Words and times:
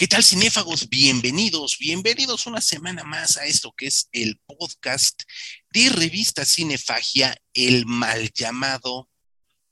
¿Qué 0.00 0.08
tal, 0.08 0.24
cinéfagos? 0.24 0.88
Bienvenidos, 0.88 1.76
bienvenidos 1.78 2.46
una 2.46 2.62
semana 2.62 3.04
más 3.04 3.36
a 3.36 3.44
esto 3.44 3.70
que 3.76 3.86
es 3.86 4.08
el 4.12 4.40
podcast 4.46 5.24
de 5.74 5.90
revista 5.90 6.46
Cinefagia, 6.46 7.36
el 7.52 7.84
mal 7.84 8.30
llamado 8.32 9.10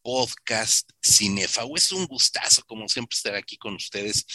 podcast 0.03 0.91
Cinefago. 1.03 1.79
Es 1.79 1.93
un 1.93 2.05
gustazo, 2.05 2.63
como 2.67 2.91
siempre, 2.91 3.15
estar 3.17 3.37
aquí 3.37 3.57
con 3.57 3.77
ustedes 3.77 4.27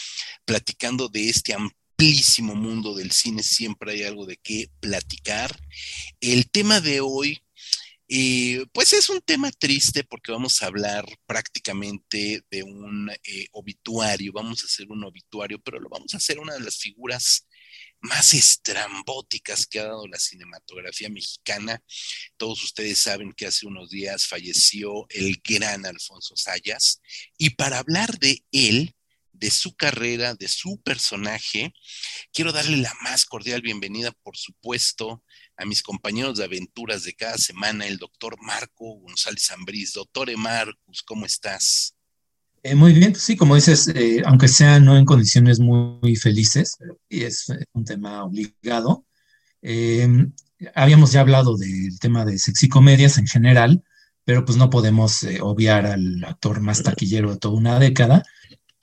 platicando 0.45 1.09
de 1.09 1.29
este 1.29 1.53
amplísimo 1.53 2.55
mundo 2.55 2.95
del 2.95 3.11
cine. 3.11 3.43
Siempre 3.43 3.91
hay 3.91 4.01
algo 4.01 4.25
de 4.25 4.37
qué 4.37 4.71
platicar. 4.79 5.55
El 6.19 6.49
tema 6.49 6.81
de 6.81 7.01
hoy 7.01 7.43
eh, 8.07 8.65
pues 8.73 8.93
es 8.93 9.09
un 9.09 9.21
tema 9.21 9.51
triste 9.51 10.03
porque 10.03 10.31
vamos 10.31 10.61
a 10.61 10.67
hablar 10.67 11.05
prácticamente 11.25 12.43
de 12.49 12.63
un 12.63 13.09
eh, 13.09 13.47
obituario, 13.53 14.33
vamos 14.33 14.61
a 14.63 14.65
hacer 14.65 14.87
un 14.89 15.03
obituario, 15.03 15.59
pero 15.59 15.79
lo 15.79 15.89
vamos 15.89 16.13
a 16.13 16.17
hacer 16.17 16.39
una 16.39 16.53
de 16.53 16.61
las 16.61 16.77
figuras 16.77 17.47
más 18.01 18.33
estrambóticas 18.33 19.65
que 19.65 19.79
ha 19.79 19.85
dado 19.85 20.07
la 20.07 20.19
cinematografía 20.19 21.09
mexicana. 21.09 21.81
Todos 22.37 22.63
ustedes 22.63 22.99
saben 22.99 23.31
que 23.31 23.47
hace 23.47 23.65
unos 23.65 23.89
días 23.89 24.27
falleció 24.27 25.07
el 25.09 25.41
gran 25.43 25.85
Alfonso 25.85 26.35
Sayas 26.35 27.01
y 27.37 27.51
para 27.51 27.79
hablar 27.79 28.19
de 28.19 28.43
él, 28.51 28.93
de 29.31 29.49
su 29.49 29.75
carrera, 29.75 30.35
de 30.35 30.47
su 30.47 30.81
personaje, 30.81 31.73
quiero 32.31 32.51
darle 32.51 32.77
la 32.77 32.93
más 33.01 33.25
cordial 33.25 33.61
bienvenida, 33.61 34.11
por 34.23 34.37
supuesto, 34.37 35.23
a 35.57 35.65
mis 35.65 35.83
compañeros 35.83 36.37
de 36.37 36.45
aventuras 36.45 37.03
de 37.03 37.13
cada 37.13 37.37
semana, 37.37 37.85
el 37.85 37.97
doctor 37.97 38.35
Marco 38.41 38.99
González 38.99 39.51
Ambriz. 39.51 39.93
Doctor 39.93 40.35
Marcus, 40.37 41.03
¿cómo 41.03 41.25
estás? 41.25 41.95
Eh, 42.63 42.75
muy 42.75 42.93
bien, 42.93 43.13
sí, 43.15 43.35
como 43.35 43.55
dices, 43.55 43.89
eh, 43.89 44.23
aunque 44.25 44.47
sea 44.47 44.79
no 44.79 44.97
en 44.97 45.05
condiciones 45.05 45.59
muy, 45.59 46.15
felices, 46.15 46.77
y 47.09 47.23
es 47.23 47.49
eh, 47.49 47.65
un 47.73 47.83
tema 47.83 48.23
obligado. 48.23 49.05
habíamos 50.73 51.11
ya 51.11 51.21
hablado 51.21 51.57
del 51.57 51.99
tema 51.99 52.23
de 52.23 52.39
sexicomedias 52.39 53.17
en 53.17 53.27
general, 53.27 53.83
pero 54.23 54.45
pues 54.45 54.57
no 54.57 54.69
podemos 54.69 55.25
obviar 55.41 55.85
al 55.85 56.23
actor 56.23 56.61
más 56.61 56.81
taquillero 56.81 57.31
de 57.33 57.39
toda 57.39 57.55
una 57.55 57.79
década. 57.79 58.23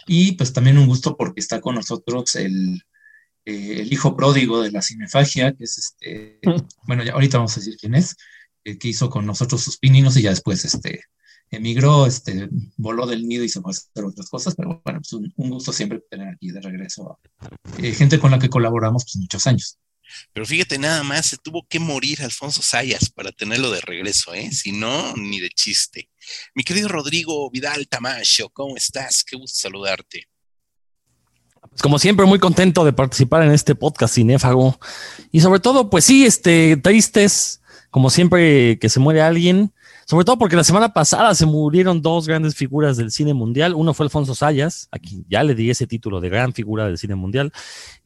Y 0.06 0.32
pues 0.32 0.52
también 0.52 0.76
un 0.76 0.86
gusto 0.86 1.16
porque 1.16 1.40
está 1.40 1.60
con 1.60 1.76
nosotros 1.76 2.34
el 2.34 2.82
eh, 3.44 3.80
el 3.80 3.92
hijo 3.92 4.16
pródigo 4.16 4.62
de 4.62 4.70
la 4.70 4.82
cinefagia, 4.82 5.52
que 5.52 5.64
es 5.64 5.78
este, 5.78 6.40
bueno, 6.86 7.04
ya 7.04 7.12
ahorita 7.12 7.38
vamos 7.38 7.56
a 7.56 7.60
decir 7.60 7.76
quién 7.78 7.94
es, 7.94 8.16
eh, 8.64 8.78
que 8.78 8.88
hizo 8.88 9.10
con 9.10 9.26
nosotros 9.26 9.62
sus 9.62 9.78
pininos 9.78 10.16
y 10.16 10.22
ya 10.22 10.30
después 10.30 10.64
este, 10.64 11.04
emigró, 11.50 12.06
este, 12.06 12.48
voló 12.76 13.06
del 13.06 13.26
nido 13.26 13.44
y 13.44 13.48
se 13.48 13.60
fue 13.60 13.70
a 13.70 13.74
hacer 13.74 14.04
otras 14.04 14.28
cosas, 14.28 14.54
pero 14.54 14.80
bueno, 14.84 15.00
pues 15.00 15.12
un, 15.12 15.32
gusto 15.36 15.72
siempre 15.72 16.02
tener 16.10 16.28
aquí 16.28 16.50
de 16.50 16.60
regreso 16.60 17.18
eh, 17.78 17.92
gente 17.92 18.18
con 18.18 18.30
la 18.30 18.38
que 18.38 18.48
colaboramos 18.48 19.04
pues 19.04 19.16
muchos 19.16 19.46
años. 19.46 19.78
Pero 20.32 20.44
fíjate, 20.44 20.78
nada 20.78 21.02
más 21.02 21.26
se 21.26 21.36
tuvo 21.36 21.66
que 21.68 21.78
morir 21.78 22.22
Alfonso 22.22 22.62
Sayas 22.62 23.10
para 23.10 23.30
tenerlo 23.30 23.70
de 23.70 23.80
regreso, 23.80 24.34
¿eh? 24.34 24.50
Si 24.50 24.72
no, 24.72 25.14
ni 25.16 25.38
de 25.38 25.50
chiste. 25.50 26.10
Mi 26.54 26.64
querido 26.64 26.88
Rodrigo 26.88 27.48
Vidal 27.50 27.86
Tamacho, 27.88 28.48
¿cómo 28.50 28.76
estás? 28.76 29.24
Qué 29.24 29.36
gusto 29.36 29.56
saludarte. 29.60 30.26
Pues 31.70 31.82
como 31.82 31.98
siempre, 31.98 32.26
muy 32.26 32.38
contento 32.38 32.84
de 32.84 32.92
participar 32.92 33.42
en 33.44 33.52
este 33.52 33.74
podcast 33.74 34.14
cinéfago. 34.14 34.78
Y 35.30 35.40
sobre 35.40 35.60
todo, 35.60 35.88
pues 35.88 36.04
sí, 36.04 36.26
este, 36.26 36.76
tristes, 36.76 37.62
como 37.90 38.10
siempre 38.10 38.78
que 38.78 38.88
se 38.88 39.00
muere 39.00 39.22
alguien. 39.22 39.72
Sobre 40.04 40.24
todo 40.24 40.38
porque 40.38 40.56
la 40.56 40.64
semana 40.64 40.92
pasada 40.92 41.32
se 41.36 41.46
murieron 41.46 42.02
dos 42.02 42.26
grandes 42.26 42.56
figuras 42.56 42.96
del 42.96 43.12
cine 43.12 43.32
mundial. 43.32 43.76
Uno 43.76 43.94
fue 43.94 44.06
Alfonso 44.06 44.34
Sayas, 44.34 44.88
a 44.90 44.98
quien 44.98 45.24
ya 45.28 45.44
le 45.44 45.54
di 45.54 45.70
ese 45.70 45.86
título 45.86 46.20
de 46.20 46.28
gran 46.28 46.52
figura 46.52 46.86
del 46.86 46.98
cine 46.98 47.14
mundial. 47.14 47.52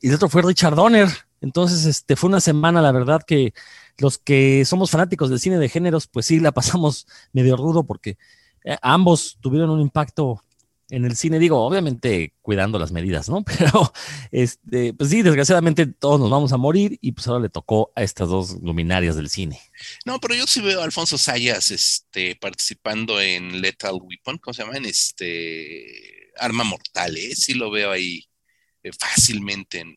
Y 0.03 0.09
el 0.09 0.15
otro 0.17 0.29
fue 0.29 0.43
Richard 0.43 0.75
Donner. 0.75 1.09
Entonces, 1.41 1.87
este, 1.87 2.17
fue 2.17 2.29
una 2.29 2.41
semana, 2.41 2.83
la 2.83 2.93
verdad, 2.93 3.23
que 3.27 3.55
los 3.97 4.19
que 4.19 4.67
somos 4.67 4.91
fanáticos 4.91 5.31
del 5.31 5.41
cine 5.41 5.59
de 5.59 5.71
géneros, 5.71 6.07
pues 6.07 6.27
sí, 6.27 6.41
la 6.41 6.53
pasamos 6.53 7.07
medio 7.33 7.57
rudo 7.57 7.85
porque 7.85 8.19
eh, 8.65 8.77
ambos 8.83 9.39
tuvieron 9.41 9.71
un 9.71 9.81
impacto 9.81 10.44
en 10.91 11.05
el 11.05 11.17
cine, 11.17 11.39
digo, 11.39 11.65
obviamente 11.65 12.35
cuidando 12.43 12.79
las 12.79 12.93
medidas, 12.93 13.29
¿no? 13.29 13.45
Pero, 13.59 13.93
este, 14.31 14.93
pues 14.95 15.11
sí, 15.11 15.23
desgraciadamente 15.23 15.87
todos 15.87 16.21
nos 16.21 16.31
vamos 16.31 16.53
a 16.53 16.57
morir 16.57 16.99
y 17.01 17.13
pues 17.13 17.27
ahora 17.27 17.43
le 17.43 17.49
tocó 17.49 17.93
a 17.97 18.03
estas 18.03 18.29
dos 18.29 18.59
luminarias 18.63 19.17
del 19.17 19.31
cine. 19.31 19.61
No, 20.05 20.21
pero 20.21 20.35
yo 20.35 20.47
sí 20.47 20.61
veo 20.61 20.81
a 20.81 20.85
Alfonso 20.85 21.19
Sayas, 21.19 21.71
este, 21.71 22.37
participando 22.37 23.21
en 23.21 23.61
Lethal 23.61 23.99
Weapon, 24.01 24.39
¿cómo 24.39 24.55
se 24.55 24.63
llama? 24.63 24.77
En 24.77 24.85
este, 24.85 26.31
Arma 26.37 26.65
Mortal, 26.65 27.17
¿eh? 27.17 27.35
Sí 27.35 27.55
lo 27.55 27.71
veo 27.71 27.91
ahí 27.91 28.29
eh, 28.83 28.91
fácilmente 28.99 29.81
en, 29.81 29.97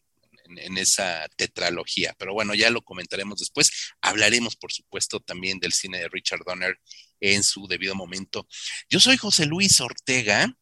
en, 0.57 0.77
esa 0.77 1.27
tetralogía. 1.35 2.15
Pero 2.17 2.33
bueno, 2.33 2.53
ya 2.55 2.69
lo 2.69 2.81
comentaremos 2.81 3.39
después. 3.39 3.93
Hablaremos, 4.01 4.55
por 4.55 4.71
supuesto, 4.71 5.19
también 5.19 5.59
del 5.59 5.73
cine 5.73 5.99
de 5.99 6.09
Richard 6.09 6.41
Donner 6.45 6.79
en 7.19 7.43
su 7.43 7.67
debido 7.67 7.95
momento. 7.95 8.47
Yo 8.89 8.99
soy 8.99 9.17
José 9.17 9.45
Luis 9.45 9.81
Ortega 9.81 10.55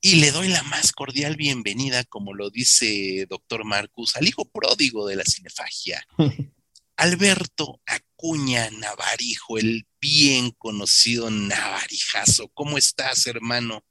y 0.00 0.16
le 0.16 0.30
doy 0.32 0.48
la 0.48 0.62
más 0.62 0.92
cordial 0.92 1.36
bienvenida, 1.36 2.04
como 2.04 2.32
lo 2.32 2.50
dice 2.50 3.26
doctor 3.28 3.64
Marcus, 3.64 4.16
al 4.16 4.26
hijo 4.26 4.46
pródigo 4.46 5.06
de 5.06 5.16
la 5.16 5.24
cinefagia, 5.24 6.02
Alberto 6.96 7.80
Acuña 7.86 8.70
Navarijo, 8.70 9.58
el 9.58 9.86
bien 10.00 10.50
conocido 10.52 11.30
Navarijazo. 11.30 12.48
¿Cómo 12.52 12.76
estás, 12.76 13.26
hermano? 13.26 13.84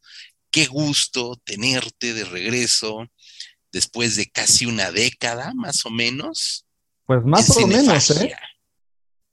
Qué 0.52 0.68
gusto 0.68 1.40
tenerte 1.44 2.14
de 2.14 2.24
regreso 2.24 3.08
después 3.72 4.16
de 4.16 4.28
casi 4.30 4.66
una 4.66 4.92
década, 4.92 5.54
más 5.56 5.86
o 5.86 5.90
menos. 5.90 6.66
Pues 7.06 7.24
más 7.24 7.50
o 7.58 7.68
menos, 7.68 8.12
¿eh? 8.12 8.36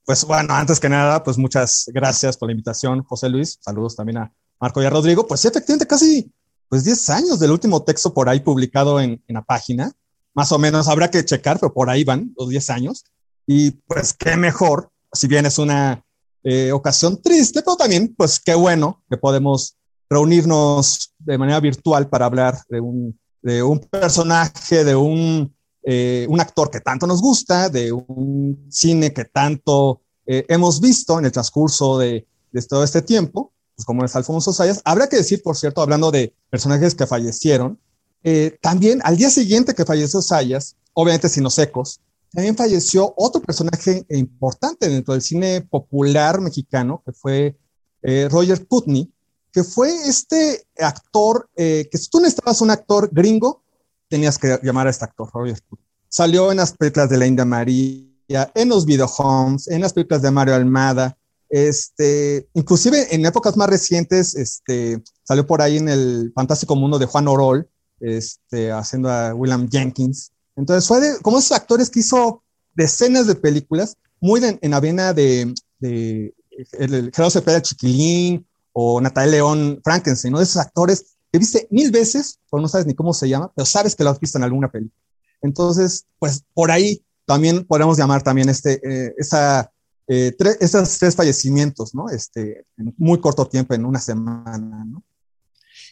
Pues 0.05 0.23
bueno, 0.23 0.53
antes 0.53 0.79
que 0.79 0.89
nada, 0.89 1.23
pues 1.23 1.37
muchas 1.37 1.85
gracias 1.87 2.37
por 2.37 2.47
la 2.47 2.53
invitación, 2.53 3.03
José 3.03 3.29
Luis. 3.29 3.59
Saludos 3.61 3.95
también 3.95 4.19
a 4.19 4.33
Marco 4.59 4.81
y 4.81 4.85
a 4.85 4.89
Rodrigo. 4.89 5.27
Pues 5.27 5.41
sí, 5.41 5.47
efectivamente, 5.47 5.87
casi 5.87 6.31
pues 6.69 6.83
10 6.83 7.09
años 7.11 7.39
del 7.39 7.51
último 7.51 7.83
texto 7.83 8.13
por 8.13 8.29
ahí 8.29 8.39
publicado 8.39 8.99
en, 8.99 9.23
en 9.27 9.33
la 9.33 9.43
página. 9.43 9.91
Más 10.33 10.51
o 10.51 10.59
menos 10.59 10.87
habrá 10.87 11.09
que 11.09 11.25
checar, 11.25 11.59
pero 11.59 11.73
por 11.73 11.89
ahí 11.89 12.03
van 12.03 12.33
los 12.37 12.49
10 12.49 12.69
años. 12.69 13.05
Y 13.45 13.71
pues 13.71 14.13
qué 14.13 14.35
mejor, 14.35 14.91
si 15.13 15.27
bien 15.27 15.45
es 15.45 15.57
una 15.57 16.03
eh, 16.43 16.71
ocasión 16.71 17.21
triste, 17.21 17.61
pero 17.61 17.75
también 17.75 18.13
pues 18.15 18.39
qué 18.39 18.53
bueno 18.53 19.03
que 19.09 19.17
podemos 19.17 19.75
reunirnos 20.09 21.13
de 21.19 21.37
manera 21.37 21.59
virtual 21.59 22.07
para 22.07 22.25
hablar 22.25 22.57
de 22.69 22.79
un, 22.79 23.19
de 23.41 23.63
un 23.63 23.79
personaje, 23.79 24.83
de 24.83 24.95
un, 24.95 25.53
eh, 25.83 26.25
un 26.29 26.39
actor 26.39 26.69
que 26.69 26.81
tanto 26.81 27.07
nos 27.07 27.21
gusta, 27.21 27.69
de 27.69 27.91
un 27.91 28.67
cine 28.69 29.11
que 29.11 29.25
tanto 29.25 30.01
eh, 30.25 30.45
hemos 30.47 30.79
visto 30.79 31.19
en 31.19 31.25
el 31.25 31.31
transcurso 31.31 31.97
de, 31.97 32.25
de 32.51 32.61
todo 32.61 32.83
este 32.83 33.01
tiempo 33.01 33.53
pues 33.77 33.85
como 33.85 34.03
es 34.03 34.15
Alfonso 34.15 34.51
Sayas. 34.51 34.81
Habrá 34.83 35.07
que 35.07 35.17
decir, 35.17 35.43
por 35.43 35.55
cierto, 35.55 35.81
hablando 35.81 36.09
de 36.09 36.33
personajes 36.49 36.95
que 36.95 37.05
fallecieron, 37.05 37.79
eh, 38.23 38.57
también 38.59 38.99
al 39.03 39.15
día 39.15 39.29
siguiente 39.29 39.75
que 39.75 39.85
falleció 39.85 40.19
Sayas, 40.19 40.75
obviamente 40.93 41.29
sin 41.29 41.43
los 41.43 41.59
ecos, 41.59 41.99
también 42.33 42.57
falleció 42.57 43.13
otro 43.15 43.39
personaje 43.39 44.03
importante 44.09 44.89
dentro 44.89 45.13
del 45.13 45.21
cine 45.21 45.61
popular 45.61 46.41
mexicano, 46.41 47.03
que 47.05 47.11
fue 47.11 47.55
eh, 48.01 48.27
Roger 48.31 48.65
Putney, 48.65 49.13
que 49.51 49.63
fue 49.63 49.93
este 49.93 50.65
actor, 50.79 51.47
eh, 51.55 51.87
que 51.91 51.99
si 51.99 52.09
tú 52.09 52.19
necesitabas 52.19 52.61
un 52.61 52.71
actor 52.71 53.09
gringo, 53.11 53.61
tenías 54.09 54.39
que 54.39 54.59
llamar 54.63 54.87
a 54.87 54.89
este 54.89 55.05
actor, 55.05 55.29
Roger 55.31 55.61
Putney. 55.69 55.85
Salió 56.09 56.49
en 56.51 56.57
las 56.57 56.71
películas 56.71 57.09
de 57.09 57.17
la 57.17 57.27
India 57.27 57.45
María, 57.45 58.51
en 58.55 58.69
los 58.69 58.87
videohomes, 58.87 59.67
en 59.67 59.81
las 59.81 59.93
películas 59.93 60.23
de 60.23 60.31
Mario 60.31 60.55
Almada, 60.55 61.16
este, 61.49 62.47
inclusive 62.53 63.13
en 63.15 63.25
épocas 63.25 63.55
más 63.57 63.69
recientes, 63.69 64.35
este, 64.35 65.01
salió 65.23 65.45
por 65.45 65.61
ahí 65.61 65.77
en 65.77 65.89
el 65.89 66.31
fantástico 66.35 66.75
mundo 66.75 66.99
de 66.99 67.05
Juan 67.05 67.27
Orol, 67.27 67.69
este, 67.99 68.71
haciendo 68.71 69.09
a 69.09 69.33
William 69.33 69.67
Jenkins. 69.69 70.31
Entonces 70.55 70.87
fue 70.87 70.99
de, 70.99 71.19
como 71.21 71.39
esos 71.39 71.51
actores 71.51 71.89
que 71.89 71.99
hizo 71.99 72.43
decenas 72.75 73.27
de 73.27 73.35
películas, 73.35 73.97
muy 74.19 74.43
en, 74.43 74.59
en 74.61 74.71
la 74.71 74.79
vena 74.79 75.13
de, 75.13 75.53
de 75.79 76.33
el, 76.73 77.11
Gerardo 77.13 77.29
Cepeda 77.29 77.61
Chiquilín 77.61 78.45
o 78.73 78.99
Natalia 79.01 79.31
León 79.31 79.81
Frankenstein, 79.83 80.31
¿no? 80.31 80.39
De 80.39 80.43
esos 80.43 80.57
actores 80.57 81.17
que 81.31 81.39
viste 81.39 81.67
mil 81.71 81.91
veces, 81.91 82.39
pero 82.49 82.61
no 82.61 82.67
sabes 82.67 82.87
ni 82.87 82.95
cómo 82.95 83.13
se 83.13 83.27
llama, 83.27 83.51
pero 83.55 83.65
sabes 83.65 83.95
que 83.95 84.03
lo 84.03 84.09
has 84.09 84.19
visto 84.19 84.37
en 84.37 84.43
alguna 84.43 84.69
película. 84.69 85.01
Entonces, 85.41 86.05
pues 86.19 86.43
por 86.53 86.71
ahí 86.71 87.03
también 87.25 87.65
podemos 87.65 87.97
llamar 87.97 88.23
también 88.23 88.49
este, 88.49 88.79
eh, 88.83 89.13
esa 89.17 89.71
eh, 90.07 90.35
esos 90.59 90.97
tres 90.97 91.15
fallecimientos, 91.15 91.93
¿no? 91.93 92.09
Este, 92.09 92.65
en 92.77 92.93
muy 92.97 93.19
corto 93.19 93.47
tiempo, 93.47 93.73
en 93.73 93.85
una 93.85 93.99
semana, 93.99 94.85
¿no? 94.85 95.03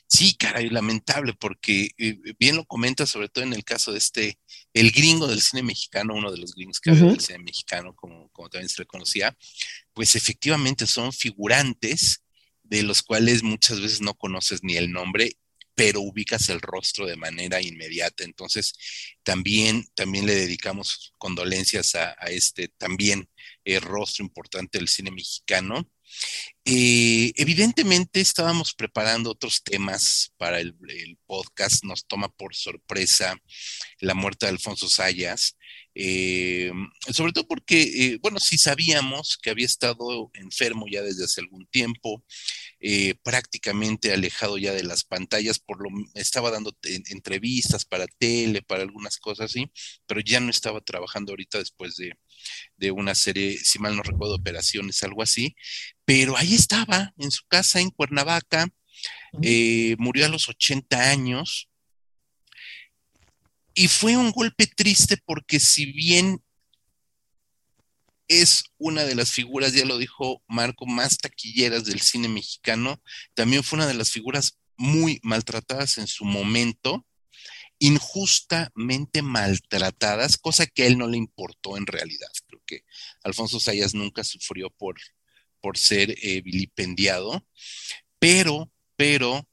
Sí, 0.08 0.36
caray, 0.36 0.70
lamentable, 0.70 1.34
porque 1.34 1.90
eh, 1.98 2.20
bien 2.40 2.58
lo 2.58 2.66
comenta, 2.66 3.06
sobre 3.06 3.28
todo 3.28 3.44
en 3.44 3.54
el 3.54 3.64
caso 3.64 3.92
de 3.92 3.98
este, 3.98 4.40
el 4.74 4.92
gringo 4.92 5.28
del 5.28 5.42
cine 5.42 5.64
mexicano, 5.64 6.14
uno 6.14 6.32
de 6.32 6.38
los 6.38 6.54
gringos 6.54 6.80
que 6.80 6.92
había 6.92 7.06
del 7.06 7.20
cine 7.20 7.40
mexicano, 7.40 7.96
como, 7.96 8.30
como 8.30 8.50
también 8.50 8.70
se 8.70 8.84
le 8.84 8.86
conocía, 8.86 9.36
pues 9.94 10.16
efectivamente 10.16 10.86
son 10.86 11.12
figurantes 11.12 12.22
de 12.64 12.84
los 12.84 13.02
cuales 13.02 13.44
muchas 13.44 13.82
veces 13.82 14.02
no 14.02 14.14
conoces 14.14 14.64
ni 14.64 14.76
el 14.76 14.92
nombre 14.92 15.38
pero 15.76 16.00
ubicas 16.00 16.50
el 16.50 16.62
rostro 16.62 17.06
de 17.06 17.18
manera 17.18 17.62
inmediata. 17.62 18.24
Entonces, 18.24 18.74
también, 19.24 19.86
también 19.94 20.26
le 20.26 20.34
dedicamos 20.34 21.14
condolencias 21.18 21.96
a, 21.96 22.14
este 22.30 22.70
también 22.70 23.30
eh, 23.66 23.80
rostro 23.80 24.24
importante 24.24 24.78
del 24.78 24.88
cine 24.88 25.12
mexicano. 25.12 25.90
Eh, 26.64 27.34
evidentemente 27.36 28.22
estábamos 28.22 28.74
preparando 28.74 29.32
otros 29.32 29.64
temas 29.64 30.34
para 30.38 30.60
el, 30.60 30.76
podcast, 31.26 31.84
nos 31.84 32.06
toma 32.06 32.30
por 32.30 32.56
sorpresa 32.56 33.36
la 34.00 34.14
muerte 34.14 34.46
de 34.46 34.52
Alfonso 34.52 34.88
Sayas, 34.88 35.58
eh, 35.95 36.71
sobre 37.12 37.31
todo 37.31 37.47
porque, 37.47 37.81
eh, 37.81 38.19
bueno, 38.21 38.39
sí 38.39 38.57
sabíamos 38.57 39.39
que 39.42 39.50
había 39.50 39.65
estado 39.65 40.30
enfermo 40.33 40.86
ya 40.92 41.01
desde 41.01 41.24
hace 41.25 41.42
algún 41.42 41.65
tiempo, 41.68 42.24
prácticamente 43.24 44.13
alejado 44.13 44.59
ya 44.59 44.71
de 44.71 44.83
las 44.83 45.03
pantallas, 45.03 45.57
por 45.57 45.81
lo 45.81 45.89
estaba 46.13 46.51
dando 46.51 46.77
entrevistas 46.83 47.83
para 47.83 48.06
tele, 48.06 48.62
para 48.62 48.83
algunas 48.83 49.18
cosas 49.18 49.50
así, 49.50 49.71
pero 50.06 50.21
ya 50.21 50.39
no 50.39 50.51
estaba 50.51 50.81
trabajando 50.81 51.31
ahorita 51.31 51.57
después 51.57 51.95
de, 51.95 52.13
de 52.77 52.92
una 52.92 53.15
serie, 53.15 53.57
si 53.57 53.80
mal 53.80 53.95
no 53.95 54.03
recuerdo, 54.03 54.36
operaciones, 54.36 55.01
algo 55.01 55.24
así, 55.24 55.56
pero 56.06 56.38
ahí 56.38 56.53
estaba, 56.53 57.13
en 57.18 57.31
su 57.31 57.44
casa 57.47 57.80
en 57.80 57.89
Cuernavaca, 57.89 58.68
eh, 59.42 59.95
murió 59.97 60.25
a 60.25 60.30
los 60.30 60.50
80 60.50 61.09
años, 61.09 61.69
y 63.75 63.88
fue 63.89 64.18
un 64.18 64.31
golpe 64.31 64.66
triste 64.68 65.18
porque 65.25 65.60
si 65.60 65.92
bien 65.92 66.42
es 68.27 68.63
una 68.77 69.04
de 69.04 69.13
las 69.13 69.31
figuras, 69.31 69.74
ya 69.74 69.86
lo 69.86 70.00
dijo 70.00 70.42
Marco, 70.48 70.88
más 70.88 71.18
taquilleras 71.18 71.86
del 71.86 72.01
cine 72.01 72.27
mexicano, 72.27 73.01
también 73.36 73.63
fue 73.63 73.77
una 73.77 73.88
de 73.88 73.94
las 73.94 74.10
figuras 74.10 74.57
muy 74.77 75.19
maltratadas 75.22 76.00
en 76.00 76.07
su 76.07 76.25
momento 76.25 77.06
injustamente 77.80 79.22
maltratadas, 79.22 80.38
cosa 80.38 80.66
que 80.66 80.83
a 80.83 80.88
él 80.88 80.98
no 80.98 81.07
le 81.07 81.18
importó 81.18 81.78
en 81.78 81.86
realidad. 81.86 82.30
Creo 82.48 82.62
que 82.66 82.86
Alfonso 83.24 83.60
Sayas 83.60 83.94
nunca 83.94 84.24
sufrió 84.24 84.69
por, 84.69 84.95
por 85.62 85.78
ser 85.78 86.16
eh, 86.21 86.42
vilipendiado, 86.42 87.45
pero, 88.18 88.71
pero, 88.95 89.48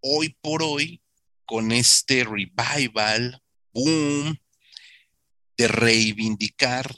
hoy 0.00 0.36
por 0.40 0.62
hoy, 0.62 1.02
con 1.44 1.72
este 1.72 2.24
revival, 2.24 3.42
boom, 3.78 4.36
de 5.56 5.68
reivindicar 5.68 6.96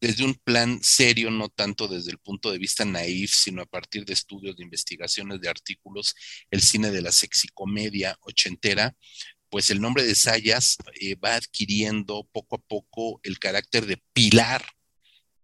desde 0.00 0.24
un 0.24 0.34
plan 0.34 0.80
serio, 0.82 1.30
no 1.30 1.48
tanto 1.48 1.88
desde 1.88 2.12
el 2.12 2.18
punto 2.18 2.52
de 2.52 2.58
vista 2.58 2.84
naif, 2.84 3.34
sino 3.34 3.62
a 3.62 3.66
partir 3.66 4.04
de 4.04 4.12
estudios, 4.12 4.56
de 4.56 4.62
investigaciones, 4.62 5.40
de 5.40 5.48
artículos, 5.48 6.14
el 6.50 6.62
cine 6.62 6.90
de 6.90 7.02
la 7.02 7.10
sexicomedia 7.10 8.16
ochentera, 8.20 8.96
pues 9.50 9.70
el 9.70 9.80
nombre 9.80 10.04
de 10.04 10.14
Sayas 10.14 10.76
eh, 11.00 11.16
va 11.16 11.34
adquiriendo 11.34 12.28
poco 12.32 12.56
a 12.56 12.58
poco 12.58 13.20
el 13.22 13.38
carácter 13.38 13.86
de 13.86 14.00
pilar 14.12 14.64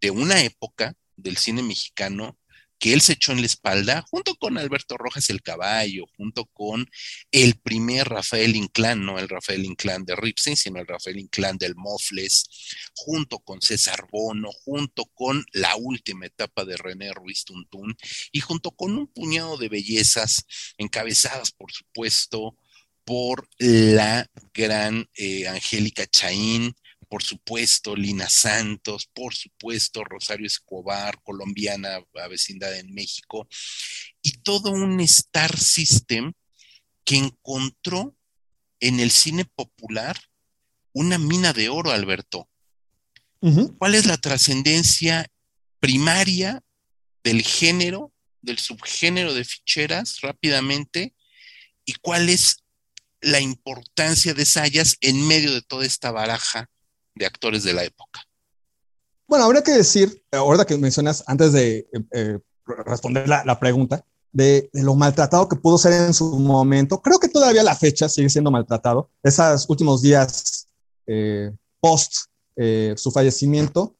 de 0.00 0.10
una 0.10 0.42
época 0.42 0.94
del 1.16 1.36
cine 1.36 1.62
mexicano 1.62 2.38
que 2.84 2.92
él 2.92 3.00
se 3.00 3.14
echó 3.14 3.32
en 3.32 3.40
la 3.40 3.46
espalda, 3.46 4.04
junto 4.10 4.34
con 4.34 4.58
Alberto 4.58 4.98
Rojas 4.98 5.30
el 5.30 5.40
Caballo, 5.40 6.04
junto 6.18 6.44
con 6.44 6.86
el 7.30 7.54
primer 7.54 8.10
Rafael 8.10 8.54
Inclán, 8.56 9.06
no 9.06 9.18
el 9.18 9.26
Rafael 9.26 9.64
Inclán 9.64 10.04
de 10.04 10.14
Ripstein, 10.14 10.54
sino 10.54 10.80
el 10.80 10.86
Rafael 10.86 11.18
Inclán 11.18 11.56
del 11.56 11.76
Mofles, 11.76 12.44
junto 12.94 13.38
con 13.38 13.62
César 13.62 14.06
Bono, 14.12 14.50
junto 14.52 15.06
con 15.14 15.46
la 15.54 15.76
última 15.76 16.26
etapa 16.26 16.66
de 16.66 16.76
René 16.76 17.14
Ruiz 17.14 17.46
Tuntún, 17.46 17.96
y 18.32 18.40
junto 18.40 18.70
con 18.72 18.98
un 18.98 19.06
puñado 19.06 19.56
de 19.56 19.70
bellezas 19.70 20.44
encabezadas, 20.76 21.52
por 21.52 21.72
supuesto, 21.72 22.58
por 23.06 23.48
la 23.56 24.28
gran 24.52 25.08
eh, 25.14 25.48
Angélica 25.48 26.06
Chaín, 26.06 26.74
por 27.14 27.22
supuesto 27.22 27.94
Lina 27.94 28.28
Santos, 28.28 29.08
por 29.14 29.36
supuesto 29.36 30.02
Rosario 30.02 30.48
Escobar, 30.48 31.22
colombiana 31.22 32.00
a 32.12 32.26
vecindad 32.26 32.76
en 32.76 32.92
México, 32.92 33.46
y 34.20 34.32
todo 34.38 34.72
un 34.72 34.98
star 34.98 35.56
system 35.56 36.32
que 37.04 37.18
encontró 37.18 38.16
en 38.80 38.98
el 38.98 39.12
cine 39.12 39.44
popular 39.44 40.18
una 40.92 41.18
mina 41.18 41.52
de 41.52 41.68
oro, 41.68 41.92
Alberto. 41.92 42.48
¿Cuál 43.78 43.94
es 43.94 44.06
la 44.06 44.16
trascendencia 44.16 45.30
primaria 45.78 46.64
del 47.22 47.42
género, 47.42 48.12
del 48.42 48.58
subgénero 48.58 49.34
de 49.34 49.44
ficheras 49.44 50.20
rápidamente? 50.20 51.14
¿Y 51.84 51.92
cuál 51.92 52.28
es 52.28 52.64
la 53.20 53.38
importancia 53.38 54.34
de 54.34 54.44
Sayas 54.44 54.96
en 55.00 55.24
medio 55.28 55.54
de 55.54 55.62
toda 55.62 55.86
esta 55.86 56.10
baraja 56.10 56.70
de 57.14 57.26
actores 57.26 57.64
de 57.64 57.72
la 57.72 57.84
época. 57.84 58.20
Bueno, 59.26 59.44
habría 59.44 59.62
que 59.62 59.72
decir, 59.72 60.22
ahora 60.32 60.64
que 60.64 60.76
mencionas, 60.76 61.24
antes 61.26 61.52
de 61.52 61.78
eh, 61.92 62.04
eh, 62.12 62.38
responder 62.86 63.28
la, 63.28 63.58
pregunta, 63.58 64.04
de, 64.32 64.68
lo 64.72 64.94
maltratado 64.94 65.48
que 65.48 65.56
pudo 65.56 65.78
ser 65.78 65.92
en 65.92 66.14
su 66.14 66.38
momento, 66.38 67.00
creo 67.00 67.18
que 67.18 67.28
todavía 67.28 67.62
la 67.62 67.74
fecha 67.74 68.08
sigue 68.08 68.28
siendo 68.28 68.50
maltratado. 68.50 69.10
Esos 69.22 69.68
últimos 69.68 70.02
días 70.02 70.68
eh, 71.06 71.50
post 71.80 72.26
su 72.96 73.10
fallecimiento, 73.10 73.96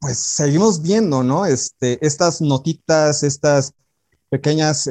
pues 0.00 0.16
seguimos 0.18 0.80
viendo, 0.80 1.22
¿no? 1.22 1.44
Este, 1.44 1.98
estas 2.04 2.40
notitas, 2.40 3.22
estas 3.22 3.74
pequeñas 4.30 4.88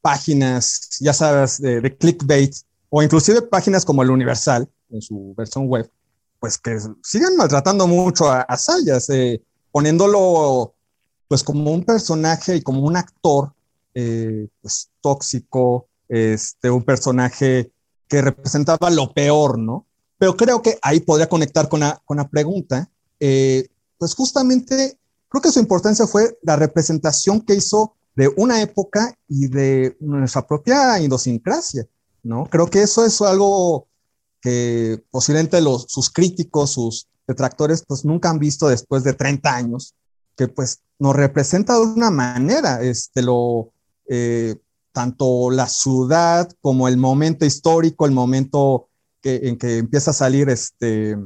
páginas, 0.00 0.96
ya 1.00 1.12
sabes, 1.12 1.60
de, 1.60 1.96
clickbait, 1.98 2.54
o 2.88 3.02
inclusive 3.02 3.42
páginas 3.42 3.84
como 3.84 4.02
el 4.02 4.10
Universal, 4.10 4.66
en 4.88 5.02
su 5.02 5.34
versión 5.36 5.66
web, 5.66 5.90
pues 6.40 6.58
que 6.58 6.78
sigan 7.02 7.36
maltratando 7.36 7.86
mucho 7.86 8.30
a, 8.30 8.56
Sayas, 8.56 9.10
eh, 9.10 9.42
poniéndolo 9.70 10.74
pues 11.28 11.44
como 11.44 11.70
un 11.70 11.84
personaje 11.84 12.56
y 12.56 12.62
como 12.62 12.80
un 12.80 12.96
actor 12.96 13.52
eh, 13.94 14.48
pues, 14.60 14.90
tóxico, 15.00 15.86
este, 16.08 16.70
un 16.70 16.82
personaje 16.82 17.70
que 18.08 18.22
representaba 18.22 18.90
lo 18.90 19.12
peor, 19.12 19.58
¿no? 19.58 19.86
Pero 20.18 20.36
creo 20.36 20.60
que 20.60 20.78
ahí 20.82 21.00
podría 21.00 21.28
conectar 21.28 21.68
con 21.68 21.80
la, 21.80 22.02
con 22.04 22.18
pregunta, 22.28 22.90
eh, 23.20 23.68
pues 23.98 24.14
justamente 24.14 24.98
creo 25.28 25.42
que 25.42 25.52
su 25.52 25.60
importancia 25.60 26.06
fue 26.06 26.38
la 26.42 26.56
representación 26.56 27.42
que 27.42 27.54
hizo 27.54 27.94
de 28.16 28.28
una 28.36 28.60
época 28.60 29.14
y 29.28 29.46
de 29.46 29.96
nuestra 30.00 30.46
propia 30.46 30.98
idiosincrasia, 31.00 31.86
¿no? 32.22 32.46
Creo 32.46 32.66
que 32.66 32.82
eso 32.82 33.04
es 33.04 33.20
algo 33.22 33.86
que 34.40 35.02
posiblemente 35.10 35.60
sus 35.86 36.10
críticos, 36.10 36.72
sus 36.72 37.08
detractores, 37.26 37.84
pues 37.86 38.04
nunca 38.04 38.30
han 38.30 38.38
visto 38.38 38.68
después 38.68 39.04
de 39.04 39.12
30 39.12 39.54
años, 39.54 39.94
que 40.36 40.48
pues 40.48 40.80
nos 40.98 41.14
representa 41.14 41.74
de 41.74 41.82
una 41.82 42.10
manera, 42.10 42.82
este, 42.82 43.22
lo, 43.22 43.72
eh, 44.08 44.56
tanto 44.92 45.50
la 45.50 45.68
ciudad 45.68 46.50
como 46.60 46.88
el 46.88 46.96
momento 46.96 47.44
histórico, 47.44 48.06
el 48.06 48.12
momento 48.12 48.88
en 49.22 49.58
que 49.58 49.78
empieza 49.78 50.10
a 50.12 50.14
salir, 50.14 50.48
este, 50.48 51.16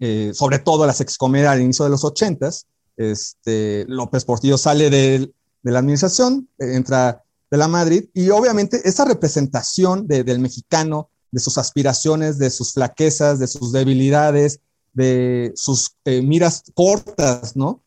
eh, 0.00 0.32
sobre 0.34 0.58
todo 0.58 0.86
la 0.86 0.92
sexcomedia 0.92 1.52
al 1.52 1.62
inicio 1.62 1.84
de 1.84 1.90
los 1.90 2.04
80s, 2.04 2.66
este, 2.96 3.84
López 3.88 4.24
Portillo 4.24 4.58
sale 4.58 4.90
de 4.90 5.32
la 5.62 5.78
administración, 5.78 6.48
entra 6.58 7.22
de 7.50 7.56
la 7.56 7.68
Madrid, 7.68 8.08
y 8.14 8.30
obviamente 8.30 8.80
esa 8.88 9.04
representación 9.04 10.06
del 10.06 10.38
mexicano, 10.38 11.10
de 11.30 11.40
sus 11.40 11.58
aspiraciones, 11.58 12.38
de 12.38 12.50
sus 12.50 12.72
flaquezas, 12.72 13.38
de 13.38 13.46
sus 13.46 13.72
debilidades, 13.72 14.60
de 14.92 15.52
sus 15.54 15.96
eh, 16.04 16.22
miras 16.22 16.64
cortas, 16.74 17.56
¿no? 17.56 17.82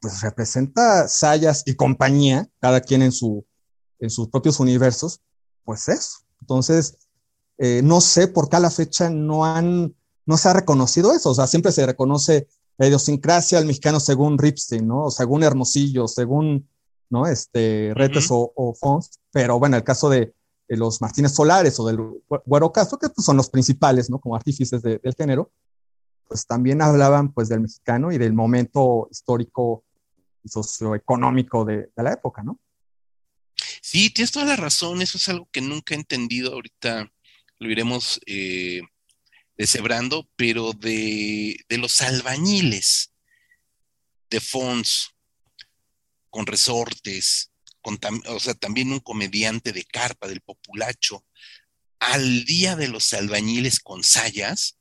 Pues 0.00 0.20
representa 0.20 1.08
Sayas 1.08 1.62
y 1.66 1.74
compañía, 1.74 2.48
cada 2.60 2.80
quien 2.80 3.02
en, 3.02 3.12
su, 3.12 3.44
en 3.98 4.10
sus 4.10 4.28
propios 4.28 4.60
universos, 4.60 5.20
pues 5.64 5.88
eso. 5.88 6.18
Entonces, 6.40 6.96
eh, 7.58 7.80
no 7.82 8.00
sé 8.00 8.28
por 8.28 8.48
qué 8.48 8.56
a 8.56 8.60
la 8.60 8.70
fecha 8.70 9.10
no 9.10 9.44
han, 9.44 9.94
no 10.26 10.36
se 10.36 10.48
ha 10.48 10.52
reconocido 10.52 11.12
eso, 11.14 11.30
o 11.30 11.34
sea, 11.34 11.46
siempre 11.46 11.72
se 11.72 11.86
reconoce 11.86 12.46
la 12.78 12.86
idiosincrasia 12.86 13.58
del 13.58 13.66
mexicano 13.66 13.98
según 13.98 14.38
Ripstein, 14.38 14.86
¿no? 14.86 15.04
O 15.04 15.10
según 15.10 15.42
Hermosillo, 15.42 16.06
según 16.06 16.68
¿no? 17.10 17.26
Este, 17.26 17.92
Retes 17.94 18.28
o, 18.30 18.74
Fons, 18.78 19.20
pero 19.32 19.58
bueno, 19.58 19.76
el 19.76 19.84
caso 19.84 20.08
de, 20.08 20.34
los 20.68 21.00
Martínez 21.00 21.32
Solares 21.32 21.78
o 21.78 21.86
del 21.86 21.98
Güero 22.44 22.72
Castro, 22.72 22.98
que 22.98 23.08
pues, 23.08 23.24
son 23.24 23.36
los 23.36 23.50
principales, 23.50 24.10
¿no? 24.10 24.18
Como 24.18 24.34
artífices 24.34 24.82
del 24.82 25.14
género, 25.16 25.52
pues 26.28 26.46
también 26.46 26.82
hablaban 26.82 27.32
pues 27.32 27.48
del 27.48 27.60
mexicano 27.60 28.12
y 28.12 28.18
del 28.18 28.32
momento 28.32 29.08
histórico 29.10 29.84
y 30.42 30.48
socioeconómico 30.48 31.64
de, 31.64 31.90
la 31.96 32.12
época, 32.12 32.42
¿no? 32.42 32.58
Sí, 33.80 34.10
tienes 34.10 34.32
toda 34.32 34.46
la 34.46 34.56
razón, 34.56 35.00
eso 35.00 35.18
es 35.18 35.28
algo 35.28 35.48
que 35.52 35.60
nunca 35.60 35.94
he 35.94 35.98
entendido, 35.98 36.52
ahorita 36.52 37.12
lo 37.58 37.70
iremos 37.70 38.20
eh, 38.26 38.82
deshebrando, 39.56 40.28
pero 40.36 40.72
de, 40.72 41.56
de 41.68 41.78
los 41.78 42.02
albañiles 42.02 43.12
de 44.28 44.40
Fons, 44.40 45.14
con 46.30 46.46
resortes, 46.46 47.50
o 48.28 48.40
sea, 48.40 48.54
también 48.54 48.92
un 48.92 49.00
comediante 49.00 49.72
de 49.72 49.84
carpa, 49.84 50.28
del 50.28 50.40
populacho, 50.40 51.24
al 51.98 52.44
día 52.44 52.76
de 52.76 52.88
los 52.88 53.12
albañiles 53.14 53.80
con 53.80 54.02
sayas, 54.04 54.78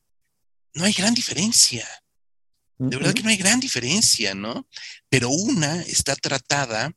no 0.74 0.86
hay 0.86 0.94
gran 0.94 1.14
diferencia. 1.14 1.88
De 2.78 2.98
verdad 2.98 3.14
que 3.14 3.24
no 3.24 3.30
hay 3.30 3.38
gran 3.38 3.62
diferencia, 3.62 4.36
¿no? 4.36 4.68
Pero 5.08 5.30
una 5.30 5.82
está 5.84 6.16
tratada 6.16 6.92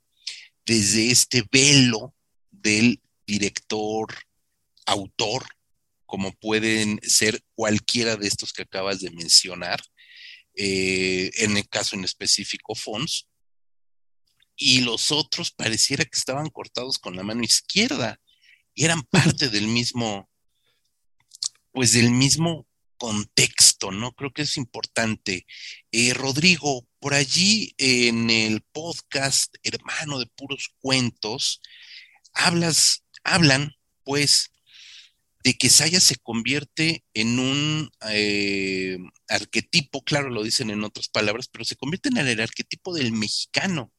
desde 0.66 1.10
este 1.12 1.44
velo 1.52 2.14
del 2.50 3.00
director, 3.26 4.12
autor, 4.86 5.46
como 6.04 6.32
pueden 6.32 6.98
ser 7.02 7.44
cualquiera 7.54 8.16
de 8.16 8.26
estos 8.26 8.52
que 8.52 8.62
acabas 8.62 9.00
de 9.00 9.10
mencionar, 9.10 9.80
eh, 10.54 11.30
en 11.34 11.56
el 11.56 11.68
caso 11.68 11.94
en 11.94 12.04
específico 12.04 12.74
Fons, 12.74 13.27
y 14.58 14.80
los 14.80 15.12
otros 15.12 15.52
pareciera 15.52 16.04
que 16.04 16.18
estaban 16.18 16.50
cortados 16.50 16.98
con 16.98 17.16
la 17.16 17.22
mano 17.22 17.42
izquierda 17.42 18.20
y 18.74 18.84
eran 18.84 19.02
parte 19.04 19.48
del 19.48 19.68
mismo, 19.68 20.28
pues 21.72 21.92
del 21.92 22.10
mismo 22.10 22.66
contexto, 22.98 23.92
¿no? 23.92 24.12
Creo 24.12 24.32
que 24.32 24.42
es 24.42 24.56
importante. 24.56 25.46
Eh, 25.92 26.12
Rodrigo, 26.12 26.86
por 26.98 27.14
allí 27.14 27.72
en 27.78 28.28
el 28.28 28.60
podcast 28.72 29.54
Hermano 29.62 30.18
de 30.18 30.26
Puros 30.26 30.74
Cuentos, 30.80 31.62
hablas, 32.32 33.04
hablan, 33.22 33.76
pues, 34.02 34.50
de 35.44 35.54
que 35.54 35.70
Saya 35.70 36.00
se 36.00 36.16
convierte 36.16 37.04
en 37.14 37.38
un 37.38 37.90
eh, 38.10 38.98
arquetipo, 39.28 40.02
claro, 40.02 40.30
lo 40.30 40.42
dicen 40.42 40.70
en 40.70 40.82
otras 40.82 41.08
palabras, 41.08 41.46
pero 41.46 41.64
se 41.64 41.76
convierte 41.76 42.08
en 42.08 42.16
el 42.16 42.40
arquetipo 42.40 42.92
del 42.92 43.12
mexicano, 43.12 43.92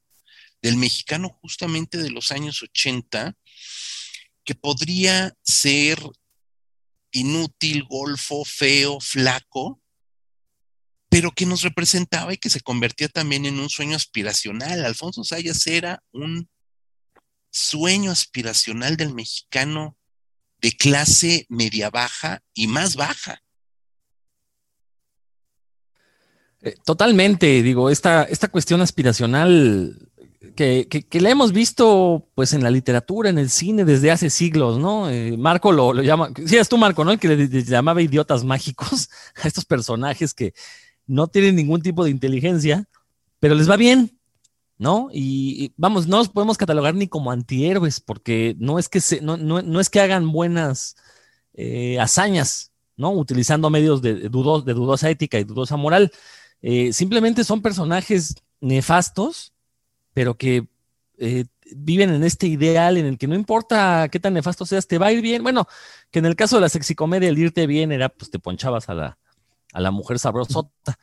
del 0.62 0.76
mexicano 0.76 1.30
justamente 1.40 1.98
de 1.98 2.10
los 2.10 2.30
años 2.32 2.62
80, 2.62 3.36
que 4.44 4.54
podría 4.54 5.34
ser 5.42 5.98
inútil, 7.12 7.84
golfo, 7.84 8.44
feo, 8.44 9.00
flaco, 9.00 9.80
pero 11.08 11.32
que 11.32 11.46
nos 11.46 11.62
representaba 11.62 12.32
y 12.32 12.38
que 12.38 12.50
se 12.50 12.60
convertía 12.60 13.08
también 13.08 13.44
en 13.44 13.58
un 13.58 13.68
sueño 13.68 13.96
aspiracional. 13.96 14.84
Alfonso 14.84 15.24
Sayas 15.24 15.66
era 15.66 16.02
un 16.12 16.48
sueño 17.50 18.12
aspiracional 18.12 18.96
del 18.96 19.12
mexicano 19.12 19.96
de 20.60 20.72
clase 20.72 21.46
media 21.48 21.90
baja 21.90 22.42
y 22.54 22.68
más 22.68 22.94
baja. 22.94 23.42
Eh, 26.62 26.76
totalmente, 26.84 27.62
digo, 27.62 27.90
esta, 27.90 28.24
esta 28.24 28.48
cuestión 28.48 28.82
aspiracional 28.82 30.09
que, 30.56 30.88
que, 30.88 31.20
la 31.20 31.30
hemos 31.30 31.52
visto 31.52 32.26
pues 32.34 32.54
en 32.54 32.62
la 32.62 32.70
literatura, 32.70 33.28
en 33.28 33.38
el 33.38 33.50
cine 33.50 33.84
desde 33.84 34.10
hace 34.10 34.30
siglos, 34.30 34.78
¿no? 34.78 35.10
Eh, 35.10 35.36
Marco 35.36 35.70
lo, 35.70 35.92
llama, 36.00 36.30
sí, 36.46 36.56
es 36.56 36.68
tú 36.68 36.78
Marco, 36.78 37.04
¿no? 37.04 37.12
El 37.12 37.18
que 37.18 37.28
le, 37.28 37.62
llamaba 37.62 38.00
idiotas 38.00 38.42
mágicos 38.42 39.10
a 39.42 39.46
estos 39.46 39.66
personajes 39.66 40.32
que 40.32 40.54
no 41.06 41.26
tienen 41.28 41.56
ningún 41.56 41.82
tipo 41.82 42.04
de 42.04 42.10
inteligencia, 42.10 42.88
pero 43.38 43.54
les 43.54 43.68
va 43.68 43.76
bien, 43.76 44.18
¿no? 44.78 45.10
Y, 45.12 45.74
vamos, 45.76 46.06
no 46.06 46.16
los 46.16 46.30
podemos 46.30 46.56
catalogar 46.56 46.94
ni 46.94 47.06
como 47.06 47.30
antihéroes, 47.30 48.00
porque 48.00 48.56
no 48.58 48.78
es 48.78 48.88
que, 48.88 49.00
se, 49.00 49.20
no, 49.20 49.36
no, 49.36 49.78
es 49.78 49.90
que 49.90 50.00
hagan 50.00 50.32
buenas 50.32 50.96
eh, 51.52 52.00
hazañas, 52.00 52.72
¿no? 52.96 53.12
Utilizando 53.12 53.68
medios 53.68 54.00
de, 54.00 54.14
de 54.14 54.28
dudosa 54.30 55.10
ética 55.10 55.38
y 55.38 55.44
dudosa 55.44 55.76
moral. 55.76 56.10
Eh, 56.62 56.94
simplemente 56.94 57.44
son 57.44 57.60
personajes 57.60 58.36
nefastos 58.60 59.49
pero 60.12 60.36
que 60.36 60.66
eh, 61.18 61.44
viven 61.76 62.10
en 62.10 62.24
este 62.24 62.46
ideal 62.46 62.96
en 62.96 63.06
el 63.06 63.18
que 63.18 63.26
no 63.26 63.34
importa 63.34 64.08
qué 64.10 64.18
tan 64.18 64.34
nefasto 64.34 64.66
seas, 64.66 64.86
te 64.86 64.98
va 64.98 65.06
a 65.06 65.12
ir 65.12 65.22
bien. 65.22 65.42
Bueno, 65.42 65.66
que 66.10 66.18
en 66.18 66.26
el 66.26 66.36
caso 66.36 66.56
de 66.56 66.62
la 66.62 66.68
sexicomedia, 66.68 67.28
el 67.28 67.38
irte 67.38 67.66
bien 67.66 67.92
era, 67.92 68.08
pues 68.08 68.30
te 68.30 68.38
ponchabas 68.38 68.88
a 68.88 68.94
la, 68.94 69.18
a 69.72 69.80
la 69.80 69.90
mujer 69.90 70.18
sabrosota. 70.18 70.98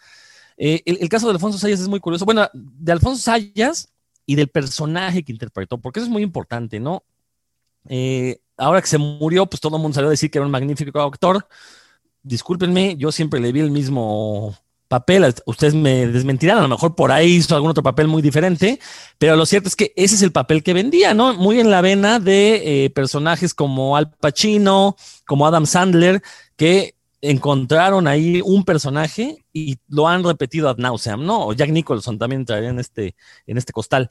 Eh, 0.57 0.81
el, 0.85 1.07
caso 1.07 1.27
de 1.27 1.33
Alfonso 1.33 1.59
Sayas 1.59 1.79
es 1.79 1.87
muy 1.87 1.99
curioso. 1.99 2.25
Bueno, 2.25 2.49
de 2.53 2.91
Alfonso 2.91 3.21
Sayas 3.21 3.93
y 4.25 4.35
del 4.35 4.47
personaje 4.47 5.23
que 5.23 5.31
interpretó, 5.31 5.77
porque 5.77 5.99
eso 5.99 6.07
es 6.07 6.11
muy 6.11 6.23
importante, 6.23 6.79
¿no? 6.79 7.03
Eh, 7.87 8.39
ahora 8.57 8.81
que 8.81 8.87
se 8.87 8.97
murió, 8.97 9.45
pues 9.45 9.61
todo 9.61 9.77
el 9.77 9.81
mundo 9.81 9.95
salió 9.95 10.07
a 10.07 10.11
decir 10.11 10.31
que 10.31 10.39
era 10.39 10.45
un 10.45 10.51
magnífico 10.51 10.99
actor. 10.99 11.47
Discúlpenme, 12.23 12.97
yo 12.97 13.11
siempre 13.11 13.39
le 13.39 13.51
vi 13.51 13.61
el 13.61 13.71
mismo 13.71 14.57
papel, 14.87 15.33
ustedes 15.45 15.73
me 15.73 16.07
desmentirán, 16.07 16.57
a 16.57 16.61
lo 16.61 16.67
mejor 16.67 16.95
por 16.95 17.11
ahí 17.11 17.35
hizo 17.35 17.55
algún 17.55 17.71
otro 17.71 17.83
papel 17.83 18.07
muy 18.07 18.21
diferente, 18.21 18.79
pero 19.17 19.35
lo 19.35 19.45
cierto 19.45 19.67
es 19.67 19.75
que 19.75 19.93
ese 19.95 20.15
es 20.15 20.21
el 20.21 20.31
papel 20.31 20.63
que 20.63 20.73
vendía, 20.73 21.13
¿no? 21.13 21.33
Muy 21.33 21.59
en 21.59 21.69
la 21.69 21.81
vena 21.81 22.19
de 22.19 22.85
eh, 22.85 22.89
personajes 22.89 23.53
como 23.53 23.97
Al 23.97 24.11
Pacino, 24.11 24.95
como 25.25 25.45
Adam 25.47 25.65
Sandler, 25.65 26.21
que 26.55 26.95
encontraron 27.21 28.07
ahí 28.07 28.41
un 28.43 28.63
personaje 28.63 29.45
y 29.51 29.77
lo 29.87 30.07
han 30.07 30.23
repetido 30.23 30.69
ad 30.69 30.77
nauseam, 30.77 31.25
¿no? 31.25 31.47
O 31.47 31.53
Jack 31.53 31.69
Nicholson 31.69 32.17
también 32.17 32.41
entraría 32.41 32.69
en 32.69 32.79
este, 32.79 33.15
en 33.45 33.57
este 33.57 33.73
costal. 33.73 34.09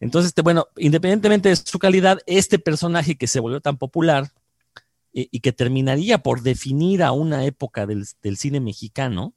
Entonces, 0.00 0.30
este, 0.30 0.42
bueno, 0.42 0.68
independientemente 0.76 1.50
de 1.50 1.56
su 1.56 1.78
calidad, 1.78 2.18
este 2.26 2.58
personaje 2.58 3.16
que 3.16 3.26
se 3.26 3.40
volvió 3.40 3.60
tan 3.60 3.76
popular 3.76 4.32
eh, 5.12 5.28
y 5.30 5.40
que 5.40 5.52
terminaría 5.52 6.22
por 6.22 6.42
definir 6.42 7.02
a 7.02 7.12
una 7.12 7.44
época 7.44 7.86
del, 7.86 8.06
del 8.22 8.36
cine 8.38 8.60
mexicano, 8.60 9.34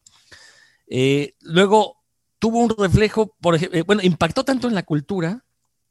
eh, 0.96 1.34
luego 1.42 2.04
tuvo 2.38 2.60
un 2.60 2.70
reflejo, 2.70 3.36
por 3.42 3.56
ejemplo, 3.56 3.80
eh, 3.80 3.82
bueno, 3.82 4.04
impactó 4.04 4.46
tanto 4.46 4.68
en 4.68 4.76
la 4.76 4.84
cultura 4.84 5.44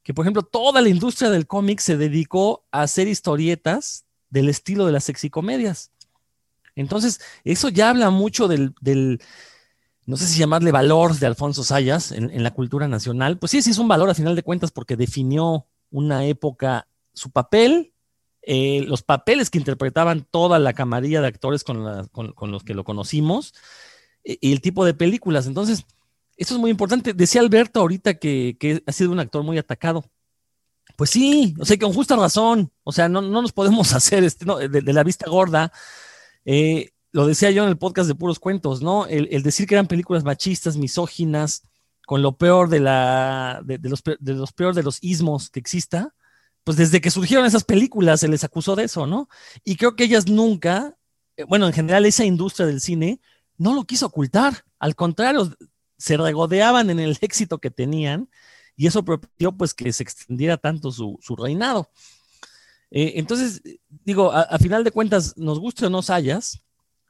que, 0.04 0.14
por 0.14 0.24
ejemplo, 0.24 0.44
toda 0.44 0.80
la 0.80 0.88
industria 0.88 1.28
del 1.28 1.48
cómic 1.48 1.80
se 1.80 1.96
dedicó 1.96 2.64
a 2.70 2.82
hacer 2.82 3.08
historietas 3.08 4.04
del 4.30 4.48
estilo 4.48 4.86
de 4.86 4.92
las 4.92 5.02
sexicomedias. 5.02 5.90
Entonces, 6.76 7.20
eso 7.42 7.68
ya 7.68 7.90
habla 7.90 8.10
mucho 8.10 8.46
del, 8.46 8.74
no 10.06 10.16
sé 10.16 10.26
si 10.28 10.38
llamarle 10.38 10.70
valor 10.70 11.18
de 11.18 11.26
Alfonso 11.26 11.64
Sayas 11.64 12.12
en, 12.12 12.40
la 12.40 12.52
cultura 12.52 12.86
nacional. 12.86 13.40
Pues 13.40 13.50
sí, 13.50 13.60
sí 13.60 13.70
es 13.70 13.78
un 13.78 13.88
valor 13.88 14.08
a 14.08 14.14
final 14.14 14.36
de 14.36 14.44
cuentas 14.44 14.70
porque 14.70 14.94
definió 14.94 15.66
una 15.90 16.26
época, 16.26 16.86
su 17.12 17.32
papel, 17.32 17.92
eh, 18.42 18.84
los 18.86 19.02
papeles 19.02 19.50
que 19.50 19.58
interpretaban 19.58 20.28
toda 20.30 20.60
la 20.60 20.74
camarilla 20.74 21.20
de 21.20 21.26
actores 21.26 21.64
con 21.64 22.52
los 22.52 22.62
que 22.62 22.74
lo 22.74 22.84
conocimos 22.84 23.52
y 24.24 24.52
el 24.52 24.60
tipo 24.60 24.84
de 24.84 24.94
películas. 24.94 25.46
Entonces, 25.46 25.84
eso 26.36 26.54
es 26.54 26.60
muy 26.60 26.70
importante. 26.70 27.14
Decía 27.14 27.40
Alberto 27.40 27.80
ahorita 27.80 28.14
que, 28.14 28.82
ha 28.86 28.92
sido 28.92 29.12
un 29.12 29.20
actor 29.20 29.42
muy 29.42 29.58
atacado. 29.58 30.04
Pues 30.96 31.10
sí, 31.10 31.54
o 31.58 31.64
sea, 31.64 31.78
con 31.78 31.92
justa 31.92 32.16
razón. 32.16 32.72
O 32.84 32.92
sea, 32.92 33.08
no, 33.08 33.22
nos 33.22 33.52
podemos 33.52 33.92
hacer 33.94 34.24
este, 34.24 34.44
de, 34.68 34.92
la 34.92 35.04
vista 35.04 35.28
gorda. 35.28 35.72
Eh, 36.44 36.90
lo 37.12 37.26
decía 37.26 37.50
yo 37.50 37.62
en 37.62 37.68
el 37.68 37.78
podcast 37.78 38.08
de 38.08 38.14
puros 38.14 38.38
cuentos, 38.38 38.82
¿no? 38.82 39.06
El, 39.06 39.42
decir 39.42 39.66
que 39.66 39.74
eran 39.74 39.86
películas 39.86 40.24
machistas, 40.24 40.76
misóginas, 40.76 41.62
con 42.06 42.22
lo 42.22 42.36
peor 42.36 42.68
de 42.68 42.80
la, 42.80 43.62
de, 43.64 43.78
los, 43.82 44.02
de 44.02 44.34
los 44.34 44.52
peor 44.52 44.74
de 44.74 44.82
los 44.82 44.98
ismos 45.02 45.50
que 45.50 45.60
exista, 45.60 46.14
pues 46.64 46.76
desde 46.76 47.00
que 47.00 47.10
surgieron 47.10 47.46
esas 47.46 47.64
películas 47.64 48.20
se 48.20 48.28
les 48.28 48.44
acusó 48.44 48.76
de 48.76 48.84
eso, 48.84 49.06
¿no? 49.06 49.28
Y 49.64 49.76
creo 49.76 49.94
que 49.94 50.04
ellas 50.04 50.26
nunca, 50.26 50.96
eh, 51.36 51.44
bueno, 51.44 51.66
en 51.66 51.72
general 51.72 52.06
esa 52.06 52.24
industria 52.24 52.66
del 52.66 52.80
cine 52.80 53.20
no 53.62 53.74
lo 53.74 53.84
quiso 53.84 54.06
ocultar, 54.06 54.64
al 54.80 54.96
contrario, 54.96 55.54
se 55.96 56.16
regodeaban 56.16 56.90
en 56.90 56.98
el 56.98 57.16
éxito 57.20 57.58
que 57.58 57.70
tenían 57.70 58.28
y 58.76 58.88
eso 58.88 59.04
permitió 59.04 59.52
pues 59.52 59.72
que 59.72 59.92
se 59.92 60.02
extendiera 60.02 60.56
tanto 60.56 60.90
su, 60.90 61.18
reinado. 61.38 61.90
Eh, 62.90 63.14
entonces, 63.16 63.62
digo, 63.88 64.32
a, 64.32 64.58
final 64.58 64.82
de 64.84 64.90
cuentas, 64.90 65.36
nos 65.36 65.60
guste 65.60 65.86
o 65.86 65.90
no 65.90 66.02
Sayas, 66.02 66.62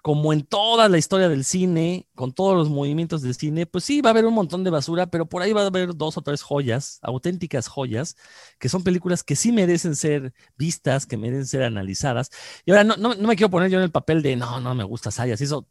como 0.03 0.33
en 0.33 0.43
toda 0.43 0.89
la 0.89 0.99
historia 0.99 1.29
del 1.29 1.45
cine, 1.45 2.09
con 2.15 2.33
todos 2.33 2.57
los 2.57 2.69
movimientos 2.69 3.23
del 3.23 3.35
cine, 3.35 3.67
pues 3.67 3.85
sí, 3.85 4.01
va 4.01 4.11
a 4.11 4.13
haber 4.13 4.27
un 4.27 4.35
montón 4.35 4.65
de 4.65 4.71
basura, 4.71 5.07
pero 5.07 5.27
por 5.27 5.43
ahí 5.43 5.53
va 5.53 5.63
a 5.63 5.67
haber 5.67 5.95
dos 5.97 6.19
o 6.19 6.23
tres 6.23 6.43
joyas, 6.43 6.99
auténticas 7.03 7.69
joyas, 7.69 8.17
que 8.59 8.69
son 8.69 8.83
películas 8.83 9.23
que 9.23 9.37
sí 9.37 9.53
merecen 9.53 9.97
ser 9.97 10.35
vistas, 10.59 11.07
que 11.07 11.17
merecen 11.17 11.47
ser 11.47 11.63
analizadas. 11.63 12.31
Y 12.67 12.73
ahora, 12.73 12.85
no, 12.85 12.97
no, 12.97 13.15
no 13.15 13.29
me 13.29 13.37
quiero 13.37 13.51
poner 13.51 13.71
yo 13.71 13.79
en 13.79 13.85
el 13.85 13.93
papel 13.93 14.23
de, 14.23 14.37
no, 14.37 14.61
no 14.61 14.75
me 14.75 14.85
gusta 14.85 15.11
Sayas, 15.11 15.41
eso 15.41 15.69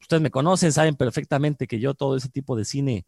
ustedes 0.00 0.22
me 0.22 0.30
conocen, 0.30 0.72
saben 0.72 0.96
perfectamente 0.96 1.66
que 1.66 1.80
yo 1.80 1.94
todo 1.94 2.16
ese 2.16 2.28
tipo 2.28 2.56
de 2.56 2.64
cine 2.64 3.06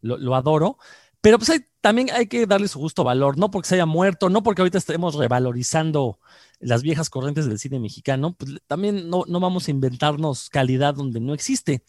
lo, 0.00 0.34
adoro, 0.34 0.78
pero 1.20 1.38
pues 1.38 1.50
también 1.80 2.10
hay 2.12 2.26
que 2.26 2.46
darle 2.46 2.68
su 2.68 2.78
justo 2.78 3.04
valor, 3.04 3.38
no 3.38 3.50
porque 3.50 3.68
se 3.68 3.76
haya 3.76 3.86
muerto, 3.86 4.28
no 4.28 4.42
porque 4.42 4.60
ahorita 4.60 4.78
estemos 4.78 5.14
revalorizando 5.14 6.18
las 6.60 6.82
viejas 6.82 7.08
corrientes 7.08 7.46
del 7.46 7.58
cine 7.58 7.80
mexicano, 7.80 8.34
pues 8.34 8.60
también 8.66 9.08
no, 9.08 9.24
vamos 9.26 9.68
a 9.68 9.70
inventarnos 9.70 10.50
calidad 10.50 10.94
donde 10.94 11.20
no 11.20 11.32
existe. 11.34 11.82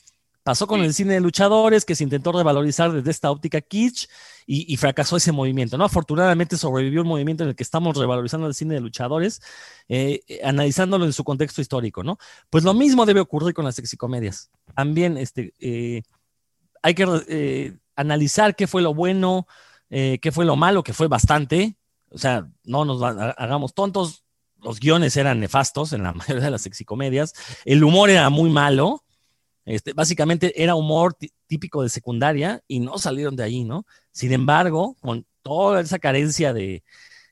Pasó 0.46 0.68
con 0.68 0.82
el 0.82 0.94
cine 0.94 1.16
de 1.16 1.22
luchadores, 1.22 1.86
que 1.86 1.96
se 1.96 2.04
intentó 2.04 2.32
revalorizar 2.32 2.92
desde 2.92 3.10
esta 3.10 3.32
óptica 3.32 3.62
kitsch 3.62 4.08
y, 4.46 4.78
fracasó 4.78 5.18
ese 5.18 5.32
movimiento, 5.32 5.76
¿no? 5.76 5.86
Afortunadamente 5.86 6.56
sobrevivió 6.56 7.02
un 7.02 7.08
movimiento 7.08 7.42
en 7.42 7.50
el 7.50 7.56
que 7.56 7.64
estamos 7.64 7.98
revalorizando 7.98 8.46
el 8.46 8.54
cine 8.54 8.76
de 8.76 8.80
luchadores, 8.80 9.42
eh, 9.90 10.22
analizándolo 10.44 11.06
en 11.06 11.14
su 11.14 11.24
contexto 11.24 11.62
histórico, 11.62 12.04
¿no? 12.04 12.20
Pues 12.52 12.64
lo 12.64 12.76
mismo 12.76 13.08
debe 13.08 13.22
ocurrir 13.22 13.56
con 13.56 13.66
las 13.66 13.74
sexicomedias. 13.74 14.52
También 14.76 15.18
este, 15.18 15.52
eh, 15.60 16.04
hay 16.84 16.94
que 16.94 17.08
eh, 17.28 17.78
analizar 17.96 18.56
qué 18.56 18.68
fue 18.68 18.84
lo 18.84 18.94
bueno, 18.94 19.48
qué 19.90 20.32
fue 20.32 20.46
lo 20.46 20.56
malo, 20.56 20.84
que 20.84 20.94
fue 20.94 21.08
bastante, 21.08 21.76
O 22.12 22.20
sea, 22.20 22.48
no 22.66 22.86
nos 22.86 23.02
hagamos 23.02 23.74
tontos. 23.74 24.26
Los 24.62 24.80
guiones 24.80 25.18
eran 25.18 25.40
nefastos 25.40 25.92
en 25.92 26.04
la 26.04 26.14
mayoría 26.14 26.46
de 26.46 26.52
las 26.52 26.62
sexicomedias. 26.62 27.34
El 27.66 27.84
humor 27.84 28.12
era 28.12 28.30
muy 28.30 28.52
malo. 28.52 29.05
Este, 29.66 29.94
básicamente 29.94 30.62
era 30.62 30.76
humor 30.76 31.18
típico 31.48 31.82
de 31.82 31.90
secundaria 31.90 32.64
y 32.68 32.80
no 32.80 32.98
salieron 32.98 33.36
de 33.36 33.44
ahí, 33.44 33.64
¿no? 33.64 33.86
Sin 34.12 34.32
embargo, 34.32 34.96
con 35.02 35.26
toda 35.42 35.82
esa 35.82 36.00
carencia 36.00 36.54
de, 36.54 36.84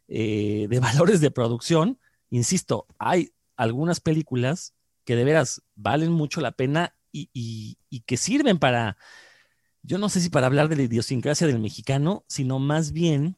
eh, 0.07 0.67
de 0.69 0.79
valores 0.79 1.21
de 1.21 1.31
producción, 1.31 1.99
insisto, 2.29 2.87
hay 2.97 3.33
algunas 3.55 3.99
películas 3.99 4.73
que 5.05 5.15
de 5.15 5.23
veras 5.23 5.61
valen 5.75 6.11
mucho 6.11 6.41
la 6.41 6.51
pena 6.51 6.95
y, 7.11 7.77
que 8.05 8.17
sirven 8.17 8.57
para, 8.57 8.97
yo 9.83 9.97
no 9.97 10.09
sé 10.09 10.19
si 10.19 10.29
para 10.29 10.47
hablar 10.47 10.67
de 10.67 10.75
la 10.75 10.83
idiosincrasia 10.83 11.45
del 11.45 11.59
mexicano, 11.59 12.25
sino 12.27 12.59
más 12.59 12.91
bien 12.91 13.37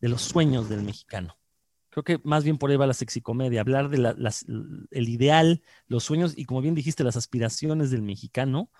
de 0.00 0.08
los 0.08 0.22
sueños 0.22 0.68
del 0.68 0.82
mexicano. 0.82 1.36
Creo 1.92 2.04
que 2.04 2.18
más 2.24 2.42
bien 2.42 2.56
por 2.56 2.70
ahí 2.70 2.78
va 2.78 2.86
la 2.86 2.94
sexicomedia, 2.94 3.60
hablar 3.60 3.90
de 3.90 3.98
el 4.90 5.08
ideal, 5.10 5.62
los 5.88 6.04
sueños 6.04 6.32
y 6.34 6.46
como 6.46 6.62
bien 6.62 6.74
dijiste, 6.74 7.04
las 7.04 7.18
aspiraciones 7.18 7.90
del 7.90 8.00
mexicano. 8.00 8.70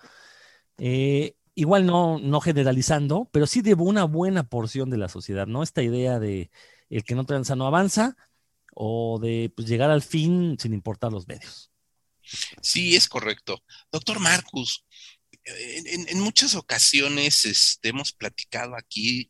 Eh, 0.79 1.35
igual 1.53 1.85
no, 1.85 2.17
no 2.17 2.41
generalizando, 2.41 3.29
pero 3.31 3.45
sí 3.45 3.61
de 3.61 3.75
una 3.75 4.05
buena 4.05 4.49
porción 4.49 4.89
de 4.89 4.97
la 4.97 5.09
sociedad, 5.09 5.45
¿no? 5.45 5.61
Esta 5.61 5.83
idea 5.83 6.17
de 6.17 6.49
el 6.89 7.03
que 7.03 7.13
no 7.13 7.23
tranza 7.23 7.55
no 7.55 7.67
avanza 7.67 8.17
o 8.73 9.19
de 9.21 9.53
pues, 9.55 9.67
llegar 9.67 9.91
al 9.91 10.01
fin 10.01 10.57
sin 10.59 10.73
importar 10.73 11.11
los 11.11 11.27
medios. 11.27 11.71
Sí, 12.63 12.95
es 12.95 13.07
correcto. 13.07 13.63
Doctor 13.91 14.19
Marcus, 14.19 14.87
en, 15.43 16.19
muchas 16.19 16.55
ocasiones 16.55 17.45
este, 17.45 17.89
hemos 17.89 18.11
platicado 18.11 18.75
aquí 18.75 19.29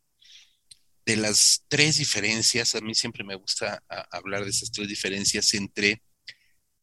de 1.06 1.18
las 1.18 1.64
tres 1.68 1.98
diferencias, 1.98 2.76
a 2.76 2.82
mí 2.82 2.96
siempre 2.96 3.24
me 3.24 3.36
gusta 3.36 3.84
hablar 4.12 4.44
de 4.44 4.52
esas 4.52 4.72
tres 4.72 4.88
diferencias 4.88 5.54
entre 5.54 6.02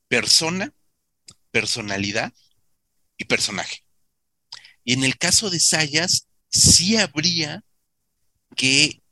persona, 0.08 0.74
personalidad 1.50 2.32
y 3.16 3.24
personaje. 3.24 3.84
Y 4.84 4.94
en 4.94 5.04
el 5.04 5.16
caso 5.18 5.50
de 5.50 5.60
Sayas, 5.60 6.28
sí 6.50 6.96
habría 6.96 7.64
que 8.56 9.02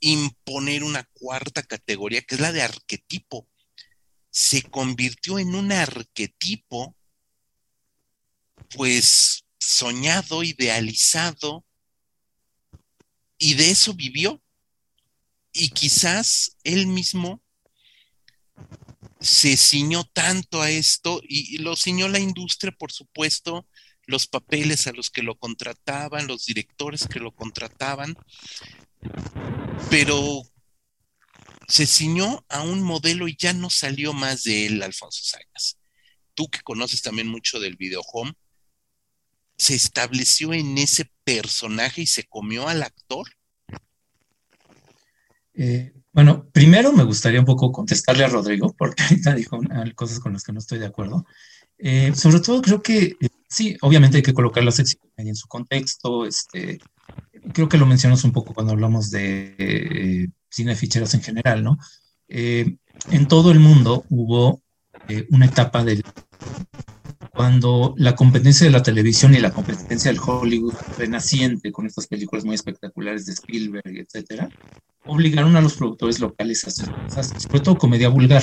imponer 0.00 0.82
una 0.84 1.04
cuarta 1.12 1.62
categoría, 1.62 2.22
que 2.22 2.36
es 2.36 2.40
la 2.40 2.52
de 2.52 2.62
arquetipo 2.62 3.48
se 4.36 4.60
convirtió 4.60 5.38
en 5.38 5.54
un 5.54 5.72
arquetipo, 5.72 6.94
pues 8.68 9.46
soñado, 9.58 10.42
idealizado, 10.42 11.64
y 13.38 13.54
de 13.54 13.70
eso 13.70 13.94
vivió. 13.94 14.42
Y 15.52 15.70
quizás 15.70 16.56
él 16.64 16.86
mismo 16.86 17.42
se 19.20 19.56
ciñó 19.56 20.04
tanto 20.04 20.60
a 20.60 20.70
esto 20.70 21.20
y, 21.26 21.58
lo 21.58 21.76
ciñó 21.76 22.08
la 22.08 22.18
industria, 22.18 22.72
por 22.72 22.92
supuesto, 22.92 23.66
los 24.06 24.26
papeles 24.26 24.86
a 24.86 24.92
los 24.92 25.10
que 25.10 25.22
lo 25.22 25.36
contrataban, 25.36 26.26
los 26.26 26.46
directores 26.46 27.08
que 27.08 27.18
lo 27.18 27.34
contrataban, 27.34 28.16
pero 29.90 30.42
se 31.66 31.86
ciñó 31.86 32.44
a 32.48 32.62
un 32.62 32.82
modelo 32.82 33.26
y 33.26 33.36
ya 33.36 33.52
no 33.52 33.70
salió 33.70 34.12
más 34.12 34.44
de 34.44 34.66
él, 34.66 34.82
Alfonso 34.82 35.24
Sayas. 35.24 35.78
Tú 36.34 36.48
que 36.48 36.60
conoces 36.60 37.02
también 37.02 37.28
mucho 37.28 37.58
del 37.58 37.76
home, 38.12 38.34
se 39.56 39.74
estableció 39.74 40.52
en 40.52 40.76
ese 40.78 41.10
personaje 41.24 42.02
y 42.02 42.06
se 42.06 42.24
comió 42.24 42.68
al 42.68 42.82
actor. 42.82 43.26
Eh, 45.54 45.92
bueno, 46.12 46.48
primero 46.52 46.92
me 46.92 47.04
gustaría 47.04 47.40
un 47.40 47.46
poco 47.46 47.72
contestarle 47.72 48.24
a 48.24 48.28
Rodrigo, 48.28 48.74
porque 48.76 49.02
ahorita 49.02 49.34
dijo 49.34 49.60
cosas 49.94 50.20
con 50.20 50.32
las 50.32 50.44
que 50.44 50.52
no 50.52 50.58
estoy 50.58 50.78
de 50.78 50.86
acuerdo. 50.86 51.26
Eh, 51.78 52.14
sobre 52.14 52.40
todo 52.40 52.62
creo 52.62 52.82
que 52.82 53.16
eh, 53.20 53.28
sí, 53.48 53.76
obviamente 53.82 54.18
hay 54.18 54.22
que 54.22 54.32
colocar 54.32 54.64
la 54.64 54.72
sección 54.72 55.02
en 55.16 55.34
su 55.34 55.48
contexto. 55.48 56.26
Este, 56.26 56.78
creo 57.52 57.68
que 57.68 57.78
lo 57.78 57.86
mencionamos 57.86 58.24
un 58.24 58.32
poco 58.32 58.54
cuando 58.54 58.72
hablamos 58.72 59.10
de 59.10 60.30
cine 60.50 60.76
ficheros 60.76 61.12
en 61.14 61.22
general, 61.22 61.62
¿no? 61.62 61.78
En 62.28 63.28
todo 63.28 63.52
el 63.52 63.60
mundo 63.60 64.04
hubo 64.08 64.62
una 65.30 65.46
etapa 65.46 65.84
del 65.84 66.02
cuando 67.36 67.94
la 67.98 68.16
competencia 68.16 68.66
de 68.66 68.72
la 68.72 68.82
televisión 68.82 69.34
y 69.34 69.38
la 69.38 69.52
competencia 69.52 70.10
del 70.10 70.20
Hollywood 70.24 70.74
renaciente 70.96 71.70
con 71.70 71.86
estas 71.86 72.06
películas 72.06 72.46
muy 72.46 72.54
espectaculares 72.54 73.26
de 73.26 73.34
Spielberg, 73.34 73.98
etcétera, 73.98 74.48
obligaron 75.04 75.54
a 75.54 75.60
los 75.60 75.74
productores 75.74 76.18
locales 76.18 76.64
a 76.64 76.68
hacer 76.68 76.90
cosas, 76.90 77.32
sobre 77.42 77.60
todo 77.60 77.76
comedia 77.76 78.08
vulgar. 78.08 78.42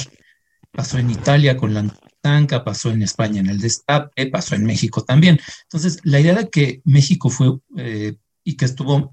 Pasó 0.72 0.98
en 0.98 1.10
Italia 1.10 1.58
con 1.58 1.74
la 1.74 1.86
Tanca, 2.22 2.64
pasó 2.64 2.92
en 2.92 3.02
España 3.02 3.42
en 3.42 3.48
el 3.48 3.60
Destape, 3.60 4.28
pasó 4.28 4.56
en 4.56 4.64
México 4.64 5.04
también. 5.04 5.40
Entonces, 5.64 6.00
la 6.04 6.20
idea 6.20 6.36
de 6.36 6.50
que 6.50 6.82
México 6.86 7.30
fue 7.30 7.58
eh, 7.78 8.16
y 8.44 8.56
que 8.56 8.66
estuvo 8.66 9.12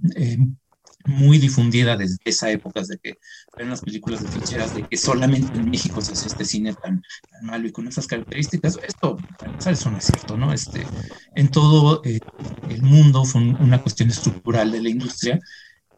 muy 1.06 1.38
difundida 1.38 1.96
desde 1.96 2.18
esa 2.24 2.50
época, 2.50 2.82
de 2.82 2.98
que 2.98 3.18
eran 3.56 3.70
las 3.70 3.80
películas 3.80 4.22
de 4.22 4.28
ficheras, 4.28 4.74
de 4.74 4.86
que 4.86 4.96
solamente 4.96 5.58
en 5.58 5.70
México 5.70 6.00
se 6.00 6.12
hace 6.12 6.28
este 6.28 6.44
cine 6.44 6.74
tan, 6.74 7.02
malo 7.42 7.66
y 7.66 7.72
con 7.72 7.88
esas 7.88 8.06
características. 8.06 8.78
Esto, 8.86 9.16
eso 9.66 9.90
no 9.90 9.98
es 9.98 10.04
cierto, 10.04 10.36
¿no? 10.36 10.52
Este, 10.52 10.86
en 11.34 11.48
todo 11.48 12.02
eh, 12.04 12.20
el 12.68 12.82
mundo 12.82 13.24
fue 13.24 13.40
una 13.40 13.80
cuestión 13.82 14.10
estructural 14.10 14.70
de 14.72 14.82
la 14.82 14.88
industria 14.88 15.38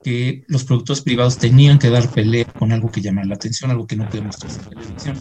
que 0.02 0.44
los 0.48 0.64
productores 0.64 1.02
privados 1.02 1.38
tenían 1.38 1.78
que 1.78 1.90
dar 1.90 2.08
pelea 2.10 2.44
con 2.44 2.72
algo 2.72 2.90
que 2.90 3.00
llamara 3.00 3.26
la 3.26 3.36
atención, 3.36 3.70
algo 3.70 3.86
que 3.86 3.96
no 3.96 4.08
podía 4.08 4.22
mostrarse 4.22 4.60
en 4.60 4.68
televisión. 4.68 5.18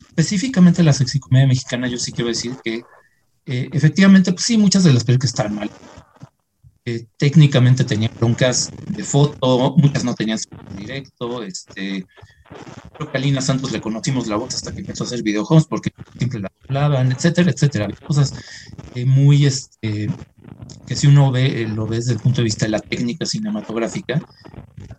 Específicamente 0.00 0.82
la 0.82 0.92
sexicomedia 0.92 1.46
mexicana, 1.46 1.88
yo 1.88 1.98
sí 1.98 2.12
quiero 2.12 2.28
decir 2.28 2.56
que 2.62 2.82
eh, 3.46 3.68
efectivamente, 3.72 4.32
pues 4.32 4.44
sí, 4.44 4.56
muchas 4.56 4.84
de 4.84 4.92
las 4.92 5.04
películas 5.04 5.30
están 5.30 5.54
mal, 5.54 5.70
técnicamente 7.16 7.84
tenían 7.84 8.12
broncas 8.18 8.70
de 8.88 9.04
foto, 9.04 9.74
muchas 9.76 10.04
no 10.04 10.14
tenían 10.14 10.38
directo, 10.76 11.42
este, 11.42 12.06
creo 12.94 13.10
que 13.10 13.18
a 13.18 13.20
Lina 13.20 13.40
Santos 13.40 13.72
le 13.72 13.80
conocimos 13.80 14.26
la 14.26 14.36
voz 14.36 14.54
hasta 14.54 14.72
que 14.72 14.80
empezó 14.80 15.04
a 15.04 15.06
hacer 15.06 15.22
videojuegos 15.22 15.66
porque 15.66 15.90
siempre 16.18 16.40
la 16.40 16.50
hablaban, 16.68 17.12
etcétera, 17.12 17.50
etcétera. 17.50 17.88
Cosas 18.06 18.34
eh, 18.94 19.04
muy, 19.04 19.46
este, 19.46 20.08
que 20.86 20.96
si 20.96 21.06
uno 21.06 21.30
ve, 21.30 21.62
eh, 21.62 21.68
lo 21.68 21.86
ve 21.86 21.96
desde 21.96 22.12
el 22.12 22.18
punto 22.18 22.40
de 22.40 22.44
vista 22.44 22.66
de 22.66 22.72
la 22.72 22.80
técnica 22.80 23.26
cinematográfica, 23.26 24.20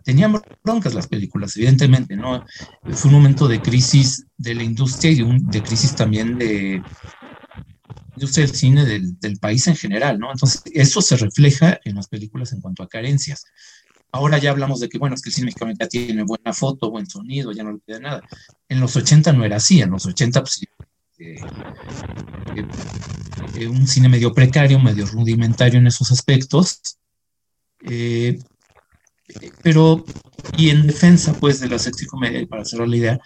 tenían 0.04 0.40
broncas 0.62 0.94
las 0.94 1.06
películas, 1.06 1.56
evidentemente, 1.56 2.16
¿no? 2.16 2.44
Fue 2.92 3.08
un 3.08 3.16
momento 3.16 3.48
de 3.48 3.60
crisis 3.60 4.26
de 4.36 4.54
la 4.54 4.62
industria 4.62 5.12
y 5.12 5.22
un, 5.22 5.50
de 5.50 5.62
crisis 5.62 5.94
también 5.94 6.38
de, 6.38 6.82
industria 8.16 8.46
del 8.46 8.54
cine 8.54 8.84
del, 8.84 9.38
país 9.38 9.66
en 9.66 9.76
general, 9.76 10.18
¿no? 10.18 10.30
Entonces, 10.30 10.62
eso 10.72 11.02
se 11.02 11.16
refleja 11.16 11.80
en 11.84 11.96
las 11.96 12.08
películas 12.08 12.52
en 12.52 12.60
cuanto 12.60 12.82
a 12.82 12.88
carencias. 12.88 13.44
Ahora 14.12 14.38
ya 14.38 14.50
hablamos 14.50 14.80
de 14.80 14.88
que, 14.88 14.98
bueno, 14.98 15.14
es 15.14 15.22
que 15.22 15.30
el 15.30 15.34
cine 15.34 15.46
mexicano 15.46 15.72
ya 15.78 15.88
tiene 15.88 16.22
buena 16.22 16.52
foto, 16.52 16.90
buen 16.90 17.06
sonido, 17.06 17.52
ya 17.52 17.64
no 17.64 17.72
le 17.72 17.80
queda 17.84 17.98
nada. 17.98 18.22
En 18.68 18.80
los 18.80 18.94
80 18.94 19.32
no 19.32 19.44
era 19.44 19.56
así, 19.56 19.80
en 19.80 19.90
los 19.90 20.06
80 20.06 20.40
pues, 20.40 20.62
eh, 21.18 21.36
eh, 22.56 22.66
eh, 23.56 23.66
un 23.66 23.86
cine 23.86 24.08
medio 24.08 24.32
precario, 24.32 24.78
medio 24.78 25.06
rudimentario 25.06 25.80
en 25.80 25.88
esos 25.88 26.12
aspectos. 26.12 26.98
pero, 29.62 30.04
y 30.56 30.70
en 30.70 30.86
defensa, 30.86 31.32
pues, 31.34 31.60
de 31.60 31.68
la 31.68 31.78
sexicomedia, 31.78 32.40
y 32.40 32.46
para 32.46 32.64
cerrar 32.64 32.88
la 32.88 32.96
idea, 32.96 33.20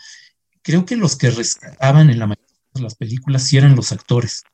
creo 0.63 0.87
que 0.87 0.97
los 0.97 1.17
que 1.17 1.31
rescataban 1.31 2.11
en 2.11 2.19
la 2.19 2.27
mayoría 2.27 2.47
de 2.75 2.83
las 2.83 2.95
películas 2.95 3.43
sí 3.45 3.59
eran 3.59 3.77
los 3.77 3.93
actores 3.93 4.45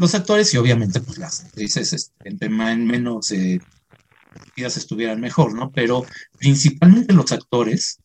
los 0.00 0.14
actores 0.14 0.52
y 0.54 0.56
obviamente 0.56 1.00
pues 1.00 1.18
las 1.18 1.44
actrices 1.44 1.92
este, 1.92 2.28
entre 2.28 2.48
menos 2.48 3.30
eh, 3.32 3.60
estuvieran 4.56 5.20
mejor, 5.20 5.54
¿no? 5.54 5.70
Pero 5.70 6.06
principalmente 6.38 7.12
los 7.12 7.32
actores, 7.32 7.98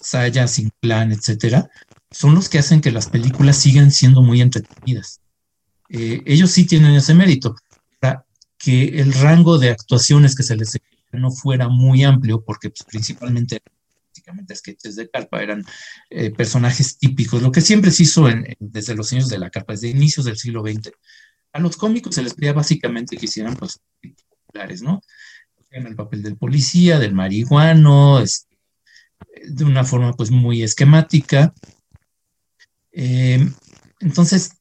Saya, 0.00 0.46
Sinclair, 0.46 1.12
etcétera, 1.12 1.68
son 2.10 2.34
los 2.34 2.48
que 2.48 2.58
hacen 2.58 2.80
que 2.80 2.90
las 2.90 3.08
películas 3.08 3.56
sigan 3.56 3.90
siendo 3.90 4.22
muy 4.22 4.40
entretenidas. 4.40 5.20
Eh, 5.90 6.22
ellos 6.24 6.50
sí 6.50 6.64
tienen 6.64 6.94
ese 6.94 7.14
mérito. 7.14 7.54
Para 7.98 8.24
que 8.58 9.00
el 9.00 9.12
rango 9.12 9.58
de 9.58 9.70
actuaciones 9.70 10.34
que 10.34 10.42
se 10.42 10.56
les 10.56 10.78
no 11.12 11.30
fuera 11.30 11.68
muy 11.68 12.04
amplio, 12.04 12.42
porque 12.42 12.70
pues, 12.70 12.84
principalmente 12.84 13.60
básicamente 14.10 14.56
sketches 14.56 14.96
de 14.96 15.08
carpa, 15.08 15.42
eran 15.42 15.64
eh, 16.10 16.30
personajes 16.30 16.98
típicos, 16.98 17.42
lo 17.42 17.52
que 17.52 17.60
siempre 17.60 17.90
se 17.90 18.02
hizo 18.02 18.26
desde 18.58 18.94
los 18.94 19.12
años 19.12 19.28
de 19.28 19.38
la 19.38 19.50
carpa, 19.50 19.72
desde 19.72 19.88
inicios 19.88 20.26
del 20.26 20.36
siglo 20.36 20.62
XX. 20.62 20.92
A 21.52 21.60
los 21.60 21.76
cómicos 21.76 22.14
se 22.14 22.22
les 22.22 22.34
pedía 22.34 22.52
básicamente 22.52 23.16
que 23.16 23.26
hicieran 23.26 23.56
pues 23.56 23.80
populares, 24.46 24.82
¿no? 24.82 25.00
En 25.70 25.86
el 25.86 25.94
papel 25.94 26.22
del 26.22 26.36
policía, 26.36 26.98
del 26.98 27.14
marihuano, 27.14 28.20
este, 28.20 28.56
de 29.48 29.64
una 29.64 29.84
forma 29.84 30.12
pues 30.12 30.30
muy 30.30 30.62
esquemática. 30.62 31.54
Em, 32.92 33.52
entonces, 34.00 34.52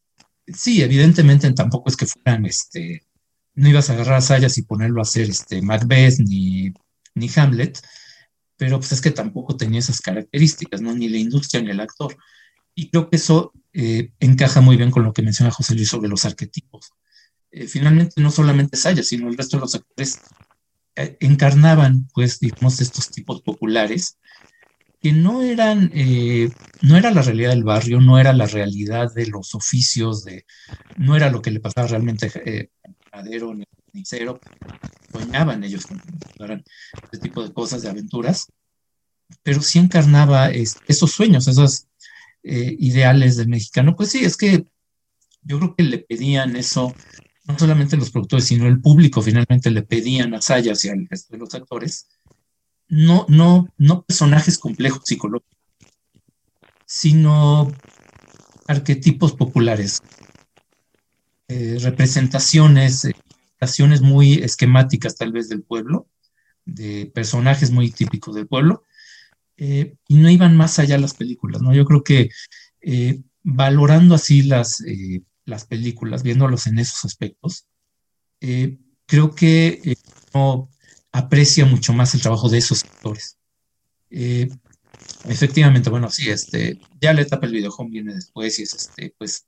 sí, 0.47 0.83
evidentemente 0.83 1.51
tampoco 1.53 1.89
es 1.89 1.97
que 1.97 2.05
fueran, 2.05 2.45
este, 2.45 3.03
no 3.55 3.69
ibas 3.69 3.89
a 3.89 3.93
agarrar 3.93 4.15
a 4.15 4.21
Sayas 4.21 4.57
y 4.59 4.63
ponerlo 4.63 5.01
a 5.01 5.03
hacer 5.03 5.29
este, 5.29 5.61
Macbeth 5.61 6.19
ni, 6.19 6.71
ni 7.15 7.29
Hamlet, 7.35 7.79
pero 8.59 8.77
pues 8.77 8.91
es 8.91 8.99
que 8.99 9.11
tampoco 9.11 9.55
tenía 9.55 9.79
esas 9.79 10.01
características, 10.01 10.81
¿no? 10.81 10.93
Ni 10.93 11.07
la 11.07 11.17
industria 11.17 11.63
ni 11.63 11.71
el 11.71 11.79
actor. 11.79 12.17
Y 12.75 12.89
creo 12.89 13.09
que 13.09 13.15
eso 13.15 13.53
eh, 13.71 14.11
encaja 14.19 14.59
muy 14.59 14.75
bien 14.75 14.91
con 14.91 15.03
lo 15.03 15.13
que 15.13 15.21
menciona 15.21 15.49
José 15.49 15.75
Luis 15.75 15.87
sobre 15.87 16.09
los 16.09 16.25
arquetipos. 16.25 16.91
Eh, 17.51 17.67
finalmente, 17.67 18.21
no 18.21 18.29
solamente 18.31 18.75
Sayas, 18.75 19.07
sino 19.07 19.29
el 19.29 19.37
resto 19.37 19.55
de 19.55 19.61
los 19.61 19.75
actores 19.75 20.19
eh, 20.97 21.15
encarnaban, 21.21 22.09
pues, 22.13 22.41
digamos, 22.41 22.81
estos 22.81 23.09
tipos 23.09 23.41
populares 23.41 24.17
que 25.01 25.13
no 25.13 25.41
eran, 25.41 25.89
no 26.81 26.97
era 26.97 27.11
la 27.11 27.21
realidad 27.21 27.51
del 27.51 27.63
barrio, 27.63 28.01
no 28.01 28.19
era 28.19 28.33
la 28.33 28.45
realidad 28.45 29.13
de 29.13 29.27
los 29.27 29.55
oficios, 29.55 30.25
de, 30.25 30.45
no 30.97 31.15
era 31.15 31.31
lo 31.31 31.41
que 31.41 31.51
le 31.51 31.61
pasaba 31.61 31.87
realmente 31.87 32.69
a 33.13 33.17
Madero 33.17 33.55
ni 33.55 33.59
ni 33.59 33.65
cero, 34.03 34.39
soñaban 35.11 35.63
ellos 35.63 35.85
con 35.85 36.01
este 37.03 37.17
tipo 37.19 37.43
de 37.43 37.53
cosas, 37.53 37.81
de 37.81 37.89
aventuras, 37.89 38.47
pero 39.43 39.61
sí 39.61 39.79
encarnaba 39.79 40.49
esos 40.49 41.11
sueños, 41.11 41.47
esos 41.47 41.87
eh, 42.43 42.75
ideales 42.79 43.37
del 43.37 43.49
mexicano. 43.49 43.95
Pues 43.95 44.09
sí, 44.09 44.19
es 44.19 44.37
que 44.37 44.65
yo 45.43 45.59
creo 45.59 45.75
que 45.75 45.83
le 45.83 45.99
pedían 45.99 46.55
eso, 46.55 46.93
no 47.45 47.57
solamente 47.57 47.97
los 47.97 48.11
productores, 48.11 48.45
sino 48.45 48.67
el 48.67 48.81
público 48.81 49.21
finalmente 49.21 49.71
le 49.71 49.83
pedían 49.83 50.33
a 50.33 50.41
Sayas 50.41 50.83
y 50.85 50.89
al 50.89 51.07
resto 51.09 51.33
de 51.33 51.39
los 51.39 51.53
actores, 51.53 52.07
no, 52.87 53.25
no, 53.29 53.67
no 53.77 54.03
personajes 54.03 54.57
complejos 54.57 55.03
psicológicos, 55.05 55.57
sino 56.85 57.71
arquetipos 58.67 59.33
populares, 59.33 60.01
eh, 61.47 61.77
representaciones 61.81 63.07
eh, 63.61 64.01
muy 64.01 64.33
esquemáticas 64.35 65.15
tal 65.15 65.31
vez 65.31 65.49
del 65.49 65.63
pueblo, 65.63 66.07
de 66.65 67.11
personajes 67.13 67.71
muy 67.71 67.91
típicos 67.91 68.35
del 68.35 68.47
pueblo, 68.47 68.83
eh, 69.61 69.95
y 70.07 70.15
no 70.15 70.29
iban 70.29 70.55
más 70.55 70.79
allá 70.79 70.97
las 70.97 71.13
películas, 71.13 71.61
¿no? 71.61 71.73
Yo 71.73 71.83
creo 71.83 72.01
que 72.01 72.29
eh, 72.81 73.21
valorando 73.43 74.15
así 74.15 74.41
las, 74.43 74.79
eh, 74.81 75.21
las 75.43 75.65
películas, 75.65 76.23
viéndolos 76.23 76.65
en 76.67 76.79
esos 76.79 77.03
aspectos, 77.03 77.65
creo 78.39 79.35
que 79.35 79.97
uno 80.33 80.69
aprecia 81.11 81.65
mucho 81.65 81.91
más 81.91 82.13
el 82.15 82.21
trabajo 82.21 82.47
de 82.47 82.59
esos 82.59 82.85
actores. 82.85 83.37
efectivamente, 85.25 85.89
bueno, 85.89 86.09
sí, 86.09 86.29
este, 86.29 86.79
ya 87.01 87.13
la 87.13 87.21
etapa 87.21 87.45
del 87.45 87.55
videojuego 87.57 87.91
viene 87.91 88.13
después 88.13 88.59
y 88.59 88.63
es 88.63 88.73
este, 88.73 89.13
pues, 89.17 89.45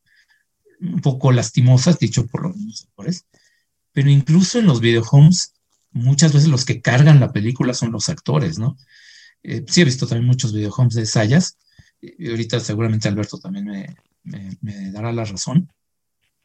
un 0.81 0.99
poco 0.99 1.31
lastimosa, 1.31 1.93
dicho 1.93 2.27
por 2.27 2.43
los 2.43 2.55
mismos 2.57 2.83
actores, 2.83 3.25
pero 3.93 4.09
incluso 4.09 4.59
en 4.59 4.65
los 4.65 4.79
videohomes, 4.79 5.53
muchas 5.91 6.33
veces 6.33 6.49
los 6.49 6.65
que 6.65 6.81
cargan 6.81 7.19
la 7.19 7.31
película 7.31 7.73
son 7.73 7.91
los 7.91 8.09
actores, 8.09 8.57
¿no? 8.59 8.77
Eh, 9.43 9.63
sí 9.67 9.81
he 9.81 9.85
visto 9.85 10.07
también 10.07 10.27
muchos 10.27 10.53
videohomes 10.53 10.93
de 10.93 11.05
Sayas, 11.05 11.57
y 12.01 12.29
ahorita 12.29 12.59
seguramente 12.59 13.07
Alberto 13.07 13.37
también 13.37 13.95
me, 14.23 14.91
dará 14.91 15.11
la 15.11 15.25
razón, 15.25 15.71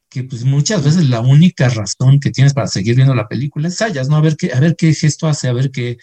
que 0.09 0.25
pues 0.25 0.45
muchas 0.45 0.85
veces 0.85 1.09
la 1.09 1.21
única 1.21 1.69
razón 1.69 2.21
que 2.21 2.31
tienes 2.31 2.55
para 2.55 2.69
seguir 2.69 2.95
viendo 2.97 3.15
la 3.15 3.29
película 3.29 3.69
es 3.69 3.77
Sayas, 3.77 4.09
¿no? 4.09 4.17
A 4.17 4.21
ver 4.21 4.37
qué, 4.37 4.53
a 4.53 4.61
ver 4.61 4.77
qué 4.77 4.93
gesto 4.95 5.27
hace, 5.27 5.49
a 5.49 5.53
ver 5.53 5.71
qué 5.71 5.99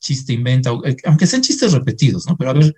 chiste 0.00 0.32
inventa, 0.32 0.70
eh, 0.84 0.96
aunque 1.04 1.26
sean 1.26 1.42
chistes 1.42 1.72
repetidos, 1.72 2.26
¿no? 2.26 2.36
Pero 2.36 2.50
a 2.50 2.54
ver, 2.54 2.74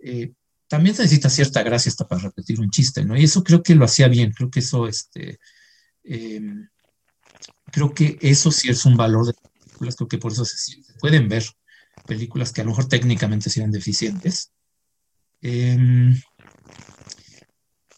eh, 0.00 0.32
también 0.68 0.94
se 0.94 1.02
necesita 1.02 1.30
cierta 1.30 1.62
gracia 1.62 1.90
hasta 1.90 2.06
para 2.06 2.22
repetir 2.22 2.60
un 2.60 2.70
chiste, 2.70 3.04
¿no? 3.04 3.16
Y 3.16 3.24
eso 3.24 3.42
creo 3.42 3.62
que 3.62 3.74
lo 3.74 3.84
hacía 3.84 4.08
bien, 4.08 4.32
creo 4.32 4.50
que 4.50 4.60
eso, 4.60 4.86
este, 4.86 5.38
em, 6.04 6.68
creo 7.70 7.94
que 7.94 8.18
eso 8.20 8.50
sí 8.50 8.68
es 8.68 8.84
un 8.84 8.96
valor 8.96 9.26
de 9.26 9.34
películas, 9.34 9.96
creo 9.96 10.08
que 10.08 10.18
por 10.18 10.32
eso 10.32 10.44
se, 10.44 10.76
pueden 11.00 11.28
ver 11.28 11.44
películas 12.06 12.52
que 12.52 12.60
a 12.60 12.64
lo 12.64 12.70
mejor 12.70 12.86
técnicamente 12.86 13.50
sean 13.50 13.70
deficientes. 13.70 14.52
Em, 15.40 16.20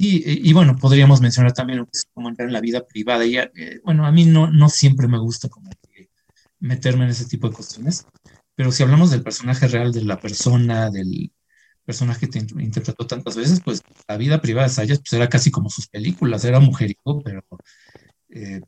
y, 0.03 0.53
bueno, 0.55 0.77
podríamos 0.77 1.21
mencionar 1.21 1.53
también 1.53 1.87
cómo 2.15 2.31
entrar 2.31 2.49
en 2.49 2.55
la 2.55 2.63
vida 2.63 2.87
privada. 2.87 3.27
Y, 3.27 3.37
eh, 3.37 3.81
bueno, 3.85 4.07
a 4.07 4.13
mí 4.13 4.25
no, 4.25 4.51
no 4.51 4.71
siempre 4.71 5.07
me 5.09 5.19
gusta 5.19 5.51
como 5.51 5.71
meterme 6.59 7.05
en 7.05 7.11
ese 7.11 7.27
tipo 7.27 7.49
de 7.49 7.55
cuestiones, 7.55 8.07
pero 8.55 8.73
si 8.73 8.83
hablamos 8.83 9.11
del 9.11 9.23
personaje 9.23 9.67
real, 9.69 9.93
de 9.93 10.05
la 10.05 10.21
persona, 10.21 10.91
del 10.91 11.33
personaje 11.85 12.29
que 12.29 12.39
interpretó 12.39 13.07
tantas 13.07 13.37
veces, 13.37 13.61
pues 13.65 13.83
la 14.07 14.17
vida 14.17 14.41
privada 14.41 14.69
de 14.69 14.75
Sayas 14.75 14.99
pues, 14.99 15.13
era 15.15 15.29
casi 15.29 15.51
como 15.51 15.71
sus 15.71 15.89
películas, 15.89 16.45
era 16.45 16.61
mujerico, 16.61 17.23
pero 17.23 17.43
eh, 18.29 18.61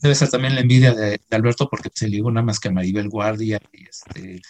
debe 0.00 0.14
ser 0.14 0.28
también 0.30 0.54
la 0.54 0.60
envidia 0.62 0.94
de, 0.94 1.20
Alberto 1.30 1.68
porque 1.68 1.90
se 1.94 2.08
ligó 2.08 2.30
nada 2.30 2.44
más 2.44 2.58
que 2.58 2.68
a 2.68 2.72
Maribel 2.72 3.08
Guardia 3.08 3.60
y 3.72 3.86
este 3.86 4.42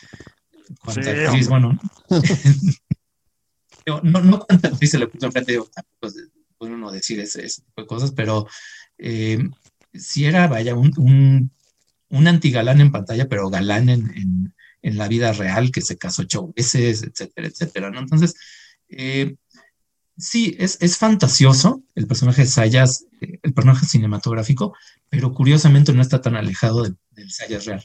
cuánta 0.82 1.10
actriz, 1.10 1.48
bueno 1.48 1.78
no, 4.02 4.20
no 4.22 4.40
cuánta 4.40 4.68
actriz 4.68 4.90
se 4.90 4.98
le 4.98 5.08
puso 5.08 5.26
enfrente 5.26 5.60
pues, 6.00 6.14
puede 6.56 6.74
uno 6.74 6.90
decir 6.90 7.20
ese, 7.20 7.42
tipo 7.42 7.82
de 7.82 7.86
cosas 7.86 8.12
pero 8.12 8.46
eh, 8.98 9.38
si 9.92 10.24
era 10.24 10.46
vaya 10.46 10.74
un, 10.74 10.92
un, 10.96 11.50
un, 12.10 12.26
antigalán 12.26 12.80
en 12.80 12.92
pantalla 12.92 13.28
pero 13.28 13.50
galán 13.50 13.88
en, 13.88 14.10
en, 14.16 14.54
en, 14.82 14.96
la 14.96 15.08
vida 15.08 15.32
real 15.32 15.70
que 15.70 15.82
se 15.82 15.98
casó 15.98 16.22
ocho 16.22 16.52
veces 16.56 17.02
etcétera 17.02 17.48
etcétera 17.48 17.90
¿no? 17.90 17.98
entonces 17.98 18.34
eh, 18.88 19.36
sí, 20.16 20.56
es, 20.58 20.78
es, 20.80 20.96
fantasioso 20.96 21.82
el 21.94 22.06
personaje 22.06 22.42
de 22.42 22.48
Sayas, 22.48 23.06
eh, 23.20 23.38
el 23.42 23.54
personaje 23.54 23.86
cinematográfico, 23.86 24.76
pero 25.08 25.32
curiosamente 25.32 25.92
no 25.92 26.02
está 26.02 26.20
tan 26.20 26.36
alejado 26.36 26.82
del, 26.82 27.30
Sayas 27.30 27.66
real. 27.66 27.84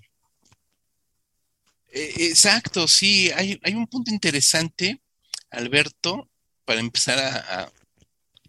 Eh, 1.91 2.13
exacto, 2.17 2.87
sí, 2.87 3.31
hay, 3.31 3.59
un 3.73 3.87
punto 3.87 4.11
interesante, 4.11 5.01
Alberto, 5.49 6.29
para 6.65 6.79
empezar 6.79 7.19
a, 7.19 7.71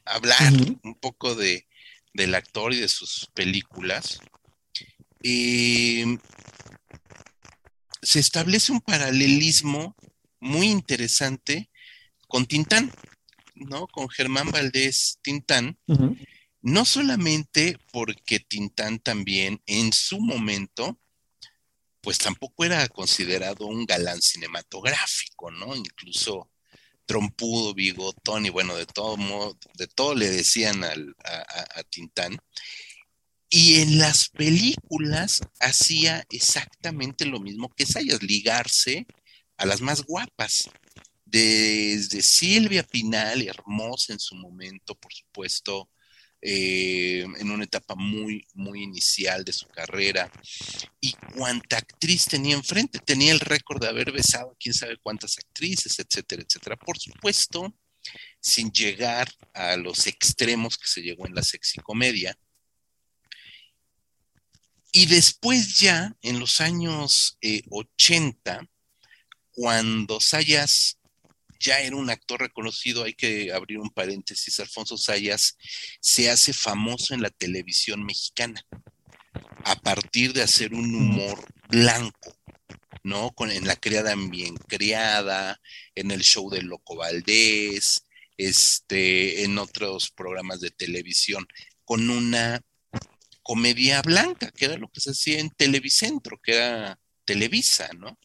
hablar 0.05 0.53
un 0.83 0.95
poco 0.99 1.35
de, 1.35 1.67
del 2.13 2.35
actor 2.35 2.73
y 2.73 2.81
de 2.81 2.89
sus 2.89 3.31
películas. 3.33 4.19
Eh, 5.23 6.19
se 8.03 8.19
establece 8.19 8.73
un 8.73 8.81
paralelismo 8.81 9.95
muy 10.41 10.69
interesante 10.69 11.71
con 12.27 12.47
Tintán. 12.47 12.91
¿No? 13.61 13.87
Con 13.89 14.09
Germán 14.09 14.51
Valdés 14.51 15.19
Tintán, 15.23 15.79
no 16.63 16.85
solamente 16.85 17.79
porque 17.93 18.41
Tintán 18.41 18.99
también 18.99 19.63
en 19.67 19.93
su 19.93 20.21
momento, 20.21 20.99
pues 22.01 22.19
tampoco 22.19 22.65
era 22.65 22.89
considerado 22.89 23.67
un 23.67 23.87
galán 23.87 24.21
cinematográfico, 24.21 25.51
¿no? 25.51 25.77
Incluso 25.77 26.51
trompudo, 27.07 27.75
bigotón 27.75 28.47
y 28.47 28.51
bueno, 28.51 28.77
de 28.77 28.87
todo 28.87 29.17
modo, 29.17 29.59
de 29.75 29.87
todo 29.87 30.15
le 30.15 30.29
decían 30.29 30.85
a, 30.85 30.95
a 30.95 31.83
Tintán. 31.85 32.39
Y 33.49 33.81
en 33.81 33.99
las 33.99 34.29
películas 34.29 35.41
hacía 35.59 36.25
exactamente 36.31 37.27
lo 37.27 37.41
mismo 37.41 37.69
que 37.75 37.85
Sayas, 37.85 38.23
ligarse 38.23 39.07
a 39.57 39.67
las 39.67 39.81
más 39.81 40.03
guapas 40.05 40.71
desde 41.31 42.23
Silvia 42.23 42.83
Pinal, 42.83 43.43
hermosa 43.43 44.13
en 44.13 44.19
su 44.19 44.35
momento, 44.35 44.95
por 44.95 45.13
supuesto, 45.13 45.89
eh, 46.43 47.25
en 47.39 47.51
una 47.51 47.65
etapa 47.65 47.95
muy, 47.95 48.47
muy 48.55 48.83
inicial 48.83 49.45
de 49.45 49.53
su 49.53 49.69
carrera, 49.69 50.31
y 51.01 51.13
cuánta 51.35 51.77
actriz 51.77 52.25
tenía 52.25 52.57
enfrente, 52.57 52.99
tenía 52.99 53.33
el 53.33 53.41
récord 53.41 53.81
de 53.81 53.89
haber 53.89 54.11
besado 54.11 54.51
a 54.51 54.57
quién 54.59 54.75
sabe 54.75 54.97
cuántas 54.97 55.39
actrices, 55.39 55.99
etcétera, 55.99 56.43
etcétera. 56.43 56.77
Por 56.77 56.99
supuesto, 56.99 57.75
sin 58.41 58.73
llegar 58.73 59.31
a 59.55 59.77
los 59.77 60.07
extremos 60.07 60.79
que 60.79 60.89
se 60.89 61.03
llegó 61.03 61.27
en 61.27 61.35
la 61.35 61.43
sexicomedia. 61.43 62.37
Y 64.93 65.07
después 65.07 65.79
ya, 65.79 66.17
en 66.23 66.41
los 66.41 66.61
años 66.61 67.39
80, 67.71 68.61
eh, 68.63 68.69
cuando 69.53 70.21
Sayas 70.21 71.00
ya 71.61 71.79
era 71.79 71.95
un 71.95 72.11
actor 72.11 72.41
reconocido, 72.41 73.05
hay 73.05 73.15
que 73.15 73.53
abrir 73.53 73.79
un 73.79 73.91
paréntesis, 73.91 74.59
Alfonso 74.59 74.97
Sayas 74.97 75.57
se 76.01 76.31
hace 76.31 76.53
famoso 76.53 77.15
en 77.15 77.23
la 77.23 77.31
televisión 77.31 78.03
mexicana 78.05 78.67
a 79.65 79.77
partir 79.77 80.33
de 80.33 80.43
hacer 80.43 80.75
un 80.75 80.95
humor 80.95 81.45
blanco, 81.69 82.37
¿no? 83.05 83.31
Con, 83.33 83.51
en 83.51 83.67
la 83.67 83.77
criada 83.77 84.15
bien 84.17 84.57
criada, 84.57 85.61
en 85.95 86.11
el 86.11 86.23
show 86.23 86.51
de 86.51 86.63
Loco 86.63 86.97
Valdés, 86.97 88.07
este, 88.37 89.45
en 89.45 89.59
otros 89.59 90.11
programas 90.11 90.61
de 90.61 90.71
televisión, 90.71 91.47
con 91.85 92.09
una 92.09 92.63
comedia 93.43 94.01
blanca, 94.03 94.51
que 94.51 94.65
era 94.65 94.77
lo 94.77 94.89
que 94.89 95.01
se 95.01 95.11
hacía 95.11 95.41
en 95.41 95.51
Televicentro, 95.51 96.41
que 96.43 96.55
era 96.55 96.99
Televisa, 97.25 97.91
¿no? 97.99 98.19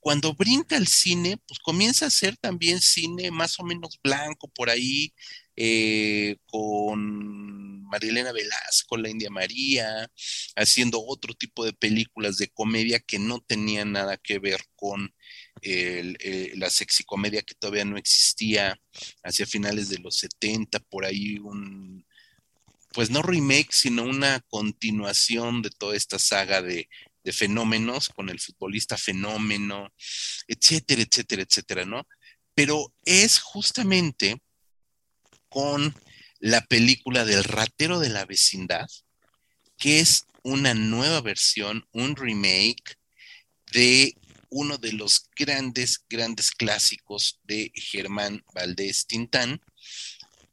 Cuando 0.00 0.34
brinca 0.34 0.76
al 0.76 0.86
cine, 0.86 1.36
pues 1.46 1.60
comienza 1.60 2.06
a 2.06 2.10
ser 2.10 2.36
también 2.38 2.80
cine 2.80 3.30
más 3.30 3.60
o 3.60 3.64
menos 3.64 3.98
blanco 4.02 4.48
por 4.48 4.70
ahí, 4.70 5.12
eh, 5.56 6.36
con 6.46 7.82
Marilena 7.84 8.32
Velasco, 8.32 8.96
la 8.96 9.10
India 9.10 9.28
María, 9.30 10.10
haciendo 10.56 11.04
otro 11.04 11.34
tipo 11.34 11.64
de 11.64 11.74
películas 11.74 12.38
de 12.38 12.48
comedia 12.48 12.98
que 13.00 13.18
no 13.18 13.40
tenían 13.40 13.92
nada 13.92 14.16
que 14.16 14.38
ver 14.38 14.62
con 14.74 15.14
eh, 15.60 16.52
la 16.54 16.70
sexicomedia 16.70 17.42
que 17.42 17.54
todavía 17.54 17.84
no 17.84 17.98
existía 17.98 18.80
hacia 19.22 19.46
finales 19.46 19.90
de 19.90 19.98
los 19.98 20.16
70, 20.16 20.78
por 20.80 21.04
ahí 21.04 21.38
un, 21.38 22.06
pues 22.92 23.10
no 23.10 23.20
remake, 23.20 23.72
sino 23.72 24.04
una 24.04 24.40
continuación 24.48 25.60
de 25.62 25.70
toda 25.70 25.94
esta 25.96 26.18
saga 26.18 26.62
de, 26.62 26.88
de 27.22 27.32
fenómenos 27.32 28.08
con 28.08 28.28
el 28.28 28.40
futbolista 28.40 28.96
fenómeno, 28.96 29.92
etcétera, 30.46 31.02
etcétera, 31.02 31.42
etcétera, 31.42 31.84
¿no? 31.84 32.06
Pero 32.54 32.92
es 33.04 33.38
justamente 33.40 34.40
con 35.48 35.94
la 36.38 36.62
película 36.62 37.24
del 37.24 37.44
ratero 37.44 37.98
de 38.00 38.08
la 38.08 38.24
vecindad, 38.24 38.88
que 39.76 40.00
es 40.00 40.26
una 40.42 40.74
nueva 40.74 41.20
versión, 41.20 41.86
un 41.92 42.16
remake 42.16 42.96
de 43.72 44.14
uno 44.48 44.78
de 44.78 44.92
los 44.92 45.28
grandes, 45.36 46.04
grandes 46.08 46.50
clásicos 46.50 47.40
de 47.44 47.70
Germán 47.74 48.44
Valdés 48.52 49.06
Tintán, 49.06 49.60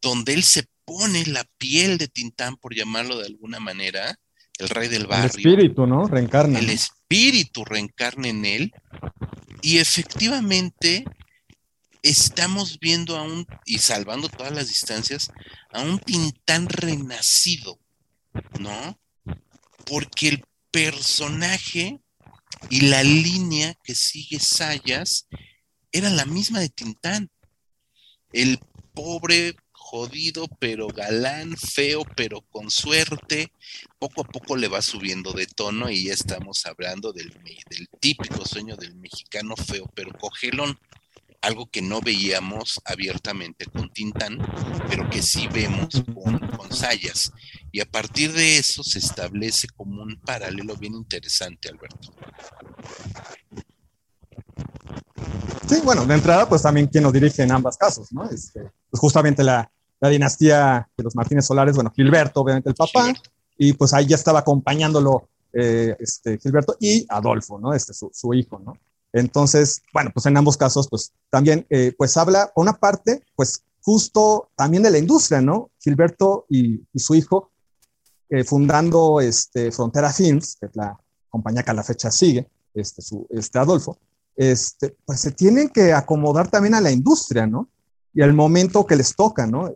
donde 0.01 0.33
él 0.33 0.43
se 0.43 0.67
pone 0.85 1.25
la 1.25 1.43
piel 1.57 1.97
de 1.97 2.07
Tintán, 2.07 2.57
por 2.57 2.75
llamarlo 2.75 3.17
de 3.17 3.25
alguna 3.25 3.59
manera, 3.59 4.19
el 4.57 4.69
rey 4.69 4.87
del 4.87 5.07
barrio. 5.07 5.25
El 5.25 5.37
espíritu, 5.37 5.87
¿no? 5.87 6.07
Reencarna. 6.07 6.59
El 6.59 6.69
espíritu 6.69 7.65
reencarna 7.65 8.27
en 8.29 8.45
él. 8.45 8.73
Y 9.61 9.77
efectivamente 9.77 11.05
estamos 12.01 12.79
viendo 12.79 13.17
a 13.17 13.23
un, 13.23 13.45
y 13.65 13.79
salvando 13.79 14.29
todas 14.29 14.53
las 14.53 14.67
distancias, 14.67 15.31
a 15.71 15.81
un 15.81 15.99
Tintán 15.99 16.69
renacido, 16.69 17.79
¿no? 18.59 18.99
Porque 19.85 20.29
el 20.29 20.45
personaje 20.71 21.99
y 22.69 22.81
la 22.81 23.03
línea 23.03 23.75
que 23.83 23.95
sigue 23.95 24.39
Sayas 24.39 25.27
era 25.91 26.09
la 26.09 26.25
misma 26.25 26.59
de 26.59 26.69
Tintán. 26.69 27.29
El 28.31 28.59
pobre 28.93 29.55
jodido, 29.89 30.47
pero 30.59 30.87
galán, 30.89 31.55
feo, 31.55 32.03
pero 32.15 32.41
con 32.41 32.69
suerte. 32.69 33.53
Poco 33.99 34.21
a 34.21 34.25
poco 34.25 34.57
le 34.57 34.67
va 34.67 34.81
subiendo 34.81 35.31
de 35.31 35.45
tono 35.45 35.89
y 35.89 36.05
ya 36.05 36.13
estamos 36.13 36.65
hablando 36.65 37.13
del, 37.13 37.29
del 37.69 37.87
típico 38.01 38.45
sueño 38.45 38.75
del 38.75 38.95
mexicano 38.95 39.55
feo, 39.55 39.89
pero 39.95 40.11
cogelón. 40.11 40.77
Algo 41.41 41.69
que 41.69 41.81
no 41.81 42.01
veíamos 42.01 42.81
abiertamente 42.83 43.67
con 43.67 43.93
Tintán, 43.93 44.39
pero 44.89 45.09
que 45.09 45.21
sí 45.21 45.47
vemos 45.47 46.03
con, 46.13 46.37
Sayas. 46.69 47.31
Y 47.71 47.79
a 47.79 47.85
partir 47.85 48.33
de 48.33 48.57
eso 48.57 48.83
se 48.83 48.99
establece 48.99 49.67
como 49.69 50.01
un 50.01 50.19
paralelo 50.19 50.75
bien 50.75 50.95
interesante, 50.95 51.69
Alberto. 51.69 52.13
Sí, 55.69 55.79
bueno, 55.83 56.05
de 56.05 56.15
entrada, 56.15 56.49
pues 56.49 56.63
también 56.63 56.87
quien 56.87 57.03
nos 57.03 57.13
dirige 57.13 57.43
en 57.43 57.51
ambos 57.51 57.77
casos, 57.77 58.11
¿no? 58.11 58.29
Este, 58.29 58.69
pues 58.89 58.99
justamente 58.99 59.43
la, 59.43 59.71
la 59.99 60.09
dinastía 60.09 60.87
de 60.95 61.03
los 61.03 61.15
Martínez 61.15 61.45
Solares, 61.45 61.75
bueno, 61.75 61.91
Gilberto, 61.95 62.41
obviamente 62.41 62.69
el 62.69 62.75
papá, 62.75 63.13
y 63.57 63.73
pues 63.73 63.93
ahí 63.93 64.05
ya 64.05 64.15
estaba 64.15 64.39
acompañándolo 64.39 65.29
eh, 65.53 65.95
este, 65.99 66.37
Gilberto 66.37 66.75
y 66.79 67.05
Adolfo, 67.09 67.59
¿no? 67.59 67.73
Este, 67.73 67.93
su, 67.93 68.11
su, 68.13 68.33
hijo, 68.33 68.59
¿no? 68.59 68.77
Entonces, 69.13 69.81
bueno, 69.93 70.11
pues 70.13 70.25
en 70.25 70.37
ambos 70.37 70.57
casos, 70.57 70.87
pues 70.89 71.11
también, 71.29 71.65
eh, 71.69 71.93
pues 71.97 72.15
habla, 72.17 72.51
por 72.53 72.61
una 72.63 72.73
parte, 72.73 73.23
pues 73.35 73.63
justo 73.81 74.49
también 74.55 74.83
de 74.83 74.91
la 74.91 74.97
industria, 74.97 75.41
¿no? 75.41 75.71
Gilberto 75.79 76.45
y, 76.49 76.81
y 76.93 76.99
su 76.99 77.15
hijo, 77.15 77.51
eh, 78.29 78.43
fundando 78.43 79.21
este, 79.21 79.71
Frontera 79.71 80.11
Films, 80.11 80.57
que 80.59 80.65
es 80.65 80.75
la 80.75 80.99
compañía 81.29 81.63
que 81.63 81.71
a 81.71 81.73
la 81.73 81.83
fecha 81.83 82.11
sigue, 82.11 82.47
este, 82.73 83.01
su, 83.01 83.25
este 83.29 83.57
Adolfo, 83.57 83.97
este, 84.35 84.95
pues 85.05 85.21
se 85.21 85.31
tienen 85.31 85.69
que 85.69 85.93
acomodar 85.93 86.49
también 86.49 86.75
a 86.75 86.81
la 86.81 86.91
industria, 86.91 87.47
¿no? 87.47 87.69
Y 88.13 88.21
al 88.21 88.33
momento 88.33 88.85
que 88.85 88.95
les 88.95 89.15
toca, 89.15 89.47
¿no? 89.47 89.73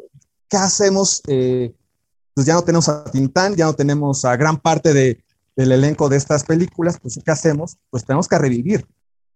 ¿Qué 0.52 0.58
hacemos? 0.58 1.22
Eh, 1.28 1.74
pues 2.34 2.46
ya 2.46 2.54
no 2.54 2.62
tenemos 2.62 2.90
a 2.90 3.06
Tintán, 3.06 3.56
ya 3.56 3.66
no 3.66 3.74
tenemos 3.74 4.26
a 4.26 4.36
gran 4.36 4.58
parte 4.58 4.94
de, 4.94 5.24
del 5.56 5.72
elenco 5.72 6.10
de 6.10 6.18
estas 6.18 6.44
películas, 6.44 7.00
pues 7.02 7.20
¿qué 7.24 7.32
hacemos? 7.32 7.78
Pues 7.90 8.06
tenemos 8.06 8.28
que 8.28 8.38
revivir 8.38 8.86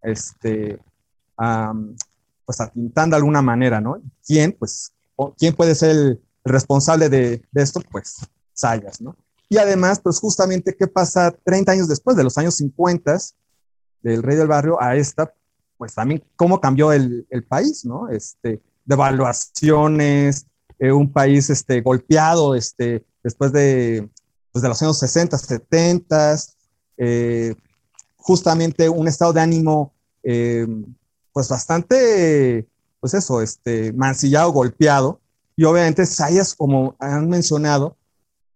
este, 0.01 0.77
pues 2.45 2.59
a 2.61 2.69
Tintán 2.69 3.09
de 3.09 3.15
alguna 3.15 3.41
manera, 3.41 3.79
¿no? 3.79 4.01
¿Quién? 4.25 4.55
Pues, 4.59 4.91
¿quién 5.37 5.55
puede 5.55 5.73
ser 5.73 5.91
el, 5.91 6.21
responsable 6.43 7.09
de, 7.09 7.41
de, 7.51 7.63
esto? 7.63 7.81
Pues 7.89 8.17
Sayas, 8.53 9.01
¿no? 9.01 9.15
Y 9.49 9.57
además, 9.57 9.99
pues 9.99 10.19
justamente, 10.19 10.75
¿qué 10.77 10.85
pasa 10.85 11.33
30 11.43 11.71
años 11.71 11.87
después 11.87 12.15
de 12.15 12.23
los 12.23 12.37
años 12.37 12.55
50 12.57 13.17
del 14.01 14.21
Rey 14.21 14.37
del 14.37 14.47
Barrio 14.47 14.81
a 14.81 14.95
esta? 14.95 15.33
Pues 15.77 15.93
también 15.93 16.23
cómo 16.35 16.61
cambió 16.61 16.91
el, 16.91 17.25
el 17.29 17.43
país, 17.45 17.83
¿no? 17.85 18.09
Este, 18.09 18.61
devaluaciones, 18.85 20.45
eh, 20.79 20.91
un 20.91 21.11
país 21.11 21.49
este, 21.49 21.81
golpeado 21.81 22.55
este, 22.55 23.05
después 23.23 23.51
de, 23.51 24.09
pues, 24.51 24.61
de 24.61 24.67
los 24.67 24.81
años 24.81 24.99
60, 24.99 25.37
70, 25.37 26.37
eh, 26.97 27.55
justamente 28.17 28.89
un 28.89 29.07
estado 29.07 29.33
de 29.33 29.41
ánimo 29.41 29.93
eh, 30.23 30.67
pues 31.31 31.49
bastante, 31.49 32.67
pues 32.99 33.13
eso, 33.13 33.41
este, 33.41 33.93
mancillado, 33.93 34.51
golpeado. 34.51 35.21
Y 35.55 35.63
obviamente 35.63 36.05
Sayas, 36.05 36.53
como 36.55 36.95
han 36.99 37.29
mencionado, 37.29 37.97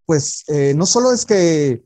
pues 0.05 0.45
no 0.75 0.86
solo 0.86 1.13
es 1.13 1.25
que 1.25 1.84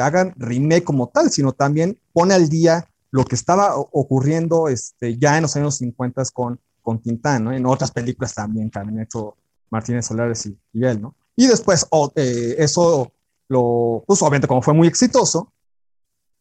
hagan 0.00 0.32
remake 0.36 0.84
como 0.84 1.08
tal, 1.08 1.30
sino 1.30 1.52
también 1.52 1.98
pone 2.12 2.34
al 2.34 2.48
día 2.48 2.88
lo 3.10 3.24
que 3.24 3.34
estaba 3.34 3.76
ocurriendo 3.76 4.68
este, 4.68 5.18
ya 5.18 5.36
en 5.36 5.42
los 5.42 5.56
años 5.56 5.76
50 5.76 6.22
con, 6.32 6.60
con 6.82 7.00
Tintán, 7.00 7.44
¿no? 7.44 7.52
En 7.52 7.66
otras 7.66 7.90
películas 7.90 8.34
también 8.34 8.70
que 8.70 8.78
han 8.78 8.98
hecho 9.00 9.36
Martínez 9.70 10.06
Solares 10.06 10.46
y, 10.46 10.58
y 10.72 10.84
él, 10.84 11.00
¿no? 11.00 11.14
Y 11.36 11.46
después 11.46 11.86
oh, 11.90 12.12
eh, 12.16 12.56
eso 12.58 13.12
lo, 13.48 14.02
pues 14.06 14.20
obviamente 14.22 14.48
como 14.48 14.62
fue 14.62 14.74
muy 14.74 14.88
exitoso, 14.88 15.52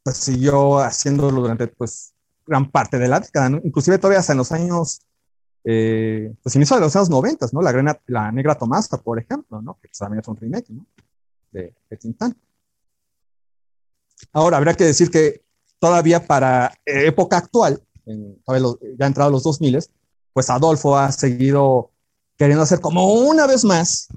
pues 0.03 0.17
siguió 0.17 0.79
haciéndolo 0.79 1.41
durante 1.41 1.67
pues 1.67 2.13
gran 2.45 2.71
parte 2.71 2.97
de 2.97 3.07
la 3.07 3.19
década, 3.19 3.49
¿no? 3.49 3.61
Inclusive 3.63 3.97
todavía 3.97 4.19
hasta 4.19 4.33
en 4.33 4.37
los 4.39 4.51
años, 4.51 5.01
eh, 5.63 6.33
pues 6.41 6.55
inicio 6.55 6.77
de 6.77 6.81
los 6.81 6.95
años 6.95 7.09
90, 7.09 7.47
¿no? 7.51 7.61
La, 7.61 7.71
grena, 7.71 7.99
la 8.07 8.31
Negra 8.31 8.55
Tomasa, 8.55 8.97
por 8.97 9.19
ejemplo, 9.19 9.61
¿no? 9.61 9.77
Que 9.81 9.89
también 9.97 10.21
es 10.21 10.27
un 10.27 10.37
remake, 10.37 10.69
¿no? 10.69 10.85
De, 11.51 11.73
de 11.89 11.97
Tintán. 11.97 12.35
Ahora, 14.33 14.57
habría 14.57 14.73
que 14.73 14.85
decir 14.85 15.11
que 15.11 15.43
todavía 15.79 16.25
para 16.25 16.73
época 16.85 17.37
actual, 17.37 17.81
en, 18.05 18.41
lo, 18.47 18.79
ya 18.97 19.05
entrado 19.05 19.29
los 19.29 19.43
2000, 19.43 19.79
pues 20.33 20.49
Adolfo 20.49 20.97
ha 20.97 21.11
seguido 21.11 21.91
queriendo 22.37 22.63
hacer 22.63 22.79
como 22.79 23.13
una 23.13 23.47
vez 23.47 23.65
más 23.65 24.07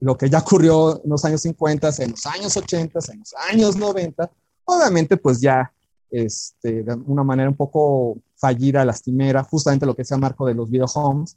lo 0.00 0.16
que 0.16 0.30
ya 0.30 0.38
ocurrió 0.38 1.02
en 1.02 1.10
los 1.10 1.24
años 1.24 1.42
50, 1.42 1.90
en 1.98 2.10
los 2.12 2.26
años 2.26 2.56
80, 2.56 2.98
en 3.12 3.18
los 3.18 3.34
años 3.50 3.76
90, 3.76 4.30
obviamente 4.64 5.16
pues 5.16 5.40
ya 5.40 5.72
este, 6.10 6.82
de 6.82 6.94
una 7.06 7.22
manera 7.22 7.48
un 7.50 7.56
poco 7.56 8.18
fallida, 8.36 8.84
lastimera, 8.84 9.42
justamente 9.42 9.86
lo 9.86 9.94
que 9.94 10.04
sea 10.04 10.16
Marco 10.16 10.46
de 10.46 10.54
los 10.54 10.70
videohomes, 10.70 11.36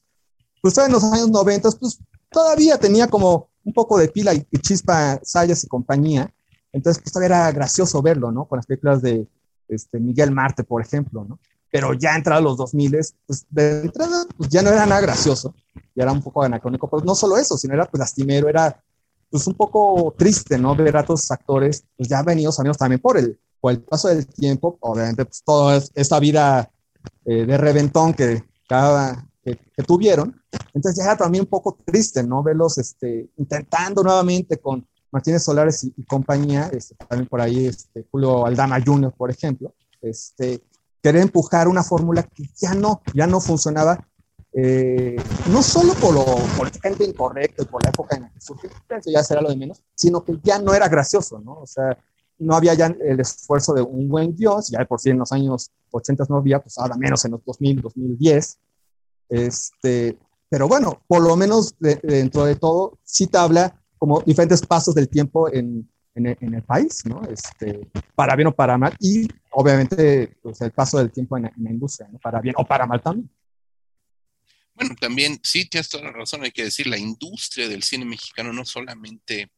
pues 0.61 0.77
en 0.77 0.91
los 0.91 1.03
años 1.03 1.29
90 1.29 1.69
pues 1.71 1.99
todavía 2.29 2.77
tenía 2.77 3.07
como 3.07 3.49
un 3.63 3.73
poco 3.73 3.97
de 3.97 4.07
pila 4.07 4.33
y, 4.33 4.45
y 4.51 4.57
chispa 4.59 5.19
Sayas 5.23 5.63
y 5.63 5.67
compañía, 5.67 6.31
entonces 6.71 7.01
pues 7.01 7.11
todavía 7.11 7.37
era 7.37 7.51
gracioso 7.51 8.01
verlo, 8.01 8.31
¿no? 8.31 8.45
Con 8.45 8.57
las 8.57 8.65
películas 8.65 9.01
de 9.01 9.27
este, 9.67 9.99
Miguel 9.99 10.31
Marte, 10.31 10.63
por 10.63 10.81
ejemplo, 10.81 11.25
¿no? 11.27 11.39
Pero 11.71 11.93
ya 11.93 12.15
entrado 12.15 12.41
los 12.41 12.57
2000, 12.57 12.97
pues 13.25 13.45
de 13.49 13.81
entrada 13.83 14.25
pues 14.37 14.49
ya 14.49 14.61
no 14.61 14.69
era 14.69 14.85
nada 14.85 15.01
gracioso, 15.01 15.55
ya 15.95 16.03
era 16.03 16.11
un 16.11 16.21
poco 16.21 16.43
anacrónico, 16.43 16.89
pero 16.89 17.03
no 17.03 17.15
solo 17.15 17.37
eso, 17.37 17.57
sino 17.57 17.73
era 17.73 17.85
pues 17.85 17.99
lastimero, 17.99 18.49
era 18.49 18.83
pues 19.29 19.47
un 19.47 19.53
poco 19.53 20.13
triste, 20.17 20.57
¿no? 20.57 20.75
Ver 20.75 20.97
a 20.97 21.05
todos 21.05 21.21
los 21.21 21.31
actores, 21.31 21.85
pues 21.95 22.09
ya 22.09 22.21
venidos 22.21 22.59
amigos 22.59 22.77
también 22.77 22.99
por 22.99 23.17
el, 23.17 23.39
por 23.61 23.71
el 23.71 23.81
paso 23.81 24.09
del 24.09 24.27
tiempo, 24.27 24.77
obviamente 24.81 25.23
pues 25.23 25.41
toda 25.43 25.81
esta 25.95 26.19
vida 26.19 26.69
eh, 27.25 27.45
de 27.45 27.57
reventón 27.57 28.13
que, 28.13 28.43
cada, 28.67 29.25
que, 29.41 29.55
que, 29.55 29.83
tuvieron, 29.83 30.41
entonces 30.73 30.97
ya 30.97 31.05
era 31.05 31.17
también 31.17 31.43
un 31.43 31.49
poco 31.49 31.77
triste, 31.85 32.21
¿no? 32.21 32.43
Verlos 32.43 32.77
este, 32.77 33.29
intentando 33.37 34.03
nuevamente 34.03 34.57
con 34.57 34.85
Martínez 35.09 35.43
Solares 35.43 35.85
y, 35.85 35.93
y 35.95 36.03
compañía, 36.03 36.69
este, 36.73 36.95
también 36.95 37.29
por 37.29 37.39
ahí 37.39 37.67
este, 37.67 38.05
Julio 38.11 38.45
Aldama 38.45 38.79
Jr., 38.85 39.13
por 39.15 39.31
ejemplo, 39.31 39.73
este, 40.01 40.61
querer 41.01 41.21
empujar 41.21 41.67
una 41.67 41.83
fórmula 41.83 42.23
que 42.23 42.43
ya 42.55 42.73
no, 42.73 43.01
ya 43.13 43.27
no 43.27 43.39
funcionaba, 43.39 44.07
eh, 44.53 45.15
no 45.49 45.63
solo 45.63 45.93
por 45.93 46.13
lo 46.13 46.25
políticamente 46.57 47.05
incorrecto 47.05 47.63
y 47.63 47.65
por 47.65 47.83
la 47.83 47.89
época 47.89 48.15
en 48.15 48.23
la 48.23 48.29
que 48.31 48.41
surgió, 48.41 48.69
ya 49.05 49.23
será 49.23 49.41
lo 49.41 49.49
de 49.49 49.55
menos, 49.55 49.81
sino 49.95 50.23
que 50.23 50.37
ya 50.43 50.59
no 50.59 50.73
era 50.73 50.87
gracioso, 50.89 51.39
¿no? 51.39 51.61
O 51.61 51.67
sea, 51.67 51.97
no 52.37 52.55
había 52.55 52.73
ya 52.73 52.87
el 52.87 53.19
esfuerzo 53.19 53.73
de 53.73 53.81
un 53.81 54.09
buen 54.09 54.35
Dios, 54.35 54.69
ya 54.69 54.79
de 54.79 54.85
por 54.85 54.99
sí 54.99 55.09
en 55.09 55.19
los 55.19 55.31
años 55.31 55.71
80 55.91 56.25
no 56.29 56.37
había, 56.37 56.59
pues 56.59 56.77
ahora 56.77 56.95
menos 56.97 57.23
en 57.25 57.31
los 57.31 57.45
2000, 57.45 57.81
2010. 57.81 58.57
Este, 59.29 60.17
pero 60.49 60.67
bueno, 60.67 61.01
por 61.07 61.21
lo 61.21 61.35
menos 61.35 61.75
dentro 61.79 62.45
de 62.45 62.55
todo, 62.55 62.97
sí 63.03 63.27
te 63.27 63.37
habla 63.37 63.81
como 63.97 64.21
diferentes 64.21 64.65
pasos 64.65 64.95
del 64.95 65.07
tiempo 65.07 65.53
en, 65.53 65.87
en, 66.15 66.53
el, 66.53 66.63
país, 66.63 67.05
¿no? 67.05 67.21
Este, 67.23 67.87
para 68.15 68.35
bien 68.35 68.47
o 68.47 68.51
para 68.55 68.77
mal, 68.77 68.95
y 68.99 69.27
obviamente 69.51 70.35
pues, 70.41 70.61
el 70.61 70.71
paso 70.71 70.97
del 70.97 71.11
tiempo 71.11 71.37
en, 71.37 71.43
la 71.43 71.71
industria, 71.71 72.09
¿no? 72.11 72.19
Para 72.19 72.41
bien 72.41 72.55
o 72.57 72.65
para 72.65 72.85
mal 72.85 73.01
también. 73.01 73.29
Bueno, 74.73 74.95
también, 74.99 75.39
sí, 75.43 75.65
tienes 75.65 75.89
toda 75.89 76.05
la 76.05 76.11
razón, 76.11 76.43
hay 76.43 76.51
que 76.51 76.63
decir, 76.63 76.87
la 76.87 76.97
industria 76.97 77.67
del 77.67 77.83
cine 77.83 78.05
mexicano, 78.05 78.51
no 78.51 78.65
solamente 78.65 79.51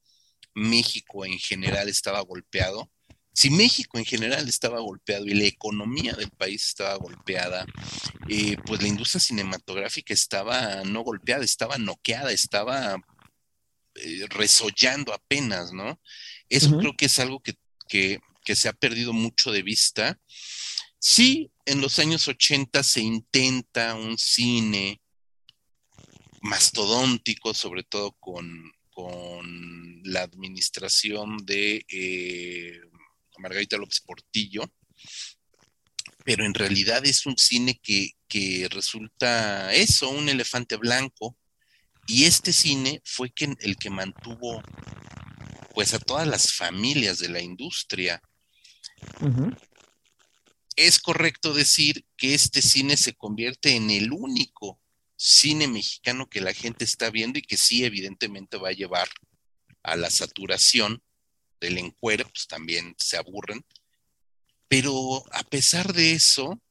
México 0.53 1.25
en 1.25 1.37
general 1.37 1.89
estaba 1.89 2.21
golpeado, 2.21 2.89
si 3.33 3.49
México 3.49 3.97
en 3.97 4.05
general 4.05 4.47
estaba 4.47 4.79
golpeado 4.79 5.25
y 5.25 5.33
la 5.33 5.45
economía 5.45 6.13
del 6.13 6.29
país 6.29 6.67
estaba 6.67 6.95
golpeada, 6.95 7.65
eh, 8.29 8.57
pues 8.63 8.81
la 8.81 8.87
industria 8.87 9.19
cinematográfica 9.19 10.13
estaba 10.13 10.83
no 10.83 11.01
golpeada, 11.01 11.43
estaba 11.43 11.79
noqueada, 11.79 12.31
estaba 12.31 12.95
eh, 13.95 14.27
resollando 14.29 15.13
apenas, 15.13 15.73
¿no? 15.73 15.99
Eso 16.49 16.77
creo 16.77 16.93
que 16.95 17.05
es 17.05 17.19
algo 17.19 17.41
que, 17.41 17.55
que, 17.87 18.55
se 18.55 18.69
ha 18.69 18.73
perdido 18.73 19.13
mucho 19.13 19.51
de 19.51 19.63
vista. 19.63 20.19
Sí, 20.99 21.51
en 21.65 21.81
los 21.81 21.99
años 21.99 22.27
80 22.27 22.83
se 22.83 23.01
intenta 23.01 23.95
un 23.95 24.17
cine 24.17 25.01
mastodóntico, 26.41 27.53
sobre 27.53 27.83
todo 27.83 28.11
con, 28.19 28.71
con 28.91 30.01
la 30.03 30.21
administración 30.21 31.37
de 31.45 31.85
eh, 31.89 32.79
Margarita 33.39 33.77
López 33.77 34.01
Portillo, 34.01 34.63
pero 36.23 36.45
en 36.45 36.53
realidad 36.53 37.05
es 37.05 37.25
un 37.25 37.37
cine 37.37 37.79
que, 37.81 38.11
resulta 38.71 39.73
eso, 39.73 40.09
un 40.09 40.29
elefante 40.29 40.75
blanco, 40.77 41.37
y 42.07 42.25
este 42.25 42.51
cine 42.51 43.01
fue 43.05 43.31
el 43.59 43.77
que 43.77 43.89
mantuvo 43.89 44.61
pues 45.73 45.93
a 45.93 45.99
todas 45.99 46.27
las 46.27 46.53
familias 46.53 47.19
de 47.19 47.29
la 47.29 47.41
industria. 47.41 48.21
Es 50.75 50.99
correcto 50.99 51.53
decir 51.53 52.05
que 52.15 52.33
este 52.33 52.61
cine 52.61 52.95
se 52.95 53.13
convierte 53.13 53.75
en 53.75 53.89
el 53.89 54.11
único 54.11 54.79
cine 55.15 55.67
mexicano 55.67 56.29
que 56.29 56.41
la 56.41 56.53
gente 56.53 56.85
está 56.85 57.09
viendo 57.09 57.39
y 57.39 57.43
que 57.43 57.57
sí 57.57 57.83
evidentemente 57.83 58.57
va 58.57 58.69
a 58.69 58.73
llevar 58.73 59.09
a 59.83 59.95
la 59.95 60.09
saturación 60.09 61.03
del 61.59 61.77
encuero, 61.77 62.25
pues 62.29 62.47
también 62.47 62.95
se 62.97 63.17
aburren. 63.17 63.65
Pero 64.67 65.23
a 65.31 65.43
pesar 65.43 65.93
de 65.93 66.13
eso, 66.13 66.61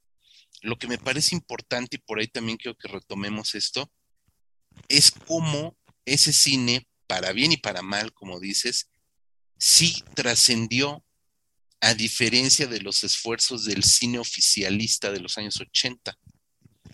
lo 0.60 0.76
que 0.76 0.88
me 0.88 0.98
parece 0.98 1.34
importante, 1.34 1.96
y 1.96 2.00
por 2.00 2.18
ahí 2.18 2.28
también 2.28 2.58
quiero 2.58 2.76
que 2.76 2.88
retomemos 2.88 3.54
esto, 3.54 3.90
es 4.88 5.10
cómo 5.10 5.76
ese 6.04 6.32
cine, 6.32 6.86
para 7.06 7.32
bien 7.32 7.52
y 7.52 7.56
para 7.56 7.82
mal, 7.82 8.12
como 8.12 8.40
dices, 8.40 8.90
sí 9.62 10.02
trascendió 10.14 11.04
a 11.80 11.94
diferencia 11.94 12.66
de 12.66 12.80
los 12.80 13.04
esfuerzos 13.04 13.64
del 13.64 13.84
cine 13.84 14.18
oficialista 14.18 15.12
de 15.12 15.20
los 15.20 15.38
años 15.38 15.60
80. 15.60 16.18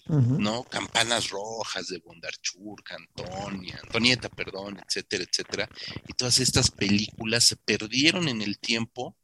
¿no? 0.07 0.65
Campanas 0.65 1.31
Rojas 1.31 1.89
de 1.89 1.99
Bondarchur, 1.99 2.83
Antonia, 2.91 3.79
Antonieta, 3.83 4.29
perdón, 4.29 4.79
etcétera, 4.87 5.25
etcétera. 5.25 5.69
Y 6.09 6.13
todas 6.13 6.41
estas 6.41 6.71
películas 6.71 7.45
se 7.45 7.57
perdieron 7.57 8.29
en 8.29 8.43
el 8.43 8.59
tiempo. 8.59 9.17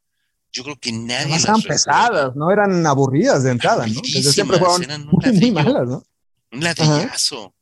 Yo 0.51 0.63
creo 0.63 0.79
que 0.79 0.91
nadie. 0.91 1.29
No 1.29 1.35
eran 1.35 1.61
pesadas, 1.61 2.35
no 2.35 2.51
eran 2.51 2.85
aburridas 2.87 3.43
de 3.43 3.51
entrada, 3.51 3.85
¿no? 3.85 4.01
Desde 4.01 4.31
siempre 4.31 4.57
fueron 4.57 4.83
eran 4.83 5.07
un 5.07 5.35
muy 5.39 5.51
malas, 5.51 5.87
¿no? 5.87 6.03
Un 6.51 6.63
latillazo. 6.63 7.53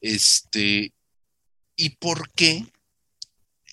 Este. 0.00 0.92
¿Y 1.76 1.90
por 1.90 2.32
qué 2.32 2.66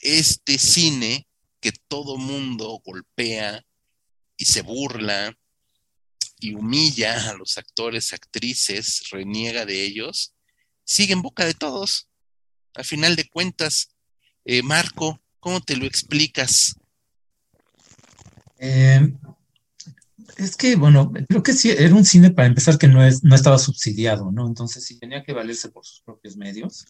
este 0.02 0.58
cine 0.58 1.28
que 1.62 1.72
todo 1.72 2.18
mundo 2.18 2.82
golpea 2.84 3.64
y 4.36 4.46
se 4.46 4.62
burla 4.64 5.38
y 6.40 6.56
humilla 6.56 7.30
a 7.30 7.36
los 7.36 7.58
actores, 7.58 8.14
actrices, 8.14 9.10
reniega 9.12 9.66
de 9.66 9.86
ellos, 9.86 10.34
sigue 10.84 11.14
en 11.14 11.22
boca 11.22 11.46
de 11.46 11.54
todos. 11.54 12.10
Al 12.74 12.84
final 12.84 13.16
de 13.16 13.30
cuentas, 13.30 13.90
eh, 14.44 14.64
Marco, 14.64 15.22
¿cómo 15.40 15.62
te 15.62 15.78
lo 15.78 15.86
explicas? 15.86 16.76
Eh, 18.58 19.14
es 20.38 20.56
que, 20.56 20.76
bueno, 20.76 21.12
creo 21.30 21.44
que 21.44 21.54
sí, 21.54 21.70
era 21.70 21.94
un 21.94 22.06
cine 22.06 22.32
para 22.32 22.48
empezar 22.48 22.80
que 22.80 22.88
no, 22.88 23.06
es, 23.06 23.24
no 23.24 23.36
estaba 23.36 23.60
subsidiado, 23.60 24.32
¿no? 24.32 24.48
Entonces 24.48 24.84
sí 24.84 24.98
tenía 25.00 25.24
que 25.24 25.34
valerse 25.34 25.70
por 25.70 25.86
sus 25.86 26.02
propios 26.02 26.36
medios. 26.38 26.86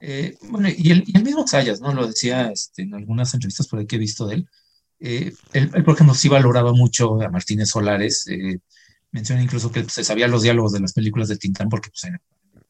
Eh, 0.00 0.36
bueno, 0.42 0.68
y 0.68 0.90
el, 0.90 1.04
mismo 1.22 1.46
Sayas, 1.46 1.80
¿no? 1.80 1.92
Lo 1.92 2.06
decía 2.06 2.50
este, 2.50 2.82
en 2.82 2.94
algunas 2.94 3.32
entrevistas 3.34 3.68
por 3.68 3.78
ahí 3.78 3.86
que 3.86 3.96
he 3.96 4.00
visto 4.00 4.26
de 4.26 4.34
él. 4.36 4.48
él, 4.98 5.36
por 5.84 5.94
ejemplo, 5.94 6.14
sí 6.14 6.28
valoraba 6.28 6.72
mucho 6.72 7.20
a 7.22 7.28
Martínez 7.28 7.70
Solares, 7.70 8.26
menciona 9.10 9.42
incluso 9.42 9.70
que 9.70 9.84
se 9.84 10.04
sabía 10.04 10.28
los 10.28 10.42
diálogos 10.42 10.72
de 10.72 10.80
las 10.80 10.92
películas 10.92 11.28
de 11.28 11.36
Tintán 11.36 11.68
porque 11.68 11.90
pues, 11.90 12.12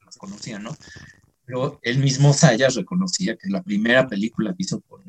las 0.04 0.16
conocía, 0.16 0.58
¿no? 0.58 0.76
Pero 1.44 1.78
él 1.82 1.98
mismo, 1.98 2.32
Sayas, 2.32 2.74
reconocía 2.74 3.36
que 3.36 3.48
la 3.48 3.62
primera 3.62 4.08
película 4.08 4.50
que 4.50 4.64
hizo 4.64 4.80
con 4.80 5.04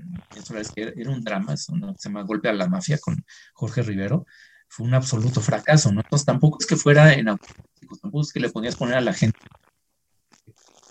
que 0.76 0.94
era 0.96 1.10
un 1.10 1.24
drama, 1.24 1.58
se 1.58 1.74
llama 2.04 2.22
Golpe 2.22 2.50
a 2.50 2.54
la 2.54 2.68
Mafia 2.68 3.00
con 3.00 3.26
Jorge 3.54 3.82
Rivero, 3.82 4.26
fue 4.68 4.86
un 4.86 4.94
absoluto 4.94 5.42
fracaso, 5.42 5.92
¿no? 5.92 6.02
Entonces 6.02 6.26
tampoco 6.26 6.58
es 6.60 6.68
que 6.68 6.76
fuera 6.76 7.14
en 7.14 7.26
tampoco 7.26 8.22
es 8.22 8.32
que 8.32 8.40
le 8.40 8.50
ponías 8.50 8.76
poner 8.76 8.96
a 8.96 9.02
la 9.02 9.14
gente 9.14 9.40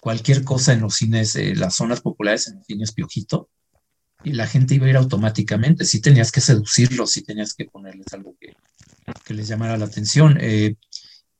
cualquier 0.06 0.44
cosa 0.44 0.72
en 0.72 0.82
los 0.82 0.94
cines, 0.94 1.34
eh, 1.34 1.56
las 1.56 1.74
zonas 1.74 2.00
populares 2.00 2.46
en 2.46 2.58
los 2.58 2.66
cines 2.66 2.92
piojito, 2.92 3.50
y 4.22 4.34
la 4.34 4.46
gente 4.46 4.76
iba 4.76 4.86
a 4.86 4.90
ir 4.90 4.96
automáticamente. 4.96 5.84
Si 5.84 6.00
tenías 6.00 6.30
que 6.30 6.40
seducirlos, 6.40 7.10
si 7.10 7.24
tenías 7.24 7.54
que 7.54 7.64
ponerles 7.64 8.06
algo 8.12 8.36
que, 8.40 8.54
les 9.34 9.48
llamara 9.48 9.76
la 9.76 9.86
atención. 9.86 10.38
Eh, 10.40 10.76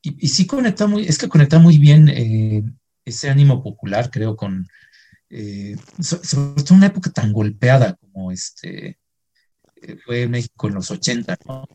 y, 0.03 0.27
sí 0.27 0.49
conecta 0.49 0.89
muy, 0.89 1.07
es 1.07 1.17
que 1.17 1.29
conecta 1.29 1.61
muy 1.61 1.79
bien 1.79 2.09
eh, 2.09 2.65
ese 3.05 3.31
ánimo 3.31 3.63
popular, 3.63 4.11
creo, 4.11 4.35
con, 4.35 4.67
sobre 6.01 6.65
todo 6.65 6.75
una 6.75 6.87
época 6.89 7.11
tan 7.11 7.33
golpeada 7.33 7.95
como 7.95 8.33
este 8.33 8.99
fue 10.05 10.27
México 10.27 10.67
en 10.67 10.75
los 10.75 10.91
80, 10.91 11.39
¿no? 11.47 11.69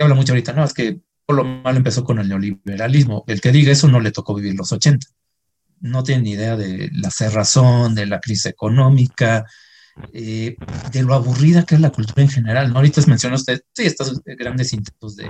habla 0.00 0.16
mucho 0.16 0.32
ahorita, 0.32 0.52
no, 0.52 0.64
es 0.64 0.74
que 0.74 1.00
por 1.24 1.36
lo 1.36 1.44
malo 1.44 1.76
empezó 1.76 2.02
con 2.02 2.18
el 2.18 2.28
neoliberalismo. 2.28 3.22
El 3.28 3.40
que 3.40 3.52
diga 3.52 3.70
eso 3.70 3.86
no 3.86 4.00
le 4.00 4.10
tocó 4.10 4.34
vivir 4.34 4.56
los 4.56 4.72
80. 4.72 5.06
No 5.80 6.02
tiene 6.02 6.22
ni 6.22 6.30
idea 6.32 6.56
de 6.56 6.90
la 6.92 7.10
cerrazón, 7.10 7.94
de 7.94 8.06
la 8.06 8.20
crisis 8.20 8.46
económica, 8.46 9.44
eh, 10.12 10.56
de 10.92 11.02
lo 11.02 11.14
aburrida 11.14 11.64
que 11.64 11.74
es 11.74 11.80
la 11.80 11.90
cultura 11.90 12.22
en 12.22 12.28
general. 12.28 12.70
¿no? 12.70 12.76
Ahorita 12.76 13.02
menciona 13.06 13.36
usted, 13.36 13.62
sí, 13.72 13.84
estos 13.84 14.20
grandes 14.24 14.72
intentos 14.72 15.16
de, 15.16 15.28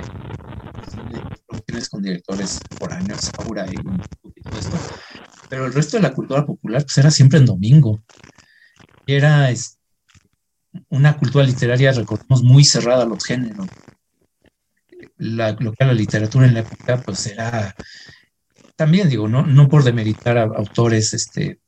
producciones 1.47 1.89
con 1.89 2.03
directores 2.03 2.61
por 2.79 2.93
años, 2.93 3.31
Aura 3.39 3.67
y 3.67 3.77
un 3.87 4.03
esto, 4.59 4.77
pero 5.49 5.67
el 5.67 5.73
resto 5.73 5.97
de 5.97 6.03
la 6.03 6.13
cultura 6.13 6.47
popular 6.47 6.83
pues 6.83 6.97
era 6.99 7.11
siempre 7.11 7.39
en 7.39 7.47
domingo. 7.47 8.03
Era 9.07 9.49
una 10.89 11.17
cultura 11.17 11.45
literaria, 11.45 11.93
recordemos, 11.93 12.43
muy 12.43 12.65
cerrada 12.65 13.03
a 13.03 13.07
los 13.07 13.25
géneros. 13.25 13.67
La, 15.17 15.53
lo 15.53 15.73
que 15.73 15.85
era 15.85 15.93
la 15.93 15.99
literatura 15.99 16.47
en 16.47 16.55
la 16.55 16.61
época, 16.61 17.03
pues 17.03 17.27
era, 17.27 17.75
también 18.81 19.11
digo, 19.11 19.29
no, 19.29 19.45
no 19.45 19.69
por 19.69 19.85
demeritar 19.85 20.39
autores 20.39 21.13
este, 21.13 21.61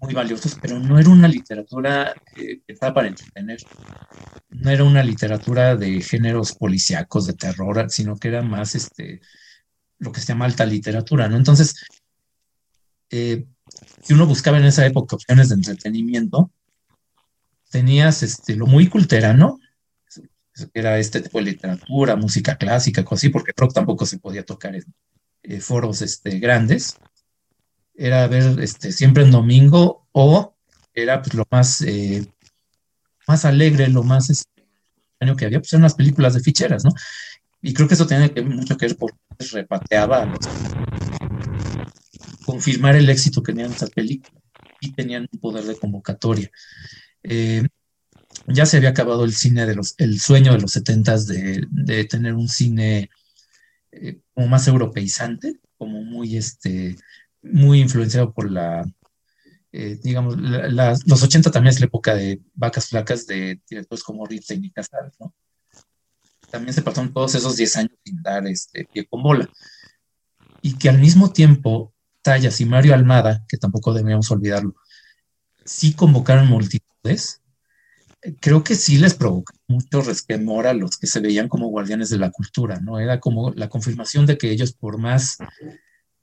muy 0.00 0.14
valiosos, 0.14 0.56
pero 0.58 0.78
no 0.78 0.98
era 0.98 1.10
una 1.10 1.28
literatura 1.28 2.14
que 2.34 2.62
estaba 2.66 2.94
para 2.94 3.08
entretener. 3.08 3.58
No 4.48 4.70
era 4.70 4.84
una 4.84 5.02
literatura 5.02 5.76
de 5.76 6.00
géneros 6.00 6.54
policíacos, 6.54 7.26
de 7.26 7.34
terror, 7.34 7.90
sino 7.90 8.16
que 8.16 8.28
era 8.28 8.40
más 8.40 8.74
este, 8.74 9.20
lo 9.98 10.12
que 10.12 10.20
se 10.20 10.28
llama 10.28 10.46
alta 10.46 10.64
literatura, 10.64 11.28
¿no? 11.28 11.36
Entonces, 11.36 11.74
eh, 13.10 13.44
si 14.02 14.14
uno 14.14 14.24
buscaba 14.24 14.56
en 14.56 14.64
esa 14.64 14.86
época 14.86 15.16
opciones 15.16 15.50
de 15.50 15.56
entretenimiento, 15.56 16.50
tenías 17.70 18.22
este, 18.22 18.56
lo 18.56 18.66
muy 18.66 18.88
culterano, 18.88 19.58
era 20.72 20.98
este 20.98 21.20
tipo 21.20 21.36
de 21.36 21.44
literatura, 21.44 22.16
música 22.16 22.56
clásica, 22.56 23.04
cosas 23.04 23.24
así, 23.24 23.28
porque 23.28 23.52
rock 23.54 23.74
tampoco 23.74 24.06
se 24.06 24.18
podía 24.18 24.42
tocar 24.42 24.74
en 24.74 24.84
eh, 25.42 25.60
foros 25.60 26.02
este, 26.02 26.38
grandes 26.38 26.96
era 27.94 28.26
ver 28.28 28.58
este, 28.60 28.92
siempre 28.92 29.24
en 29.24 29.30
domingo 29.30 30.06
o 30.12 30.54
era 30.94 31.22
pues, 31.22 31.34
lo 31.34 31.44
más, 31.50 31.82
eh, 31.82 32.26
más 33.26 33.44
alegre, 33.44 33.88
lo 33.88 34.02
más 34.02 34.30
este, 34.30 34.48
que 35.36 35.44
había, 35.44 35.60
pues 35.60 35.72
eran 35.72 35.82
las 35.82 35.94
películas 35.94 36.34
de 36.34 36.40
ficheras, 36.40 36.84
¿no? 36.84 36.92
Y 37.60 37.74
creo 37.74 37.86
que 37.86 37.94
eso 37.94 38.06
tiene 38.06 38.32
mucho 38.42 38.76
que 38.76 38.86
ver 38.86 38.96
porque 38.96 39.18
repateaba 39.52 40.32
confirmar 42.46 42.96
el 42.96 43.08
éxito 43.10 43.42
que 43.42 43.52
tenían 43.52 43.72
esas 43.72 43.90
películas 43.90 44.42
y 44.80 44.92
tenían 44.92 45.28
un 45.30 45.38
poder 45.38 45.64
de 45.64 45.78
convocatoria. 45.78 46.50
Eh, 47.22 47.66
ya 48.46 48.64
se 48.64 48.78
había 48.78 48.90
acabado 48.90 49.24
el 49.24 49.34
cine 49.34 49.66
de 49.66 49.74
los, 49.74 49.94
el 49.98 50.20
sueño 50.20 50.52
de 50.52 50.60
los 50.60 50.72
setentas 50.72 51.26
de, 51.26 51.66
de 51.70 52.04
tener 52.06 52.34
un 52.34 52.48
cine 52.48 53.10
eh, 53.92 54.20
como 54.34 54.48
más 54.48 54.66
europeizante, 54.68 55.60
como 55.76 56.02
muy 56.02 56.36
este, 56.36 56.96
muy 57.42 57.80
influenciado 57.80 58.32
por 58.32 58.50
la, 58.50 58.84
eh, 59.72 59.98
digamos, 60.02 60.36
los 60.36 61.22
80 61.22 61.50
también 61.50 61.74
es 61.74 61.80
la 61.80 61.86
época 61.86 62.14
de 62.14 62.40
vacas 62.54 62.88
flacas 62.88 63.26
de 63.26 63.60
directores 63.68 64.02
como 64.02 64.26
Ripstein 64.26 64.64
y 64.64 64.70
Casares, 64.70 65.14
¿no? 65.20 65.34
También 66.50 66.74
se 66.74 66.82
pasaron 66.82 67.12
todos 67.12 67.34
esos 67.36 67.56
10 67.56 67.76
años 67.76 67.92
sin 68.04 68.20
dar 68.22 68.46
este, 68.48 68.84
pie 68.84 69.06
con 69.06 69.22
bola. 69.22 69.48
Y 70.62 70.76
que 70.76 70.88
al 70.88 70.98
mismo 70.98 71.32
tiempo, 71.32 71.94
Tallas 72.22 72.60
y 72.60 72.66
Mario 72.66 72.94
Almada, 72.94 73.44
que 73.48 73.56
tampoco 73.56 73.94
deberíamos 73.94 74.30
olvidarlo, 74.32 74.74
sí 75.64 75.94
convocaron 75.94 76.48
multitudes, 76.48 77.39
creo 78.40 78.62
que 78.62 78.74
sí 78.74 78.98
les 78.98 79.14
provocó 79.14 79.52
mucho 79.68 80.02
resquemor 80.02 80.66
a 80.66 80.74
los 80.74 80.96
que 80.98 81.06
se 81.06 81.20
veían 81.20 81.48
como 81.48 81.68
guardianes 81.68 82.10
de 82.10 82.18
la 82.18 82.30
cultura, 82.30 82.80
¿no? 82.80 82.98
Era 82.98 83.20
como 83.20 83.50
la 83.52 83.68
confirmación 83.68 84.26
de 84.26 84.36
que 84.36 84.50
ellos, 84.50 84.72
por 84.72 84.98
más 84.98 85.38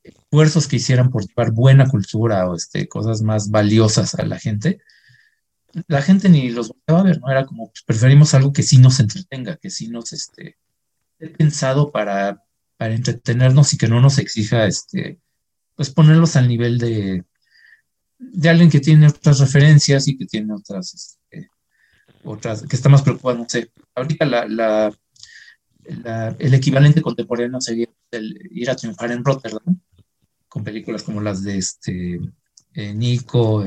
esfuerzos 0.04 0.68
que 0.68 0.78
hicieran 0.78 1.10
por 1.10 1.28
llevar 1.28 1.52
buena 1.52 1.88
cultura 1.88 2.50
o 2.50 2.56
este, 2.56 2.88
cosas 2.88 3.22
más 3.22 3.50
valiosas 3.50 4.16
a 4.16 4.26
la 4.26 4.40
gente, 4.40 4.80
la 5.88 6.02
gente 6.02 6.30
ni 6.30 6.50
los 6.50 6.70
volteaba 6.70 7.02
a 7.02 7.04
ver, 7.04 7.20
¿no? 7.20 7.30
Era 7.30 7.46
como, 7.46 7.70
pues, 7.70 7.84
preferimos 7.84 8.34
algo 8.34 8.54
que 8.54 8.64
sí 8.64 8.78
nos 8.78 9.00
entretenga, 9.00 9.58
que 9.58 9.70
sí 9.70 9.90
nos, 9.90 10.14
este, 10.14 10.58
he 11.20 11.30
pensado 11.30 11.92
para, 11.92 12.44
para 12.78 12.94
entretenernos 12.94 13.74
y 13.74 13.78
que 13.78 13.88
no 13.88 14.02
nos 14.02 14.18
exija, 14.18 14.66
este, 14.66 15.20
pues 15.76 15.90
ponerlos 15.90 16.36
al 16.36 16.48
nivel 16.48 16.78
de, 16.78 17.26
de 18.18 18.50
alguien 18.50 18.70
que 18.70 18.80
tiene 18.80 19.08
otras 19.08 19.40
referencias 19.40 20.08
y 20.08 20.18
que 20.18 20.26
tiene 20.26 20.54
otras, 20.54 20.94
este, 20.94 21.17
otras, 22.28 22.64
que 22.64 22.76
está 22.76 22.90
más 22.90 23.02
preocupado, 23.02 23.38
no 23.38 23.46
sé. 23.48 23.72
Ahorita 23.96 24.26
la, 24.26 24.92
el 26.40 26.54
equivalente 26.54 27.02
contemporáneo 27.02 27.62
sería 27.62 27.88
ir 28.52 28.70
a 28.70 28.76
triunfar 28.76 29.12
en 29.12 29.24
Rotterdam, 29.24 29.80
con 30.48 30.64
películas 30.64 31.04
como 31.04 31.22
las 31.22 31.44
de 31.44 31.58
este 31.58 32.20
eh, 32.74 32.94
Nico, 32.94 33.66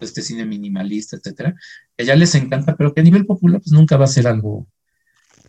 este 0.00 0.22
cine 0.22 0.44
minimalista, 0.44 1.16
etcétera, 1.16 1.54
que 1.96 2.02
a 2.02 2.04
ella 2.04 2.16
les 2.16 2.34
encanta, 2.34 2.76
pero 2.76 2.92
que 2.92 3.00
a 3.00 3.04
nivel 3.04 3.26
popular 3.26 3.60
pues 3.60 3.72
nunca 3.72 3.96
va 3.96 4.04
a 4.04 4.08
ser 4.08 4.26
algo, 4.26 4.66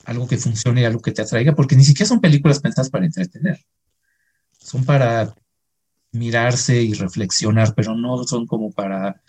algo 0.06 0.28
que 0.28 0.38
funcione, 0.38 0.86
algo 0.86 1.02
que 1.02 1.12
te 1.12 1.22
atraiga, 1.22 1.56
porque 1.56 1.76
ni 1.76 1.84
siquiera 1.84 2.08
son 2.08 2.22
películas 2.22 2.60
pensadas 2.60 2.90
para 2.90 3.06
entretener. 3.06 3.60
Son 4.60 4.86
para 4.86 5.34
mirarse 6.12 6.82
y 6.82 6.94
reflexionar, 6.94 7.74
pero 7.76 7.96
no 7.96 8.24
son 8.24 8.48
como 8.48 8.72
para 8.72 9.22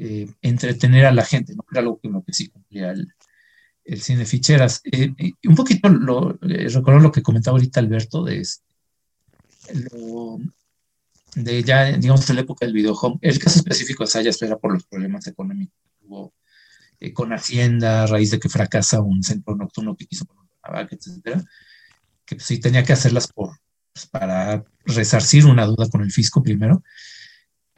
eh, 0.00 0.30
entretener 0.42 1.06
a 1.06 1.12
la 1.12 1.24
gente, 1.24 1.56
¿no? 1.56 1.64
Era 1.72 1.82
que, 2.00 2.08
lo 2.08 2.22
que 2.22 2.32
sí 2.32 2.48
cumplía 2.48 2.92
el, 2.92 4.00
cine 4.00 4.24
ficheras. 4.24 4.80
Eh, 4.84 5.12
un 5.44 5.56
poquito 5.56 5.88
lo, 5.88 6.38
eh, 6.42 6.68
recuerdo 6.68 7.00
lo 7.00 7.10
que 7.10 7.20
comentaba 7.20 7.56
ahorita 7.56 7.80
Alberto 7.80 8.22
de, 8.22 8.46
lo, 9.90 10.38
de 11.34 11.64
ya, 11.64 11.96
digamos, 11.96 12.30
en 12.30 12.36
la 12.36 12.42
época 12.42 12.64
del 12.64 12.74
videohome. 12.74 13.18
El 13.22 13.40
caso 13.40 13.58
específico 13.58 14.04
de 14.04 14.10
Sayas 14.10 14.40
era 14.40 14.56
por 14.56 14.72
los 14.72 14.84
problemas 14.84 15.26
económicos 15.26 15.74
que 15.98 16.06
hubo 16.06 16.32
con 17.12 17.32
Hacienda, 17.32 18.04
a 18.04 18.06
raíz 18.06 18.30
de 18.30 18.38
que 18.38 18.48
fracasa 18.48 19.00
un 19.00 19.24
centro 19.24 19.56
nocturno 19.56 19.96
que 19.96 20.06
quiso 20.06 20.26
poner 20.26 20.44
una 20.62 20.80
vaca, 20.80 20.94
etcétera, 20.94 21.42
que 22.24 22.36
pues, 22.36 22.46
sí 22.46 22.60
tenía 22.60 22.84
que 22.84 22.92
hacerlas 22.92 23.26
por, 23.26 23.58
pues, 23.92 24.06
para 24.06 24.64
resarcir 24.84 25.44
una 25.46 25.66
duda 25.66 25.88
con 25.90 26.02
el 26.02 26.12
fisco 26.12 26.40
primero 26.40 26.84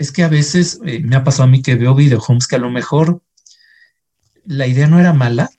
es 0.01 0.13
que 0.13 0.23
a 0.23 0.29
veces 0.29 0.81
eh, 0.87 1.01
me 1.01 1.15
ha 1.15 1.25
pasado 1.25 1.45
a 1.45 1.47
mí 1.47 1.61
que 1.61 1.75
veo 1.75 1.95
videohomes 1.95 2.47
que 2.47 2.57
a 2.57 2.59
lo 2.59 2.71
mejor 2.71 3.23
la 4.47 4.67
idea 4.67 4.87
no 4.87 4.99
era 4.99 5.13
mala, 5.13 5.51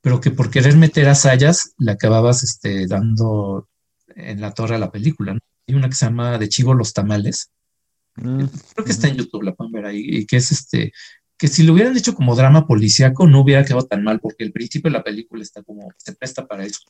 pero 0.00 0.18
que 0.18 0.30
por 0.30 0.50
querer 0.50 0.78
meter 0.78 1.10
a 1.10 1.14
sayas 1.14 1.74
le 1.76 1.92
acababas 1.92 2.42
este, 2.42 2.86
dando 2.86 3.68
en 4.16 4.40
la 4.40 4.54
torre 4.54 4.76
a 4.76 4.78
la 4.78 4.90
película. 4.90 5.38
Hay 5.68 5.74
una 5.74 5.90
que 5.90 5.94
se 5.94 6.06
llama 6.06 6.38
De 6.38 6.48
Chivo 6.48 6.72
los 6.72 6.94
Tamales. 6.94 7.50
Mm, 8.16 8.46
Creo 8.72 8.84
que 8.86 8.92
está 8.92 9.08
en 9.08 9.16
YouTube, 9.16 9.42
la 9.42 9.54
pueden 9.54 9.72
ver 9.72 9.84
ahí, 9.84 10.00
y 10.08 10.24
que 10.24 10.38
es 10.38 10.52
este, 10.52 10.94
que 11.36 11.46
si 11.46 11.62
lo 11.62 11.74
hubieran 11.74 11.94
hecho 11.94 12.14
como 12.14 12.34
drama 12.34 12.66
policíaco 12.66 13.26
no 13.26 13.42
hubiera 13.42 13.62
quedado 13.62 13.84
tan 13.84 14.02
mal, 14.02 14.20
porque 14.20 14.42
el 14.42 14.52
principio 14.52 14.90
de 14.90 14.96
la 14.96 15.04
película 15.04 15.42
está 15.42 15.62
como, 15.62 15.92
se 15.98 16.14
presta 16.14 16.46
para 16.46 16.64
eso. 16.64 16.80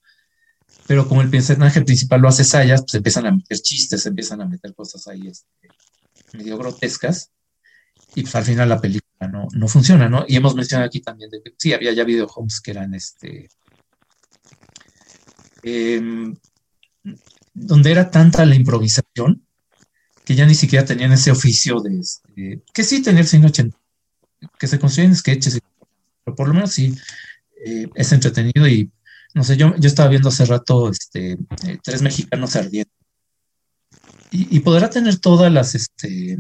Pero 0.87 1.09
como 1.09 1.21
el 1.21 1.31
personaje 1.31 1.83
principal 1.83 2.21
lo 2.21 2.29
hace 2.29 2.45
Sayas, 2.45 2.83
pues 2.83 2.95
empiezan 2.95 3.27
a 3.27 3.33
meter 3.33 3.59
chistes, 3.59 4.07
empiezan 4.07 4.41
a 4.41 4.47
meter 4.47 4.73
cosas 4.73 5.09
ahí 5.09 5.27
este, 5.27 5.69
medio 6.33 6.59
grotescas, 6.59 7.31
y 8.15 8.23
pues 8.23 8.35
al 8.35 8.45
final 8.45 8.69
la 8.69 8.81
película 8.81 9.29
no, 9.29 9.47
no 9.53 9.69
funciona, 9.69 10.09
¿no? 10.09 10.25
Y 10.27 10.37
hemos 10.37 10.55
mencionado 10.55 10.87
aquí 10.87 11.01
también 11.01 11.31
de 11.31 11.43
que 11.43 11.55
sí, 11.57 11.73
había 11.73 11.93
ya 11.93 12.05
videohomes 12.05 12.61
que 12.61 12.71
eran 12.73 12.95
este. 12.95 13.49
Em, 15.63 16.35
donde 17.55 17.91
era 17.91 18.11
tanta 18.11 18.45
la 18.47 18.55
improvisación 18.55 19.45
que 20.25 20.35
ya 20.35 20.47
ni 20.47 20.55
siquiera 20.55 20.85
tenían 20.85 21.13
ese 21.13 21.31
oficio 21.31 21.81
de 21.81 21.99
este, 21.99 22.63
que 22.73 22.85
sí 22.85 23.03
tener 23.03 23.27
cine 23.27 23.47
80, 23.47 23.77
que 24.59 24.67
se 24.67 24.79
construyen 24.79 25.15
sketches, 25.15 25.61
pero 26.25 26.35
por 26.35 26.49
lo 26.49 26.55
menos 26.55 26.73
sí 26.73 26.95
eh, 27.65 27.89
es 27.95 28.13
entretenido 28.13 28.67
y 28.67 28.91
no 29.35 29.45
sé, 29.45 29.57
yo, 29.57 29.75
yo 29.77 29.89
estaba 29.89 30.09
viendo 30.09 30.29
hace 30.29 30.45
rato 30.47 30.91
este, 30.91 31.33
eh, 31.33 31.79
tres 31.83 32.03
mexicanos 32.03 32.57
ardientes 32.57 33.00
y, 34.31 34.61
podrá 34.61 34.91
tener 34.91 35.19
todas 35.19 35.53
las 35.53 35.75
este, 35.75 36.39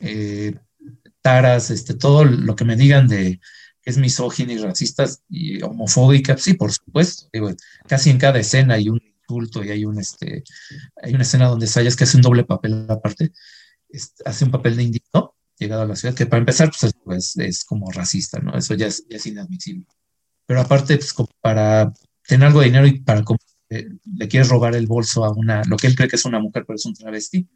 eh, 0.00 0.54
taras, 1.20 1.70
este, 1.70 1.94
todo 1.94 2.24
lo 2.24 2.56
que 2.56 2.64
me 2.64 2.76
digan 2.76 3.08
de 3.08 3.40
que 3.82 3.90
es 3.90 3.98
misógina 3.98 4.52
y 4.52 4.58
racista 4.58 5.04
y 5.28 5.62
homofóbica, 5.62 6.36
sí, 6.38 6.54
por 6.54 6.72
supuesto. 6.72 7.28
casi 7.86 8.10
en 8.10 8.18
cada 8.18 8.38
escena 8.38 8.74
hay 8.74 8.88
un 8.88 9.00
insulto 9.02 9.64
y 9.64 9.70
hay 9.70 9.84
un 9.84 9.98
este, 9.98 10.44
hay 11.02 11.14
una 11.14 11.22
escena 11.22 11.48
donde 11.48 11.66
Sayas 11.66 11.96
que 11.96 12.04
hace 12.04 12.16
un 12.16 12.22
doble 12.22 12.44
papel 12.44 12.86
aparte, 12.88 13.32
hace 14.24 14.44
un 14.44 14.50
papel 14.50 14.76
de 14.76 14.84
indigno 14.84 15.34
llegado 15.58 15.82
a 15.82 15.86
la 15.86 15.96
ciudad, 15.96 16.14
que 16.14 16.26
para 16.26 16.40
empezar, 16.40 16.70
pues, 16.78 16.92
pues 17.04 17.36
es, 17.36 17.64
como 17.64 17.90
racista, 17.90 18.38
¿no? 18.40 18.56
Eso 18.56 18.74
ya 18.74 18.86
es, 18.86 19.06
ya 19.08 19.16
es 19.16 19.26
inadmisible. 19.26 19.86
Pero 20.46 20.60
aparte, 20.60 20.96
pues 20.96 21.14
para 21.40 21.92
tener 22.26 22.48
algo 22.48 22.60
de 22.60 22.66
dinero 22.66 22.86
y 22.86 23.00
para 23.00 23.22
le 24.16 24.28
quiere 24.28 24.48
robar 24.48 24.74
el 24.74 24.86
bolso 24.86 25.24
a 25.24 25.32
una, 25.32 25.62
lo 25.64 25.76
que 25.76 25.86
él 25.86 25.96
cree 25.96 26.08
que 26.08 26.16
es 26.16 26.24
una 26.24 26.38
mujer, 26.38 26.64
pero 26.66 26.76
es 26.76 26.86
un 26.86 26.94
travesti. 26.94 27.48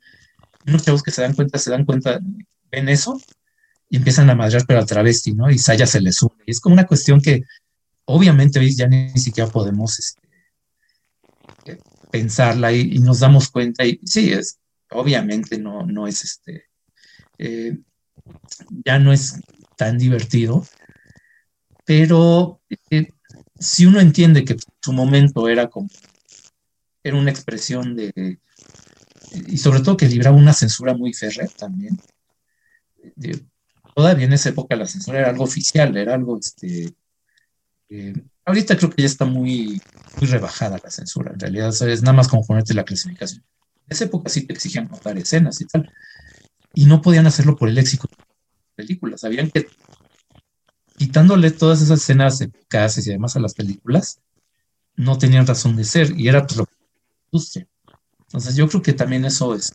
Unos 0.67 0.85
chavos 0.85 1.03
que 1.03 1.11
se 1.11 1.23
dan 1.23 1.35
cuenta, 1.35 1.59
se 1.59 1.71
dan 1.71 1.85
cuenta, 1.85 2.21
ven 2.71 2.89
eso 2.89 3.21
y 3.89 3.97
empiezan 3.97 4.29
a 4.31 4.35
madrear 4.35 4.65
pero 4.67 4.81
al 4.81 4.87
travesti, 4.87 5.33
¿no? 5.33 5.51
Y 5.51 5.59
Saya 5.59 5.87
se 5.87 6.01
les 6.01 6.21
une. 6.23 6.43
Y 6.47 6.51
es 6.51 6.61
como 6.61 6.75
una 6.75 6.87
cuestión 6.87 7.21
que 7.21 7.43
obviamente 8.05 8.61
ya 8.75 8.89
ni, 8.89 9.11
siquiera 9.11 9.51
podemos 9.51 9.99
este, 9.99 10.29
eh, 11.67 11.79
pensarla 12.11 12.73
y, 12.73 12.99
nos 12.99 13.21
damos 13.21 13.49
cuenta. 13.51 13.85
Y 13.85 14.01
sí, 14.05 14.33
es, 14.33 14.59
obviamente 14.91 15.59
no, 15.59 15.85
no 15.85 16.07
es 16.07 16.25
este, 16.25 16.65
eh, 17.39 17.79
ya 18.85 18.99
no 18.99 19.13
es 19.13 19.41
tan 19.77 19.99
divertido, 19.99 20.67
pero 21.85 22.61
eh, 22.91 23.13
si 23.59 23.87
uno 23.87 24.01
entiende 24.01 24.45
que 24.45 24.57
su 24.83 24.93
momento 24.93 25.49
era 25.49 25.69
como, 25.69 25.89
era 27.03 27.17
una 27.17 27.31
expresión 27.31 27.95
de, 27.95 28.39
y 29.47 29.59
sobre 29.59 29.81
todo 29.81 29.97
que 29.97 30.09
libraba 30.09 30.37
una 30.37 30.53
censura 30.53 30.95
muy 30.95 31.13
férrea 31.13 31.49
también. 31.59 31.99
todavía 33.95 34.27
en 34.27 34.33
esa 34.33 34.51
época 34.51 34.77
la 34.77 34.87
censura 34.87 35.21
era 35.21 35.31
algo 35.31 35.45
oficial, 35.45 35.97
era 35.97 36.15
algo, 36.15 36.39
este, 36.39 36.95
ahorita 38.45 38.77
creo 38.77 38.91
que 38.91 39.03
ya 39.03 39.07
está 39.07 39.25
muy, 39.25 39.81
muy 40.21 40.29
rebajada 40.29 40.81
la 40.83 40.91
censura, 40.91 41.33
en 41.33 41.41
realidad 41.41 41.69
es 41.89 42.03
nada 42.03 42.17
más 42.17 42.29
como 42.29 42.47
ponerte 42.47 42.75
la 42.75 42.85
clasificación. 42.85 43.45
En 43.87 43.93
esa 43.93 44.05
época 44.05 44.29
sí 44.29 44.47
te 44.47 44.53
exigían 44.53 44.89
contar 44.89 45.17
escenas 45.17 45.61
y 45.61 45.67
tal, 45.67 45.91
y 46.75 46.87
no 46.87 47.01
podían 47.01 47.27
hacerlo 47.27 47.57
por 47.57 47.69
el 47.69 47.75
léxico 47.77 48.09
de 48.09 48.85
películas, 48.85 49.21
sabían 49.21 49.51
que 49.51 49.67
quitándole 50.97 51.51
todas 51.51 51.83
esas 51.83 52.01
escenas 52.01 52.41
eficaces 52.41 53.07
y 53.07 53.11
además 53.11 53.37
a 53.37 53.41
las 53.41 53.55
películas, 53.55 54.21
no 54.97 55.19
tenían 55.19 55.47
razón 55.47 55.77
de 55.77 55.85
ser 55.85 56.19
y 56.19 56.29
era 56.29 56.47
pues 56.47 56.57
lo 56.57 56.67
que 56.67 56.73
industria. 57.31 57.67
Entonces 58.21 58.57
yo 58.57 58.69
creo 58.69 58.83
que 58.83 58.93
también 58.93 59.25
eso 59.25 59.55
es, 59.55 59.73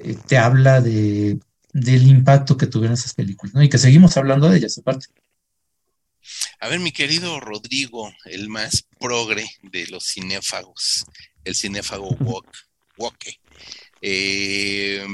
eh, 0.00 0.16
te 0.26 0.36
habla 0.36 0.80
de, 0.80 1.38
del 1.72 2.06
impacto 2.06 2.56
que 2.56 2.66
tuvieron 2.66 2.94
esas 2.94 3.14
películas, 3.14 3.54
¿no? 3.54 3.62
Y 3.62 3.68
que 3.68 3.78
seguimos 3.78 4.16
hablando 4.16 4.48
de 4.48 4.58
ellas 4.58 4.76
aparte. 4.78 5.06
A 6.60 6.68
ver, 6.68 6.80
mi 6.80 6.92
querido 6.92 7.40
Rodrigo, 7.40 8.12
el 8.26 8.48
más 8.48 8.86
progre 8.98 9.46
de 9.62 9.86
los 9.86 10.04
cinéfagos, 10.12 11.06
el 11.44 11.54
cinéfago 11.54 12.16
Woke. 12.98 13.40
Eh, 14.02 15.06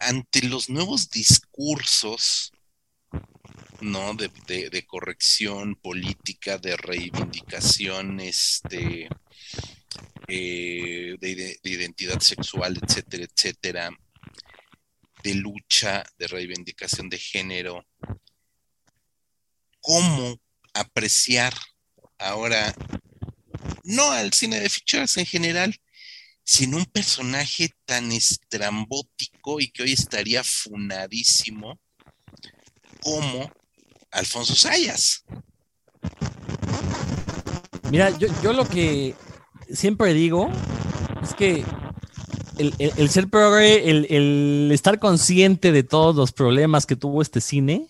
ante 0.00 0.42
los 0.42 0.70
nuevos 0.70 1.10
discursos 1.10 2.52
¿no? 3.80 4.14
De, 4.14 4.84
corrección 4.86 5.74
política, 5.76 6.58
de 6.58 6.76
reivindicación 6.76 8.20
este, 8.20 9.08
eh, 10.28 11.16
de, 11.18 11.60
identidad 11.62 12.20
sexual, 12.20 12.78
etcétera, 12.82 13.24
etcétera, 13.24 13.90
de 15.22 15.34
lucha, 15.34 16.04
de 16.18 16.26
reivindicación 16.26 17.08
de 17.08 17.18
género. 17.18 17.86
¿Cómo 19.80 20.38
apreciar 20.74 21.54
ahora 22.18 22.74
no 23.84 24.10
al 24.12 24.32
cine 24.32 24.60
de 24.60 24.68
ficheras 24.68 25.16
en 25.16 25.26
general, 25.26 25.74
sino 26.44 26.76
un 26.78 26.84
personaje 26.86 27.70
tan 27.84 28.12
estrambótico 28.12 29.60
y 29.60 29.70
que 29.70 29.82
hoy 29.82 29.92
estaría 29.92 30.42
funadísimo 30.44 31.78
como 33.00 33.50
Alfonso 34.10 34.54
Sayas. 34.54 35.24
Mira, 37.90 38.10
yo, 38.18 38.28
yo 38.42 38.52
lo 38.52 38.68
que 38.68 39.14
siempre 39.72 40.14
digo 40.14 40.50
es 41.22 41.34
que 41.34 41.64
el, 42.58 43.08
ser 43.08 43.28
progre, 43.28 43.88
el, 43.90 44.70
estar 44.72 44.98
consciente 44.98 45.72
de 45.72 45.82
todos 45.82 46.14
los 46.14 46.32
problemas 46.32 46.86
que 46.86 46.96
tuvo 46.96 47.22
este 47.22 47.40
cine, 47.40 47.86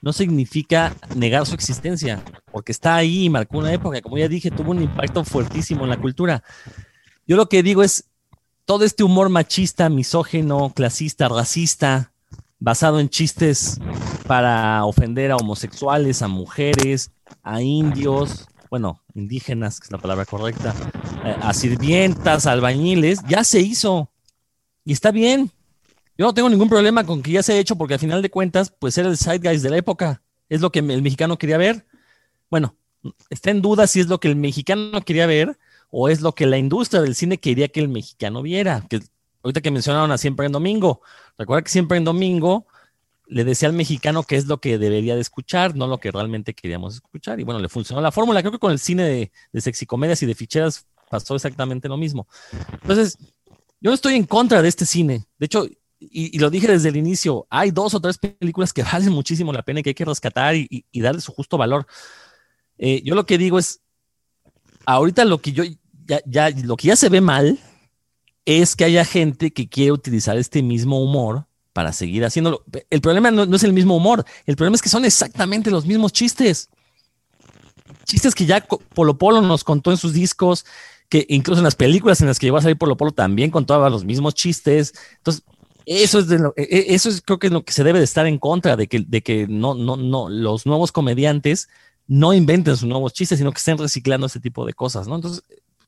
no 0.00 0.12
significa 0.12 0.94
negar 1.14 1.46
su 1.46 1.54
existencia, 1.54 2.22
porque 2.50 2.72
está 2.72 2.96
ahí 2.96 3.24
y 3.24 3.30
marcó 3.30 3.58
una 3.58 3.72
época, 3.72 4.00
como 4.00 4.18
ya 4.18 4.28
dije, 4.28 4.50
tuvo 4.50 4.72
un 4.72 4.82
impacto 4.82 5.24
fuertísimo 5.24 5.84
en 5.84 5.90
la 5.90 6.00
cultura. 6.00 6.42
Yo 7.26 7.36
lo 7.36 7.48
que 7.48 7.62
digo 7.62 7.82
es, 7.82 8.04
todo 8.64 8.84
este 8.84 9.04
humor 9.04 9.28
machista, 9.28 9.88
misógeno, 9.88 10.72
clasista, 10.74 11.28
racista, 11.28 12.12
basado 12.58 13.00
en 13.00 13.08
chistes 13.08 13.78
para 14.26 14.84
ofender 14.84 15.30
a 15.30 15.36
homosexuales, 15.36 16.22
a 16.22 16.28
mujeres, 16.28 17.10
a 17.42 17.60
indios, 17.62 18.46
bueno, 18.70 19.00
indígenas, 19.14 19.78
que 19.78 19.84
es 19.84 19.92
la 19.92 19.98
palabra 19.98 20.24
correcta, 20.24 20.74
eh, 21.24 21.36
a 21.40 21.52
sirvientas, 21.54 22.46
albañiles, 22.46 23.20
ya 23.28 23.44
se 23.44 23.60
hizo. 23.60 24.10
Y 24.84 24.92
está 24.92 25.10
bien. 25.10 25.50
Yo 26.16 26.26
no 26.26 26.34
tengo 26.34 26.48
ningún 26.50 26.68
problema 26.68 27.04
con 27.04 27.22
que 27.22 27.32
ya 27.32 27.42
se 27.42 27.52
haya 27.52 27.60
hecho 27.60 27.76
porque 27.76 27.94
al 27.94 28.00
final 28.00 28.22
de 28.22 28.30
cuentas, 28.30 28.72
pues 28.78 28.96
era 28.98 29.08
el 29.08 29.16
side 29.16 29.38
guys 29.38 29.62
de 29.62 29.70
la 29.70 29.76
época. 29.76 30.22
Es 30.48 30.60
lo 30.60 30.70
que 30.70 30.80
el 30.80 31.02
mexicano 31.02 31.38
quería 31.38 31.56
ver. 31.56 31.86
Bueno, 32.50 32.76
está 33.30 33.50
en 33.50 33.62
duda 33.62 33.86
si 33.86 34.00
es 34.00 34.08
lo 34.08 34.20
que 34.20 34.28
el 34.28 34.36
mexicano 34.36 35.02
quería 35.02 35.26
ver 35.26 35.56
o 35.94 36.08
es 36.08 36.22
lo 36.22 36.34
que 36.34 36.46
la 36.46 36.58
industria 36.58 37.02
del 37.02 37.14
cine 37.14 37.38
quería 37.38 37.68
que 37.68 37.78
el 37.78 37.88
mexicano 37.88 38.42
viera. 38.42 38.84
Que 38.88 39.00
ahorita 39.42 39.60
que 39.60 39.70
mencionaron 39.70 40.10
a 40.10 40.18
Siempre 40.18 40.46
en 40.46 40.52
Domingo, 40.52 41.02
recuerda 41.38 41.62
que 41.62 41.70
Siempre 41.70 41.98
en 41.98 42.04
Domingo 42.04 42.66
le 43.26 43.44
decía 43.44 43.68
al 43.68 43.74
mexicano 43.74 44.22
qué 44.24 44.36
es 44.36 44.46
lo 44.46 44.58
que 44.58 44.78
debería 44.78 45.14
de 45.14 45.20
escuchar, 45.20 45.76
no 45.76 45.86
lo 45.86 45.98
que 45.98 46.10
realmente 46.10 46.54
queríamos 46.54 46.94
escuchar. 46.94 47.38
Y 47.40 47.44
bueno, 47.44 47.60
le 47.60 47.68
funcionó 47.68 48.00
la 48.00 48.10
fórmula. 48.10 48.40
Creo 48.40 48.52
que 48.52 48.58
con 48.58 48.72
el 48.72 48.78
cine 48.78 49.04
de, 49.04 49.32
de 49.52 49.60
sexicomedias 49.60 50.22
y 50.22 50.26
de 50.26 50.34
ficheras 50.34 50.86
pasó 51.10 51.34
exactamente 51.34 51.88
lo 51.88 51.98
mismo. 51.98 52.26
Entonces, 52.80 53.18
yo 53.78 53.90
no 53.90 53.94
estoy 53.94 54.14
en 54.14 54.24
contra 54.24 54.62
de 54.62 54.68
este 54.68 54.86
cine. 54.86 55.26
De 55.38 55.46
hecho, 55.46 55.66
y, 56.10 56.38
lo 56.38 56.48
dije 56.48 56.68
desde 56.68 56.88
el 56.88 56.96
inicio, 56.96 57.46
hay 57.50 57.70
dos 57.70 57.94
o 57.94 58.00
tres 58.00 58.16
películas 58.18 58.72
que 58.72 58.82
valen 58.92 59.12
muchísimo 59.12 59.52
la 59.52 59.62
pena 59.62 59.80
y 59.80 59.82
que 59.82 59.90
hay 59.90 59.94
que 59.94 60.04
rescatar 60.06 60.54
y, 60.56 60.86
darle 60.94 61.20
su 61.20 61.32
justo 61.32 61.58
valor. 61.58 61.86
Eh, 62.78 63.02
yo 63.04 63.14
lo 63.14 63.26
que 63.26 63.38
digo 63.38 63.58
es, 63.58 63.82
ahorita 64.86 65.24
lo 65.24 65.38
que 65.38 65.52
yo 65.52 65.64
ya, 66.26 66.50
lo 66.50 66.76
que 66.76 66.88
ya 66.88 66.96
se 66.96 67.08
ve 67.08 67.20
mal 67.20 67.58
es 68.44 68.76
que 68.76 68.84
haya 68.84 69.04
gente 69.04 69.52
que 69.52 69.68
quiere 69.68 69.92
utilizar 69.92 70.36
este 70.36 70.62
mismo 70.62 71.02
humor 71.02 71.46
para 71.72 71.92
seguir 71.92 72.24
haciéndolo. 72.24 72.64
El 72.90 73.00
problema 73.00 73.30
no, 73.30 73.44
es 73.54 73.64
el 73.64 73.72
mismo 73.72 73.96
humor, 73.96 74.24
el 74.46 74.56
problema 74.56 74.76
es 74.76 74.82
que 74.82 74.88
son 74.88 75.04
exactamente 75.04 75.70
los 75.70 75.86
mismos 75.86 76.12
chistes. 76.12 76.68
Chistes 78.04 78.34
que 78.34 78.46
ya 78.46 78.60
Polo 78.94 79.16
Polo 79.16 79.40
nos 79.40 79.64
contó 79.64 79.90
en 79.90 79.96
sus 79.96 80.12
discos, 80.12 80.66
que 81.08 81.24
incluso 81.28 81.60
en 81.60 81.64
las 81.64 81.76
películas 81.76 82.20
en 82.20 82.26
las 82.26 82.38
que 82.38 82.46
llegó 82.46 82.56
a 82.56 82.62
salir 82.62 82.76
Polo 82.76 82.96
Polo 82.96 83.12
también 83.12 83.50
contaba 83.50 83.90
los 83.90 84.04
mismos 84.04 84.34
chistes. 84.34 84.92
Entonces, 85.18 85.44
eso 85.86 86.18
es, 86.18 86.28
de 86.28 86.36
e, 86.56 86.62
e, 86.62 86.94
eso 86.94 87.08
es 87.08 87.22
creo 87.22 87.38
que 87.38 87.48
es 87.48 87.52
lo 87.52 87.64
que 87.64 87.72
se 87.72 87.84
debe 87.84 87.98
de 87.98 88.04
estar 88.04 88.26
en 88.26 88.38
contra, 88.38 88.76
de 88.76 88.86
que, 88.86 89.00
de 89.00 89.22
que 89.22 89.46
no, 89.48 89.74
no, 89.74 89.96
no, 89.96 90.28
los 90.28 90.66
nuevos 90.66 90.92
comediantes 90.92 91.68
no 92.06 92.34
inventen 92.34 92.76
sus 92.76 92.88
nuevos 92.88 93.12
chistes, 93.12 93.38
sino 93.38 93.52
que 93.52 93.58
estén 93.58 93.78
reciclando 93.78 94.26
ese 94.26 94.40
tipo 94.40 94.66
de 94.66 94.74
cosas, 94.74 95.08
¿no? 95.08 95.16
Entonces, 95.16 95.42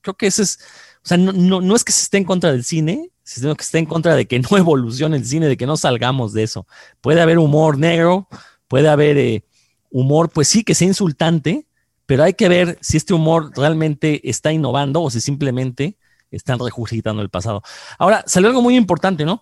creo 0.05 0.15
que 0.15 0.27
eso 0.27 0.43
es, 0.43 0.61
o 1.03 1.09
sea, 1.09 1.17
no, 1.17 1.33
no, 1.33 1.75
es 1.75 1.83
que 1.83 1.93
se 1.93 2.03
esté 2.03 2.19
en 2.19 2.25
contra 2.25 2.53
del 2.53 2.63
cine, 2.63 3.11
sino 3.25 3.57
que 3.57 3.63
esté 3.63 3.79
en 3.79 3.87
contra 3.87 4.15
de 4.15 4.27
que 4.27 4.39
no 4.51 4.57
evolucione 4.57 5.17
el 5.17 5.27
cine, 5.27 5.49
de 5.49 5.57
que 5.57 5.67
no 5.67 5.77
salgamos 5.77 6.33
de 6.33 6.45
eso. 6.45 6.67
Puede 7.01 7.21
haber 7.21 7.39
humor 7.39 7.79
negro, 7.79 8.29
puede 8.69 8.89
haber 8.89 9.19
eh, 9.19 9.45
humor, 9.91 10.31
pues 10.31 10.47
sí, 10.49 10.63
que 10.63 10.75
sea 10.75 10.87
insultante, 10.87 11.67
pero 12.07 12.23
hay 12.23 12.35
que 12.35 12.49
ver 12.49 12.79
si 12.83 12.99
este 12.99 13.15
humor 13.15 13.51
realmente 13.57 14.29
está 14.29 14.53
innovando 14.53 15.03
o 15.03 15.11
si 15.11 15.21
simplemente 15.21 15.97
están 16.31 16.59
regurgitando 16.59 17.23
el 17.23 17.31
pasado. 17.31 17.63
Ahora, 17.99 18.23
salió 18.27 18.49
algo 18.49 18.61
muy 18.61 18.77
importante, 18.77 19.25
¿no? 19.25 19.41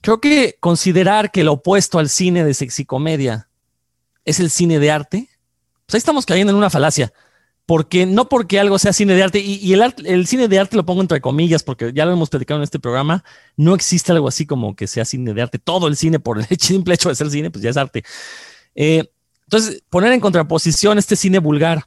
Creo 0.00 0.20
que 0.20 0.56
considerar 0.60 1.32
que 1.32 1.42
lo 1.42 1.54
opuesto 1.54 1.98
al 1.98 2.08
cine 2.08 2.44
de 2.44 2.54
sexicomedia 2.54 3.48
es 4.24 4.38
el 4.38 4.50
cine 4.50 4.78
de 4.78 4.90
arte, 4.90 5.28
pues 5.86 5.94
ahí 5.94 5.98
estamos 5.98 6.24
cayendo 6.24 6.52
en 6.52 6.56
una 6.56 6.70
falacia. 6.70 7.12
Porque 7.66 8.04
no 8.04 8.28
porque 8.28 8.60
algo 8.60 8.78
sea 8.78 8.92
cine 8.92 9.14
de 9.14 9.22
arte, 9.22 9.40
y, 9.40 9.72
el, 9.72 9.94
el 10.04 10.26
cine 10.26 10.48
de 10.48 10.58
arte 10.58 10.76
lo 10.76 10.84
pongo 10.84 11.00
entre 11.00 11.20
comillas, 11.20 11.62
porque 11.62 11.92
ya 11.94 12.04
lo 12.04 12.12
hemos 12.12 12.28
platicado 12.28 12.60
en 12.60 12.64
este 12.64 12.78
programa, 12.78 13.24
no 13.56 13.74
existe 13.74 14.12
algo 14.12 14.28
así 14.28 14.44
como 14.44 14.76
que 14.76 14.86
sea 14.86 15.04
cine 15.04 15.32
de 15.32 15.42
arte. 15.42 15.58
Todo 15.58 15.88
el 15.88 15.96
cine, 15.96 16.20
por 16.20 16.38
el 16.38 16.46
simple 16.58 16.94
hecho 16.94 17.08
de 17.08 17.14
ser 17.14 17.30
cine, 17.30 17.50
pues 17.50 17.62
ya 17.62 17.70
es 17.70 17.76
arte. 17.76 18.04
Eh, 18.74 19.10
entonces, 19.44 19.82
poner 19.88 20.12
en 20.12 20.20
contraposición 20.20 20.98
este 20.98 21.16
cine 21.16 21.38
vulgar 21.38 21.84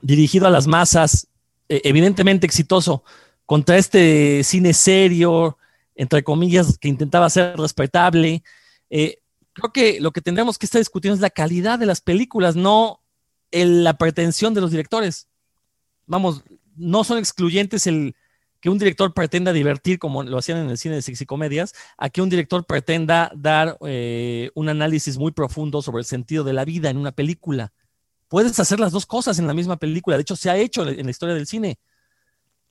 dirigido 0.00 0.46
a 0.46 0.50
las 0.50 0.66
masas, 0.66 1.28
e, 1.68 1.80
evidentemente 1.84 2.46
exitoso, 2.46 3.04
contra 3.46 3.76
este 3.78 4.42
cine 4.44 4.74
serio, 4.74 5.58
entre 5.94 6.22
comillas, 6.22 6.78
que 6.78 6.88
intentaba 6.88 7.30
ser 7.30 7.56
respetable. 7.56 8.42
Eh, 8.90 9.18
creo 9.52 9.72
que 9.72 10.00
lo 10.00 10.10
que 10.10 10.20
tendremos 10.20 10.58
que 10.58 10.66
estar 10.66 10.80
discutiendo 10.80 11.14
es 11.14 11.20
la 11.20 11.30
calidad 11.30 11.78
de 11.78 11.86
las 11.86 12.00
películas, 12.00 12.56
no 12.56 13.01
la 13.52 13.94
pretensión 13.98 14.54
de 14.54 14.60
los 14.60 14.70
directores. 14.70 15.28
Vamos, 16.06 16.42
no 16.76 17.04
son 17.04 17.18
excluyentes 17.18 17.86
el 17.86 18.14
que 18.60 18.70
un 18.70 18.78
director 18.78 19.12
pretenda 19.12 19.52
divertir 19.52 19.98
como 19.98 20.22
lo 20.22 20.38
hacían 20.38 20.58
en 20.58 20.70
el 20.70 20.78
cine 20.78 20.94
de 20.94 21.02
sexicomedias, 21.02 21.74
a 21.96 22.10
que 22.10 22.22
un 22.22 22.28
director 22.28 22.64
pretenda 22.64 23.32
dar 23.34 23.76
eh, 23.86 24.50
un 24.54 24.68
análisis 24.68 25.18
muy 25.18 25.32
profundo 25.32 25.82
sobre 25.82 26.00
el 26.00 26.06
sentido 26.06 26.44
de 26.44 26.52
la 26.52 26.64
vida 26.64 26.88
en 26.88 26.96
una 26.96 27.12
película 27.12 27.72
puedes 28.32 28.58
hacer 28.58 28.80
las 28.80 28.92
dos 28.92 29.04
cosas 29.04 29.38
en 29.38 29.46
la 29.46 29.52
misma 29.52 29.76
película. 29.76 30.16
De 30.16 30.22
hecho, 30.22 30.36
se 30.36 30.48
ha 30.48 30.56
hecho 30.56 30.88
en 30.88 31.04
la 31.04 31.10
historia 31.10 31.34
del 31.34 31.46
cine. 31.46 31.78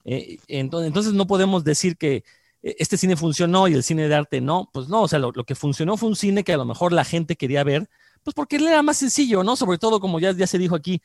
Eh, 0.05 0.39
entonces, 0.47 1.13
no 1.13 1.27
podemos 1.27 1.63
decir 1.63 1.97
que 1.97 2.23
eh, 2.63 2.75
este 2.79 2.97
cine 2.97 3.15
funcionó 3.15 3.67
y 3.67 3.75
el 3.75 3.83
cine 3.83 4.07
de 4.07 4.15
arte 4.15 4.41
no. 4.41 4.71
Pues 4.73 4.87
no, 4.87 5.03
o 5.03 5.07
sea, 5.07 5.19
lo, 5.19 5.31
que 5.31 5.53
funcionó 5.53 5.97
fue 5.97 6.09
un 6.09 6.15
cine 6.15 6.43
que 6.43 6.53
a 6.53 6.57
lo 6.57 6.65
mejor 6.65 6.93
la 6.93 7.03
gente 7.03 7.35
quería 7.35 7.63
ver, 7.63 7.91
pues 8.23 8.33
porque 8.33 8.57
era 8.57 8.81
más 8.81 8.97
sencillo, 8.97 9.43
¿no? 9.43 9.55
Sobre 9.55 9.77
todo, 9.77 9.99
como 9.99 10.19
ya, 10.19 10.33
se 10.47 10.57
dijo 10.57 10.75
aquí, 10.75 11.01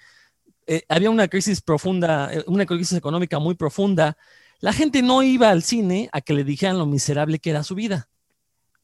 eh, 0.67 0.83
había 0.89 1.11
una 1.11 1.29
crisis 1.29 1.61
profunda, 1.61 2.31
una 2.47 2.67
crisis 2.67 2.99
económica 2.99 3.39
muy 3.39 3.55
profunda. 3.55 4.17
La 4.61 4.73
gente 4.73 5.03
no 5.03 5.23
iba 5.23 5.51
al 5.51 5.63
cine 5.63 6.09
a 6.13 6.21
que 6.21 6.35
le 6.35 6.45
dijeran 6.45 6.79
lo 6.79 6.87
miserable 6.87 7.39
que 7.39 7.51
era 7.51 7.63
su 7.63 7.75
vida. 7.75 8.09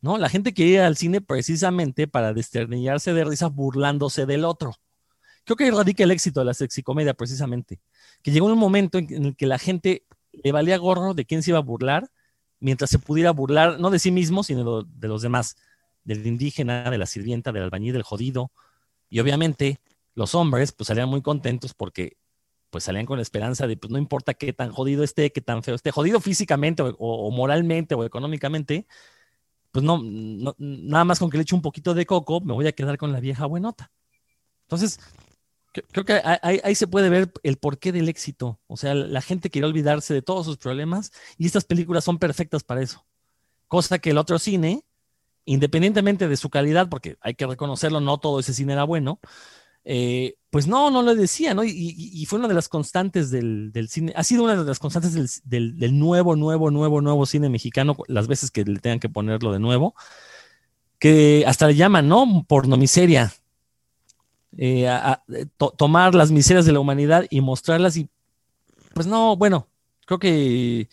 ¿no? 0.00 0.18
La 0.18 0.28
gente 0.28 0.52
quería 0.52 0.74
ir 0.74 0.80
al 0.80 0.96
cine 0.96 1.20
precisamente 1.20 2.06
para 2.08 2.34
desternillarse 2.34 3.14
de 3.14 3.24
risa 3.24 3.48
burlándose 3.48 4.26
del 4.26 4.44
otro. 4.44 4.74
Creo 5.44 5.56
que 5.56 5.70
radica 5.70 6.04
el 6.04 6.10
éxito 6.10 6.40
de 6.40 6.46
la 6.46 6.54
sexicomedia 6.54 7.14
precisamente, 7.14 7.80
que 8.22 8.30
llegó 8.30 8.46
un 8.46 8.58
momento 8.58 8.98
en, 8.98 9.26
el 9.26 9.36
que 9.36 9.46
la 9.46 9.58
gente 9.58 10.04
le 10.32 10.52
valía 10.52 10.76
gorro 10.78 11.14
de 11.14 11.24
quién 11.24 11.42
se 11.42 11.50
iba 11.50 11.58
a 11.58 11.62
burlar, 11.62 12.10
mientras 12.60 12.90
se 12.90 12.98
pudiera 12.98 13.32
burlar 13.32 13.80
no 13.80 13.90
de 13.90 13.98
sí 13.98 14.10
mismo, 14.10 14.44
sino 14.44 14.84
de, 14.84 15.08
los 15.08 15.22
demás, 15.22 15.56
del 16.04 16.26
indígena, 16.26 16.90
de 16.90 16.98
la 16.98 17.06
sirvienta, 17.06 17.52
del 17.52 17.64
albañil, 17.64 17.92
del 17.92 18.02
jodido. 18.02 18.52
Y 19.08 19.20
obviamente 19.20 19.80
los 20.14 20.34
hombres 20.34 20.72
pues 20.72 20.88
salían 20.88 21.08
muy 21.08 21.22
contentos 21.22 21.74
porque 21.74 22.16
pues 22.70 22.84
salían 22.84 23.06
con 23.06 23.18
la 23.18 23.22
esperanza 23.22 23.66
de 23.66 23.76
pues 23.76 23.90
no 23.90 23.98
importa 23.98 24.34
qué 24.34 24.52
tan 24.52 24.70
jodido 24.72 25.04
esté, 25.04 25.30
qué 25.32 25.40
tan 25.40 25.62
feo 25.62 25.74
esté, 25.74 25.90
jodido 25.90 26.20
físicamente 26.20 26.82
o, 26.82 27.30
moralmente 27.30 27.94
o 27.94 28.04
económicamente, 28.04 28.86
pues 29.70 29.84
no, 29.84 30.00
nada 30.58 31.04
más 31.04 31.18
con 31.18 31.30
que 31.30 31.36
le 31.36 31.42
eche 31.42 31.54
un 31.54 31.62
poquito 31.62 31.94
de 31.94 32.06
coco, 32.06 32.40
me 32.40 32.54
voy 32.54 32.66
a 32.66 32.72
quedar 32.72 32.96
con 32.98 33.12
la 33.12 33.20
vieja 33.20 33.46
buenota. 33.46 33.90
Entonces, 34.62 34.98
Creo 35.72 36.04
que 36.04 36.20
ahí, 36.22 36.74
se 36.74 36.86
puede 36.86 37.08
ver 37.08 37.32
el 37.42 37.56
porqué 37.56 37.92
del 37.92 38.10
éxito. 38.10 38.60
O 38.66 38.76
sea, 38.76 38.94
la 38.94 39.22
gente 39.22 39.48
quiere 39.48 39.66
olvidarse 39.66 40.12
de 40.12 40.20
todos 40.20 40.44
sus 40.44 40.58
problemas 40.58 41.12
y 41.38 41.46
estas 41.46 41.64
películas 41.64 42.04
son 42.04 42.18
perfectas 42.18 42.62
para 42.62 42.82
eso. 42.82 43.06
Cosa 43.68 43.98
que 43.98 44.10
el 44.10 44.18
otro 44.18 44.38
cine, 44.38 44.84
independientemente 45.44 46.28
de 46.28 46.36
su 46.36 46.50
calidad, 46.50 46.88
porque 46.88 47.16
hay 47.20 47.34
que 47.34 47.46
reconocerlo, 47.46 48.00
no 48.00 48.18
todo 48.18 48.40
ese 48.40 48.54
cine 48.54 48.72
era 48.74 48.84
bueno, 48.84 49.20
eh, 49.84 50.36
pues 50.50 50.66
no, 50.66 50.90
no 50.90 51.02
lo 51.02 51.14
decía, 51.14 51.54
¿no? 51.54 51.64
Y, 51.64 52.24
fue 52.26 52.38
una 52.38 52.48
de 52.48 52.54
las 52.54 52.68
constantes 52.68 53.30
del, 53.30 53.72
cine, 53.88 54.12
ha 54.14 54.22
sido 54.22 54.44
una 54.44 54.56
de 54.56 54.64
las 54.64 54.78
constantes 54.78 55.42
del, 55.44 55.98
nuevo, 55.98 56.36
nuevo, 56.36 56.70
nuevo, 56.70 57.00
nuevo 57.00 57.26
cine 57.26 57.48
mexicano, 57.48 57.96
las 58.06 58.28
veces 58.28 58.50
que 58.50 58.64
le 58.64 58.78
tengan 58.78 59.00
que 59.00 59.08
ponerlo 59.08 59.52
de 59.52 59.58
nuevo, 59.58 59.94
que 60.98 61.44
hasta 61.46 61.66
le 61.66 61.74
llaman, 61.74 62.06
¿no? 62.08 62.44
Pornomiseria 62.46 63.32
eh, 64.56 64.86
a, 64.88 65.22
tomar 65.76 66.14
las 66.14 66.30
miserias 66.30 66.66
de 66.66 66.72
la 66.72 66.80
humanidad 66.80 67.26
y 67.30 67.40
mostrarlas 67.40 67.96
y 67.96 68.08
pues 68.94 69.06
no, 69.06 69.36
bueno, 69.36 69.68
creo 70.04 70.18
que 70.18 70.88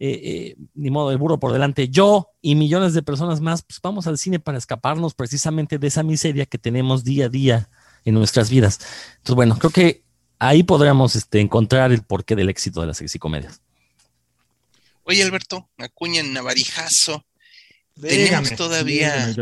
eh, 0.00 0.20
eh, 0.24 0.56
ni 0.74 0.90
modo, 0.90 1.12
el 1.12 1.18
burro 1.18 1.38
por 1.38 1.52
delante, 1.52 1.88
yo 1.88 2.30
y 2.42 2.56
millones 2.56 2.94
de 2.94 3.02
personas 3.02 3.40
más, 3.40 3.62
pues 3.62 3.80
vamos 3.80 4.06
al 4.06 4.18
cine 4.18 4.40
para 4.40 4.58
escaparnos 4.58 5.14
precisamente 5.14 5.78
de 5.78 5.86
esa 5.86 6.02
miseria 6.02 6.46
que 6.46 6.58
tenemos 6.58 7.04
día 7.04 7.26
a 7.26 7.28
día 7.28 7.68
en 8.04 8.14
nuestras 8.14 8.50
vidas. 8.50 8.80
Entonces, 9.18 9.36
bueno, 9.36 9.56
creo 9.56 9.70
que 9.70 10.02
ahí 10.40 10.64
podríamos 10.64 11.14
este, 11.14 11.40
encontrar 11.40 11.92
el 11.92 12.02
porqué 12.02 12.34
del 12.34 12.48
éxito 12.48 12.80
de 12.80 12.88
las 12.88 12.98
sexicomedias. 12.98 13.60
Oye, 15.04 15.22
Alberto, 15.22 15.68
acuña 15.78 16.20
en 16.20 16.32
Navarijazo. 16.32 17.24
tenemos 18.00 18.56
todavía. 18.56 19.34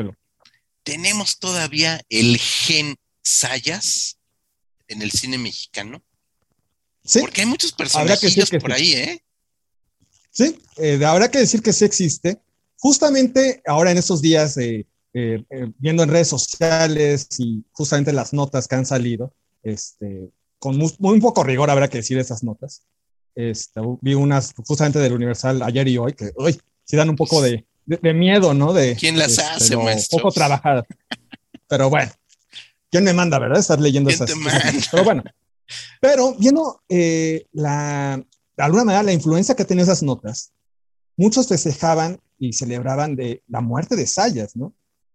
tenemos 0.83 1.39
todavía 1.39 2.03
el 2.09 2.39
gen 2.39 2.97
Sayas 3.23 4.19
en 4.89 5.01
el 5.01 5.13
cine 5.13 5.39
mexicano. 5.39 6.03
Sí. 7.05 7.21
Porque 7.21 7.41
hay 7.41 7.47
muchos 7.47 7.73
personajes 7.73 8.51
por 8.61 8.73
ahí, 8.73 8.93
¿eh? 8.93 9.25
Sí, 10.33 10.59
eh, 10.79 11.05
habrá 11.05 11.31
que 11.31 11.39
decir 11.39 11.63
que 11.63 11.73
sí 11.73 11.85
existe. 11.85 12.39
Justamente 12.79 13.63
ahora 13.67 13.93
en 13.93 13.99
estos 13.99 14.23
días, 14.23 14.57
eh, 14.57 14.87
eh, 15.13 15.45
viendo 15.79 16.03
en 16.03 16.09
redes 16.09 16.29
sociales 16.29 17.29
y 17.39 17.63
justamente 17.71 18.13
las 18.13 18.33
notas 18.33 18.67
que 18.67 18.75
han 18.75 18.87
salido, 18.87 19.35
este, 19.63 20.31
con 20.59 20.77
muy, 20.77 21.21
poco 21.21 21.45
rigor 21.45 21.71
habrá 21.71 21.89
que 21.89 21.99
decir 21.99 22.19
esas 22.19 22.43
notas. 22.43 22.83
Este, 23.35 23.81
vi 24.01 24.15
unas 24.15 24.55
justamente 24.67 24.99
del 24.99 25.13
Universal 25.13 25.63
ayer 25.63 25.87
y 25.89 25.99
hoy 25.99 26.15
que 26.15 26.33
hoy 26.37 26.59
sí 26.85 26.97
dan 26.97 27.11
un 27.11 27.17
poco 27.17 27.41
de, 27.43 27.67
miedo, 28.15 28.55
¿no? 28.55 28.73
De 28.73 28.97
quién 28.97 29.19
las 29.19 29.33
este, 29.33 29.43
hace, 29.45 29.77
maestro. 29.77 30.19
Poco 30.19 30.33
trabajadas. 30.33 30.87
Pero 31.69 31.91
bueno, 31.91 32.11
¿quién 32.91 33.05
me 33.05 33.13
manda, 33.13 33.39
verdad? 33.39 33.59
Estar 33.59 33.81
leyendo 33.81 34.11
esas, 34.11 34.33
cosas. 34.33 34.89
Pero 34.91 35.05
bueno, 35.05 35.25
pero 36.01 36.35
viendo 36.39 36.83
la, 37.53 38.23
de 38.57 38.63
alguna 38.63 38.85
manera 38.85 39.03
la 39.03 39.13
influencia 39.13 39.55
que 39.55 39.65
tenían 39.65 39.85
esas 39.85 40.03
notas, 40.03 40.53
muchos 41.17 41.49
festejaban 41.49 42.21
y 42.39 42.53
celebraban 42.53 43.17
de 43.17 43.43
la 43.49 43.61
muerte 43.61 43.97
de 43.97 44.07
Sayas, 44.07 44.57
¿no? 44.57 44.73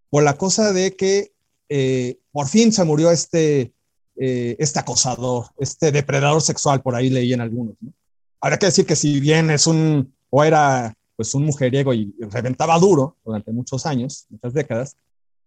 Por 0.10 0.24
la 0.24 0.38
cosa 0.38 0.72
de 0.74 0.96
que 0.96 1.34
eh, 1.70 2.20
por 2.32 2.48
fin 2.48 2.72
se 2.72 2.84
murió 2.84 3.12
este, 3.12 3.74
eh, 4.16 4.56
este 4.60 4.80
acosador, 4.80 5.48
este 5.60 5.92
depredador 5.92 6.42
sexual, 6.42 6.82
por 6.82 6.96
ahí 6.96 7.10
leí 7.10 7.34
en 7.34 7.42
algunos, 7.42 7.76
¿no? 7.82 7.94
Habrá 8.40 8.58
que 8.58 8.68
decir 8.68 8.86
que 8.86 8.96
si 8.96 9.20
bien 9.20 9.50
es 9.50 9.68
un, 9.68 10.14
o 10.30 10.44
era 10.44 10.94
pues 11.16 11.34
un 11.34 11.44
mujeriego 11.46 11.94
y 11.94 12.14
reventaba 12.20 12.78
duro 12.78 13.18
durante 13.26 13.52
muchos 13.52 13.86
años, 13.88 14.28
muchas 14.30 14.54
décadas, 14.54 14.96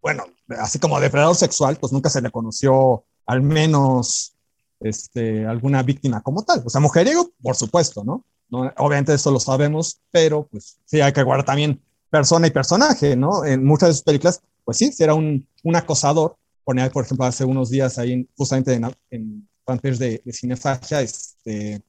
bueno, 0.01 0.25
así 0.59 0.79
como 0.79 0.99
depredador 0.99 1.35
sexual, 1.35 1.77
pues 1.77 1.93
nunca 1.93 2.09
se 2.09 2.21
le 2.21 2.31
conoció 2.31 3.05
al 3.25 3.41
menos 3.41 4.35
este, 4.81 5.45
alguna 5.45 5.83
víctima 5.83 6.21
como 6.21 6.43
tal. 6.43 6.63
O 6.65 6.69
sea, 6.69 6.81
mujeriego, 6.81 7.31
por 7.41 7.55
supuesto, 7.55 8.03
¿no? 8.03 8.25
¿no? 8.49 8.71
Obviamente 8.77 9.13
eso 9.13 9.31
lo 9.31 9.39
sabemos, 9.39 10.01
pero 10.11 10.47
pues 10.47 10.77
sí 10.85 11.01
hay 11.01 11.13
que 11.13 11.23
guardar 11.23 11.45
también 11.45 11.81
persona 12.09 12.47
y 12.47 12.51
personaje, 12.51 13.15
¿no? 13.15 13.45
En 13.45 13.63
muchas 13.63 13.89
de 13.89 13.93
sus 13.93 14.03
películas, 14.03 14.41
pues 14.65 14.77
sí, 14.77 14.91
si 14.91 15.03
era 15.03 15.13
un, 15.13 15.47
un 15.63 15.75
acosador. 15.75 16.35
Ponía, 16.63 16.89
por 16.89 17.05
ejemplo, 17.05 17.25
hace 17.25 17.43
unos 17.45 17.69
días 17.69 17.97
ahí, 17.97 18.27
justamente 18.37 18.73
en, 18.73 18.85
en 19.09 19.47
de, 19.81 20.21
de 20.23 20.33
Cinefagia, 20.33 21.01
este, 21.01 21.81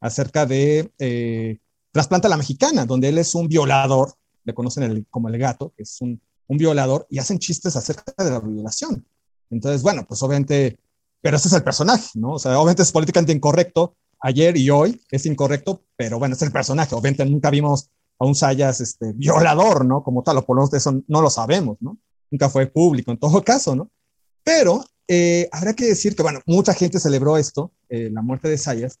acerca 0.00 0.46
de 0.46 0.90
eh, 0.98 1.58
Trasplanta 1.92 2.28
la 2.28 2.36
Mexicana, 2.36 2.86
donde 2.86 3.08
él 3.08 3.18
es 3.18 3.34
un 3.34 3.48
violador, 3.48 4.14
le 4.44 4.54
conocen 4.54 4.84
el, 4.84 5.06
como 5.10 5.28
el 5.28 5.38
gato, 5.38 5.72
que 5.76 5.82
es 5.82 6.00
un, 6.00 6.20
un 6.46 6.56
violador, 6.56 7.06
y 7.10 7.18
hacen 7.18 7.38
chistes 7.38 7.76
acerca 7.76 8.24
de 8.24 8.30
la 8.30 8.40
violación. 8.40 9.06
Entonces, 9.50 9.82
bueno, 9.82 10.04
pues 10.06 10.22
obviamente 10.22 10.78
pero 11.20 11.36
ese 11.36 11.48
es 11.48 11.54
el 11.54 11.62
personaje, 11.62 12.10
¿no? 12.14 12.32
O 12.32 12.38
sea, 12.38 12.58
obviamente 12.58 12.82
es 12.82 12.92
políticamente 12.92 13.32
incorrecto 13.32 13.96
ayer 14.20 14.56
y 14.56 14.70
hoy, 14.70 15.00
es 15.10 15.26
incorrecto, 15.26 15.84
pero 15.96 16.18
bueno, 16.18 16.34
es 16.34 16.42
el 16.42 16.52
personaje. 16.52 16.94
Obviamente 16.94 17.24
nunca 17.24 17.50
vimos 17.50 17.90
a 18.18 18.26
un 18.26 18.34
Sayas 18.34 18.80
este, 18.80 19.12
violador, 19.12 19.84
¿no? 19.84 20.02
Como 20.02 20.22
tal, 20.22 20.38
o 20.38 20.44
por 20.44 20.56
lo 20.56 20.62
menos 20.62 20.74
eso 20.74 21.02
no 21.06 21.20
lo 21.20 21.30
sabemos, 21.30 21.76
¿no? 21.80 21.98
Nunca 22.30 22.48
fue 22.48 22.66
público 22.66 23.10
en 23.10 23.18
todo 23.18 23.42
caso, 23.44 23.74
¿no? 23.74 23.90
Pero 24.42 24.84
eh, 25.06 25.48
habrá 25.52 25.74
que 25.74 25.86
decir 25.86 26.14
que, 26.14 26.22
bueno, 26.22 26.40
mucha 26.46 26.74
gente 26.74 27.00
celebró 27.00 27.36
esto, 27.36 27.72
eh, 27.88 28.10
la 28.12 28.22
muerte 28.22 28.48
de 28.48 28.58
Sayas, 28.58 28.98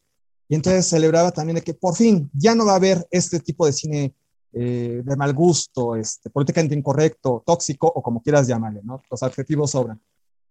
y 0.48 0.54
entonces 0.54 0.86
celebraba 0.86 1.30
también 1.30 1.56
de 1.56 1.62
que 1.62 1.74
por 1.74 1.94
fin 1.94 2.30
ya 2.32 2.54
no 2.54 2.64
va 2.64 2.72
a 2.72 2.76
haber 2.76 3.06
este 3.10 3.38
tipo 3.40 3.66
de 3.66 3.72
cine 3.72 4.14
eh, 4.52 5.02
de 5.04 5.16
mal 5.16 5.34
gusto, 5.34 5.94
este, 5.94 6.30
políticamente 6.30 6.74
incorrecto, 6.74 7.42
tóxico 7.44 7.86
o 7.86 8.02
como 8.02 8.22
quieras 8.22 8.48
llamarle, 8.48 8.80
¿no? 8.82 9.02
Los 9.10 9.22
adjetivos 9.22 9.72
sobran. 9.72 10.00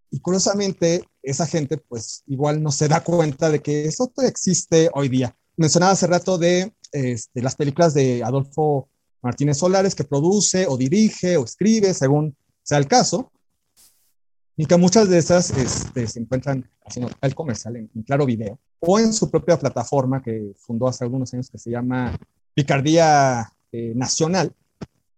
Y 0.10 0.20
curiosamente, 0.20 1.04
esa 1.22 1.46
gente 1.46 1.78
pues 1.78 2.24
igual 2.28 2.62
no 2.64 2.72
se 2.72 2.88
da 2.88 3.04
cuenta 3.04 3.50
de 3.50 3.62
que 3.62 3.86
eso 3.86 4.12
existe 4.24 4.90
hoy 4.94 5.10
día. 5.10 5.36
Mencionaba 5.58 5.94
hace 5.94 6.08
rato 6.08 6.38
de 6.38 6.74
este, 6.92 7.42
las 7.42 7.56
películas 7.56 7.94
de 7.94 8.24
Adolfo 8.24 8.90
Martínez 9.22 9.58
Solares 9.58 9.96
que 9.96 10.04
produce 10.04 10.66
o 10.68 10.78
dirige 10.78 11.38
o 11.38 11.44
escribe, 11.44 11.94
según 11.94 12.36
sea 12.64 12.78
el 12.78 12.88
caso, 12.88 13.32
y 14.56 14.66
que 14.66 14.78
muchas 14.78 15.10
de 15.10 15.18
esas 15.18 15.52
este, 15.52 16.08
se 16.08 16.20
encuentran 16.20 16.70
haciendo 16.86 17.12
el 17.22 17.36
comercial 17.36 17.76
en, 17.76 17.90
Claro 18.04 18.26
Video 18.26 18.60
o 18.80 19.00
en 19.00 19.14
su 19.14 19.30
propia 19.30 19.58
plataforma 19.58 20.22
que 20.22 20.54
fundó 20.58 20.88
hace 20.88 21.04
algunos 21.04 21.34
años 21.34 21.50
que 21.50 21.58
se 21.58 21.72
llama 21.72 22.18
Picardía 22.54 23.52
eh, 23.72 23.94
Nacional, 23.96 24.54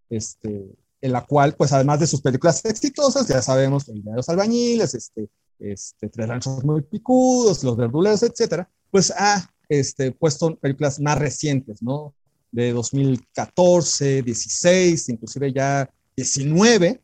este, 0.10 0.76
en 1.02 1.12
la 1.12 1.26
cual, 1.26 1.56
pues 1.56 1.72
además 1.72 2.00
de 2.00 2.08
sus 2.08 2.22
películas 2.22 2.64
exitosas, 2.66 3.28
ya 3.28 3.42
sabemos, 3.42 3.86
los 3.88 4.30
albañiles, 4.30 4.94
este, 4.94 5.30
este, 5.60 6.10
Tres 6.10 6.28
ranchos 6.28 6.64
muy 6.64 6.82
picudos, 6.82 7.64
Los 7.64 7.78
verduleros, 7.78 8.24
etcétera, 8.24 8.70
pues 8.90 9.12
ha 9.12 9.50
este, 9.68 10.12
puesto 10.12 10.56
películas 10.56 11.00
más 11.00 11.18
recientes, 11.18 11.82
¿no? 11.82 12.16
De 12.52 12.74
2014, 12.74 14.24
16, 14.24 15.10
inclusive 15.10 15.54
ya 15.54 15.90
19, 16.16 17.02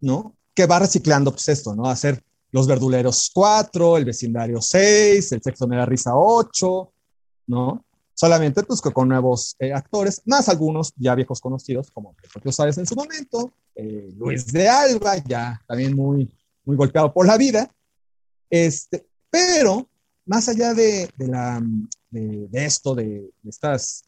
¿no? 0.00 0.34
Que 0.54 0.66
va 0.66 0.80
reciclando, 0.80 1.30
pues 1.30 1.48
esto, 1.48 1.74
¿no? 1.74 1.88
Hacer 1.88 2.22
Los 2.50 2.66
verduleros 2.66 3.30
4, 3.32 3.98
El 3.98 4.04
vecindario 4.04 4.60
6, 4.60 5.32
El 5.32 5.42
sexo 5.42 5.68
me 5.68 5.76
da 5.76 5.86
risa 5.86 6.12
8, 6.14 6.92
¿no? 7.48 7.84
Solamente 8.14 8.62
pues 8.62 8.80
con 8.80 9.08
nuevos 9.08 9.56
eh, 9.58 9.72
actores, 9.72 10.22
más 10.24 10.48
algunos 10.48 10.92
ya 10.96 11.14
viejos 11.14 11.40
conocidos, 11.40 11.90
como 11.90 12.14
tú 12.42 12.52
sabes 12.52 12.78
en 12.78 12.86
su 12.86 12.94
momento, 12.94 13.52
eh, 13.74 14.08
Luis 14.16 14.46
de 14.52 14.68
Alba, 14.68 15.16
ya 15.18 15.60
también 15.66 15.94
muy, 15.94 16.30
muy 16.64 16.76
golpeado 16.76 17.12
por 17.12 17.26
la 17.26 17.36
vida, 17.36 17.68
este, 18.48 19.04
pero 19.28 19.88
más 20.26 20.48
allá 20.48 20.72
de, 20.74 21.10
de, 21.16 21.26
la, 21.26 21.60
de, 22.10 22.48
esto, 22.52 22.94
de, 22.94 23.30
estas, 23.44 24.04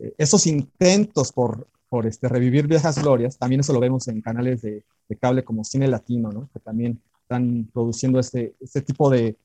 eh, 0.00 0.12
esos 0.18 0.46
intentos 0.46 1.30
por, 1.30 1.68
por 1.88 2.06
este, 2.06 2.28
revivir 2.28 2.66
viejas 2.66 3.00
glorias, 3.00 3.38
también 3.38 3.60
eso 3.60 3.72
lo 3.72 3.80
vemos 3.80 4.08
en 4.08 4.20
canales 4.20 4.62
de, 4.62 4.84
cable 5.20 5.44
como 5.44 5.62
Cine 5.62 5.86
Latino, 5.86 6.32
¿no? 6.32 6.50
que 6.52 6.58
también 6.58 7.00
están 7.22 7.70
produciendo 7.72 8.18
este, 8.18 8.56
este 8.58 8.80
tipo 8.80 9.08
de, 9.08 9.36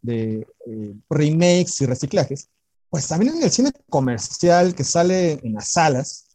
de 0.00 0.46
remakes 1.10 1.78
y 1.82 1.86
reciclajes 1.86 2.48
pues 2.90 3.06
también 3.06 3.36
en 3.36 3.44
el 3.44 3.50
cine 3.50 3.70
comercial 3.88 4.74
que 4.74 4.82
sale 4.82 5.38
en 5.44 5.54
las 5.54 5.70
salas, 5.70 6.26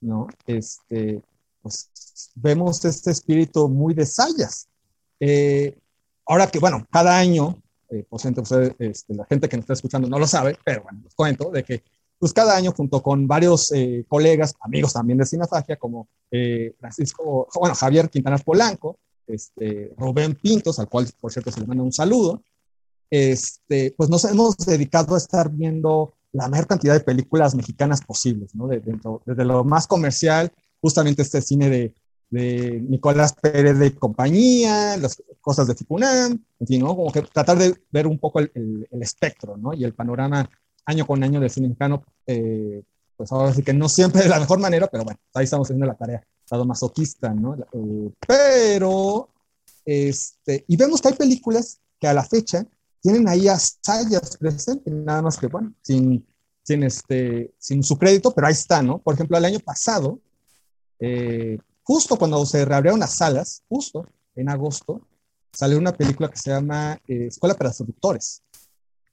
¿no? 0.00 0.28
Este, 0.46 1.20
pues 1.60 1.90
vemos 2.36 2.84
este 2.84 3.10
espíritu 3.10 3.68
muy 3.68 3.94
de 3.94 4.06
Sayas. 4.06 4.68
Eh, 5.18 5.76
ahora 6.26 6.46
que, 6.46 6.60
bueno, 6.60 6.86
cada 6.90 7.18
año, 7.18 7.60
eh, 7.90 8.04
pues, 8.08 8.24
este, 8.24 9.14
la 9.14 9.24
gente 9.26 9.48
que 9.48 9.56
nos 9.56 9.64
está 9.64 9.72
escuchando 9.72 10.08
no 10.08 10.18
lo 10.18 10.26
sabe, 10.28 10.56
pero 10.64 10.84
bueno, 10.84 11.00
les 11.02 11.14
cuento 11.14 11.50
de 11.50 11.64
que 11.64 11.82
pues 12.16 12.32
cada 12.32 12.56
año 12.56 12.72
junto 12.72 13.02
con 13.02 13.26
varios 13.26 13.70
eh, 13.72 14.04
colegas, 14.08 14.54
amigos 14.60 14.92
también 14.92 15.18
de 15.18 15.26
Cinefagia, 15.26 15.76
como 15.76 16.08
Francisco, 16.78 17.48
bueno, 17.60 17.74
Javier 17.74 18.08
Quintanas 18.08 18.42
Polanco, 18.42 18.98
este, 19.26 19.92
Rubén 19.96 20.34
Pintos, 20.34 20.78
al 20.78 20.88
cual 20.88 21.08
por 21.20 21.32
cierto 21.32 21.50
se 21.50 21.60
le 21.60 21.66
manda 21.66 21.82
un 21.82 21.92
saludo, 21.92 22.42
este, 23.10 23.94
pues 23.96 24.10
nos 24.10 24.24
hemos 24.24 24.56
dedicado 24.58 25.14
a 25.14 25.18
estar 25.18 25.50
viendo 25.50 26.14
la 26.34 26.48
mayor 26.48 26.66
cantidad 26.66 26.94
de 26.94 27.00
películas 27.00 27.54
mexicanas 27.54 28.02
posibles, 28.02 28.54
¿no? 28.54 28.66
desde 28.66 29.44
lo 29.44 29.64
más 29.64 29.86
comercial, 29.86 30.52
justamente 30.80 31.22
este 31.22 31.40
cine 31.40 31.70
de, 31.70 31.94
Nicolás 32.30 33.32
Pérez 33.40 33.78
de 33.78 33.94
compañía, 33.94 34.96
las 34.96 35.22
cosas 35.40 35.68
de 35.68 35.76
Ficunam, 35.76 36.42
en 36.58 36.66
fin. 36.66 36.80
Como 36.80 37.12
que 37.12 37.22
tratar 37.22 37.56
de 37.56 37.76
ver 37.92 38.08
un 38.08 38.18
poco 38.18 38.40
el, 38.40 38.88
espectro, 39.00 39.56
¿no? 39.56 39.72
Y 39.72 39.84
el 39.84 39.94
panorama 39.94 40.50
año 40.84 41.06
con 41.06 41.22
año 41.22 41.38
del 41.38 41.50
cine 41.50 41.68
mexicano, 41.68 42.02
eh, 42.26 42.82
pues 43.16 43.30
ahora 43.30 43.54
sí 43.54 43.62
que 43.62 43.72
no 43.72 43.88
siempre 43.88 44.22
de 44.22 44.28
la 44.28 44.40
mejor 44.40 44.58
manera, 44.58 44.88
pero 44.88 45.04
bueno, 45.04 45.20
ahí 45.32 45.44
estamos 45.44 45.68
haciendo 45.68 45.86
la 45.86 45.94
tarea, 45.94 46.26
estado 46.44 46.64
masoquista, 46.64 47.32
¿no? 47.32 47.54
Eh, 47.54 48.10
pero, 48.26 49.28
este, 49.84 50.64
y 50.66 50.76
vemos 50.76 51.00
que 51.00 51.08
hay 51.08 51.14
películas 51.14 51.78
que 52.00 52.08
a 52.08 52.14
la 52.14 52.24
fecha 52.24 52.66
tienen 53.04 53.28
ahí 53.28 53.48
a 53.48 53.58
Sayas 53.58 54.38
presente, 54.38 54.90
nada 54.90 55.20
más 55.20 55.36
que, 55.36 55.46
bueno, 55.46 55.74
sin, 55.82 56.26
sin, 56.62 56.82
este, 56.84 57.52
sin 57.58 57.82
su 57.82 57.98
crédito, 57.98 58.32
pero 58.34 58.46
ahí 58.46 58.54
está, 58.54 58.82
¿no? 58.82 58.98
Por 58.98 59.12
ejemplo, 59.12 59.36
el 59.36 59.44
año 59.44 59.60
pasado, 59.60 60.18
eh, 60.98 61.58
justo 61.82 62.16
cuando 62.16 62.46
se 62.46 62.64
reabrieron 62.64 62.98
las 62.98 63.14
salas, 63.14 63.62
justo 63.68 64.06
en 64.34 64.48
agosto, 64.48 65.06
salió 65.52 65.76
una 65.76 65.92
película 65.92 66.30
que 66.30 66.38
se 66.38 66.48
llama 66.48 66.98
eh, 67.06 67.26
Escuela 67.26 67.54
para 67.54 67.74
Seductores, 67.74 68.42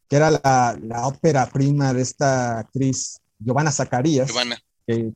que 0.08 0.16
era 0.16 0.32
la, 0.32 0.80
la, 0.82 1.06
ópera 1.06 1.46
prima 1.52 1.94
de 1.94 2.02
esta 2.02 2.60
actriz 2.60 3.20
Giovanna 3.40 3.74
Zacarías, 3.74 4.30
Giovanna. 4.30 4.58
Que, 4.88 5.12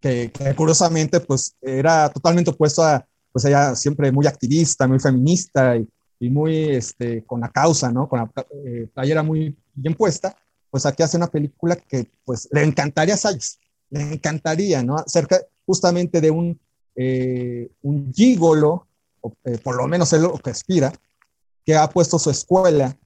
que, 0.00 0.32
que, 0.32 0.54
curiosamente 0.56 1.20
pues 1.20 1.54
era 1.62 2.08
totalmente 2.10 2.50
opuesto 2.50 2.82
a, 2.82 3.06
pues 3.30 3.44
ella 3.44 3.76
siempre 3.76 4.10
muy 4.10 4.26
activista, 4.26 4.88
muy 4.88 4.98
feminista 4.98 5.76
y, 5.76 5.88
y 6.24 6.30
muy 6.30 6.70
este, 6.70 7.22
con 7.24 7.40
la 7.40 7.50
causa, 7.50 7.92
¿no? 7.92 8.08
Con 8.08 8.20
la 8.20 8.32
eh, 8.64 8.88
playera 8.94 9.22
muy 9.22 9.54
bien 9.74 9.94
puesta, 9.94 10.34
pues 10.70 10.86
aquí 10.86 11.02
hace 11.02 11.18
una 11.18 11.26
película 11.26 11.76
que 11.76 12.10
pues 12.24 12.48
le 12.50 12.62
encantaría 12.62 13.12
a 13.12 13.18
Sayas, 13.18 13.58
le 13.90 14.14
encantaría, 14.14 14.82
¿no? 14.82 14.96
Cerca 15.06 15.38
justamente 15.66 16.22
de 16.22 16.30
un, 16.30 16.58
eh, 16.96 17.70
un 17.82 18.10
gigolo, 18.14 18.86
eh, 19.44 19.58
por 19.62 19.76
lo 19.76 19.86
menos 19.86 20.14
es 20.14 20.20
lo 20.22 20.38
que 20.38 20.50
aspira, 20.50 20.92
que 21.64 21.76
ha 21.76 21.86
puesto 21.90 22.18
su 22.18 22.30
escuela, 22.30 22.96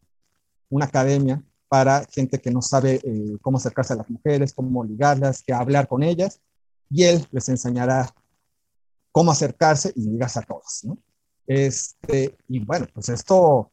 una 0.70 0.84
academia 0.84 1.42
para 1.68 2.06
gente 2.12 2.38
que 2.38 2.52
no 2.52 2.62
sabe 2.62 3.00
cómo 3.42 3.58
acercarse 3.58 3.94
a 3.94 3.96
las 3.96 4.08
mujeres, 4.08 4.54
cómo 4.54 4.84
ligarlas, 4.84 5.42
qué 5.42 5.52
hablar 5.52 5.88
con 5.88 6.02
ellas, 6.02 6.40
y 6.88 7.02
él 7.02 7.26
les 7.30 7.48
enseñará 7.48 8.14
cómo 9.12 9.32
acercarse 9.32 9.92
y 9.96 10.08
ligarse 10.08 10.38
a 10.38 10.42
todas, 10.42 10.84
¿no? 10.84 10.96
Este, 11.48 12.36
y 12.46 12.58
bueno, 12.60 12.86
pues 12.92 13.08
esto 13.08 13.72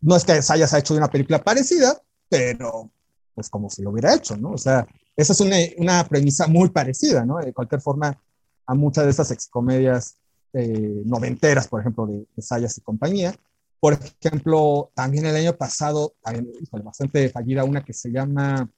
no 0.00 0.16
es 0.16 0.24
que 0.24 0.40
se 0.40 0.52
haya 0.52 0.78
hecho 0.78 0.94
una 0.94 1.10
película 1.10 1.42
parecida, 1.42 2.00
pero 2.28 2.92
pues 3.34 3.50
como 3.50 3.68
si 3.68 3.82
lo 3.82 3.90
hubiera 3.90 4.14
hecho, 4.14 4.36
¿no? 4.36 4.52
O 4.52 4.58
sea, 4.58 4.86
esa 5.16 5.32
es 5.32 5.40
una, 5.40 5.56
una 5.78 6.08
premisa 6.08 6.46
muy 6.46 6.70
parecida, 6.70 7.26
¿no? 7.26 7.38
De 7.38 7.52
cualquier 7.52 7.80
forma, 7.80 8.16
a 8.64 8.74
muchas 8.74 9.04
de 9.04 9.10
esas 9.10 9.32
excomedias 9.32 10.16
eh, 10.52 11.02
noventeras, 11.04 11.66
por 11.66 11.80
ejemplo, 11.80 12.06
de, 12.06 12.26
de, 12.34 12.42
Sayas 12.42 12.78
y 12.78 12.80
compañía. 12.80 13.34
Por 13.80 13.98
ejemplo, 14.22 14.92
también 14.94 15.26
el 15.26 15.36
año 15.36 15.56
pasado, 15.56 16.14
también, 16.22 16.48
bastante 16.84 17.28
fallida, 17.28 17.64
una 17.64 17.84
que 17.84 17.92
se 17.92 18.10
llama 18.10 18.70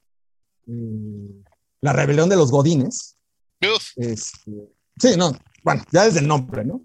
eh, 0.66 1.42
La 1.82 1.92
Rebelión 1.92 2.28
de 2.28 2.36
los 2.36 2.50
Godines. 2.50 3.16
Este, 3.96 4.72
sí, 4.98 5.16
no, 5.16 5.32
bueno, 5.62 5.82
ya 5.92 6.04
desde 6.04 6.20
el 6.20 6.28
nombre, 6.28 6.64
¿no? 6.64 6.82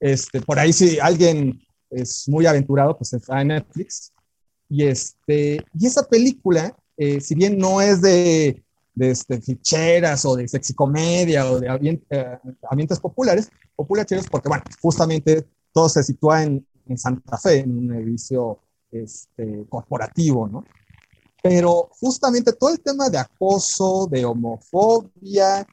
Este, 0.00 0.40
por 0.40 0.58
ahí 0.58 0.72
si 0.72 0.98
alguien 0.98 1.60
es 1.90 2.28
muy 2.28 2.46
aventurado, 2.46 2.96
pues 2.96 3.12
está 3.12 3.40
en 3.40 3.48
Netflix. 3.48 4.12
Y, 4.68 4.84
este, 4.84 5.64
y 5.78 5.86
esa 5.86 6.02
película, 6.02 6.76
eh, 6.96 7.20
si 7.20 7.34
bien 7.34 7.56
no 7.58 7.80
es 7.80 8.02
de, 8.02 8.62
de 8.94 9.10
este, 9.10 9.40
ficheras 9.40 10.24
o 10.24 10.36
de 10.36 10.48
sexicomedia 10.48 11.50
o 11.50 11.60
de 11.60 12.00
eh, 12.10 12.38
ambientes 12.68 12.98
populares, 12.98 13.50
populares 13.76 14.26
porque, 14.30 14.48
bueno, 14.48 14.64
justamente 14.80 15.46
todo 15.72 15.88
se 15.88 16.02
sitúa 16.02 16.42
en, 16.42 16.66
en 16.86 16.98
Santa 16.98 17.38
Fe, 17.38 17.60
en 17.60 17.76
un 17.76 17.94
edificio 17.94 18.60
este, 18.90 19.66
corporativo, 19.68 20.48
¿no? 20.48 20.64
Pero 21.42 21.90
justamente 22.00 22.52
todo 22.52 22.70
el 22.70 22.80
tema 22.80 23.08
de 23.08 23.18
acoso, 23.18 24.08
de 24.10 24.24
homofobia, 24.24 25.66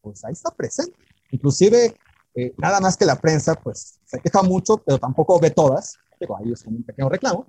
pues 0.00 0.24
ahí 0.24 0.32
está 0.32 0.50
presente. 0.50 0.96
Inclusive 1.30 1.94
eh, 2.36 2.54
nada 2.58 2.80
más 2.80 2.96
que 2.96 3.06
la 3.06 3.18
prensa, 3.18 3.54
pues 3.54 3.98
se 4.04 4.20
queja 4.20 4.42
mucho, 4.42 4.76
pero 4.76 4.98
tampoco 4.98 5.40
ve 5.40 5.50
todas. 5.50 5.96
Digo, 6.20 6.36
ahí 6.36 6.52
es 6.52 6.64
un 6.66 6.82
pequeño 6.82 7.08
reclamo. 7.08 7.46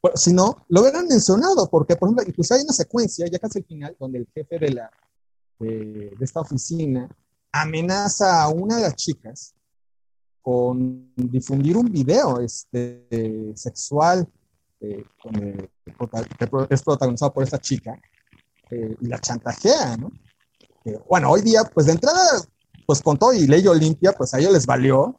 Pero, 0.00 0.56
lo 0.68 0.80
hubieran 0.80 1.06
mencionado, 1.08 1.68
porque, 1.68 1.96
por 1.96 2.08
ejemplo, 2.08 2.24
incluso 2.26 2.54
hay 2.54 2.62
una 2.62 2.72
secuencia, 2.72 3.26
ya 3.26 3.38
casi 3.38 3.58
al 3.58 3.64
final, 3.64 3.96
donde 3.98 4.18
el 4.18 4.28
jefe 4.32 4.58
de, 4.58 4.70
la, 4.70 4.90
de 5.58 6.16
esta 6.20 6.40
oficina 6.40 7.08
amenaza 7.52 8.42
a 8.42 8.48
una 8.48 8.76
de 8.76 8.82
las 8.82 8.94
chicas 8.94 9.54
con 10.40 11.12
difundir 11.16 11.76
un 11.76 11.90
video 11.90 12.40
este, 12.40 13.52
sexual 13.56 14.26
eh, 14.80 15.04
que 15.22 15.70
es 16.70 16.82
protagonizado 16.82 17.34
por 17.34 17.42
esta 17.42 17.58
chica 17.58 18.00
eh, 18.70 18.96
y 19.00 19.06
la 19.06 19.18
chantajea, 19.18 19.96
¿no? 19.98 20.10
bueno, 21.08 21.30
hoy 21.30 21.42
día, 21.42 21.62
pues 21.74 21.86
de 21.86 21.92
entrada 21.92 22.22
pues 22.90 23.02
con 23.02 23.16
y 23.36 23.46
ley 23.46 23.64
Olimpia, 23.68 24.10
pues 24.10 24.34
a 24.34 24.40
ellos 24.40 24.52
les 24.52 24.66
valió 24.66 25.14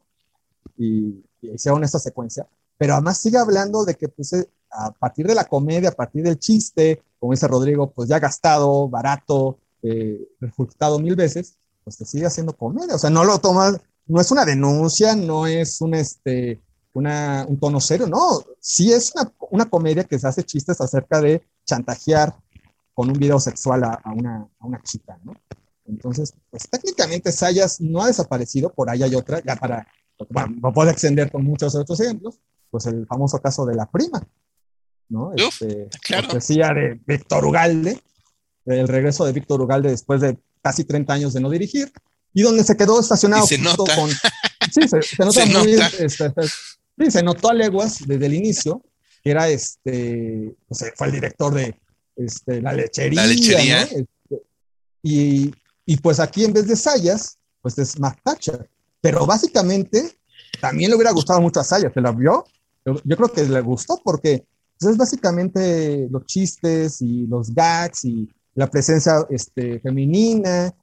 y, 0.77 1.23
hicieron 1.41 1.81
esta 1.85 1.99
secuencia, 1.99 2.45
pero 2.77 2.95
además 2.95 3.17
sigue 3.17 3.37
hablando 3.37 3.85
de 3.85 3.95
que 3.95 4.09
pues 4.09 4.33
eh, 4.33 4.45
a 4.69 4.91
partir 4.91 5.25
de 5.25 5.35
la 5.35 5.45
comedia, 5.45 5.87
a 5.87 5.93
partir 5.93 6.21
del 6.21 6.37
chiste, 6.37 7.01
como 7.17 7.31
dice 7.31 7.47
Rodrigo, 7.47 7.89
pues 7.89 8.09
ya 8.09 8.19
gastado, 8.19 8.89
barato, 8.89 9.57
eh, 9.83 10.19
refutado 10.41 10.99
mil 10.99 11.15
veces, 11.15 11.55
pues 11.85 11.95
te 11.95 12.03
sigue 12.03 12.25
haciendo 12.25 12.51
comedia, 12.57 12.95
o 12.95 12.99
sea, 12.99 13.09
no 13.09 13.23
lo 13.23 13.39
tomas, 13.39 13.79
no 14.05 14.19
es 14.19 14.29
una 14.31 14.43
denuncia, 14.43 15.15
no 15.15 15.47
es 15.47 15.79
un, 15.79 15.93
este, 15.93 16.59
un 16.93 17.57
tono 17.57 17.79
serio, 17.79 18.05
no, 18.05 18.43
sí 18.59 18.91
es 18.91 19.13
una, 19.49 19.63
comedia 19.69 20.03
que 20.03 20.19
se 20.19 20.27
hace 20.27 20.43
chistes 20.43 20.81
acerca 20.81 21.21
de 21.21 21.41
chantajear 21.63 22.35
con 22.93 23.09
un 23.09 23.17
video 23.17 23.39
sexual 23.39 23.85
a, 23.85 23.93
a, 23.93 24.11
una, 24.11 24.45
a 24.59 24.65
una 24.67 24.81
chica, 24.83 25.17
¿no? 25.23 25.35
Entonces, 25.91 26.33
pues 26.49 26.69
técnicamente 26.69 27.31
Sayas 27.31 27.81
no 27.81 28.01
ha 28.01 28.07
desaparecido, 28.07 28.73
por 28.73 28.89
ahí 28.89 29.03
hay 29.03 29.13
otra, 29.13 29.41
ya 29.45 29.57
para, 29.57 29.85
bueno, 30.29 30.55
no 30.61 30.73
puedo 30.73 30.89
extender 30.89 31.29
con 31.29 31.43
muchos 31.43 31.75
otros 31.75 31.99
ejemplos, 31.99 32.39
pues 32.69 32.85
el 32.85 33.05
famoso 33.05 33.39
caso 33.39 33.65
de 33.65 33.75
la 33.75 33.85
prima, 33.91 34.25
¿no? 35.09 35.33
este, 35.35 35.89
claro. 36.01 36.29
La 36.31 36.73
de 36.73 36.99
Víctor 37.05 37.45
Ugalde, 37.45 38.01
el 38.65 38.87
regreso 38.87 39.25
de 39.25 39.33
Víctor 39.33 39.61
Ugalde 39.61 39.89
después 39.89 40.21
de 40.21 40.37
casi 40.61 40.85
30 40.85 41.13
años 41.13 41.33
de 41.33 41.41
no 41.41 41.49
dirigir, 41.49 41.91
y 42.33 42.41
donde 42.41 42.63
se 42.63 42.77
quedó 42.77 42.97
estacionado 42.99 43.45
se 43.45 43.57
nota. 43.57 43.93
con... 43.95 44.09
Sí, 44.09 44.87
se, 44.87 45.25
nota 45.25 45.45
muy... 45.59 45.73
Este, 45.73 46.05
este, 46.05 46.31
sí, 46.97 47.11
se 47.11 47.21
notó 47.21 47.49
a 47.49 47.53
leguas 47.53 47.99
desde 48.07 48.25
el 48.25 48.33
inicio, 48.33 48.81
que 49.21 49.31
era 49.31 49.49
este, 49.49 50.55
pues 50.69 50.85
fue 50.95 51.07
el 51.07 51.13
director 51.13 51.53
de 51.53 51.75
este, 52.15 52.61
la 52.61 52.71
lechería. 52.71 53.21
La 53.21 53.27
lechería. 53.27 53.81
¿no? 53.81 53.91
Este, 53.91 54.45
y, 55.03 55.51
y 55.85 55.97
pues 55.97 56.19
aquí 56.19 56.45
en 56.45 56.53
vez 56.53 56.67
de 56.67 56.75
Sayas, 56.75 57.37
pues 57.61 57.77
es 57.77 57.99
Matt 57.99 58.19
Thatcher. 58.23 58.69
Pero 59.01 59.25
básicamente 59.25 60.17
también 60.59 60.89
le 60.89 60.95
hubiera 60.95 61.11
gustado 61.11 61.41
mucho 61.41 61.59
a 61.59 61.63
Sayas, 61.63 61.93
¿se 61.93 62.01
la 62.01 62.11
vio? 62.11 62.43
Yo, 62.85 63.17
creo 63.17 63.31
que 63.31 63.43
le 63.43 63.61
gustó 63.61 63.99
porque 64.03 64.45
pues, 64.79 64.91
es 64.91 64.97
básicamente 64.97 66.07
los 66.09 66.25
chistes 66.25 67.01
y 67.01 67.27
los 67.27 67.53
gags 67.53 68.05
y 68.05 68.29
la 68.55 68.67
presencia 68.67 69.25
este, 69.29 69.79
femenina. 69.79 70.73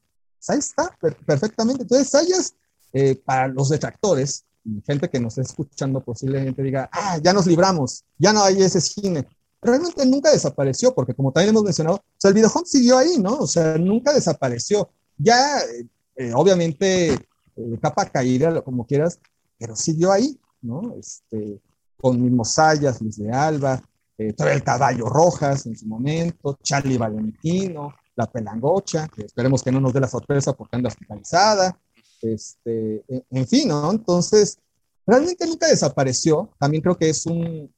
Ahí 0.49 0.59
está, 0.59 0.97
perfectamente. 1.27 1.83
Entonces, 1.83 2.09
Sayas, 2.09 2.55
eh, 2.93 3.21
para 3.25 3.49
los 3.49 3.69
detractores, 3.69 4.45
gente 4.87 5.09
que 5.09 5.21
nos 5.21 5.39
está 5.39 5.43
escuchando 5.43 6.01
posiblemente 6.01 6.63
diga, 6.63 6.89
ah, 6.93 7.19
ya 7.23 7.33
nos 7.33 7.47
libramos, 7.47 8.05
ya 8.19 8.33
no 8.33 8.43
hay 8.43 8.63
ese 8.63 8.81
cine 8.81 9.27
realmente 9.61 10.05
nunca 10.07 10.31
desapareció, 10.31 10.95
porque 10.95 11.15
como 11.15 11.33
también 11.33 11.51
hemos 11.51 11.65
mencionado, 11.65 11.97
o 11.97 12.03
sea, 12.17 12.29
el 12.29 12.35
videojuego 12.35 12.67
siguió 12.67 12.99
ahí, 12.99 13.19
¿no? 13.19 13.39
O 13.39 13.47
sea, 13.47 13.77
nunca 13.79 14.13
desapareció. 14.13 14.91
Ya, 15.17 15.61
eh, 15.61 15.87
eh, 16.17 16.33
obviamente, 16.35 17.13
eh, 17.13 17.79
capa 17.81 18.07
caída, 18.07 18.61
como 18.63 18.87
quieras, 18.87 19.21
pero 19.59 19.77
siguió 19.77 20.13
ahí, 20.13 20.39
¿no? 20.61 20.95
Este, 20.99 21.61
con 21.97 22.21
mismos 22.21 22.53
Sayas, 22.55 23.01
Luis 23.01 23.17
de 23.19 23.31
Alba, 23.31 23.83
eh, 24.19 24.35
el 24.37 24.63
Caballo 24.65 25.09
Rojas 25.09 25.67
en 25.67 25.77
su 25.77 25.87
momento, 25.87 26.59
Charlie 26.63 26.99
Valentino, 26.99 27.95
La 28.17 28.27
Pelangocha, 28.27 29.07
que 29.09 29.23
esperemos 29.23 29.63
que 29.63 29.71
no 29.71 29.81
nos 29.81 29.93
dé 29.93 30.01
la 30.01 30.09
sorpresa 30.09 30.53
porque 30.53 30.77
anda 30.77 30.89
hospitalizada, 30.89 31.79
este, 32.21 33.05
en, 33.31 33.47
fin, 33.47 33.69
¿no? 33.69 33.93
Entonces, 33.93 34.59
realmente 35.07 35.47
nunca 35.47 35.69
desapareció. 35.69 36.51
También 36.59 36.83
creo 36.83 36.97
que 36.97 37.11
es 37.11 37.27
un, 37.27 37.73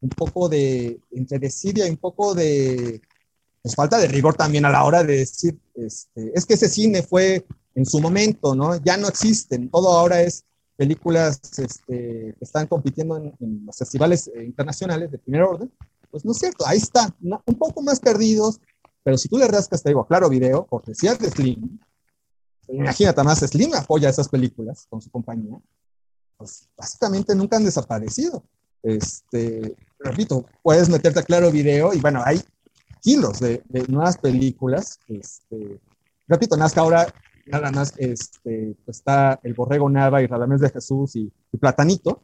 un 0.00 0.10
poco 0.10 0.48
de, 0.48 1.00
entre 1.10 1.38
desidia 1.38 1.86
y 1.86 1.90
un 1.90 1.96
poco 1.96 2.34
de 2.34 3.00
pues, 3.62 3.74
falta 3.74 3.98
de 3.98 4.08
rigor 4.08 4.34
también 4.34 4.64
a 4.64 4.70
la 4.70 4.84
hora 4.84 5.02
de 5.02 5.18
decir, 5.18 5.58
este, 5.74 6.32
es 6.34 6.46
que 6.46 6.54
ese 6.54 6.68
cine 6.68 7.02
fue 7.02 7.44
en 7.74 7.86
su 7.86 8.00
momento, 8.00 8.54
¿no? 8.54 8.76
Ya 8.82 8.96
no 8.96 9.08
existen, 9.08 9.70
todo 9.70 9.90
ahora 9.90 10.22
es 10.22 10.44
películas 10.76 11.40
este, 11.58 12.34
que 12.38 12.44
están 12.44 12.66
compitiendo 12.66 13.16
en, 13.16 13.66
los 13.66 13.76
festivales 13.76 14.28
eh, 14.28 14.44
internacionales 14.44 15.10
de 15.10 15.18
primer 15.18 15.42
orden, 15.42 15.72
pues 16.10 16.24
no 16.24 16.32
es 16.32 16.38
cierto, 16.38 16.66
ahí 16.66 16.78
está, 16.78 17.14
un 17.20 17.54
poco 17.56 17.82
más 17.82 18.00
perdidos, 18.00 18.60
pero 19.02 19.18
si 19.18 19.28
tú 19.28 19.38
le 19.38 19.48
rascas, 19.48 19.82
te 19.82 19.90
digo, 19.90 20.06
claro, 20.06 20.28
video, 20.28 20.66
cortesía 20.66 21.14
de 21.14 21.30
Slim, 21.30 21.78
imagínate 22.68 23.22
más, 23.22 23.40
Slim 23.40 23.74
apoya 23.74 24.08
esas 24.08 24.28
películas 24.28 24.86
con 24.88 25.00
su 25.00 25.10
compañía, 25.10 25.58
pues 26.36 26.68
básicamente 26.76 27.34
nunca 27.34 27.56
han 27.56 27.64
desaparecido. 27.64 28.44
Este, 28.82 29.76
repito, 29.98 30.46
puedes 30.62 30.88
meterte 30.88 31.20
a 31.20 31.24
Claro 31.24 31.50
Video 31.50 31.92
y 31.92 32.00
bueno, 32.00 32.22
hay 32.24 32.40
kilos 33.02 33.40
de, 33.40 33.62
nuevas 33.88 34.18
películas. 34.18 34.98
Este, 35.08 35.80
repito, 36.26 36.56
Nazca 36.56 36.80
ahora 36.80 37.12
nada 37.46 37.70
más 37.70 37.94
este, 37.96 38.76
está 38.86 39.40
El 39.42 39.54
Borrego 39.54 39.88
Nava 39.88 40.22
y 40.22 40.26
Radamés 40.26 40.60
de 40.60 40.70
Jesús 40.70 41.16
y, 41.16 41.32
Platanito, 41.58 42.22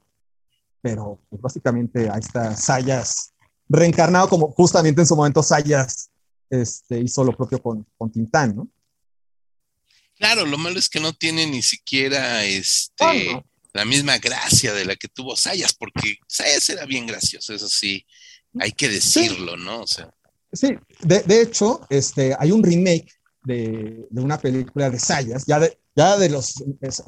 pero 0.81 1.19
pues 1.29 1.43
básicamente 1.43 2.09
ahí 2.09 2.21
está 2.21 2.55
Sayas 2.55 3.33
reencarnado 3.69 4.29
como 4.29 4.53
justamente 4.53 5.01
en 5.01 5.07
su 5.07 5.17
momento 5.17 5.43
Sayas 5.43 6.11
este, 6.51 7.01
hizo 7.01 7.25
lo 7.25 7.37
propio 7.37 7.61
con, 7.61 7.85
con 7.97 8.13
Tintán, 8.13 8.55
¿no? 8.55 8.69
Claro, 10.17 10.47
lo 10.47 10.57
malo 10.59 10.79
es 10.79 10.89
que 10.89 11.01
no 11.01 11.13
tiene 11.13 11.47
ni 11.47 11.63
siquiera 11.63 12.45
este 12.45 13.43
la 13.75 13.85
misma 13.85 14.19
gracia 14.19 14.73
de 14.73 14.85
la 14.85 14.97
que 14.97 15.09
tuvo 15.09 15.37
Sayas, 15.37 15.75
porque 15.75 16.19
Sayas 16.29 16.71
era 16.71 16.87
bien 16.87 17.07
gracioso, 17.07 17.53
eso 17.53 17.69
sí, 17.69 18.07
hay 18.59 18.73
que 18.73 18.89
decirlo, 18.89 19.57
¿no? 19.57 19.83
O 19.83 19.87
sea. 19.87 20.09
Sí, 20.53 20.69
de, 21.03 21.43
hecho, 21.43 21.81
este, 21.91 22.37
hay 22.39 22.53
un 22.53 22.63
remake 22.63 23.13
de, 23.43 24.07
una 24.13 24.39
película 24.39 24.89
de 24.89 25.01
Sayas, 25.01 25.45
ya 25.45 25.59
de, 25.59 25.77
ya 25.97 26.17
de 26.17 26.29
los, 26.31 26.55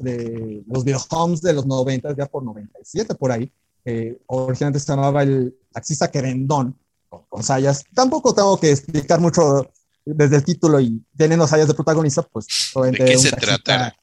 de 0.01 0.63
los 0.67 0.83
videohomes 0.83 1.41
de 1.41 1.53
los 1.53 1.65
90, 1.65 2.13
ya 2.17 2.25
por 2.25 2.43
97, 2.43 3.15
por 3.15 3.31
ahí, 3.31 3.49
que 3.85 4.17
originalmente 4.27 4.81
se 4.81 4.91
llamaba 4.91 5.23
el 5.23 5.55
taxista 5.71 6.11
querendón, 6.11 6.77
con, 7.07 7.41
sayas. 7.41 7.85
Tampoco 7.93 8.35
tengo 8.35 8.59
que 8.59 8.71
explicar 8.71 9.21
mucho 9.21 9.71
desde 10.03 10.35
el 10.35 10.43
título 10.43 10.81
y 10.81 11.01
teniendo 11.15 11.47
sayas 11.47 11.69
de 11.69 11.73
protagonista, 11.73 12.23
pues... 12.23 12.45
¿De 12.75 12.91
qué 12.91 13.17
se 13.17 13.31
tratará? 13.31 13.95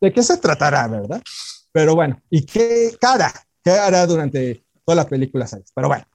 ¿De 0.00 0.12
qué 0.12 0.22
se 0.22 0.38
tratará, 0.38 0.88
verdad? 0.88 1.22
Pero 1.76 1.94
bueno, 1.94 2.18
¿y 2.30 2.40
qué 2.46 2.96
cara? 2.98 3.30
¿Qué 3.62 3.70
hará 3.70 4.06
durante 4.06 4.64
toda 4.82 4.96
la 4.96 5.06
película 5.06 5.46
Sayas? 5.46 5.72
Pero 5.74 5.88
bueno, 5.88 6.06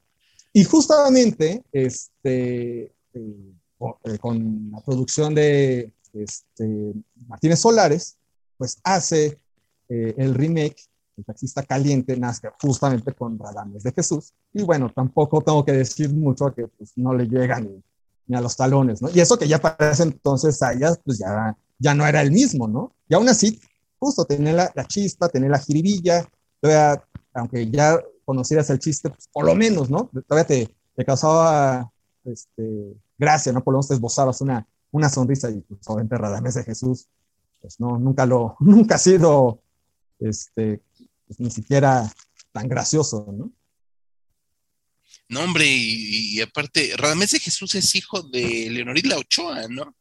y 0.52 0.64
justamente, 0.64 1.64
este, 1.72 2.92
eh, 3.14 4.18
con 4.20 4.72
la 4.72 4.80
producción 4.82 5.36
de 5.36 5.94
este, 6.14 6.94
Martínez 7.28 7.60
Solares, 7.60 8.18
pues 8.58 8.80
hace 8.84 9.40
eh, 9.88 10.16
el 10.18 10.34
remake, 10.34 10.90
El 11.16 11.26
taxista 11.26 11.62
caliente, 11.62 12.18
nace 12.18 12.50
justamente 12.60 13.14
con 13.14 13.38
Radames 13.38 13.84
de 13.84 13.92
Jesús. 13.92 14.34
Y 14.52 14.64
bueno, 14.64 14.92
tampoco 14.92 15.44
tengo 15.44 15.64
que 15.64 15.74
decir 15.74 16.12
mucho 16.12 16.52
que 16.56 16.70
pues, 16.70 16.94
no 16.96 17.14
le 17.14 17.28
llegan 17.28 17.84
ni, 18.26 18.36
a 18.36 18.42
los 18.42 18.58
talones, 18.58 19.00
¿no? 19.04 19.12
Y 19.14 19.20
eso 19.20 19.38
que 19.38 19.48
ya 19.48 19.60
para 19.60 19.92
ese 19.92 20.02
entonces 20.02 20.58
Sayas, 20.58 21.00
pues 21.06 21.20
ya, 21.20 21.56
ya 21.78 21.94
no 21.94 22.08
era 22.08 22.24
el 22.24 22.32
mismo, 22.32 22.68
¿no? 22.68 22.96
Y 23.08 23.14
aún 23.14 23.30
así, 23.30 23.60
justo 24.02 24.26
tenía 24.26 24.54
la, 24.54 24.72
la 24.74 24.86
chispa, 24.86 25.30
tenía 25.30 25.50
la 25.50 25.60
jiribilla, 25.60 26.28
todavía, 26.60 27.04
aunque 27.34 27.70
ya 27.70 28.00
conocieras 28.26 28.70
el 28.72 28.80
chiste, 28.80 29.10
pues, 29.10 29.28
por 29.32 29.46
lo 29.46 29.54
menos, 29.54 29.92
¿no? 29.92 30.10
Todavía 30.28 30.48
te, 30.48 30.76
te 30.96 31.06
causaba 31.06 31.92
este, 32.26 32.96
gracia, 33.16 33.52
¿no? 33.52 33.64
Por 33.64 33.74
lo 33.74 33.78
menos 33.78 33.90
te 33.90 33.94
esbozabas 33.94 34.42
una, 34.42 34.68
una 34.90 35.08
sonrisa 35.08 35.52
y 35.52 35.62
pues 35.62 35.82
obviamente 35.86 36.18
Radames 36.18 36.56
de 36.56 36.64
Jesús, 36.64 37.08
pues 37.62 37.80
no, 37.80 38.00
nunca 38.00 38.26
lo, 38.26 38.56
nunca 38.60 38.96
ha 38.96 38.98
sido, 38.98 39.62
este, 40.20 40.82
pues, 41.28 41.40
ni 41.40 41.52
siquiera 41.52 42.12
tan 42.52 42.68
gracioso, 42.68 43.28
¿no? 43.32 43.52
No, 45.30 45.46
hombre, 45.46 45.64
y, 45.66 46.42
aparte, 46.42 46.92
Radamés 46.98 47.32
de 47.32 47.40
Jesús 47.40 47.74
es 47.76 47.96
hijo 47.96 48.22
de 48.22 48.68
Leonorila 48.70 49.18
Ochoa, 49.18 49.66
¿no? 49.70 49.96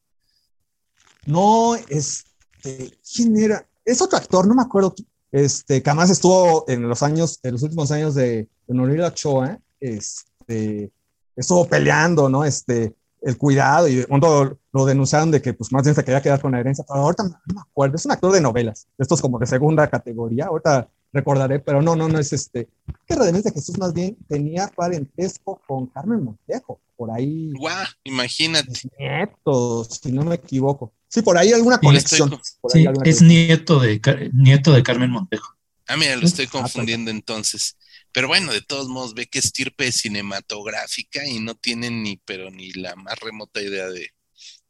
No, 1.25 1.77
este, 1.77 2.99
¿quién 3.15 3.39
era? 3.39 3.70
Es 3.85 4.01
otro 4.03 4.19
actor, 4.19 4.47
no 4.47 4.55
me 4.55 4.63
acuerdo 4.63 4.95
este, 5.33 5.83
que 5.83 5.91
además 5.91 6.11
estuvo 6.11 6.65
en 6.69 6.89
los 6.89 7.03
años, 7.03 7.39
en 7.43 7.53
los 7.53 7.63
últimos 7.63 7.91
años 7.91 8.15
de, 8.15 8.49
de 8.67 9.05
Ochoa, 9.05 9.59
este, 9.79 10.91
estuvo 11.37 11.67
peleando, 11.67 12.29
¿no? 12.29 12.45
Este, 12.45 12.95
el 13.23 13.37
cuidado 13.37 13.87
y 13.87 14.05
cuando 14.05 14.59
lo 14.73 14.87
denunciaron 14.87 15.31
de 15.31 15.43
que 15.43 15.53
pues 15.53 15.73
más 15.73 15.83
bien 15.83 15.95
se 15.95 16.03
quería 16.05 16.23
quedar 16.23 16.41
con 16.41 16.53
la 16.53 16.61
herencia, 16.61 16.85
pero 16.89 17.01
ahorita 17.01 17.25
no 17.25 17.55
me 17.55 17.61
acuerdo, 17.61 17.97
es 17.97 18.07
un 18.07 18.13
actor 18.13 18.33
de 18.33 18.41
novelas, 18.41 18.87
estos 18.99 19.21
como 19.21 19.39
de 19.39 19.47
segunda 19.47 19.89
categoría, 19.89 20.47
ahorita 20.47 20.89
recordaré, 21.13 21.59
pero 21.61 21.83
no, 21.83 21.97
no, 21.97 22.09
no 22.09 22.19
es 22.19 22.33
este, 22.33 22.69
que 23.07 23.15
Redenés 23.15 23.45
de 23.45 23.53
Jesús 23.53 23.79
más 23.79 23.93
bien 23.93 24.17
tenía 24.29 24.69
parentesco 24.69 25.61
con 25.67 25.87
Carmen 25.87 26.25
Montejo, 26.25 26.81
por 26.97 27.11
ahí. 27.11 27.53
Guau, 27.53 27.87
imagínate. 28.05 28.73
Nietos, 28.99 30.01
si 30.03 30.13
no 30.13 30.25
me 30.25 30.37
equivoco. 30.37 30.93
Sí, 31.09 31.23
por 31.23 31.37
ahí 31.37 31.53
alguna 31.53 31.79
conexión. 31.79 32.41
sí, 32.69 32.87
es 33.05 33.23
nieto 33.23 33.81
de, 33.81 34.01
nieto 34.33 34.73
de 34.73 34.83
Carmen 34.83 35.11
Montejo. 35.11 35.57
Ah, 35.89 35.97
mira, 35.97 36.15
lo 36.15 36.25
estoy 36.25 36.47
ah, 36.47 36.53
confundiendo 36.53 37.11
entonces. 37.11 37.77
Pero 38.13 38.29
bueno, 38.29 38.53
de 38.53 38.61
todos 38.61 38.89
modos, 38.89 39.15
ve 39.15 39.27
que 39.27 39.41
estirpe 39.41 39.91
cinematográfica 39.91 41.27
y 41.27 41.41
no 41.41 41.57
tienen 41.57 42.03
ni, 42.03 42.17
pero 42.19 42.51
ni 42.51 42.71
la 42.73 42.95
más 42.95 43.19
remota 43.19 43.61
idea 43.61 43.89
de, 43.89 44.11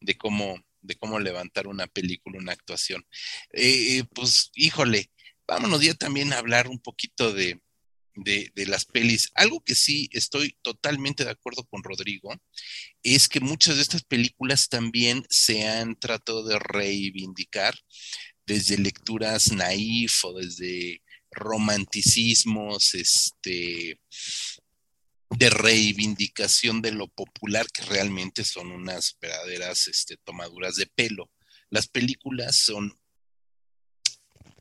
de 0.01 0.16
cómo, 0.16 0.59
de 0.80 0.97
cómo 0.97 1.18
levantar 1.20 1.66
una 1.66 1.86
película, 1.86 2.38
una 2.38 2.53
actuación. 2.53 3.07
Eh, 3.53 3.99
eh, 3.99 4.05
pues, 4.14 4.51
híjole, 4.55 5.11
vámonos 5.51 5.82
ya 5.82 5.94
también 5.94 6.32
a 6.32 6.38
hablar 6.38 6.68
un 6.68 6.78
poquito 6.78 7.32
de, 7.32 7.61
de, 8.14 8.53
las 8.66 8.84
pelis. 8.84 9.32
Algo 9.34 9.64
que 9.64 9.74
sí 9.74 10.09
estoy 10.12 10.57
totalmente 10.62 11.24
de 11.24 11.30
acuerdo 11.30 11.64
con 11.64 11.82
Rodrigo 11.82 12.32
es 13.03 13.28
que 13.28 13.40
muchas 13.40 13.74
de 13.74 13.82
estas 13.82 14.05
películas 14.05 14.68
también 14.68 15.26
se 15.28 15.66
han 15.66 15.98
tratado 15.98 16.44
de 16.44 16.61
reivindicar 16.61 17.74
desde 18.46 18.78
lecturas 18.78 19.51
naif 19.51 20.24
o 20.24 20.34
desde 20.34 21.03
romanticismos, 21.32 22.94
este, 22.94 24.01
de 25.30 25.51
reivindicación 25.51 26.80
de 26.80 26.92
lo 26.92 27.09
popular, 27.09 27.66
que 27.72 27.82
realmente 27.82 28.44
son 28.44 28.70
unas 28.70 29.16
verdaderas 29.20 29.88
este, 29.88 30.16
tomaduras 30.16 30.76
de 30.76 30.86
pelo. 30.86 31.28
Las 31.70 31.88
películas 31.88 32.57
son 32.57 32.99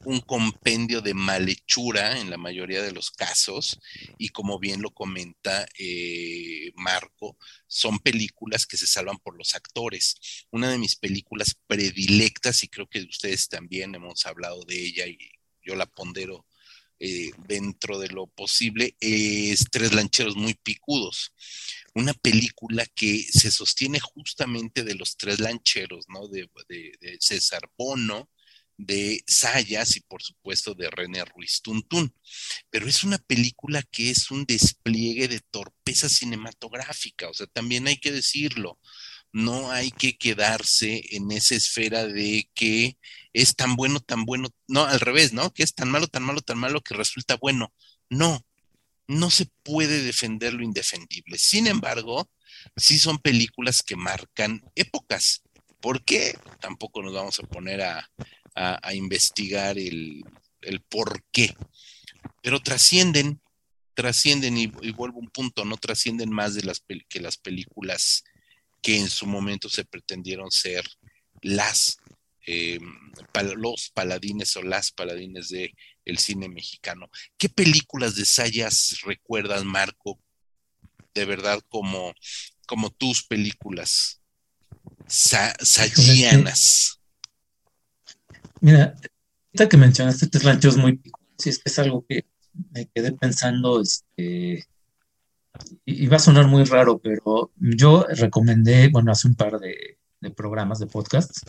un 0.06 0.22
compendio 0.22 1.02
de 1.02 1.14
malhechura 1.14 2.20
en 2.20 2.30
la 2.30 2.38
mayoría 2.38 2.82
de 2.82 2.92
los 2.92 3.12
casos 3.12 3.80
y 4.18 4.30
como 4.30 4.60
bien 4.60 4.82
lo 4.82 4.92
comenta 4.92 5.68
eh, 5.78 6.72
Marco, 6.76 7.38
son 7.68 8.00
películas 8.00 8.66
que 8.66 8.78
se 8.78 8.88
salvan 8.88 9.18
por 9.18 9.38
los 9.38 9.56
actores. 9.56 10.16
Una 10.52 10.72
de 10.72 10.78
mis 10.78 10.96
películas 10.96 11.56
predilectas, 11.68 12.64
y 12.64 12.68
creo 12.70 12.88
que 12.88 13.02
ustedes 13.02 13.50
también 13.50 13.96
hemos 13.96 14.26
hablado 14.26 14.64
de 14.66 14.80
ella 14.82 15.06
y 15.08 15.18
yo 15.62 15.76
la 15.76 15.86
pondero 15.86 16.46
eh, 17.02 17.32
dentro 17.48 17.98
de 17.98 18.10
lo 18.10 18.28
posible, 18.28 18.98
es 19.00 19.66
Tres 19.72 19.94
Lancheros 19.94 20.36
Muy 20.36 20.54
Picudos. 20.54 21.34
Una 21.94 22.14
película 22.14 22.86
que 22.88 23.24
se 23.24 23.52
sostiene 23.52 24.02
justamente 24.02 24.84
de 24.84 24.96
los 24.96 25.16
tres 25.16 25.40
lancheros, 25.40 26.06
¿no? 26.10 26.28
De, 26.28 26.50
César 27.20 27.72
Bono, 27.78 28.30
de 28.80 29.22
Sayas 29.28 29.98
y 29.98 30.00
por 30.00 30.24
supuesto 30.24 30.74
de 30.74 30.90
René 30.90 31.26
Ruiz 31.26 31.62
Tuntún. 31.62 32.16
Pero 32.70 32.88
es 32.88 33.04
una 33.04 33.18
película 33.18 33.84
que 33.84 34.10
es 34.10 34.32
un 34.32 34.46
despliegue 34.46 35.28
de 35.28 35.42
torpeza 35.42 36.08
cinematográfica, 36.10 37.30
o 37.30 37.34
sea, 37.34 37.48
también 37.48 37.88
hay 37.88 37.98
que 37.98 38.12
decirlo 38.12 38.80
no 39.32 39.72
hay 39.72 39.92
que 39.92 40.18
quedarse 40.18 41.04
en 41.12 41.32
esa 41.32 41.56
esfera 41.56 42.06
de 42.08 42.50
que 42.54 42.98
es 43.34 43.56
tan 43.56 43.76
bueno, 43.76 44.00
tan 44.00 44.26
bueno, 44.26 44.50
no, 44.68 44.86
al 44.86 45.00
revés, 45.00 45.34
¿no? 45.34 45.54
Que 45.54 45.64
es 45.64 45.76
tan 45.76 45.90
malo, 45.92 46.08
tan 46.08 46.24
malo, 46.24 46.42
tan 46.42 46.58
malo 46.58 46.82
que 46.82 46.96
resulta 46.96 47.36
bueno. 47.36 47.72
No, 48.10 48.44
no 49.08 49.30
se 49.30 49.46
puede 49.64 50.02
defender 50.02 50.54
lo 50.54 50.64
indefendible. 50.64 51.38
Sin 51.38 51.68
embargo, 51.68 52.30
sí 52.76 52.98
son 52.98 53.20
películas 53.20 53.84
que 53.84 53.96
marcan 53.96 54.64
épocas. 54.76 55.44
¿Por 55.80 56.04
qué? 56.04 56.38
Tampoco 56.60 57.02
nos 57.04 57.14
vamos 57.14 57.40
a 57.40 57.44
poner 57.44 57.82
a, 57.82 58.10
investigar 58.94 59.78
el, 59.78 60.24
por 60.90 61.24
qué. 61.32 61.56
Pero 62.42 62.60
trascienden, 62.60 63.42
trascienden, 63.94 64.58
y, 64.58 64.68
vuelvo 64.68 65.18
a 65.18 65.24
un 65.24 65.30
punto, 65.30 65.66
no 65.66 65.78
trascienden 65.78 66.30
más 66.30 66.56
de 66.56 66.64
las 66.64 66.84
que 67.08 67.20
las 67.20 67.38
películas 67.38 68.24
que 68.82 68.98
en 68.98 69.10
su 69.10 69.26
momento 69.26 69.70
se 69.70 69.86
pretendieron 69.86 70.52
ser 70.52 70.86
las 71.42 71.98
eh, 72.52 72.80
los 73.58 73.92
paladines 73.92 74.56
o 74.56 74.64
las 74.64 74.92
paladines 74.92 75.50
de 75.50 75.72
el 76.06 76.18
cine 76.18 76.50
mexicano. 76.50 77.10
¿Qué 77.38 77.48
películas 77.48 78.16
de 78.16 78.26
Sayas 78.26 79.02
recuerdas, 79.04 79.64
Marco, 79.64 80.20
de 81.14 81.26
verdad 81.26 81.62
como, 81.70 82.16
como 82.66 82.90
tus 82.90 83.24
películas 83.24 84.22
sayianas? 85.08 86.99
Mira, 88.62 88.96
esta 89.54 89.70
que 89.70 89.78
mencionaste 89.78 90.28
tres 90.28 90.44
ranchos 90.44 90.78
muy 90.78 91.02
si 91.40 91.50
es 91.50 91.60
que 91.60 91.70
es 91.70 91.80
algo 91.80 92.06
que 92.08 92.26
me 92.74 92.88
quedé 92.94 93.14
pensando, 93.14 93.82
este, 93.82 94.66
y 95.86 96.08
va 96.08 96.18
a 96.18 96.20
sonar 96.20 96.48
muy 96.48 96.64
raro, 96.66 97.00
pero 97.00 97.52
yo 97.56 98.06
recomendé, 98.10 98.90
bueno, 98.90 99.12
hace 99.12 99.28
un 99.28 99.36
par 99.36 99.60
de, 99.60 99.98
programas 100.36 100.80
de 100.80 100.88
podcasts, 100.88 101.44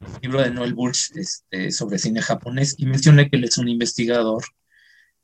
un 0.00 0.18
libro 0.20 0.42
de 0.42 0.50
Noel 0.50 0.74
Bulch 0.74 1.12
este, 1.14 1.70
sobre 1.70 1.98
cine 1.98 2.20
japonés 2.20 2.74
y 2.76 2.86
mencioné 2.86 3.30
que 3.30 3.36
él 3.36 3.44
es 3.44 3.58
un 3.58 3.68
investigador 3.68 4.42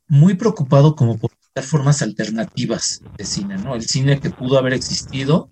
muy 0.07 0.35
preocupado 0.35 0.95
como 0.95 1.19
por 1.19 1.33
dar 1.57 1.65
formas 1.65 2.03
alternativas 2.03 3.03
de 3.19 3.25
cine, 3.25 3.57
¿no? 3.57 3.75
El 3.75 3.83
cine 3.83 4.21
que 4.21 4.31
pudo 4.31 4.59
haber 4.59 4.75
existido 4.75 5.51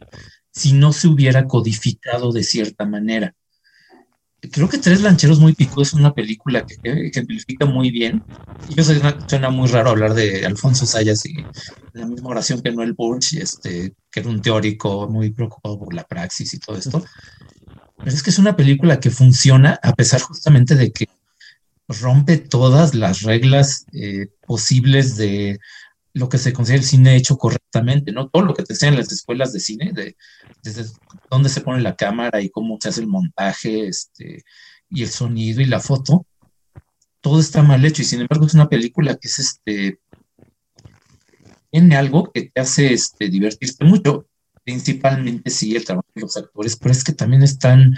si 0.53 0.72
no 0.72 0.93
se 0.93 1.09
hubiera 1.09 1.49
codificado 1.49 2.30
de 2.30 2.45
cierta 2.45 2.85
manera 2.85 3.35
creo 4.51 4.68
que 4.68 4.78
Tres 4.78 5.03
Lancheros 5.03 5.38
Muy 5.38 5.53
Pico 5.53 5.82
es 5.82 5.93
una 5.93 6.12
película 6.12 6.64
que, 6.66 7.07
ejemplifica 7.07 7.66
muy 7.66 7.90
bien. 7.90 8.22
Y 8.68 8.74
yo 8.74 8.82
sé 8.82 9.01
que 9.01 9.14
suena 9.26 9.51
muy 9.51 9.68
raro 9.68 9.90
hablar 9.90 10.14
de 10.14 10.45
Alfonso 10.45 10.86
Sayas 10.86 11.24
y 11.26 11.36
la 11.93 12.07
misma 12.07 12.30
oración 12.30 12.61
que 12.61 12.72
Noel 12.72 12.95
Burch, 12.95 13.34
este, 13.34 13.95
que 14.11 14.20
era 14.20 14.28
un 14.28 14.43
teórico 14.43 15.09
muy 15.09 15.30
preocupado 15.30 15.78
por 15.78 15.95
la 15.95 16.05
praxis 16.05 16.55
y 16.55 16.59
todo 16.59 16.76
esto. 16.76 17.05
Pero 17.99 18.11
es 18.11 18.22
que 18.22 18.30
es 18.30 18.38
una 18.38 18.57
película 18.57 18.99
que 18.99 19.11
funciona 19.11 19.78
a 19.82 19.93
pesar 19.93 20.20
justamente 20.20 20.74
de 20.74 20.93
que 20.93 21.09
rompe 21.88 22.38
todas 22.38 22.95
las 22.95 23.22
reglas 23.22 23.86
eh, 23.93 24.28
posibles 24.47 25.16
de 25.16 25.61
lo 26.15 26.29
que 26.29 26.39
se 26.39 26.53
considera 26.53 26.83
el 26.83 26.87
cine 26.87 27.17
hecho 27.17 27.37
correctamente, 27.37 28.13
¿no? 28.13 28.29
Todo 28.29 28.45
lo 28.45 28.55
que 28.55 28.63
te 28.63 28.75
enseñan 28.75 28.95
en 28.95 29.01
las 29.01 29.13
escuelas 29.13 29.53
de 29.53 29.61
cine, 29.61 29.93
de, 29.93 30.17
desde 30.63 30.85
dónde 31.31 31.49
se 31.49 31.63
pone 31.63 31.81
la 31.81 31.97
cámara 31.97 32.41
y 32.41 32.51
cómo 32.51 32.79
se 32.81 32.91
hace 32.91 33.01
el 33.01 33.07
montaje, 33.07 33.89
este, 33.89 34.45
y 34.91 35.03
el 35.03 35.09
sonido 35.09 35.63
y 35.63 35.67
la 35.67 35.81
foto, 35.81 36.27
todo 37.21 37.41
está 37.41 37.63
mal 37.63 37.85
hecho 37.85 38.03
y 38.03 38.05
sin 38.05 38.21
embargo 38.21 38.47
es 38.47 38.55
una 38.55 38.69
película 38.69 39.17
que 39.17 39.29
es 39.29 39.39
este 39.39 40.01
tiene 41.73 41.97
algo 41.97 42.31
que 42.31 42.51
te 42.51 42.61
hace 42.61 42.93
este, 42.93 43.29
divertirte 43.31 43.85
mucho. 43.85 44.29
Principalmente 44.63 45.51
sí 45.51 45.75
el 45.75 45.85
trabajo 45.85 46.07
de 46.15 46.21
los 46.21 46.37
actores, 46.37 46.77
pero 46.77 46.93
es 46.93 47.03
que 47.03 47.13
también 47.13 47.43
es 47.43 47.59
tan, 47.59 47.97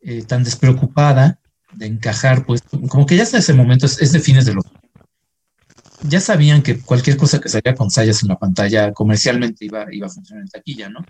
eh, 0.00 0.22
tan 0.22 0.42
despreocupada 0.42 1.38
de 1.74 1.86
encajar, 1.86 2.44
pues 2.46 2.62
como 2.88 3.06
que 3.06 3.16
ya 3.16 3.22
hasta 3.22 3.38
ese 3.38 3.52
momento 3.52 3.86
es, 3.86 4.00
es 4.00 4.12
de 4.12 4.20
fines 4.20 4.46
de 4.46 4.54
los 4.54 4.64
ya 6.02 6.20
sabían 6.20 6.62
que 6.62 6.80
cualquier 6.80 7.16
cosa 7.16 7.40
que 7.40 7.48
salía 7.48 7.74
con 7.74 7.90
sayas 7.90 8.22
en 8.22 8.28
la 8.28 8.38
pantalla 8.38 8.92
comercialmente 8.92 9.64
iba, 9.64 9.86
iba 9.92 10.06
a 10.06 10.10
funcionar 10.10 10.42
en 10.42 10.48
taquilla, 10.48 10.88
¿no? 10.88 11.04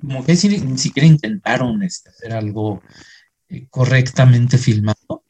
Como 0.00 0.24
que 0.24 0.32
ni, 0.32 0.78
siquiera 0.78 1.06
intentaron 1.06 1.82
este, 1.82 2.10
hacer 2.10 2.32
algo 2.32 2.82
eh, 3.48 3.66
correctamente 3.70 4.58
filmado. 4.58 5.24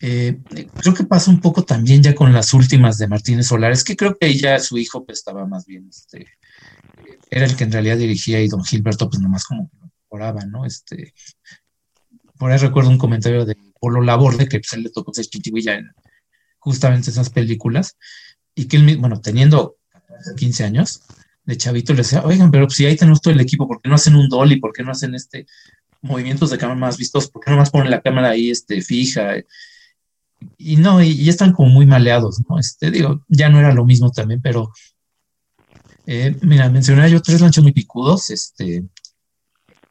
Eh, 0.00 0.40
creo 0.80 0.94
que 0.94 1.04
pasa 1.04 1.30
un 1.30 1.40
poco 1.40 1.64
también 1.64 2.02
ya 2.02 2.14
con 2.14 2.32
las 2.32 2.54
últimas 2.54 2.96
de 2.98 3.08
Martínez 3.08 3.48
Solares, 3.48 3.84
que 3.84 3.96
creo 3.96 4.16
que 4.16 4.28
ella, 4.28 4.58
su 4.58 4.78
hijo, 4.78 5.04
pues 5.04 5.18
estaba 5.18 5.46
más 5.46 5.66
bien, 5.66 5.88
este, 5.90 6.26
era 7.30 7.44
el 7.44 7.56
que 7.56 7.64
en 7.64 7.72
realidad 7.72 7.98
dirigía 7.98 8.40
y 8.40 8.48
don 8.48 8.64
Gilberto, 8.64 9.10
pues 9.10 9.20
nomás 9.20 9.44
como 9.44 9.68
que 9.68 9.76
lo 9.78 9.90
mejoraba, 10.04 10.46
¿no? 10.46 10.64
Este, 10.64 11.12
por 12.38 12.50
ahí 12.50 12.58
recuerdo 12.58 12.88
un 12.88 12.98
comentario 12.98 13.44
de 13.44 13.56
Polo 13.78 14.00
Laborde, 14.00 14.48
que 14.48 14.60
pues, 14.60 14.72
él 14.72 14.84
le 14.84 14.90
tocó 14.90 15.12
ser 15.12 15.26
chichiguilla 15.26 15.74
en, 15.74 15.90
justamente 16.60 17.10
esas 17.10 17.30
películas, 17.30 17.96
y 18.54 18.66
que 18.66 18.76
él, 18.76 18.98
bueno, 18.98 19.20
teniendo 19.20 19.76
15 20.36 20.64
años, 20.64 21.02
de 21.44 21.56
chavito 21.56 21.92
le 21.92 21.98
decía, 21.98 22.22
oigan, 22.24 22.50
pero 22.50 22.68
si 22.70 22.86
ahí 22.86 22.96
tenemos 22.96 23.20
todo 23.20 23.34
el 23.34 23.40
equipo, 23.40 23.66
¿por 23.66 23.80
qué 23.80 23.88
no 23.88 23.96
hacen 23.96 24.14
un 24.14 24.28
dolly? 24.28 24.60
¿Por 24.60 24.72
qué 24.72 24.82
no 24.82 24.92
hacen 24.92 25.14
este 25.14 25.46
movimientos 26.02 26.50
de 26.50 26.58
cámara 26.58 26.78
más 26.78 26.96
vistos? 26.96 27.28
¿Por 27.28 27.42
qué 27.42 27.50
no 27.50 27.56
más 27.56 27.70
ponen 27.70 27.90
la 27.90 28.00
cámara 28.00 28.30
ahí 28.30 28.50
este, 28.50 28.80
fija? 28.82 29.34
Y 30.56 30.76
no, 30.76 31.02
y, 31.02 31.28
están 31.28 31.52
como 31.52 31.68
muy 31.70 31.86
maleados, 31.86 32.40
¿no? 32.48 32.58
Este, 32.58 32.90
digo, 32.90 33.24
ya 33.28 33.48
no 33.48 33.58
era 33.58 33.74
lo 33.74 33.84
mismo 33.84 34.10
también, 34.10 34.40
pero 34.40 34.70
eh, 36.06 36.36
mira, 36.42 36.70
mencionaría 36.70 37.12
yo 37.12 37.22
tres 37.22 37.40
lanchos 37.40 37.62
muy 37.62 37.72
picudos, 37.72 38.30
este, 38.30 38.84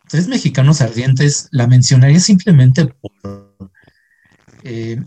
tres 0.07 0.28
mexicanos 0.28 0.82
ardientes, 0.82 1.49
la 1.51 1.67
mencionaría 1.67 2.20
simplemente 2.20 2.86
por 2.86 3.70
eh, 4.63 5.01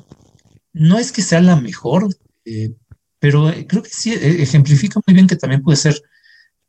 no 0.72 0.98
es 0.98 1.12
que 1.12 1.22
sea 1.22 1.40
la 1.40 1.56
mejor, 1.56 2.08
eh, 2.44 2.74
pero 3.18 3.50
eh, 3.50 3.66
creo 3.66 3.82
que 3.82 3.90
sí 3.90 4.12
eh, 4.12 4.42
ejemplifica 4.42 5.00
muy 5.06 5.14
bien 5.14 5.26
que 5.26 5.36
también 5.36 5.62
puede 5.62 5.76
ser 5.76 6.00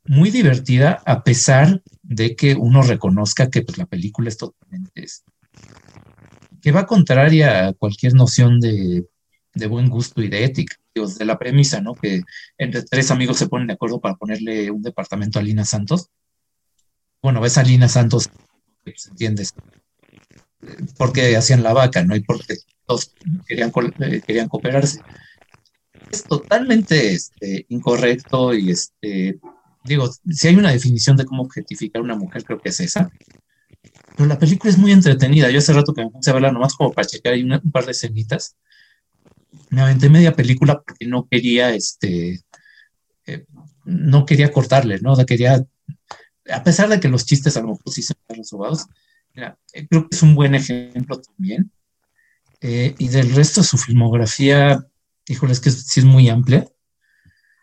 muy 0.04 0.30
divertida 0.30 1.02
a 1.06 1.24
pesar 1.24 1.82
de 2.02 2.36
que 2.36 2.54
uno 2.54 2.82
reconozca 2.82 3.50
que 3.50 3.62
pues, 3.62 3.78
la 3.78 3.86
película 3.86 4.28
es 4.28 4.36
totalmente 4.36 5.06
que 6.64 6.72
va 6.72 6.86
contraria 6.86 7.68
a 7.68 7.72
cualquier 7.74 8.14
noción 8.14 8.58
de, 8.58 9.06
buen 9.68 9.90
gusto 9.90 10.22
y 10.22 10.28
de 10.28 10.44
ética, 10.44 10.76
de 10.94 11.24
la 11.26 11.38
premisa, 11.38 11.82
¿no? 11.82 11.94
Que 11.94 12.22
entre 12.56 12.82
tres 12.82 13.10
amigos 13.10 13.36
se 13.36 13.48
ponen 13.48 13.66
de 13.66 13.74
acuerdo 13.74 14.00
para 14.00 14.14
ponerle 14.14 14.70
un 14.70 14.80
departamento 14.80 15.38
a 15.38 15.42
Lina 15.42 15.66
Santos. 15.66 16.08
Bueno, 17.22 17.42
ves 17.42 17.58
a 17.58 17.62
Lina 17.62 17.86
Santos, 17.86 18.30
pues, 18.82 19.08
entiendes, 19.08 19.52
porque 20.96 21.36
hacían 21.36 21.62
la 21.62 21.74
vaca, 21.74 22.02
¿no? 22.02 22.16
Y 22.16 22.20
porque 22.20 22.56
todos 22.86 23.14
querían, 23.46 23.72
eh, 24.00 24.22
querían 24.26 24.48
cooperarse. 24.48 25.00
Es 26.10 26.24
totalmente 26.24 27.12
este, 27.12 27.66
incorrecto 27.68 28.54
y, 28.54 28.70
este, 28.70 29.40
digo, 29.84 30.10
si 30.30 30.48
hay 30.48 30.56
una 30.56 30.72
definición 30.72 31.16
de 31.16 31.24
cómo 31.24 31.42
objetificar 31.42 32.00
a 32.00 32.04
una 32.04 32.16
mujer, 32.16 32.44
creo 32.44 32.60
que 32.60 32.68
es 32.68 32.80
esa. 32.80 33.10
Pero 34.16 34.28
la 34.28 34.38
película 34.38 34.70
es 34.70 34.78
muy 34.78 34.92
entretenida. 34.92 35.50
Yo 35.50 35.58
hace 35.58 35.72
rato 35.72 35.92
que 35.92 36.04
me 36.04 36.10
puse 36.10 36.30
a 36.30 36.34
verla 36.34 36.52
nomás 36.52 36.74
como 36.74 36.92
para 36.92 37.06
checar 37.06 37.32
ahí 37.32 37.42
un 37.42 37.72
par 37.72 37.84
de 37.84 37.92
escenitas. 37.92 38.56
Me 39.70 39.80
aventé 39.80 40.08
media 40.08 40.34
película 40.34 40.82
porque 40.82 41.06
no 41.06 41.26
quería, 41.28 41.74
este, 41.74 42.40
eh, 43.26 43.46
no 43.84 44.24
quería 44.24 44.52
cortarle, 44.52 45.00
¿no? 45.00 45.14
O 45.14 45.26
quería, 45.26 45.64
a 46.50 46.62
pesar 46.62 46.88
de 46.88 47.00
que 47.00 47.08
los 47.08 47.24
chistes 47.24 47.56
a 47.56 47.60
lo 47.60 47.68
mejor 47.68 47.92
sí 47.92 48.02
se 48.02 48.14
han 48.28 48.36
resolvados, 48.36 48.86
eh, 49.34 49.86
creo 49.88 50.08
que 50.08 50.14
es 50.14 50.22
un 50.22 50.34
buen 50.36 50.54
ejemplo 50.54 51.20
también 51.20 51.72
eh, 52.66 52.94
y 52.96 53.08
del 53.08 53.34
resto 53.34 53.62
su 53.62 53.76
filmografía, 53.76 54.86
híjole, 55.28 55.52
es 55.52 55.60
que 55.60 55.70
sí 55.70 56.00
es 56.00 56.06
muy 56.06 56.30
amplia. 56.30 56.66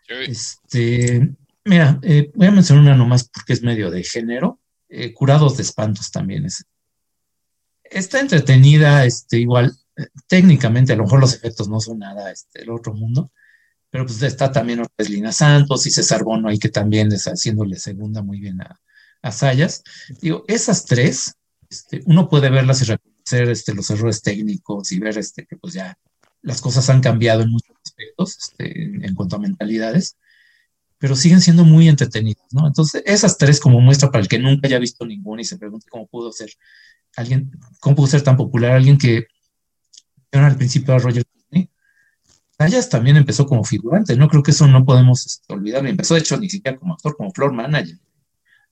Este, 0.06 1.34
mira, 1.64 1.98
eh, 2.02 2.30
voy 2.36 2.46
a 2.46 2.52
mencionar 2.52 2.84
una 2.84 2.94
nomás 2.94 3.24
porque 3.24 3.52
es 3.52 3.64
medio 3.64 3.90
de 3.90 4.04
género. 4.04 4.60
Eh, 4.88 5.12
Curados 5.12 5.56
de 5.56 5.64
espantos 5.64 6.12
también 6.12 6.44
es. 6.44 6.64
Está 7.82 8.20
entretenida, 8.20 9.04
este, 9.04 9.40
igual, 9.40 9.76
técnicamente, 10.28 10.92
a 10.92 10.96
lo 10.96 11.02
mejor 11.02 11.18
los 11.18 11.34
efectos 11.34 11.68
no 11.68 11.80
son 11.80 11.98
nada 11.98 12.30
este, 12.30 12.62
el 12.62 12.70
otro 12.70 12.94
mundo, 12.94 13.32
pero 13.90 14.06
pues 14.06 14.22
está 14.22 14.52
también 14.52 14.84
Lina 14.98 15.32
Santos 15.32 15.84
y 15.84 15.90
César 15.90 16.22
Bono 16.22 16.48
ahí 16.48 16.60
que 16.60 16.68
también 16.68 17.10
está 17.10 17.32
haciéndole 17.32 17.76
segunda 17.76 18.22
muy 18.22 18.38
bien 18.38 18.60
a, 18.62 18.80
a 19.20 19.32
Sayas. 19.32 19.82
Digo, 20.20 20.44
esas 20.46 20.84
tres, 20.84 21.34
este, 21.68 22.02
uno 22.06 22.28
puede 22.28 22.50
verlas 22.50 22.82
y 22.82 22.84
hacer 23.24 23.48
este, 23.50 23.74
los 23.74 23.90
errores 23.90 24.22
técnicos 24.22 24.92
y 24.92 24.98
ver 24.98 25.18
este, 25.18 25.46
que 25.46 25.56
pues 25.56 25.74
ya 25.74 25.98
las 26.42 26.60
cosas 26.60 26.88
han 26.90 27.00
cambiado 27.00 27.42
en 27.42 27.50
muchos 27.50 27.76
aspectos 27.84 28.38
este, 28.38 28.84
en, 28.84 29.14
cuanto 29.14 29.36
a 29.36 29.38
mentalidades, 29.38 30.16
pero 30.98 31.16
siguen 31.16 31.40
siendo 31.40 31.64
muy 31.64 31.88
entretenidas, 31.88 32.46
¿no? 32.52 32.66
Entonces, 32.66 33.02
esas 33.06 33.38
tres 33.38 33.60
como 33.60 33.80
muestra 33.80 34.10
para 34.10 34.22
el 34.22 34.28
que 34.28 34.38
nunca 34.38 34.66
haya 34.66 34.78
visto 34.78 35.04
ninguna 35.04 35.42
y 35.42 35.44
se 35.44 35.58
pregunte 35.58 35.86
cómo 35.90 36.06
pudo 36.06 36.32
ser 36.32 36.50
alguien, 37.16 37.50
cómo 37.80 37.96
pudo 37.96 38.06
ser 38.06 38.22
tan 38.22 38.36
popular 38.36 38.72
alguien 38.72 38.98
que 38.98 39.26
al 40.32 40.56
principio 40.56 40.94
a 40.94 40.98
Roger 40.98 41.24
Disney. 41.34 41.70
Sayas 42.56 42.88
también 42.88 43.16
empezó 43.16 43.46
como 43.46 43.64
figurante, 43.64 44.16
no 44.16 44.28
creo 44.28 44.42
que 44.42 44.52
eso 44.52 44.66
no 44.66 44.84
podemos 44.84 45.26
este, 45.26 45.52
olvidar. 45.52 45.86
Empezó, 45.86 46.14
de 46.14 46.20
hecho, 46.20 46.36
ni 46.38 46.48
siquiera 46.48 46.78
como 46.78 46.94
actor, 46.94 47.16
como 47.16 47.32
floor 47.32 47.52
manager 47.52 47.98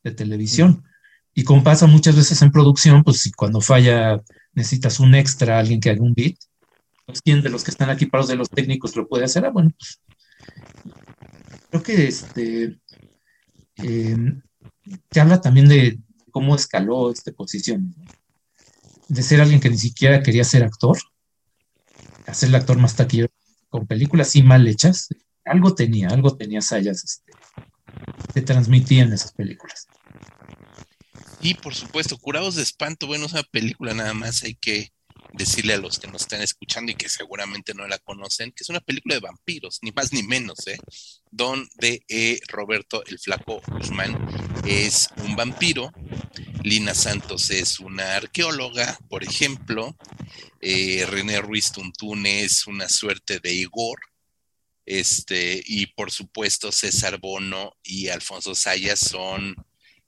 de 0.02 0.10
televisión. 0.12 0.84
Y 1.34 1.44
como 1.44 1.62
pasa 1.62 1.86
muchas 1.86 2.16
veces 2.16 2.40
en 2.42 2.50
producción, 2.50 3.04
pues 3.04 3.20
si 3.20 3.32
cuando 3.32 3.60
falla 3.60 4.20
necesitas 4.52 5.00
un 5.00 5.14
extra, 5.14 5.58
alguien 5.58 5.80
que 5.80 5.90
haga 5.90 6.02
un 6.02 6.14
beat, 6.14 6.36
pues 7.06 7.22
quién 7.22 7.42
de 7.42 7.50
los 7.50 7.64
que 7.64 7.70
están 7.70 7.90
aquí 7.90 8.06
para 8.06 8.22
los 8.22 8.28
de 8.28 8.36
los 8.36 8.50
técnicos 8.50 8.96
lo 8.96 9.08
puede 9.08 9.24
hacer. 9.24 9.44
Ah, 9.44 9.50
bueno, 9.50 9.70
pues 9.78 10.00
creo 11.70 11.82
que 11.82 12.08
este 12.08 12.80
em, 13.76 14.40
te 15.08 15.20
habla 15.20 15.40
también 15.40 15.68
de 15.68 15.98
cómo 16.30 16.54
escaló 16.54 17.10
esta 17.10 17.32
posición, 17.32 17.94
de 19.08 19.22
ser 19.22 19.40
alguien 19.40 19.60
que 19.60 19.70
ni 19.70 19.78
siquiera 19.78 20.22
quería 20.22 20.44
ser 20.44 20.62
actor, 20.62 20.98
hacer 22.26 22.48
el 22.48 22.54
actor 22.54 22.78
más 22.78 22.96
taquillero 22.96 23.30
con 23.68 23.86
películas 23.86 24.34
y 24.36 24.42
mal 24.42 24.66
hechas, 24.66 25.08
algo 25.44 25.74
tenía, 25.74 26.08
algo 26.08 26.36
tenía 26.36 26.60
Sayas, 26.60 27.04
este, 27.04 27.32
te 28.32 28.42
transmitían 28.42 29.12
esas 29.12 29.32
películas. 29.32 29.86
Y 31.40 31.54
por 31.54 31.74
supuesto, 31.74 32.18
Curados 32.18 32.56
de 32.56 32.62
Espanto, 32.62 33.06
bueno, 33.06 33.26
esa 33.26 33.42
película 33.42 33.94
nada 33.94 34.14
más 34.14 34.42
hay 34.42 34.54
que 34.54 34.92
decirle 35.32 35.74
a 35.74 35.78
los 35.78 35.98
que 35.98 36.08
nos 36.08 36.22
están 36.22 36.42
escuchando 36.42 36.92
y 36.92 36.94
que 36.94 37.08
seguramente 37.08 37.74
no 37.74 37.86
la 37.86 37.98
conocen, 37.98 38.52
que 38.52 38.62
es 38.62 38.68
una 38.68 38.80
película 38.80 39.14
de 39.14 39.20
vampiros, 39.20 39.78
ni 39.82 39.92
más 39.92 40.12
ni 40.12 40.22
menos, 40.22 40.66
¿eh? 40.66 40.78
Donde 41.30 42.04
eh, 42.08 42.40
Roberto 42.48 43.04
el 43.06 43.18
Flaco 43.18 43.62
Guzmán 43.68 44.18
es 44.66 45.08
un 45.24 45.36
vampiro, 45.36 45.92
Lina 46.62 46.94
Santos 46.94 47.50
es 47.50 47.80
una 47.80 48.16
arqueóloga, 48.16 48.98
por 49.08 49.24
ejemplo, 49.24 49.96
eh, 50.60 51.06
René 51.08 51.40
Ruiz 51.40 51.72
Tuntún 51.72 52.26
es 52.26 52.66
una 52.66 52.88
suerte 52.88 53.38
de 53.40 53.52
Igor, 53.54 54.00
este, 54.84 55.62
y 55.64 55.86
por 55.86 56.10
supuesto 56.10 56.72
César 56.72 57.18
Bono 57.18 57.76
y 57.82 58.08
Alfonso 58.08 58.54
Sayas 58.54 58.98
son 58.98 59.54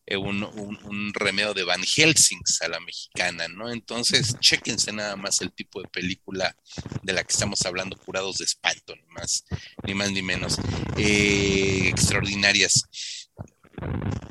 eh, 0.04 0.16
un, 0.16 0.42
un, 0.42 1.14
remedio 1.14 1.54
de 1.54 1.62
Van 1.62 1.82
Helsings 1.82 2.60
a 2.62 2.68
la 2.68 2.80
mexicana, 2.80 3.46
¿no? 3.48 3.70
Entonces, 3.70 4.36
chéquense 4.40 4.92
nada 4.92 5.14
más 5.14 5.40
el 5.40 5.52
tipo 5.52 5.80
de 5.80 5.88
película 5.88 6.56
de 7.02 7.12
la 7.12 7.22
que 7.22 7.32
estamos 7.32 7.64
hablando, 7.66 7.96
curados 7.96 8.38
de 8.38 8.44
espanto, 8.44 8.96
ni 8.96 9.06
más 9.14 9.44
ni, 9.84 9.94
más, 9.94 10.10
ni 10.10 10.22
menos. 10.22 10.58
Eh, 10.96 11.88
extraordinarias. 11.88 12.88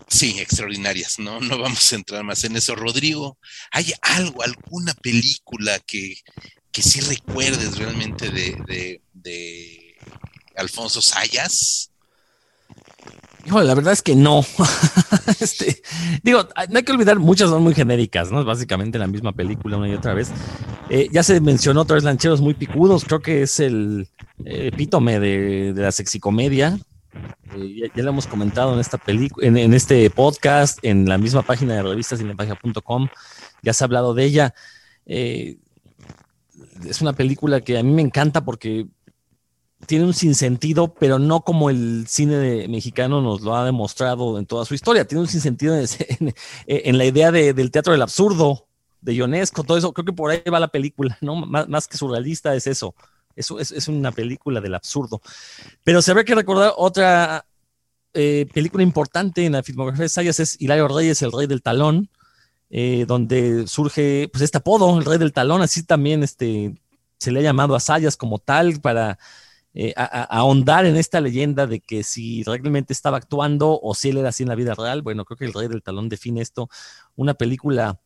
Sí, 0.07 0.39
extraordinarias, 0.39 1.19
¿no? 1.19 1.39
No 1.39 1.57
vamos 1.57 1.91
a 1.91 1.95
entrar 1.95 2.23
más 2.23 2.43
en 2.43 2.57
eso. 2.57 2.75
Rodrigo, 2.75 3.37
¿hay 3.71 3.93
algo, 4.01 4.43
alguna 4.43 4.93
película 4.95 5.79
que, 5.79 6.17
que 6.71 6.81
sí 6.81 6.99
recuerdes 7.01 7.77
realmente 7.77 8.29
de, 8.29 8.57
de, 8.67 9.01
de 9.13 9.95
Alfonso 10.55 11.01
Sayas? 11.01 11.90
Híjole, 13.45 13.65
la 13.65 13.75
verdad 13.75 13.93
es 13.93 14.01
que 14.01 14.15
no. 14.15 14.45
este, 15.39 15.81
digo, 16.23 16.47
no 16.69 16.77
hay 16.77 16.83
que 16.83 16.91
olvidar, 16.91 17.17
muchas 17.19 17.49
son 17.49 17.63
muy 17.63 17.73
genéricas, 17.73 18.31
¿no? 18.31 18.43
Básicamente 18.45 18.99
la 18.99 19.07
misma 19.07 19.31
película 19.31 19.77
una 19.77 19.89
y 19.89 19.93
otra 19.93 20.13
vez. 20.13 20.31
Eh, 20.89 21.09
ya 21.11 21.23
se 21.23 21.41
mencionó 21.41 21.81
otra 21.81 21.95
vez 21.95 22.03
Lancheros 22.03 22.41
muy 22.41 22.53
picudos, 22.53 23.05
creo 23.05 23.21
que 23.21 23.41
es 23.43 23.59
el 23.59 24.09
epítome 24.45 25.19
de, 25.19 25.73
la 25.75 25.91
sexicomedia. 25.91 26.77
Eh, 27.55 27.89
ya, 27.95 28.03
lo 28.03 28.09
hemos 28.09 28.27
comentado 28.27 28.73
en 28.73 28.79
esta 28.79 28.97
película, 28.97 29.47
en, 29.47 29.73
este 29.73 30.09
podcast, 30.09 30.79
en 30.83 31.09
la 31.09 31.17
misma 31.17 31.41
página 31.41 31.75
de 31.75 31.83
revistasinepágina.com, 31.83 33.07
ya 33.63 33.73
se 33.73 33.83
ha 33.83 33.85
hablado 33.85 34.13
de 34.13 34.23
ella. 34.23 34.53
Eh, 35.05 35.57
es 36.85 37.01
una 37.01 37.13
película 37.13 37.61
que 37.61 37.77
a 37.77 37.83
mí 37.83 37.91
me 37.91 38.01
encanta 38.01 38.43
porque 38.43 38.87
tiene 39.85 40.05
un 40.05 40.13
sinsentido, 40.13 40.93
pero 40.93 41.19
no 41.19 41.41
como 41.41 41.69
el 41.69 42.05
cine 42.07 42.67
mexicano 42.67 43.21
nos 43.21 43.41
lo 43.41 43.55
ha 43.55 43.65
demostrado 43.65 44.37
en 44.37 44.45
toda 44.45 44.65
su 44.65 44.73
historia. 44.73 45.05
Tiene 45.05 45.21
un 45.21 45.27
sinsentido 45.27 45.77
en, 45.77 45.87
en, 46.67 46.97
la 46.97 47.05
idea 47.05 47.31
del 47.31 47.71
teatro 47.71 47.93
del 47.93 48.01
absurdo, 48.01 48.67
de 49.01 49.15
Ionesco, 49.15 49.63
todo 49.63 49.77
eso. 49.77 49.93
Creo 49.93 50.05
que 50.05 50.13
por 50.13 50.31
ahí 50.31 50.41
va 50.51 50.59
la 50.59 50.67
película, 50.67 51.17
¿no? 51.21 51.35
Más, 51.35 51.87
que 51.87 51.97
surrealista 51.97 52.55
es 52.55 52.67
eso. 52.67 52.95
Eso 53.35 53.59
es, 53.59 53.71
es, 53.71 53.87
una 53.87 54.11
película 54.11 54.61
del 54.61 54.75
absurdo. 54.75 55.21
Pero 55.83 56.01
se 56.01 56.13
ve 56.13 56.25
que 56.25 56.35
recordar 56.35 56.73
otra 56.75 57.45
eh, 58.13 58.45
película 58.53 58.83
importante 58.83 59.45
en 59.45 59.53
la 59.53 59.63
filmografía 59.63 60.03
de 60.03 60.09
Sayas 60.09 60.39
es 60.39 60.61
Hilario 60.61 60.87
Reyes, 60.89 61.21
el 61.21 61.31
rey 61.31 61.47
del 61.47 61.61
talón, 61.61 62.09
eh, 62.69 63.05
donde 63.07 63.67
surge 63.67 64.29
pues 64.31 64.43
este 64.43 64.57
apodo, 64.57 64.97
el 64.97 65.05
rey 65.05 65.17
del 65.17 65.31
talón, 65.31 65.61
así 65.61 65.83
también 65.83 66.21
este, 66.21 66.75
se 67.17 67.31
le 67.31 67.39
ha 67.39 67.43
llamado 67.43 67.73
a 67.73 67.79
Sayas 67.79 68.17
como 68.17 68.37
tal 68.39 68.81
para 68.81 69.17
eh, 69.73 69.93
ahondar 69.95 70.85
en 70.85 70.97
esta 70.97 71.21
leyenda 71.21 71.67
de 71.67 71.79
que 71.79 72.03
si 72.03 72.43
realmente 72.43 72.93
estaba 72.93 73.17
actuando 73.17 73.79
o 73.81 73.95
si 73.95 74.09
él 74.09 74.17
era 74.17 74.29
así 74.29 74.43
en 74.43 74.49
la 74.49 74.55
vida 74.55 74.75
real. 74.75 75.01
Bueno, 75.01 75.25
creo 75.25 75.37
que 75.37 75.45
el 75.45 75.53
rey 75.53 75.67
del 75.67 75.83
talón 75.83 76.09
define 76.09 76.41
esto, 76.41 76.69
una 77.15 77.33
película 77.33 77.99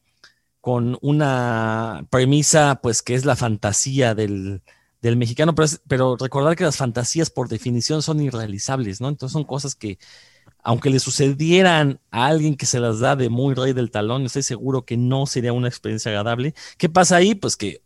con 0.62 0.98
una 1.02 2.08
premisa 2.10 2.80
pues 2.82 3.02
que 3.02 3.16
es 3.16 3.26
la 3.26 3.36
fantasía 3.36 4.16
del, 4.16 4.64
del 5.06 5.18
mexicano, 5.18 5.54
pero, 5.88 6.18
recordar 6.18 6.56
que 6.56 6.64
las 6.64 6.78
fantasías 6.78 7.30
por 7.30 7.48
definición 7.48 8.02
son 8.02 8.22
irrealizables, 8.22 9.02
¿no? 9.02 9.10
Entonces 9.10 9.34
son 9.34 9.44
cosas 9.44 9.76
que, 9.76 10.00
aunque 10.64 10.90
le 10.90 11.00
sucedieran 11.00 12.00
a 12.12 12.26
alguien 12.28 12.58
que 12.58 12.66
se 12.66 12.80
las 12.80 13.00
da 13.00 13.16
de 13.16 13.30
muy 13.30 13.54
rey 13.54 13.74
del 13.74 13.92
talón, 13.92 14.26
estoy 14.26 14.44
seguro 14.44 14.86
que 14.86 14.98
no 14.98 15.28
sería 15.28 15.54
una 15.54 15.68
experiencia 15.68 16.10
agradable. 16.10 16.56
¿Qué 16.80 16.90
pasa 16.90 17.18
ahí? 17.18 17.36
Pues 17.36 17.56
que 17.58 17.84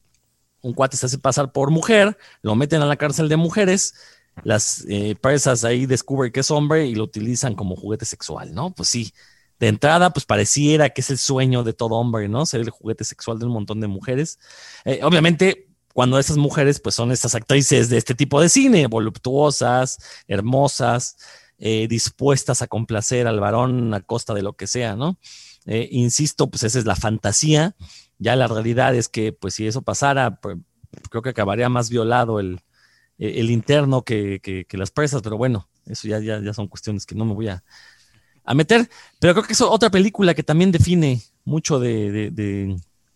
un 0.62 0.74
cuate 0.74 0.98
se 0.98 1.06
hace 1.06 1.18
pasar 1.18 1.52
por 1.52 1.72
mujer, 1.72 2.18
lo 2.42 2.56
meten 2.56 2.82
a 2.82 2.86
la 2.86 2.98
cárcel 2.98 3.30
de 3.30 3.38
mujeres, 3.38 3.94
las 4.44 4.86
eh, 4.88 5.16
presas 5.20 5.64
ahí 5.64 5.86
descubren 5.86 6.32
que 6.32 6.42
es 6.42 6.52
hombre 6.52 6.88
y 6.88 6.96
lo 6.96 7.04
utilizan 7.04 7.56
como 7.56 7.76
juguete 7.76 8.06
sexual, 8.06 8.54
¿no? 8.54 8.72
Pues 8.74 8.90
sí, 8.90 9.14
de 9.60 9.68
entrada, 9.68 10.12
pues 10.12 10.26
pareciera 10.26 10.90
que 10.90 11.02
es 11.02 11.10
el 11.10 11.18
sueño 11.18 11.64
de 11.64 11.74
todo 11.74 11.96
hombre, 11.96 12.30
¿no? 12.30 12.46
Ser 12.46 12.62
el 12.62 12.70
juguete 12.70 13.04
sexual 13.04 13.40
de 13.40 13.46
un 13.46 13.52
montón 13.52 13.82
de 13.82 13.88
mujeres. 13.88 14.40
Eh, 14.86 15.02
obviamente, 15.04 15.68
cuando 15.94 16.18
esas 16.20 16.38
mujeres 16.38 16.80
pues 16.80 16.96
son 16.96 17.12
estas 17.12 17.36
actrices 17.36 17.90
de 17.90 17.98
este 17.98 18.16
tipo 18.16 18.40
de 18.42 18.50
cine, 18.50 18.88
voluptuosas, 18.88 19.98
hermosas, 20.28 21.18
eh, 21.58 21.88
dispuestas 21.90 22.62
a 22.62 22.68
complacer 22.68 23.28
al 23.28 23.40
varón 23.40 23.94
a 23.94 24.00
costa 24.00 24.34
de 24.34 24.44
lo 24.44 24.54
que 24.54 24.68
sea, 24.68 24.96
¿no? 24.96 25.18
Eh, 25.72 25.88
insisto, 25.92 26.50
pues 26.50 26.64
esa 26.64 26.80
es 26.80 26.86
la 26.86 26.96
fantasía, 26.96 27.76
ya 28.18 28.36
la 28.36 28.48
realidad 28.48 28.96
es 28.96 29.08
que 29.08 29.34
pues 29.34 29.54
si 29.54 29.68
eso 29.68 29.84
pasara, 29.84 30.42
pues, 30.42 30.58
creo 31.12 31.22
que 31.22 31.30
acabaría 31.30 31.70
más 31.70 31.92
violado 31.92 32.40
el, 32.40 32.62
el 33.20 33.52
interno 33.52 34.02
que, 34.04 34.66
las 34.72 34.90
presas, 34.90 35.22
pero 35.22 35.38
bueno, 35.38 35.70
eso 35.86 36.08
ya, 36.08 36.20
ya, 36.20 36.42
ya 36.42 36.54
son 36.54 36.68
cuestiones 36.68 37.06
que 37.06 37.14
no 37.14 37.24
me 37.24 37.36
voy 37.36 37.50
a, 37.50 37.64
a 38.46 38.56
meter, 38.56 38.90
pero 39.20 39.34
creo 39.34 39.46
que 39.46 39.54
es 39.54 39.62
otra 39.62 39.92
película 39.92 40.34
que 40.34 40.42
también 40.42 40.72
define 40.72 41.22
mucho 41.46 41.80
de 41.80 42.32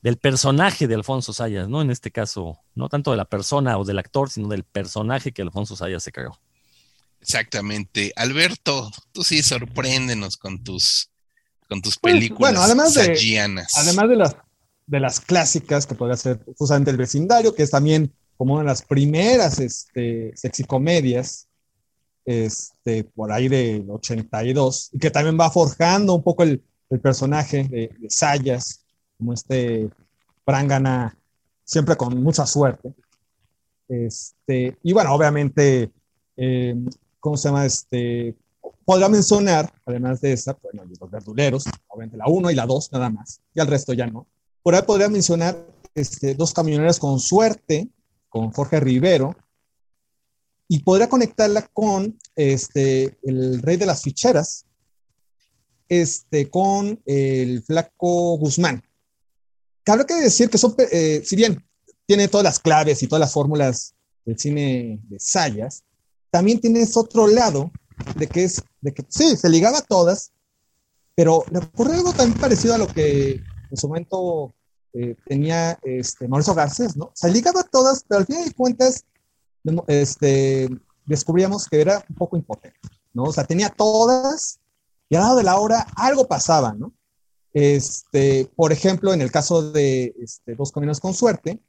del 0.04 0.18
personaje 0.18 0.86
de 0.86 0.96
Alfonso 0.96 1.32
Sayas, 1.32 1.70
¿no? 1.70 1.82
En 1.82 1.90
este 1.90 2.12
caso, 2.12 2.60
no 2.76 2.90
tanto 2.90 3.12
de 3.12 3.18
la 3.18 3.24
persona 3.24 3.78
o 3.78 3.86
del 3.86 4.00
actor, 4.00 4.30
sino 4.30 4.50
del 4.50 4.66
personaje 4.66 5.32
que 5.32 5.42
Alfonso 5.42 5.78
Sayas 5.78 6.04
se 6.04 6.12
creó. 6.12 6.38
Exactamente. 7.22 8.12
Alberto, 8.18 8.92
tú 9.14 9.24
sí 9.24 9.42
sorpréndenos 9.42 10.36
con 10.36 10.62
tus, 10.62 11.10
con 11.74 11.82
tus 11.82 11.98
pues, 11.98 12.14
películas 12.14 12.52
bueno, 12.52 12.62
además 12.62 12.94
de, 12.94 13.66
además 13.76 14.08
de 14.08 14.16
las, 14.16 14.36
de 14.86 15.00
las 15.00 15.20
clásicas 15.20 15.88
que 15.88 15.96
podría 15.96 16.16
ser 16.16 16.40
justamente 16.56 16.92
El 16.92 16.98
vecindario, 16.98 17.56
que 17.56 17.64
es 17.64 17.72
también 17.72 18.14
como 18.38 18.54
una 18.54 18.62
de 18.62 18.68
las 18.68 18.84
primeras 18.84 19.58
este, 19.60 20.32
sexicomedias, 20.36 21.48
este, 22.26 23.06
por 23.06 23.32
ahí 23.32 23.48
del 23.48 23.90
82, 23.90 24.92
y 24.94 25.00
que 25.00 25.10
también 25.10 25.36
va 25.40 25.50
forjando 25.50 26.14
un 26.14 26.22
poco 26.22 26.44
el, 26.44 26.62
personaje 27.02 27.64
de, 27.64 27.90
de 27.98 28.08
Sayas, 28.08 28.86
como 29.18 29.34
este 29.34 29.90
Prangana, 30.46 31.18
siempre 31.64 31.96
con 31.96 32.22
mucha 32.22 32.46
suerte. 32.46 32.94
Este, 33.88 34.78
y 34.84 34.94
bueno, 34.94 35.12
obviamente, 35.16 35.92
eh, 36.38 36.76
¿cómo 37.20 37.36
se 37.36 37.50
llama? 37.50 37.66
Este, 37.66 38.36
podría 38.86 39.10
mencionar, 39.10 39.72
además 39.86 40.22
de 40.22 40.34
esa, 40.34 40.58
bueno, 40.62 40.84
los 41.00 41.12
verduleros, 41.12 41.66
obviamente 41.88 42.18
la 42.18 42.28
1 42.28 42.52
y 42.52 42.56
la 42.56 42.66
2 42.66 42.92
nada 42.92 43.10
más, 43.10 43.42
y 43.54 43.60
al 43.60 43.68
resto 43.68 43.94
ya 43.94 44.08
no. 44.08 44.28
Por 44.62 44.76
ahí 44.76 44.82
podría 44.84 45.10
mencionar 45.10 45.58
este, 45.96 46.36
dos 46.36 46.54
camioneras 46.54 47.00
con 47.00 47.20
suerte, 47.20 47.90
con 48.30 48.52
Jorge 48.52 48.80
Rivero, 48.80 49.36
y 50.68 50.80
podría 50.80 51.10
conectarla 51.10 51.68
con 51.74 52.18
este, 52.36 53.18
el 53.24 53.62
rey 53.62 53.78
de 53.78 53.86
las 53.86 54.02
ficheras, 54.02 54.66
este, 55.90 56.50
con 56.50 57.00
el 57.06 57.62
flaco 57.64 58.38
Guzmán. 58.38 58.84
Cabe 59.84 60.06
que 60.06 60.16
decir 60.16 60.50
que 60.50 60.58
son, 60.58 60.76
eh, 60.92 61.22
si 61.26 61.36
bien 61.36 61.64
tiene 62.06 62.28
todas 62.28 62.44
las 62.46 62.60
claves 62.60 63.04
y 63.04 63.08
todas 63.08 63.20
las 63.20 63.34
fórmulas 63.34 63.94
del 64.26 64.40
cine 64.40 65.00
de 65.04 65.20
Sayas, 65.20 65.84
también 66.32 66.60
tienes 66.60 66.98
otro 66.98 67.28
lado 67.28 67.72
de 68.16 68.28
que 68.28 68.44
es, 68.44 68.62
de 68.82 68.94
que 68.94 69.04
sí, 69.08 69.36
se 69.38 69.50
ligaba 69.50 69.80
a 69.80 69.84
todas, 69.84 70.32
pero 71.16 71.44
le 71.52 71.60
ocurrió 71.60 71.96
algo 71.96 72.14
también 72.14 72.40
parecido 72.40 72.76
a 72.76 72.78
lo 72.78 72.88
que 72.88 73.42
en 73.70 73.78
su 73.78 73.88
momento 73.88 74.54
eh, 74.94 75.16
tenía 75.26 75.78
este, 75.84 76.28
Mauricio 76.28 76.54
Garcés, 76.54 76.96
¿no? 76.96 77.12
Se 77.14 77.32
ligaba 77.32 77.62
a 77.62 77.64
todas, 77.64 78.04
pero 78.08 78.20
al 78.20 78.26
fin 78.26 78.44
de 78.44 78.54
cuentas 78.54 79.06
este, 79.88 80.70
descubríamos 81.06 81.68
que 81.68 81.82
era 81.82 82.04
un 82.10 82.16
poco 82.16 82.38
impotente, 82.38 82.80
¿no? 83.14 83.24
O 83.24 83.34
sea, 83.34 83.46
tenía 83.46 83.70
todas 83.70 84.60
y 85.10 85.16
al 85.16 85.24
lado 85.24 85.38
de 85.38 85.44
la 85.44 85.60
hora 85.60 85.88
algo 85.96 86.28
pasaba, 86.28 86.74
¿no? 86.74 86.94
Este, 87.54 88.50
por 88.56 88.72
ejemplo, 88.72 89.14
en 89.14 89.22
el 89.22 89.32
caso 89.32 89.72
de 89.72 90.16
este, 90.20 90.56
Dos 90.56 90.72
Caminos 90.72 91.00
con 91.00 91.14
Suerte, 91.14 91.60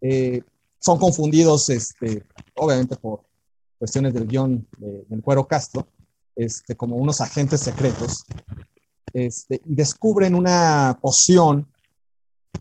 eh, 0.00 0.42
son 0.78 0.98
confundidos, 0.98 1.68
este, 1.70 2.24
obviamente 2.54 2.96
por 2.96 3.22
cuestiones 3.84 4.14
del 4.14 4.26
guion 4.26 4.66
del 4.78 5.22
Cuero 5.22 5.46
Castro, 5.46 5.86
este, 6.34 6.74
como 6.74 6.96
unos 6.96 7.20
agentes 7.20 7.60
secretos, 7.60 8.24
este, 9.12 9.60
y 9.66 9.74
descubren 9.74 10.34
una 10.34 10.98
poción 11.02 11.70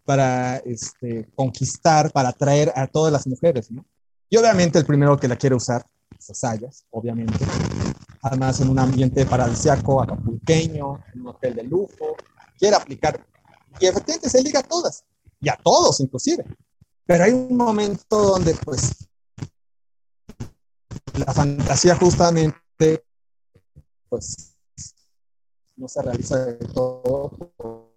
para 0.03 0.57
este, 0.57 1.29
conquistar, 1.33 2.11
para 2.11 2.29
atraer 2.29 2.73
a 2.75 2.87
todas 2.87 3.13
las 3.13 3.25
mujeres, 3.25 3.71
¿no? 3.71 3.85
Y 4.29 4.35
obviamente 4.35 4.77
el 4.79 4.85
primero 4.85 5.17
que 5.17 5.29
la 5.29 5.37
quiere 5.37 5.55
usar 5.55 5.85
es 6.19 6.37
Sayas, 6.37 6.83
obviamente. 6.91 7.45
Además, 8.21 8.59
en 8.59 8.67
un 8.67 8.79
ambiente 8.79 9.25
paradisiaco, 9.25 10.01
acapulqueño, 10.01 11.05
en 11.13 11.21
un 11.21 11.27
hotel 11.27 11.55
de 11.55 11.63
lujo, 11.63 12.17
quiere 12.59 12.75
aplicar. 12.75 13.25
Y 13.79 13.85
efectivamente 13.85 14.29
se 14.29 14.43
liga 14.43 14.59
a 14.59 14.63
todas, 14.63 15.05
y 15.39 15.47
a 15.47 15.57
todos 15.63 16.01
inclusive. 16.01 16.43
Pero 17.05 17.23
hay 17.23 17.31
un 17.31 17.55
momento 17.55 18.17
donde 18.17 18.53
pues 18.55 19.07
la 21.17 21.33
fantasía 21.33 21.95
justamente 21.95 23.03
pues 24.09 24.55
no 25.75 25.87
se 25.87 26.01
realiza 26.01 26.45
de 26.45 26.67
todo. 26.67 27.91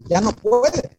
Ya 0.00 0.20
no 0.20 0.32
puede. 0.32 0.98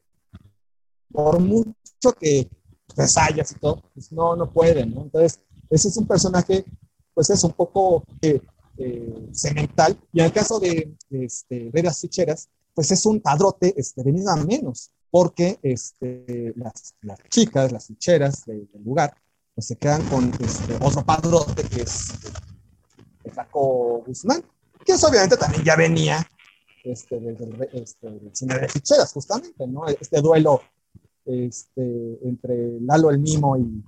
Por 1.12 1.40
mucho 1.40 2.14
que 2.20 2.50
ensayas 2.98 3.52
y 3.52 3.56
todo, 3.56 3.82
pues 3.94 4.12
no, 4.12 4.36
no 4.36 4.52
puede. 4.52 4.82
Entonces, 4.82 5.42
ese 5.70 5.90
es 5.90 5.98
un 5.98 6.08
personaje, 6.08 6.66
pues 7.14 7.30
es 7.30 7.44
un 7.44 7.52
poco 7.52 8.04
eh, 8.22 8.42
eh, 8.78 9.30
cemental. 9.34 9.98
Y 10.14 10.20
en 10.20 10.26
el 10.26 10.34
caso 10.34 10.60
de, 10.60 10.96
este, 11.10 11.70
de 11.72 11.84
las 11.84 12.00
ficheras, 12.00 12.50
pues 12.74 12.92
es 12.92 13.06
un 13.06 13.22
padrote 13.22 13.74
este, 13.78 14.04
venido 14.04 14.30
a 14.30 14.36
menos, 14.36 14.92
porque 15.10 15.60
este, 15.62 16.54
las, 16.58 16.96
las 17.02 17.20
chicas, 17.30 17.72
las 17.72 17.88
ficheras 17.88 18.46
del 18.46 18.70
lugar, 18.84 19.16
pues 19.56 19.68
se 19.68 19.78
quedan 19.78 20.04
con 20.10 20.32
este, 20.40 20.76
otro 20.82 21.04
padrote 21.04 21.64
que 21.64 21.82
es 21.82 22.14
el 23.24 23.32
Flaco 23.32 24.04
Guzmán, 24.06 24.44
que 24.86 24.92
eso 24.92 25.08
obviamente 25.08 25.38
también 25.38 25.64
ya 25.64 25.76
venía 25.76 26.30
este, 26.84 27.20
desde 27.20 27.70
este, 27.74 28.08
el 28.08 28.30
cine 28.34 28.60
de 28.60 28.70
ficheras, 28.70 29.12
justamente, 29.14 29.66
¿no? 29.66 29.88
Este 29.88 30.22
duelo 30.22 30.62
este, 31.26 32.20
entre 32.24 32.80
Lalo 32.82 33.10
el 33.10 33.20
Mimo 33.20 33.58
y 33.58 33.84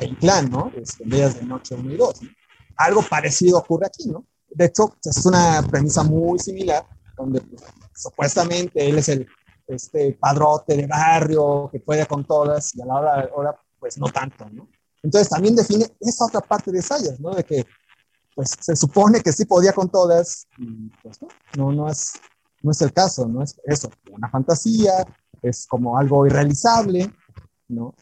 el 0.00 0.18
clan, 0.18 0.50
¿no? 0.50 0.70
Este, 0.76 1.04
Días 1.04 1.36
de 1.36 1.46
Noche 1.46 1.74
1 1.74 1.92
y 1.92 1.96
2 1.96 2.20
algo 2.76 3.02
parecido 3.02 3.58
ocurre 3.58 3.86
aquí, 3.86 4.08
¿no? 4.08 4.26
De 4.48 4.66
hecho, 4.66 4.96
es 5.04 5.26
una 5.26 5.62
premisa 5.68 6.02
muy 6.02 6.38
similar, 6.38 6.84
donde 7.16 7.40
pues, 7.40 7.62
supuestamente 7.94 8.88
él 8.88 8.98
es 8.98 9.08
el 9.08 9.26
este 9.66 10.12
padrote 10.12 10.76
de 10.76 10.86
barrio 10.86 11.68
que 11.72 11.80
puede 11.80 12.06
con 12.06 12.24
todas 12.24 12.72
y 12.76 12.82
a 12.82 12.86
la 12.86 12.94
hora, 12.94 13.30
hora 13.34 13.60
pues 13.80 13.98
no 13.98 14.06
tanto, 14.06 14.48
¿no? 14.50 14.68
Entonces 15.06 15.28
también 15.28 15.54
define 15.54 15.86
esa 16.00 16.26
otra 16.26 16.40
parte 16.40 16.72
de 16.72 16.82
Sayas, 16.82 17.20
¿no? 17.20 17.30
De 17.30 17.44
que 17.44 17.64
pues 18.34 18.54
se 18.60 18.76
supone 18.76 19.20
que 19.20 19.32
sí 19.32 19.46
podía 19.46 19.72
con 19.72 19.88
todas 19.88 20.46
y 20.58 20.90
pues 21.02 21.22
no, 21.22 21.28
no, 21.56 21.72
no 21.72 21.88
es, 21.88 22.14
no 22.60 22.70
es 22.70 22.82
el 22.82 22.92
caso, 22.92 23.26
no 23.26 23.42
es 23.42 23.58
eso, 23.64 23.90
una 24.10 24.28
fantasía, 24.28 24.92
es 25.40 25.66
como 25.66 25.96
algo 25.96 26.26
irrealizable, 26.26 27.10
¿no? 27.68 27.94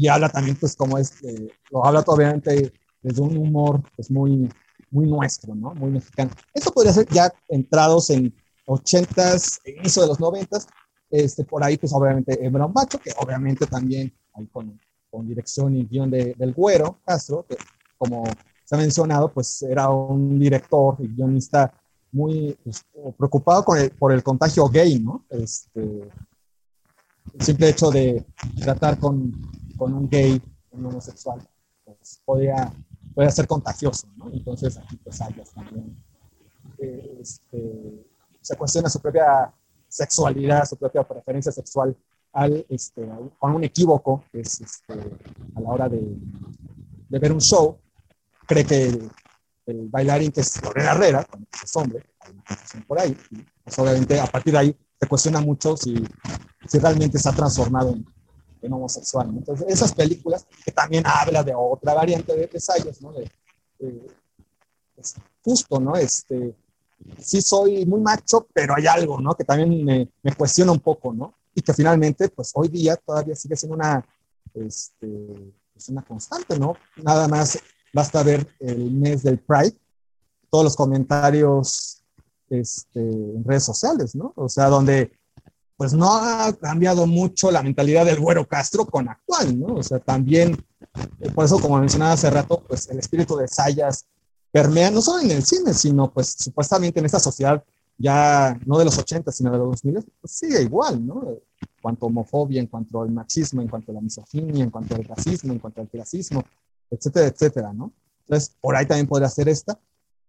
y 0.00 0.08
habla 0.08 0.28
también, 0.30 0.56
pues, 0.56 0.74
como 0.76 0.96
es, 0.96 1.14
lo 1.70 1.84
habla 1.84 2.02
obviamente 2.06 2.72
desde 3.02 3.20
un 3.20 3.36
humor, 3.36 3.82
pues, 3.94 4.10
muy, 4.10 4.48
muy 4.90 5.06
nuestro, 5.06 5.54
¿no? 5.54 5.74
Muy 5.74 5.90
mexicano. 5.90 6.30
Esto 6.54 6.72
podría 6.72 6.94
ser 6.94 7.06
ya 7.08 7.30
entrados 7.48 8.08
en 8.08 8.34
80s, 8.66 9.60
inicio 9.66 10.02
de 10.02 10.08
los 10.08 10.18
90s, 10.18 10.66
este, 11.10 11.44
por 11.44 11.62
ahí, 11.62 11.76
pues, 11.76 11.92
obviamente, 11.92 12.44
Ebron 12.44 12.72
Bacho, 12.72 12.98
que 12.98 13.12
obviamente 13.18 13.66
también, 13.66 14.10
ahí 14.32 14.46
con, 14.46 14.80
con 15.10 15.26
dirección 15.26 15.74
y 15.76 15.84
guion 15.84 16.10
de, 16.10 16.34
del 16.38 16.52
Güero 16.54 16.98
Castro, 17.04 17.44
que 17.48 17.56
como 17.98 18.24
se 18.64 18.74
ha 18.74 18.78
mencionado, 18.78 19.32
pues, 19.32 19.62
era 19.62 19.88
un 19.90 20.38
director 20.38 20.96
y 21.00 21.08
guionista 21.08 21.72
muy 22.12 22.56
pues, 22.64 22.84
preocupado 23.16 23.64
por 23.98 24.12
el 24.12 24.22
contagio 24.22 24.68
gay, 24.68 24.98
¿no? 24.98 25.24
Este, 25.28 26.08
el 27.34 27.40
simple 27.40 27.68
hecho 27.68 27.90
de 27.90 28.24
tratar 28.60 28.98
con, 28.98 29.32
con 29.76 29.92
un 29.92 30.08
gay, 30.08 30.40
un 30.70 30.86
homosexual, 30.86 31.40
pues 31.84 32.20
podía, 32.24 32.72
podía 33.14 33.30
ser 33.30 33.46
contagioso, 33.46 34.08
¿no? 34.16 34.30
Entonces 34.32 34.76
aquí 34.76 34.96
pues 34.96 35.18
también 35.54 35.96
eh, 36.78 37.18
este, 37.20 38.06
se 38.40 38.56
cuestiona 38.56 38.88
su 38.88 39.00
propia 39.00 39.52
sexualidad, 39.88 40.64
su 40.64 40.76
propia 40.76 41.02
preferencia 41.06 41.52
sexual 41.52 41.96
al, 42.32 42.64
este, 42.68 43.08
con 43.38 43.54
un 43.54 43.64
equívoco, 43.64 44.24
es 44.32 44.60
este, 44.60 44.92
a 44.92 45.60
la 45.60 45.68
hora 45.68 45.88
de, 45.88 46.00
de 47.08 47.18
ver 47.18 47.32
un 47.32 47.40
show, 47.40 47.78
cree 48.46 48.64
que 48.64 48.98
el 49.66 49.88
bailarín 49.88 50.32
que 50.32 50.40
es 50.40 50.62
Lorena 50.62 50.92
Herrera, 50.92 51.26
es 51.62 51.76
hombre, 51.76 52.04
hay 52.20 52.32
una 52.32 52.44
confusión 52.44 52.82
por 52.84 53.00
ahí, 53.00 53.16
y 53.30 53.46
pues 53.64 53.78
obviamente 53.78 54.20
a 54.20 54.26
partir 54.26 54.52
de 54.52 54.58
ahí 54.58 54.76
se 55.00 55.08
cuestiona 55.08 55.40
mucho 55.40 55.76
si, 55.76 56.04
si 56.66 56.78
realmente 56.78 57.18
se 57.18 57.28
ha 57.28 57.32
transformado 57.32 57.94
en, 58.62 58.72
homosexual. 58.72 59.28
Entonces, 59.30 59.66
esas 59.68 59.94
películas 59.94 60.46
que 60.64 60.70
también 60.70 61.04
habla 61.06 61.42
de 61.42 61.54
otra 61.56 61.94
variante 61.94 62.36
de 62.36 62.46
Pesayas, 62.46 63.00
¿no? 63.00 63.10
De, 63.12 63.30
pues, 64.94 65.14
justo, 65.42 65.80
¿no? 65.80 65.96
Este, 65.96 66.54
sí 67.18 67.40
soy 67.40 67.86
muy 67.86 68.00
macho, 68.00 68.46
pero 68.52 68.74
hay 68.76 68.86
algo, 68.86 69.18
¿no? 69.18 69.34
Que 69.34 69.44
también 69.44 69.82
me, 69.82 70.10
me, 70.22 70.34
cuestiona 70.34 70.72
un 70.72 70.80
poco, 70.80 71.14
¿no? 71.14 71.34
Y 71.54 71.62
que 71.62 71.74
finalmente, 71.74 72.28
pues 72.28 72.52
hoy 72.54 72.68
día 72.68 72.96
todavía 72.96 73.34
sigue 73.34 73.56
siendo 73.56 73.76
una, 73.76 74.04
este, 74.54 75.52
pues, 75.72 75.88
una 75.88 76.02
constante, 76.02 76.58
¿no? 76.58 76.74
Nada 76.96 77.26
más 77.28 77.58
Basta 77.92 78.22
ver 78.22 78.46
el 78.60 78.90
mes 78.90 79.22
del 79.22 79.38
Pride, 79.40 79.76
todos 80.48 80.64
los 80.64 80.76
comentarios 80.76 82.02
este, 82.48 83.00
en 83.00 83.44
redes 83.44 83.64
sociales, 83.64 84.14
¿no? 84.14 84.32
O 84.36 84.48
sea, 84.48 84.66
donde 84.66 85.12
pues 85.76 85.94
no 85.94 86.12
ha 86.12 86.52
cambiado 86.52 87.06
mucho 87.06 87.50
la 87.50 87.62
mentalidad 87.62 88.04
del 88.04 88.20
güero 88.20 88.46
Castro 88.46 88.84
con 88.84 89.08
actual, 89.08 89.58
¿no? 89.58 89.76
O 89.76 89.82
sea, 89.82 89.98
también, 89.98 90.62
eh, 91.20 91.30
por 91.30 91.46
eso, 91.46 91.58
como 91.58 91.78
mencionaba 91.78 92.12
hace 92.12 92.28
rato, 92.28 92.62
pues 92.68 92.88
el 92.90 92.98
espíritu 92.98 93.34
de 93.36 93.48
Sayas 93.48 94.04
permea 94.52 94.90
no 94.90 95.00
solo 95.00 95.22
en 95.22 95.30
el 95.30 95.42
cine, 95.42 95.72
sino 95.72 96.12
pues 96.12 96.36
supuestamente 96.38 97.00
en 97.00 97.06
esta 97.06 97.18
sociedad 97.18 97.64
ya 98.00 98.58
no 98.64 98.78
de 98.78 98.86
los 98.86 98.96
80, 98.98 99.30
sino 99.30 99.52
de 99.52 99.58
los 99.58 99.68
2000, 99.82 100.02
pues 100.22 100.32
sigue 100.32 100.62
igual, 100.62 101.06
¿no? 101.06 101.22
En 101.28 101.38
cuanto 101.82 102.06
a 102.06 102.08
homofobia, 102.08 102.58
en 102.58 102.66
cuanto 102.66 103.02
al 103.02 103.10
machismo, 103.10 103.60
en 103.60 103.68
cuanto 103.68 103.92
a 103.92 103.94
la 103.96 104.00
misoginia, 104.00 104.64
en 104.64 104.70
cuanto 104.70 104.94
al 104.94 105.04
racismo, 105.04 105.52
en 105.52 105.58
cuanto 105.58 105.82
al 105.82 105.88
clasismo, 105.88 106.42
etcétera, 106.90 107.26
etcétera, 107.26 107.72
¿no? 107.74 107.92
Entonces, 108.20 108.56
por 108.58 108.74
ahí 108.74 108.86
también 108.86 109.06
podría 109.06 109.28
ser 109.28 109.50
esta. 109.50 109.78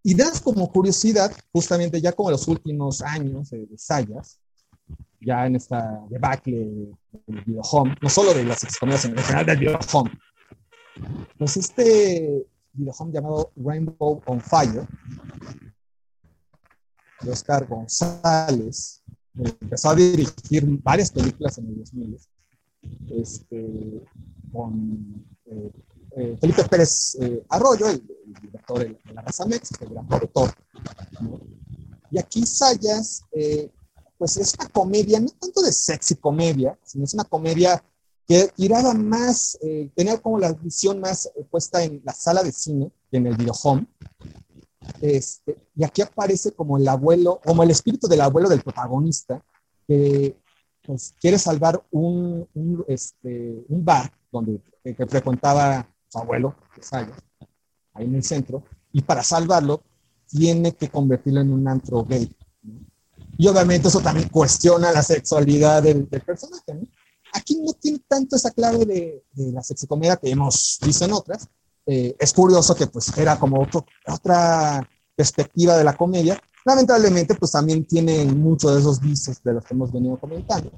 Y 0.03 0.15
das 0.15 0.41
como 0.41 0.69
curiosidad, 0.69 1.31
justamente 1.53 2.01
ya 2.01 2.11
como 2.11 2.31
los 2.31 2.45
últimos 2.49 3.01
años 3.01 3.51
de, 3.51 3.65
Sayas, 3.77 4.37
ya 5.21 5.45
en 5.45 5.55
esta 5.55 6.03
debacle 6.09 6.57
del 7.25 7.41
video 7.45 7.61
home, 7.61 7.95
no 8.01 8.09
solo 8.09 8.33
de 8.33 8.43
las 8.43 8.65
excomidas, 8.65 9.03
sino 9.03 9.15
en 9.15 9.23
general 9.23 9.45
del 9.45 9.59
video 9.59 9.79
home, 9.93 10.11
pues 11.37 11.55
este 11.55 12.45
video 12.73 12.93
home 12.97 13.13
llamado 13.13 13.53
Rainbow 13.55 14.21
on 14.25 14.41
Fire, 14.41 14.85
de 17.23 17.31
Oscar 17.31 17.67
González, 17.67 19.01
empezó 19.35 19.89
a 19.89 19.95
dirigir 19.95 20.65
varias 20.81 21.11
películas 21.11 21.57
en 21.57 21.67
el 21.67 21.77
2000, 21.77 22.17
este, 23.09 24.03
con 24.51 25.25
eh, 25.45 25.71
eh, 26.17 26.37
Felipe 26.39 26.63
Pérez 26.65 27.15
eh, 27.21 27.45
Arroyo, 27.49 27.87
el, 27.87 28.03
director 28.41 28.79
de, 28.79 28.97
la 29.13 29.21
raza 29.21 29.45
Mex, 29.45 29.71
el 29.79 29.89
gran 29.89 30.07
productor. 30.07 30.51
Y 32.09 32.19
aquí 32.19 32.45
Sayas, 32.45 33.23
eh, 33.31 33.71
pues 34.17 34.35
es 34.37 34.53
una 34.55 34.67
comedia, 34.69 35.19
no 35.19 35.29
tanto 35.29 35.61
de 35.61 35.71
sexy 35.71 36.15
comedia, 36.15 36.77
sino 36.83 37.05
es 37.05 37.13
una 37.13 37.23
comedia 37.23 37.81
que 38.27 38.49
tiraba 38.55 38.93
más, 38.93 39.57
tenía 39.95 40.17
como 40.17 40.37
la 40.37 40.53
visión 40.53 40.99
más 40.99 41.29
puesta 41.49 41.83
en 41.83 42.01
la 42.05 42.13
sala 42.13 42.43
de 42.43 42.51
cine 42.51 42.91
en 43.11 43.27
el 43.27 43.35
video 43.35 43.53
home. 43.63 43.87
Este, 45.01 45.57
y 45.75 45.83
aquí 45.83 46.01
aparece 46.01 46.53
como 46.53 46.77
el 46.77 46.87
abuelo, 46.87 47.39
como 47.43 47.63
el 47.63 47.71
espíritu 47.71 48.07
del 48.07 48.21
abuelo 48.21 48.49
del 48.49 48.61
protagonista, 48.61 49.43
que 49.87 50.37
pues, 50.83 51.13
quiere 51.19 51.37
salvar 51.37 51.83
un, 51.91 52.47
este, 52.87 53.63
un 53.69 53.85
bar 53.85 54.11
donde 54.31 54.61
que 54.83 55.05
frecuentaba 55.05 55.87
su 56.07 56.17
abuelo, 56.17 56.55
ahí 57.93 58.05
en 58.05 58.15
el 58.15 58.23
centro, 58.23 58.63
y 58.91 59.01
para 59.01 59.23
salvarlo 59.23 59.83
tiene 60.27 60.73
que 60.73 60.89
convertirlo 60.89 61.41
en 61.41 61.53
un 61.53 61.67
antro 61.67 62.03
gay. 62.03 62.35
Y 63.37 63.47
obviamente 63.47 63.87
eso 63.87 63.99
también 64.01 64.29
cuestiona 64.29 64.91
la 64.91 65.03
sexualidad 65.03 65.83
del, 65.83 66.07
personaje. 66.07 66.87
Aquí 67.33 67.59
no 67.59 67.73
tiene 67.73 67.99
tanto 68.07 68.35
esa 68.35 68.51
clave 68.51 68.85
de, 68.85 69.23
la 69.51 69.61
sexicomedia 69.61 70.17
que 70.17 70.29
hemos 70.29 70.79
visto 70.83 71.05
en 71.05 71.13
otras. 71.13 71.47
Eh, 71.91 72.15
es 72.17 72.31
curioso 72.31 72.73
que 72.73 72.87
pues 72.87 73.15
era 73.17 73.37
como 73.37 73.67
otra 74.07 74.87
perspectiva 75.15 75.77
de 75.77 75.83
la 75.83 75.97
comedia. 75.97 76.41
Lamentablemente 76.65 77.35
pues 77.35 77.51
también 77.51 77.85
tiene 77.85 78.23
muchos 78.25 78.73
de 78.73 78.79
esos 78.79 78.99
vicios 79.01 79.43
de 79.43 79.53
los 79.53 79.65
que 79.65 79.73
hemos 79.73 79.91
venido 79.91 80.17
comentando. 80.17 80.71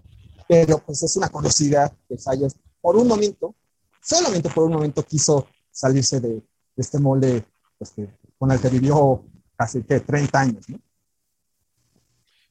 Pero 0.47 0.79
pues 0.79 1.03
es 1.03 1.15
una 1.15 1.29
curiosidad 1.29 1.93
que 2.07 2.17
Sayas 2.17 2.55
por 2.81 2.95
un 2.95 3.07
momento 3.07 3.55
solamente 4.03 4.49
por 4.49 4.65
un 4.65 4.73
momento 4.73 5.03
quiso 5.03 5.47
salirse 5.71 6.19
de, 6.19 6.43
este 6.75 6.99
molde 6.99 7.45
pues, 7.77 7.93
con 8.37 8.51
el 8.51 8.59
que 8.59 8.69
vivió 8.69 9.23
casi 9.55 9.83
que 9.83 9.99
30 9.99 10.39
años, 10.39 10.69
¿no? 10.69 10.79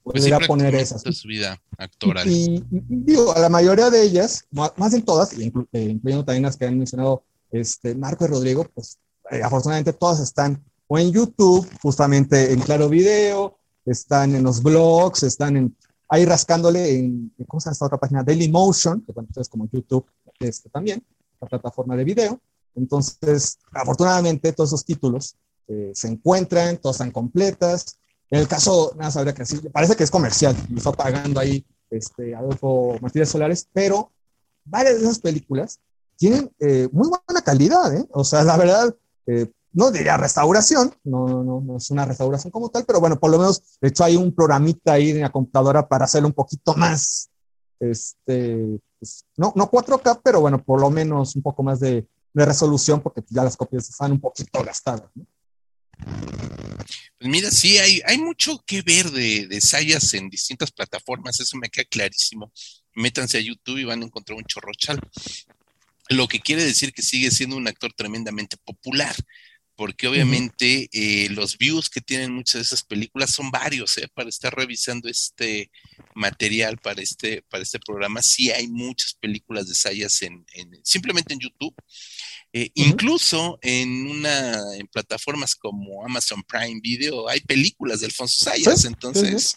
Pues 0.05 0.28
poner 0.48 0.74
esas. 0.74 1.02
Su 1.02 1.28
vida 1.28 1.60
actoral. 1.78 2.28
Y, 2.28 2.64
digo, 2.70 3.32
a 3.36 3.39
la 3.39 3.48
mayoría 3.48 3.89
de 3.89 4.02
ellas, 4.02 4.44
más, 4.51 4.94
en 4.94 5.05
todas, 5.05 5.32
eh, 5.39 5.44
incluyendo 5.44 6.24
también 6.24 6.43
las 6.43 6.56
que 6.56 6.66
han 6.66 6.76
mencionado 6.76 7.22
este, 7.52 7.94
Marco 7.94 8.24
y 8.24 8.28
Rodrigo, 8.28 8.66
pues 8.74 8.98
eh, 9.30 9.42
afortunadamente 9.42 9.92
todas 9.92 10.20
están 10.20 10.62
o 10.88 10.98
en 10.98 11.12
YouTube, 11.12 11.68
justamente 11.80 12.52
en 12.52 12.60
Claro 12.60 12.88
Video, 12.88 13.58
están 13.86 14.34
en 14.34 14.42
los 14.42 14.62
blogs, 14.62 15.22
están 15.22 15.56
en, 15.56 15.76
ahí 16.08 16.24
rascándole 16.24 16.98
en, 16.98 17.32
¿cómo 17.46 17.60
se 17.60 17.66
llama 17.66 17.72
esta 17.72 17.86
otra 17.86 17.98
página? 17.98 18.22
Dailymotion, 18.22 19.00
que 19.00 19.12
bueno, 19.12 19.28
es 19.34 19.48
como 19.48 19.68
YouTube 19.70 20.04
este, 20.40 20.68
también 20.68 21.02
plataforma 21.46 21.96
de 21.96 22.04
video. 22.04 22.40
Entonces, 22.74 23.58
afortunadamente, 23.72 24.52
todos 24.52 24.70
esos 24.70 24.84
títulos 24.84 25.36
eh, 25.68 25.92
se 25.94 26.08
encuentran, 26.08 26.78
todas 26.78 26.96
están 26.96 27.10
completas. 27.10 27.98
En 28.30 28.40
el 28.40 28.48
caso, 28.48 28.94
nada, 28.96 29.10
sabría 29.10 29.34
que 29.34 29.44
sí, 29.44 29.58
parece 29.72 29.94
que 29.94 30.04
es 30.04 30.10
comercial, 30.10 30.56
me 30.70 30.78
está 30.78 30.92
pagando 30.92 31.38
ahí 31.38 31.64
este, 31.90 32.34
Adolfo 32.34 32.96
Martínez 33.00 33.28
Solares, 33.28 33.68
pero 33.72 34.10
varias 34.64 34.96
de 34.96 35.02
esas 35.02 35.18
películas 35.18 35.80
tienen 36.23 36.49
eh, 36.61 36.89
muy 36.93 37.09
buena 37.09 37.43
calidad, 37.43 37.93
¿eh? 37.97 38.07
O 38.12 38.23
sea, 38.23 38.44
la 38.44 38.57
verdad, 38.57 38.94
eh, 39.27 39.51
no 39.73 39.90
diría 39.90 40.16
restauración, 40.16 40.94
no, 41.03 41.27
no, 41.43 41.61
no 41.61 41.77
es 41.78 41.90
una 41.90 42.05
restauración 42.05 42.53
como 42.53 42.69
tal, 42.69 42.85
pero 42.85 43.01
bueno, 43.01 43.19
por 43.19 43.28
lo 43.32 43.39
menos, 43.39 43.61
de 43.81 43.89
hecho, 43.89 44.05
hay 44.05 44.15
un 44.15 44.32
programita 44.32 44.93
ahí 44.93 45.11
en 45.11 45.23
la 45.23 45.32
computadora 45.32 45.89
para 45.89 46.05
hacerlo 46.05 46.28
un 46.28 46.35
poquito 46.35 46.77
más, 46.77 47.28
este, 47.81 48.78
pues, 49.01 49.24
no, 49.36 49.53
no 49.57 49.69
4K, 49.69 50.20
pero 50.23 50.40
bueno, 50.40 50.62
por 50.62 50.81
lo 50.81 50.90
menos 50.90 51.35
un 51.35 51.43
poco 51.43 51.65
más 51.65 51.81
de, 51.81 52.07
resolución, 52.35 53.01
porque 53.01 53.24
ya 53.28 53.43
las 53.43 53.57
copias 53.57 53.90
están 53.90 54.12
un 54.12 54.20
poquito 54.20 54.62
gastadas. 54.62 55.11
Pues 57.19 57.31
mira, 57.31 57.51
sí, 57.51 57.78
hay, 57.78 58.01
hay 58.07 58.19
mucho 58.19 58.62
que 58.65 58.81
ver 58.81 59.11
de, 59.11 59.49
de 59.49 59.61
Sayas 59.61 60.15
en 60.15 60.31
distintas 60.31 60.70
plataformas, 60.70 61.40
eso 61.40 61.59
me 61.59 61.69
queda 61.69 61.85
clarísimo. 61.90 62.53
Métanse 62.94 63.39
a 63.39 63.40
YouTube 63.40 63.78
y 63.78 63.85
van 63.85 64.03
a 64.03 64.07
encontrar 64.07 64.39
un 64.39 64.44
chorrochal. 64.44 65.01
Lo 66.08 66.28
que 66.28 66.40
quiere 66.40 66.64
decir 66.64 66.92
que 66.92 67.02
sigue 67.02 67.30
siendo 67.30 67.56
un 67.56 67.68
actor 67.68 67.92
tremendamente 67.94 68.56
popular, 68.64 69.14
porque 69.82 70.06
obviamente 70.06 70.88
eh, 70.92 71.28
los 71.30 71.59
views 71.59 71.90
que 71.90 72.00
tienen 72.00 72.32
muchas 72.32 72.54
de 72.54 72.60
esas 72.60 72.84
películas 72.84 73.32
son 73.32 73.50
varios, 73.50 73.98
¿eh? 73.98 74.06
Para 74.14 74.28
estar 74.28 74.54
revisando 74.54 75.09
este 75.09 75.72
material 76.14 76.78
para 76.78 77.02
este, 77.02 77.42
para 77.50 77.64
este 77.64 77.80
programa, 77.80 78.22
sí 78.22 78.52
hay 78.52 78.68
muchas 78.68 79.14
películas 79.14 79.66
de 79.66 79.74
Sayas 79.74 80.22
en, 80.22 80.46
simplemente 80.84 81.34
en 81.34 81.40
YouTube. 81.40 81.74
Eh, 82.52 82.70
incluso 82.74 83.59
en 83.60 84.06
una 84.06 84.54
en 84.76 84.86
plataformas 84.86 85.56
como 85.56 86.04
Amazon 86.04 86.44
Prime 86.44 86.78
Video 86.80 87.28
hay 87.28 87.40
películas 87.40 87.98
de 87.98 88.06
Alfonso 88.06 88.44
Sayas, 88.44 88.84
entonces 88.84 89.56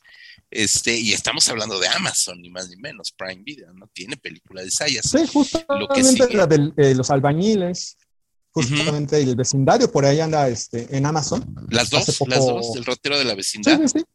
este, 0.49 0.97
y 0.97 1.13
estamos 1.13 1.47
hablando 1.49 1.79
de 1.79 1.87
Amazon, 1.89 2.41
ni 2.41 2.49
más 2.49 2.67
ni 2.67 2.77
menos, 2.77 3.11
Prime 3.11 3.43
Video, 3.43 3.71
¿no? 3.73 3.87
Tiene 3.93 4.17
películas 4.17 4.65
de 4.65 4.71
Sayas. 4.71 5.05
Sí, 5.07 5.27
justamente 5.27 6.33
la 6.33 6.47
de 6.47 6.71
eh, 6.77 6.95
los 6.95 7.11
albañiles, 7.11 7.97
justamente 8.63 9.21
el 9.21 9.35
vecindario, 9.35 9.91
por 9.91 10.05
ahí 10.05 10.19
anda 10.19 10.47
este, 10.47 10.95
en 10.95 11.05
Amazon. 11.05 11.45
Las 11.69 11.89
dos, 11.89 12.07
las 12.27 12.45
dos, 12.45 12.75
el 12.75 12.85
rotero 12.85 13.17
de 13.17 13.25
la 13.25 13.35
vecindad. 13.35 13.79
Sí, 13.85 13.99
sí, 13.99 14.05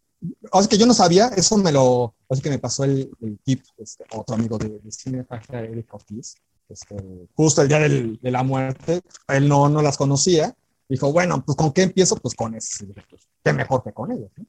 O 0.50 0.60
sea 0.60 0.68
que 0.68 0.78
yo 0.78 0.86
no 0.86 0.94
sabía, 0.94 1.28
eso 1.36 1.56
me 1.58 1.70
lo, 1.72 2.14
así 2.28 2.40
que 2.40 2.50
me 2.50 2.58
pasó 2.58 2.84
el, 2.84 3.10
tip, 3.44 3.62
este, 3.78 4.04
otro 4.12 4.34
amigo 4.34 4.58
de, 4.58 4.78
de 4.78 4.90
cine, 4.90 5.26
Eric 5.52 5.92
Ortiz, 5.92 6.34
este, 6.68 6.96
justo 7.34 7.62
el 7.62 7.68
día 7.68 7.80
del, 7.80 8.18
de 8.20 8.30
la 8.30 8.42
muerte, 8.42 9.02
él 9.28 9.48
no, 9.48 9.68
no 9.68 9.82
las 9.82 9.96
conocía, 9.96 10.54
dijo, 10.88 11.12
bueno, 11.12 11.44
pues 11.44 11.56
¿con 11.56 11.72
qué 11.72 11.82
empiezo? 11.82 12.16
Pues 12.16 12.34
con 12.34 12.54
eso, 12.54 12.86
pues, 13.08 13.28
qué 13.44 13.52
mejor 13.52 13.82
que 13.82 13.92
con 13.92 14.10
ellos. 14.10 14.30
¿no? 14.36 14.46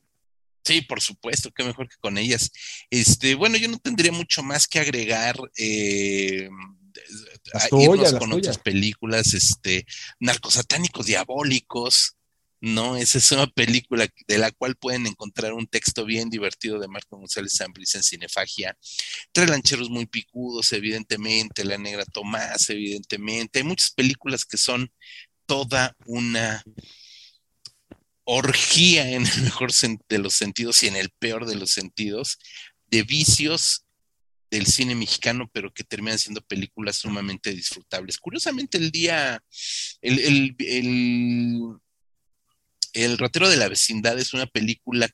Sí, 0.63 0.81
por 0.81 1.01
supuesto, 1.01 1.51
qué 1.51 1.63
mejor 1.63 1.89
que 1.89 1.95
con 1.99 2.17
ellas. 2.17 2.51
Este, 2.89 3.35
bueno, 3.35 3.57
yo 3.57 3.67
no 3.67 3.79
tendría 3.79 4.11
mucho 4.11 4.43
más 4.43 4.67
que 4.67 4.79
agregar. 4.79 5.35
Eh, 5.57 6.49
irnos 7.71 8.13
con 8.13 8.33
otras 8.33 8.57
películas, 8.57 9.33
este, 9.33 9.85
narcosatánicos 10.19 11.05
diabólicos, 11.05 12.15
¿no? 12.61 12.95
Esa 12.95 13.17
es 13.17 13.31
una 13.31 13.47
película 13.47 14.07
de 14.27 14.37
la 14.37 14.51
cual 14.51 14.75
pueden 14.75 15.07
encontrar 15.07 15.53
un 15.53 15.67
texto 15.67 16.05
bien 16.05 16.29
divertido 16.29 16.79
de 16.79 16.87
Marco 16.87 17.17
González 17.17 17.57
Zambris 17.57 17.95
en 17.95 18.03
Cinefagia. 18.03 18.77
Tres 19.31 19.49
lancheros 19.49 19.89
muy 19.89 20.05
picudos, 20.05 20.71
evidentemente, 20.71 21.65
La 21.65 21.77
Negra 21.77 22.05
Tomás, 22.05 22.69
evidentemente. 22.69 23.59
Hay 23.59 23.65
muchas 23.65 23.91
películas 23.91 24.45
que 24.45 24.57
son 24.57 24.91
toda 25.47 25.95
una 26.05 26.63
orgía 28.23 29.11
en 29.11 29.25
el 29.25 29.41
mejor 29.41 29.71
de 30.07 30.19
los 30.19 30.35
sentidos 30.35 30.83
y 30.83 30.87
en 30.87 30.95
el 30.95 31.09
peor 31.09 31.47
de 31.47 31.55
los 31.55 31.71
sentidos 31.71 32.37
de 32.87 33.03
vicios 33.03 33.85
del 34.51 34.67
cine 34.67 34.93
mexicano, 34.93 35.49
pero 35.51 35.73
que 35.73 35.83
terminan 35.83 36.19
siendo 36.19 36.41
películas 36.41 36.97
sumamente 36.97 37.51
disfrutables. 37.51 38.19
Curiosamente, 38.19 38.77
el 38.77 38.91
día, 38.91 39.41
el, 40.01 40.19
el, 40.19 40.55
el, 40.59 41.77
el 42.93 43.17
Ratero 43.17 43.49
de 43.49 43.57
la 43.57 43.69
Vecindad 43.69 44.19
es 44.19 44.33
una 44.33 44.45
película 44.45 45.09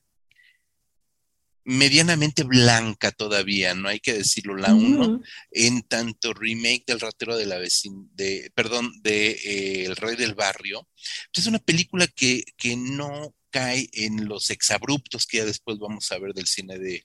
medianamente 1.67 2.43
blanca 2.43 3.11
todavía, 3.11 3.75
no 3.75 3.89
hay 3.89 3.99
que 3.99 4.13
decirlo, 4.13 4.55
la 4.55 4.73
uno, 4.73 5.21
en 5.51 5.81
tanto 5.81 6.33
remake 6.33 6.85
del 6.87 7.01
ratero 7.01 7.35
de 7.35 7.45
la 7.45 7.57
vecindad, 7.57 8.09
de, 8.13 8.49
perdón, 8.55 8.89
de 9.01 9.31
eh, 9.31 9.85
El 9.85 9.97
Rey 9.97 10.15
del 10.15 10.33
Barrio. 10.33 10.87
Es 11.33 11.45
una 11.45 11.59
película 11.59 12.07
que, 12.07 12.45
que 12.55 12.77
no 12.77 13.35
cae 13.57 13.89
en 13.93 14.27
los 14.27 14.51
exabruptos 14.51 15.25
que 15.25 15.37
ya 15.37 15.45
después 15.45 15.79
vamos 15.79 16.11
a 16.11 16.19
ver 16.19 16.33
del 16.33 16.45
cine 16.45 16.77
de, 16.77 17.03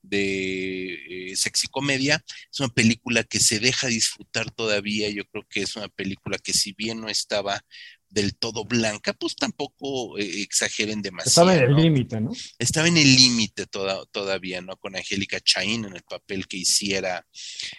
de 0.00 1.32
eh, 1.32 1.36
sexy 1.36 1.68
comedia. 1.68 2.24
Es 2.50 2.60
una 2.60 2.70
película 2.70 3.22
que 3.22 3.38
se 3.38 3.60
deja 3.60 3.86
disfrutar 3.88 4.50
todavía. 4.50 5.10
Yo 5.10 5.24
creo 5.26 5.44
que 5.50 5.60
es 5.60 5.76
una 5.76 5.88
película 5.88 6.38
que 6.38 6.54
si 6.54 6.72
bien 6.72 7.02
no 7.02 7.10
estaba 7.10 7.62
del 8.10 8.34
todo 8.34 8.64
blanca, 8.64 9.12
pues 9.12 9.36
tampoco 9.36 10.18
eh, 10.18 10.42
exageren 10.42 11.00
demasiado. 11.00 11.50
Estaba 11.50 11.64
en 11.64 11.70
el 11.70 11.82
límite, 11.82 12.20
¿no? 12.20 12.32
Estaba 12.58 12.88
en 12.88 12.96
el 12.96 13.16
límite 13.16 13.66
todavía, 13.66 14.60
¿no? 14.60 14.76
Con 14.76 14.96
Angélica 14.96 15.40
Chaín 15.40 15.84
en 15.84 15.94
el 15.94 16.02
papel 16.02 16.48
que 16.48 16.56
hiciera 16.56 17.24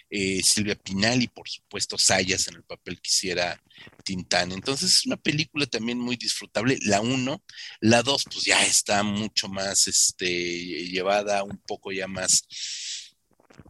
eh, 0.08 0.42
Silvia 0.42 0.74
Pinal 0.74 1.22
y 1.22 1.28
por 1.28 1.48
supuesto 1.48 1.98
Sayas 1.98 2.48
en 2.48 2.56
el 2.56 2.64
papel 2.64 2.96
que 3.00 3.08
hiciera 3.08 3.62
Tintán. 4.04 4.52
Entonces 4.52 4.90
es 4.90 5.06
una 5.06 5.18
película 5.18 5.66
también 5.66 5.98
muy 5.98 6.16
disfrutable. 6.16 6.78
La 6.82 7.02
uno, 7.02 7.44
la 7.80 8.02
dos, 8.02 8.24
pues 8.24 8.44
ya 8.44 8.64
está 8.64 9.02
mucho 9.02 9.48
más 9.48 9.86
este, 9.86 10.88
llevada, 10.88 11.42
un 11.42 11.58
poco 11.58 11.92
ya 11.92 12.08
más, 12.08 12.44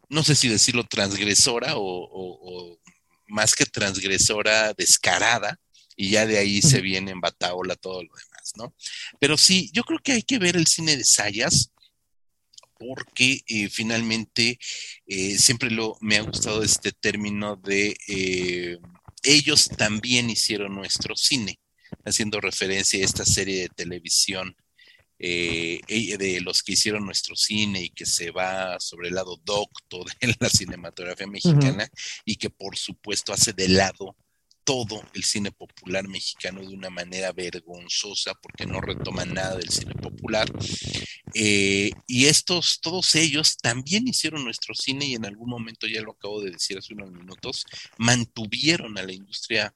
no 0.08 0.22
sé 0.22 0.36
si 0.36 0.48
decirlo 0.48 0.84
transgresora 0.84 1.72
o 1.76 2.78
más 3.26 3.54
que 3.56 3.64
transgresora, 3.64 4.74
descarada 4.74 5.58
y 5.96 6.10
ya 6.10 6.26
de 6.26 6.38
ahí 6.38 6.62
se 6.62 6.80
viene 6.80 7.10
en 7.10 7.20
Bataola 7.20 7.76
todo 7.76 8.02
lo 8.02 8.08
demás, 8.14 8.52
¿no? 8.56 8.74
Pero 9.18 9.36
sí, 9.36 9.70
yo 9.72 9.84
creo 9.84 9.98
que 9.98 10.12
hay 10.12 10.22
que 10.22 10.38
ver 10.38 10.56
el 10.56 10.66
cine 10.66 10.96
de 10.96 11.04
Sayas 11.04 11.72
porque 12.82 13.42
eh, 13.46 13.68
finalmente 13.68 14.58
eh, 15.06 15.38
siempre 15.38 15.70
lo, 15.70 15.96
me 16.00 16.16
ha 16.16 16.22
gustado 16.22 16.62
este 16.62 16.92
término 16.92 17.56
de 17.56 17.96
eh, 18.08 18.78
ellos 19.22 19.68
también 19.68 20.30
hicieron 20.30 20.74
nuestro 20.74 21.14
cine, 21.16 21.60
haciendo 22.04 22.40
referencia 22.40 23.00
a 23.00 23.04
esta 23.04 23.24
serie 23.24 23.62
de 23.62 23.68
televisión 23.68 24.56
de 25.18 26.40
los 26.42 26.64
que 26.64 26.72
hicieron 26.72 27.06
nuestro 27.06 27.36
cine 27.36 27.80
y 27.80 27.90
que 27.90 28.06
se 28.06 28.32
va 28.32 28.80
sobre 28.80 29.06
el 29.06 29.14
lado 29.14 29.40
docto 29.44 30.04
de 30.20 30.34
la 30.40 30.48
cinematografía 30.48 31.28
mexicana 31.28 31.88
y 32.24 32.34
que 32.34 32.50
por 32.50 32.76
supuesto 32.76 33.32
hace 33.32 33.52
de 33.52 33.68
lado 33.68 34.16
todo 34.64 35.02
el 35.14 35.24
cine 35.24 35.50
popular 35.52 36.06
mexicano 36.08 36.60
de 36.60 36.74
una 36.74 36.90
manera 36.90 37.32
vergonzosa 37.32 38.34
porque 38.34 38.66
no 38.66 38.80
retoman 38.80 39.34
nada 39.34 39.56
del 39.56 39.68
cine 39.70 39.94
popular. 39.94 40.48
Eh, 41.34 41.90
y 42.06 42.26
estos, 42.26 42.80
todos 42.80 43.14
ellos 43.14 43.56
también 43.56 44.06
hicieron 44.06 44.44
nuestro 44.44 44.74
cine 44.74 45.06
y 45.06 45.14
en 45.14 45.24
algún 45.24 45.48
momento, 45.48 45.86
ya 45.86 46.02
lo 46.02 46.12
acabo 46.12 46.42
de 46.42 46.50
decir 46.50 46.78
hace 46.78 46.94
unos 46.94 47.10
minutos, 47.10 47.64
mantuvieron 47.98 48.98
a 48.98 49.02
la 49.02 49.12
industria, 49.12 49.74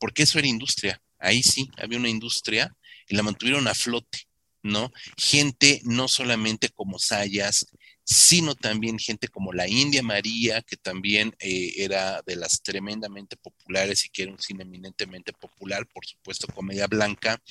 porque 0.00 0.22
eso 0.22 0.38
era 0.38 0.48
industria, 0.48 1.00
ahí 1.18 1.42
sí, 1.42 1.70
había 1.76 1.98
una 1.98 2.08
industria 2.08 2.74
y 3.08 3.16
la 3.16 3.22
mantuvieron 3.22 3.68
a 3.68 3.74
flote. 3.74 4.26
¿no? 4.62 4.92
Gente 5.16 5.80
no 5.84 6.08
solamente 6.08 6.70
como 6.70 6.98
Sayas, 6.98 7.66
sino 8.08 8.54
también 8.54 9.00
gente 9.00 9.26
como 9.26 9.52
la 9.52 9.66
India 9.66 10.00
María, 10.00 10.62
que 10.62 10.76
también 10.76 11.34
eh, 11.40 11.72
era 11.78 12.22
de 12.24 12.36
las 12.36 12.62
tremendamente 12.62 13.36
populares 13.36 14.06
y 14.06 14.10
que 14.10 14.22
era 14.22 14.32
un 14.32 14.38
cine 14.38 14.62
eminentemente 14.62 15.32
popular, 15.32 15.84
por 15.92 16.06
supuesto, 16.06 16.46
comedia 16.46 16.86
blanca, 16.86 17.42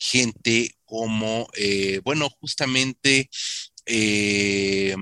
gente 0.00 0.74
como, 0.84 1.48
eh, 1.56 2.00
bueno, 2.02 2.28
justamente 2.28 3.30
eh, 3.86 4.96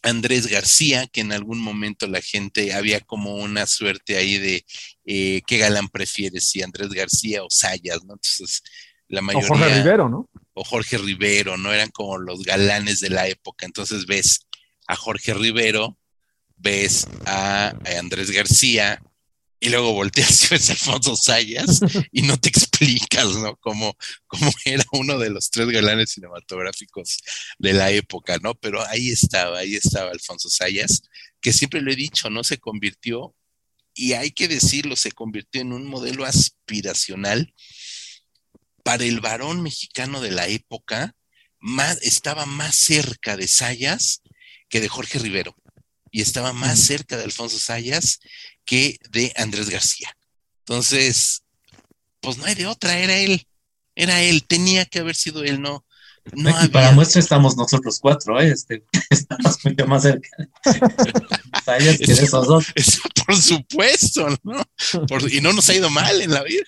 Andrés 0.00 0.46
García, 0.46 1.06
que 1.08 1.20
en 1.20 1.32
algún 1.32 1.58
momento 1.58 2.06
la 2.06 2.22
gente 2.22 2.72
había 2.72 3.00
como 3.00 3.34
una 3.34 3.66
suerte 3.66 4.16
ahí 4.16 4.38
de 4.38 4.64
qué 5.04 5.58
galán 5.58 5.88
prefieres, 5.88 6.48
si 6.48 6.62
Andrés 6.62 6.88
García 6.88 7.44
o 7.44 7.50
Sayas, 7.50 8.02
¿no? 8.04 8.14
Entonces, 8.14 8.62
la 9.08 9.20
mayoría... 9.20 9.46
O 9.46 9.58
Jorge 9.58 9.74
Rivero, 9.74 10.08
¿no? 10.08 10.26
O 10.58 10.64
Jorge 10.64 10.96
Rivero, 10.96 11.58
¿no? 11.58 11.72
Eran 11.72 11.90
como 11.90 12.16
los 12.16 12.42
galanes 12.42 13.00
de 13.00 13.10
la 13.10 13.28
época. 13.28 13.66
Entonces 13.66 14.06
ves 14.06 14.46
a 14.86 14.96
Jorge 14.96 15.34
Rivero, 15.34 15.98
ves 16.56 17.06
a, 17.26 17.74
Andrés 17.98 18.30
García, 18.30 19.02
y 19.60 19.68
luego 19.68 19.92
volteas 19.92 20.44
y 20.44 20.54
ves 20.54 20.70
a 20.70 20.72
Alfonso 20.72 21.14
Sayas 21.16 21.80
y 22.12 22.22
no 22.22 22.38
te 22.38 22.48
explicas, 22.48 23.26
¿no? 23.36 23.56
Cómo, 23.56 23.96
cómo, 24.26 24.50
era 24.64 24.84
uno 24.92 25.18
de 25.18 25.30
los 25.30 25.50
tres 25.50 25.68
galanes 25.68 26.12
cinematográficos 26.12 27.18
de 27.58 27.72
la 27.74 27.90
época, 27.90 28.38
¿no? 28.42 28.54
Pero 28.54 28.86
ahí 28.86 29.10
estaba, 29.10 29.58
ahí 29.58 29.74
estaba 29.74 30.10
Alfonso 30.10 30.48
Sayas, 30.48 31.02
que 31.40 31.52
siempre 31.52 31.82
lo 31.82 31.92
he 31.92 31.96
dicho, 31.96 32.30
¿no? 32.30 32.44
Se 32.44 32.58
convirtió, 32.58 33.34
y 33.94 34.12
hay 34.12 34.30
que 34.30 34.46
decirlo, 34.46 34.94
se 34.94 35.10
convirtió 35.12 35.62
en 35.62 35.72
un 35.72 35.86
modelo 35.86 36.26
aspiracional 36.26 37.54
para 38.86 39.02
el 39.02 39.18
varón 39.18 39.62
mexicano 39.62 40.20
de 40.20 40.30
la 40.30 40.46
época, 40.46 41.16
más, 41.58 42.00
estaba 42.02 42.46
más 42.46 42.76
cerca 42.76 43.36
de 43.36 43.48
Sayas 43.48 44.22
que 44.68 44.80
de 44.80 44.88
Jorge 44.88 45.18
Rivero 45.18 45.56
y 46.12 46.20
estaba 46.20 46.52
más 46.52 46.78
cerca 46.78 47.16
de 47.16 47.24
Alfonso 47.24 47.58
Sayas 47.58 48.20
que 48.64 49.00
de 49.10 49.32
Andrés 49.34 49.70
García. 49.70 50.16
Entonces, 50.60 51.42
pues 52.20 52.38
no 52.38 52.44
hay 52.44 52.54
de 52.54 52.68
otra, 52.68 52.96
era 52.96 53.16
él, 53.16 53.48
era 53.96 54.22
él, 54.22 54.44
tenía 54.46 54.84
que 54.84 55.00
haber 55.00 55.16
sido 55.16 55.42
él, 55.42 55.60
no. 55.60 55.84
no 56.34 56.52
Para 56.70 56.92
muestra 56.92 57.18
estamos 57.18 57.56
nosotros 57.56 57.98
cuatro, 57.98 58.40
¿eh? 58.40 58.52
este, 58.52 58.84
estamos 59.10 59.64
mucho 59.64 59.86
más 59.88 60.02
cerca. 60.04 60.28
Sayas 61.64 61.98
que 61.98 62.12
esos 62.12 62.46
dos. 62.46 62.66
por 63.26 63.34
supuesto, 63.36 64.28
¿no? 64.44 64.64
y 65.28 65.40
no 65.40 65.52
nos 65.52 65.68
ha 65.70 65.74
ido 65.74 65.90
mal 65.90 66.22
en 66.22 66.30
la 66.30 66.44
vida. 66.44 66.62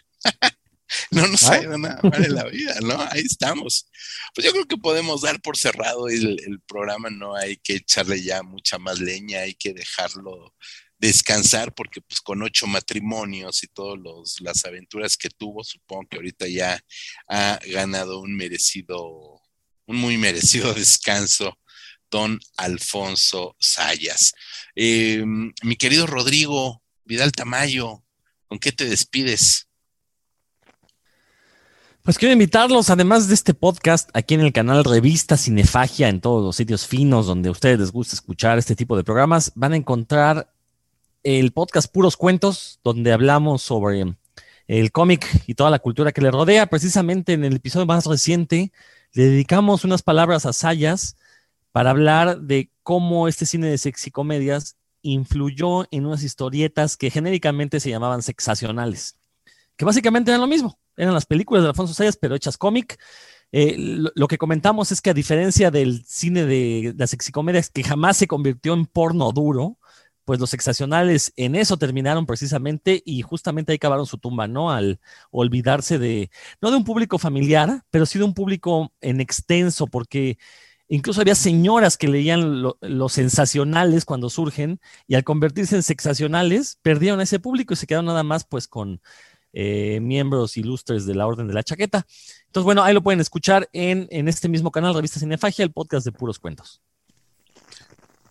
No 1.10 1.26
nos 1.26 1.44
ha 1.44 1.62
ido 1.62 1.76
nada 1.78 2.00
mal 2.02 2.24
en 2.24 2.34
la 2.34 2.44
vida, 2.44 2.76
¿no? 2.80 3.00
Ahí 3.10 3.20
estamos. 3.20 3.88
Pues 4.34 4.46
yo 4.46 4.52
creo 4.52 4.66
que 4.66 4.76
podemos 4.76 5.22
dar 5.22 5.40
por 5.40 5.56
cerrado 5.56 6.08
el, 6.08 6.60
programa, 6.66 7.10
no 7.10 7.34
hay 7.34 7.56
que 7.56 7.76
echarle 7.76 8.22
ya 8.22 8.42
mucha 8.42 8.78
más 8.78 9.00
leña, 9.00 9.40
hay 9.40 9.54
que 9.54 9.72
dejarlo 9.72 10.54
descansar 10.98 11.72
porque 11.74 12.00
pues 12.00 12.20
con 12.20 12.42
ocho 12.42 12.66
matrimonios 12.66 13.62
y 13.62 13.68
todas 13.68 14.00
las 14.40 14.64
aventuras 14.64 15.16
que 15.16 15.30
tuvo, 15.30 15.62
supongo 15.62 16.08
que 16.10 16.16
ahorita 16.16 16.48
ya 16.48 16.82
ha 17.28 17.60
ganado 17.66 18.20
un 18.20 18.36
merecido, 18.36 19.40
un 19.86 19.96
muy 19.96 20.18
merecido 20.18 20.74
descanso, 20.74 21.58
don 22.10 22.40
Alfonso 22.56 23.56
Sayas. 23.60 24.32
Eh, 24.74 25.24
mi 25.24 25.76
querido 25.76 26.06
Rodrigo 26.06 26.82
Vidal 27.04 27.32
Tamayo, 27.32 28.04
¿con 28.46 28.58
qué 28.58 28.72
te 28.72 28.84
despides? 28.84 29.67
Pues 32.08 32.16
quiero 32.16 32.32
invitarlos, 32.32 32.88
además 32.88 33.28
de 33.28 33.34
este 33.34 33.52
podcast, 33.52 34.08
aquí 34.14 34.32
en 34.32 34.40
el 34.40 34.54
canal 34.54 34.82
Revista 34.82 35.36
Cinefagia, 35.36 36.08
en 36.08 36.22
todos 36.22 36.42
los 36.42 36.56
sitios 36.56 36.86
finos 36.86 37.26
donde 37.26 37.50
a 37.50 37.52
ustedes 37.52 37.78
les 37.78 37.92
gusta 37.92 38.14
escuchar 38.14 38.56
este 38.56 38.74
tipo 38.74 38.96
de 38.96 39.04
programas, 39.04 39.52
van 39.54 39.74
a 39.74 39.76
encontrar 39.76 40.50
el 41.22 41.52
podcast 41.52 41.92
Puros 41.92 42.16
Cuentos, 42.16 42.80
donde 42.82 43.12
hablamos 43.12 43.60
sobre 43.60 44.16
el 44.68 44.90
cómic 44.90 45.28
y 45.46 45.52
toda 45.52 45.68
la 45.68 45.80
cultura 45.80 46.10
que 46.12 46.22
le 46.22 46.30
rodea. 46.30 46.68
Precisamente 46.68 47.34
en 47.34 47.44
el 47.44 47.56
episodio 47.56 47.84
más 47.84 48.06
reciente, 48.06 48.72
le 49.12 49.24
dedicamos 49.24 49.84
unas 49.84 50.00
palabras 50.00 50.46
a 50.46 50.54
Sayas 50.54 51.14
para 51.72 51.90
hablar 51.90 52.40
de 52.40 52.70
cómo 52.82 53.28
este 53.28 53.44
cine 53.44 53.66
de 53.66 53.76
sexicomedias 53.76 54.78
influyó 55.02 55.86
en 55.90 56.06
unas 56.06 56.22
historietas 56.22 56.96
que 56.96 57.10
genéricamente 57.10 57.80
se 57.80 57.90
llamaban 57.90 58.22
sexacionales, 58.22 59.18
que 59.76 59.84
básicamente 59.84 60.30
eran 60.30 60.40
lo 60.40 60.46
mismo 60.46 60.78
eran 60.98 61.14
las 61.14 61.26
películas 61.26 61.62
de 61.62 61.70
Alfonso 61.70 61.94
Sayas, 61.94 62.16
pero 62.16 62.34
hechas 62.34 62.58
cómic. 62.58 62.98
Eh, 63.52 63.76
lo, 64.14 64.28
que 64.28 64.36
comentamos 64.36 64.92
es 64.92 65.00
que 65.00 65.10
a 65.10 65.14
diferencia 65.14 65.70
del 65.70 66.04
cine 66.04 66.44
de 66.44 66.94
las 66.98 67.10
sexicomedias, 67.10 67.70
que 67.70 67.82
jamás 67.82 68.18
se 68.18 68.26
convirtió 68.26 68.74
en 68.74 68.84
porno 68.84 69.32
duro, 69.32 69.78
pues 70.24 70.38
los 70.40 70.50
sexacionales 70.50 71.32
en 71.36 71.54
eso 71.54 71.78
terminaron 71.78 72.26
precisamente 72.26 73.02
y 73.06 73.22
justamente 73.22 73.72
ahí 73.72 73.78
cavaron 73.78 74.04
su 74.04 74.18
tumba, 74.18 74.46
¿no? 74.46 74.70
Al 74.70 75.00
olvidarse 75.30 75.98
de, 75.98 76.30
no 76.60 76.70
de 76.70 76.76
un 76.76 76.84
público 76.84 77.18
familiar, 77.18 77.84
pero 77.90 78.04
sí 78.04 78.18
de 78.18 78.26
un 78.26 78.34
público 78.34 78.92
en 79.00 79.22
extenso, 79.22 79.86
porque 79.86 80.36
incluso 80.88 81.22
había 81.22 81.34
señoras 81.34 81.96
que 81.96 82.08
leían 82.08 82.62
los 82.62 83.12
sensacionales 83.12 84.04
cuando 84.04 84.28
surgen 84.28 84.80
y 85.06 85.14
al 85.14 85.24
convertirse 85.24 85.76
en 85.76 85.82
sexacionales 85.82 86.78
perdieron 86.82 87.22
ese 87.22 87.38
público 87.38 87.72
y 87.72 87.76
se 87.78 87.86
quedaron 87.86 88.06
nada 88.06 88.22
más 88.22 88.44
pues 88.44 88.68
con 88.68 89.00
eh, 89.52 90.00
miembros 90.00 90.56
ilustres 90.56 91.06
de 91.06 91.14
la 91.14 91.26
Orden 91.26 91.48
de 91.48 91.54
la 91.54 91.62
Chaqueta. 91.62 92.06
Entonces, 92.46 92.64
bueno, 92.64 92.82
ahí 92.82 92.94
lo 92.94 93.02
pueden 93.02 93.20
escuchar 93.20 93.68
en, 93.72 94.06
en 94.10 94.28
este 94.28 94.48
mismo 94.48 94.70
canal, 94.70 94.94
Revista 94.94 95.20
Cinefagia, 95.20 95.64
el 95.64 95.72
podcast 95.72 96.04
de 96.04 96.12
puros 96.12 96.38
cuentos. 96.38 96.80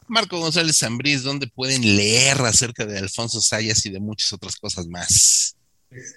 Marco 0.07 0.39
González 0.39 0.77
Zambriz, 0.77 1.23
¿dónde 1.23 1.47
pueden 1.47 1.81
leer 1.95 2.37
acerca 2.41 2.85
de 2.85 2.97
Alfonso 2.97 3.41
Sayas 3.41 3.85
y 3.85 3.89
de 3.89 3.99
muchas 3.99 4.31
otras 4.31 4.55
cosas 4.55 4.87
más? 4.87 5.57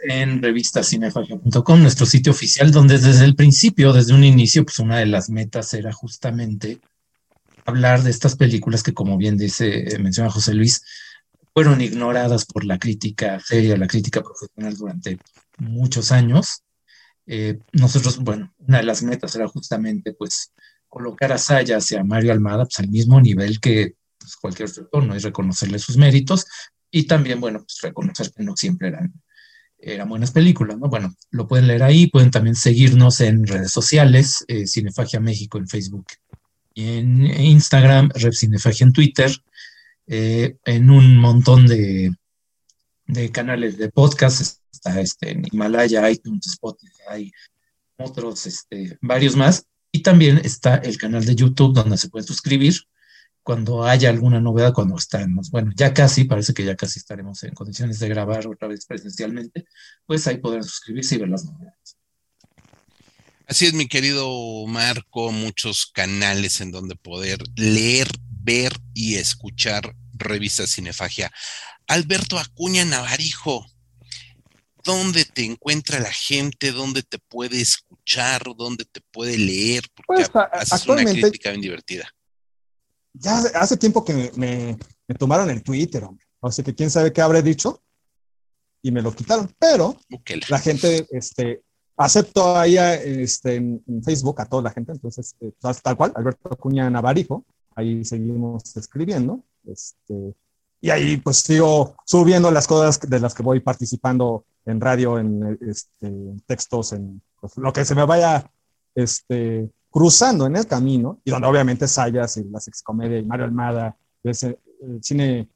En 0.09 0.43
revistacinefagia.com, 0.43 1.82
nuestro 1.82 2.06
sitio 2.06 2.32
oficial, 2.32 2.70
donde 2.70 2.98
desde 2.98 3.24
el 3.24 3.35
principio, 3.35 3.93
desde 3.93 4.14
un 4.14 4.24
inicio, 4.24 4.64
pues 4.64 4.78
una 4.78 4.98
de 4.98 5.06
las 5.06 5.28
metas 5.31 5.74
era 5.74 5.93
justamente 5.93 6.81
hablar 7.64 8.02
de 8.02 8.10
estas 8.10 8.36
películas 8.36 8.82
que, 8.82 8.94
como 8.94 9.16
bien 9.16 9.36
dice, 9.36 9.86
menciona 10.01 10.31
José 10.31 10.55
Luis, 10.55 10.82
fueron 11.52 11.81
ignoradas 11.81 12.44
por 12.44 12.64
la 12.64 12.78
crítica 12.78 13.40
seria, 13.40 13.77
la 13.77 13.86
crítica 13.86 14.22
profesional 14.22 14.77
durante 14.77 15.18
muchos 15.59 16.12
años. 16.12 16.62
Eh, 17.27 17.59
nosotros, 17.72 18.18
bueno, 18.18 18.52
una 18.59 18.78
de 18.78 18.85
las 18.85 19.02
metas 19.02 19.35
era 19.35 19.47
justamente 19.48 20.12
pues 20.14 20.52
colocar 20.89 21.32
a 21.32 21.39
Sayas 21.39 21.90
y 21.93 21.97
a 21.97 22.05
Mario 22.05 22.32
Almada 22.32 22.64
pues, 22.64 22.81
al 22.81 22.89
mismo 22.89 23.20
nivel 23.20 23.60
que 23.60 23.94
pues, 24.18 24.36
cualquier 24.36 24.68
otro 24.68 25.02
¿no? 25.02 25.14
y 25.14 25.18
reconocerle 25.18 25.78
sus 25.78 25.97
méritos 25.97 26.47
y 26.90 27.05
también, 27.05 27.40
bueno, 27.40 27.60
pues 27.60 27.78
reconocer 27.82 28.32
que 28.32 28.43
no 28.43 28.56
siempre 28.56 28.89
eran, 28.89 29.12
eran 29.78 30.09
buenas 30.09 30.32
películas, 30.32 30.77
¿no? 30.78 30.89
Bueno, 30.89 31.14
lo 31.31 31.47
pueden 31.47 31.68
leer 31.68 31.85
ahí, 31.85 32.09
pueden 32.09 32.31
también 32.31 32.56
seguirnos 32.56 33.20
en 33.20 33.47
redes 33.47 33.70
sociales, 33.70 34.44
eh, 34.48 34.66
Cinefagia 34.66 35.20
México 35.20 35.59
en 35.59 35.68
Facebook 35.68 36.06
y 36.74 36.98
en 36.98 37.24
Instagram, 37.27 38.10
Red 38.14 38.32
Cinefagia 38.32 38.86
en 38.86 38.93
Twitter, 38.93 39.31
eh, 40.06 40.56
en 40.64 40.90
un 40.90 41.16
montón 41.16 41.66
de, 41.66 42.12
de, 43.06 43.31
canales 43.31 43.78
de 43.78 43.90
podcast, 43.90 44.59
está 44.72 45.01
este, 45.01 45.31
en 45.31 45.47
Himalaya, 45.51 46.10
iTunes, 46.10 46.47
Spotify, 46.47 47.32
otros, 47.97 48.47
este, 48.47 48.98
varios 49.01 49.36
más, 49.36 49.66
y 49.93 50.02
también 50.02 50.40
está 50.44 50.77
el 50.77 50.97
canal 50.97 51.24
de 51.24 51.35
YouTube 51.35 51.74
donde 51.74 51.97
se 51.97 52.09
puede 52.09 52.27
suscribir 52.27 52.74
cuando 53.43 53.85
haya 53.85 54.10
alguna 54.10 54.40
novedad, 54.40 54.74
cuando 54.74 54.97
estamos, 54.97 55.51
bueno, 55.51 55.72
ya 55.74 55.94
casi, 55.94 56.24
parece 56.24 56.52
que 56.55 56.64
ya 56.64 56.77
casi 56.77 56.98
estaremos 56.98 57.43
en 57.43 57.55
condiciones 57.55 57.98
de 57.98 58.09
grabar 58.09 58.47
otra 58.47 58.68
vez 58.68 58.86
presencialmente, 58.86 59.64
pues 60.06 60.27
ahí 60.27 60.39
podrán 60.39 60.64
suscribirse 60.64 61.14
y 61.14 61.18
ver 61.18 61.31
las 61.31 61.44
novedades. 61.44 61.97
Así 63.47 63.66
es, 63.66 63.74
mi 63.74 63.89
querido 63.89 64.64
Marco, 64.68 65.32
muchos 65.32 65.86
canales 65.93 66.60
en 66.60 66.70
donde 66.70 66.94
poder 66.94 67.40
leer, 67.56 68.09
ver 68.43 68.73
y 68.95 69.17
escuchar 69.17 69.95
revista 70.12 70.67
Cinefagia. 70.67 71.31
Alberto 71.87 72.39
Acuña 72.39 72.85
Navarijo, 72.85 73.67
¿dónde 74.85 75.25
te 75.25 75.45
encuentra 75.45 75.99
la 76.01 76.12
gente? 76.12 76.73
¿Dónde 76.73 77.03
te 77.03 77.19
puede 77.19 77.61
escuchar? 77.61 78.43
¿Dónde 78.57 78.85
te 78.85 79.01
puede 79.11 79.37
leer? 79.37 79.85
Porque 79.95 80.27
pues, 80.31 80.47
haces 80.53 80.87
una 80.87 81.05
crítica 81.05 81.51
bien 81.51 81.62
divertida. 81.62 82.09
Ya 83.12 83.39
hace, 83.39 83.77
tiempo 83.77 84.05
que 84.05 84.31
me, 84.37 84.79
tomaron 85.19 85.51
el 85.51 85.62
Twitter, 85.62 86.05
hombre. 86.05 86.25
Así 86.41 86.62
que 86.62 86.75
quién 86.75 86.91
sabe 86.91 87.12
qué 87.12 87.21
habré 87.21 87.43
dicho 87.43 87.83
y 88.83 88.93
me 88.93 89.03
lo 89.03 89.12
quitaron. 89.12 89.53
Pero 89.59 89.97
la 90.49 90.59
gente, 90.59 91.07
este, 91.11 91.62
acepto 91.97 92.57
ahí 92.57 92.79
este, 92.79 93.57
en, 93.57 94.03
Facebook 94.05 94.41
a 94.41 94.47
toda 94.47 94.62
la 94.62 94.71
gente, 94.71 94.93
entonces, 94.93 95.35
eh, 95.41 95.53
tal 95.61 95.97
cual, 95.97 96.12
Alberto 96.15 96.51
Acuña 96.53 96.89
Navarijo, 96.89 97.45
ahí 97.74 98.05
seguimos 98.05 98.76
escribiendo. 98.76 99.42
Este, 99.66 100.34
y 100.80 100.90
ahí 100.90 101.16
pues 101.18 101.38
sigo 101.38 101.94
subiendo 102.06 102.51
las 102.51 102.66
cosas 102.66 103.01
de 103.01 103.20
las 103.20 103.34
que 103.34 103.42
voy 103.42 103.60
participando 103.60 104.44
en 104.64 104.80
radio, 104.80 105.18
en 105.18 105.59
este, 105.60 106.12
textos, 106.47 106.92
en 106.92 107.20
pues, 107.40 107.56
lo 107.56 107.72
que 107.72 107.84
se 107.84 107.94
me 107.94 108.05
vaya 108.05 108.51
este, 108.94 109.70
cruzando 109.90 110.47
en 110.47 110.56
el 110.56 110.66
camino, 110.66 111.20
y 111.24 111.30
donde 111.30 111.48
obviamente 111.48 111.88
Sayas 111.88 112.36
y 112.36 112.44
la 112.44 112.60
sexicomedia 112.60 113.18
y 113.18 113.24
Mario 113.24 113.47
Almada, 113.47 113.97
el, 114.22 114.34
cine 115.02 115.48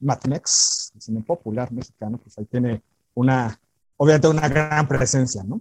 Matmex, 0.00 0.92
el 0.94 1.02
cine 1.02 1.20
popular 1.22 1.72
mexicano, 1.72 2.18
pues 2.18 2.38
ahí 2.38 2.44
tiene 2.44 2.82
una, 3.14 3.58
obviamente 3.96 4.28
una 4.28 4.48
gran 4.48 4.86
presencia, 4.86 5.42
¿no? 5.42 5.60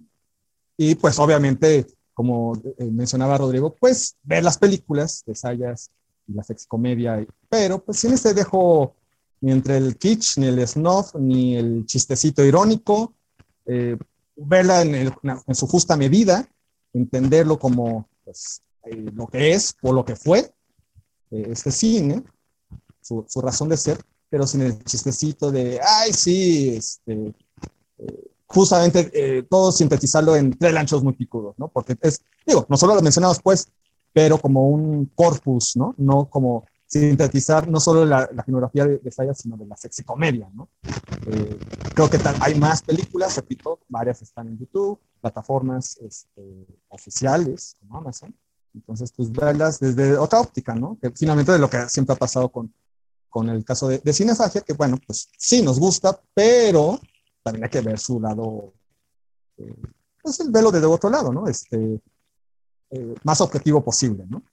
Y 0.76 0.94
pues 0.96 1.18
obviamente, 1.18 1.88
como 2.18 2.56
eh, 2.80 2.86
mencionaba 2.86 3.38
Rodrigo, 3.38 3.76
pues 3.80 4.16
ver 4.24 4.44
las 4.44 4.58
películas 4.58 5.22
de 5.28 5.36
Sayas 5.36 5.92
y 6.28 6.34
la 6.34 6.42
sexicomedia, 6.42 7.24
pero 7.48 7.78
pues 7.78 8.00
sin 8.00 8.12
este 8.12 8.34
dejo 8.34 8.96
ni 9.40 9.52
entre 9.52 9.78
el 9.78 9.98
kitsch, 9.98 10.40
ni 10.40 10.48
el 10.48 10.68
snuff, 10.68 11.14
ni 11.14 11.58
el 11.58 11.86
chistecito 11.86 12.44
irónico, 12.44 13.14
eh, 13.68 13.96
verla 14.36 14.82
en, 14.82 15.14
su 15.54 15.68
justa 15.68 15.96
medida, 15.96 16.50
entenderlo 16.92 17.60
como 17.60 18.10
pues, 18.26 18.64
eh, 18.86 19.12
lo 19.14 19.28
que 19.28 19.54
es 19.54 19.76
o 19.84 19.94
lo 19.94 20.04
que 20.04 20.16
fue 20.16 20.40
eh, 21.30 21.50
este 21.52 21.70
cine, 21.70 22.24
su, 23.00 23.28
razón 23.44 23.70
de 23.70 23.78
ser, 23.78 24.04
pero 24.28 24.48
sin 24.48 24.62
el 24.62 24.84
chistecito 24.84 25.52
de, 25.52 25.80
ay, 25.88 26.14
sí, 26.14 26.78
este, 26.78 27.32
justamente 28.48 29.44
todo 29.50 29.72
sintetizarlo 29.72 30.36
en 30.36 30.58
tres 30.58 30.74
lanchos 30.74 31.04
muy 31.04 31.14
picudos, 31.14 31.56
¿no? 31.58 31.68
Porque 31.68 31.98
es, 32.02 32.22
digo, 32.46 32.66
no 32.70 32.78
solo 32.78 32.96
lo 32.96 33.02
mencionamos 33.02 33.42
pues, 33.42 33.70
pero 34.14 34.40
como 34.40 34.70
un 34.70 35.12
corpus, 35.14 35.76
¿no? 35.76 35.94
No 35.98 36.30
como 36.30 36.66
sintetizar 36.88 37.68
no 37.68 37.80
solo 37.80 38.06
la, 38.06 38.30
la 38.34 38.44
filmografía 38.44 38.86
de, 38.86 39.00
de 39.00 39.12
sino 39.36 39.58
de 39.58 39.66
la 39.66 39.76
sexicomedia, 39.76 40.50
¿no? 40.54 40.70
Eh, 41.28 41.60
creo 41.94 42.10
que 42.10 42.18
hay 42.40 42.56
más 42.56 42.82
películas, 42.82 43.36
repito, 43.36 43.80
varias 43.90 44.22
están 44.22 44.48
en 44.48 44.58
YouTube, 44.58 45.00
plataformas 45.20 45.98
este, 45.98 46.66
oficiales 46.88 47.76
como 47.80 47.98
Amazon. 47.98 48.34
Entonces, 48.74 49.12
pues 49.12 49.32
verlas 49.32 49.80
desde 49.80 50.18
otra 50.18 50.40
óptica, 50.40 50.74
¿no? 50.74 50.98
Que 51.02 51.12
finalmente 51.12 51.52
de 51.52 51.60
lo 51.60 51.70
que 51.70 51.90
siempre 51.90 52.14
ha 52.14 52.18
pasado 52.18 52.50
con, 52.50 52.74
con 53.30 53.50
el 53.50 53.66
caso 53.66 53.90
de, 53.90 54.00
de 54.00 54.14
Cinefagia, 54.14 54.62
que 54.62 54.74
bueno, 54.74 54.98
pues 55.06 55.30
sí 55.38 55.62
nos 55.62 55.80
gusta, 55.80 56.20
pero 56.34 57.00
también 57.48 57.64
hay 57.64 57.70
que 57.70 57.82
ver 57.82 57.98
su 57.98 58.20
lado, 58.20 58.74
eh, 59.58 59.74
pues 60.22 60.40
el 60.42 60.52
velo 60.52 60.70
desde 60.70 60.86
otro 60.86 61.10
lado, 61.10 61.32
¿no? 61.32 61.48
Este, 61.48 62.02
eh, 62.90 63.16
más 63.24 63.40
objetivo 63.40 63.84
posible, 63.84 64.26
¿no? 64.28 64.44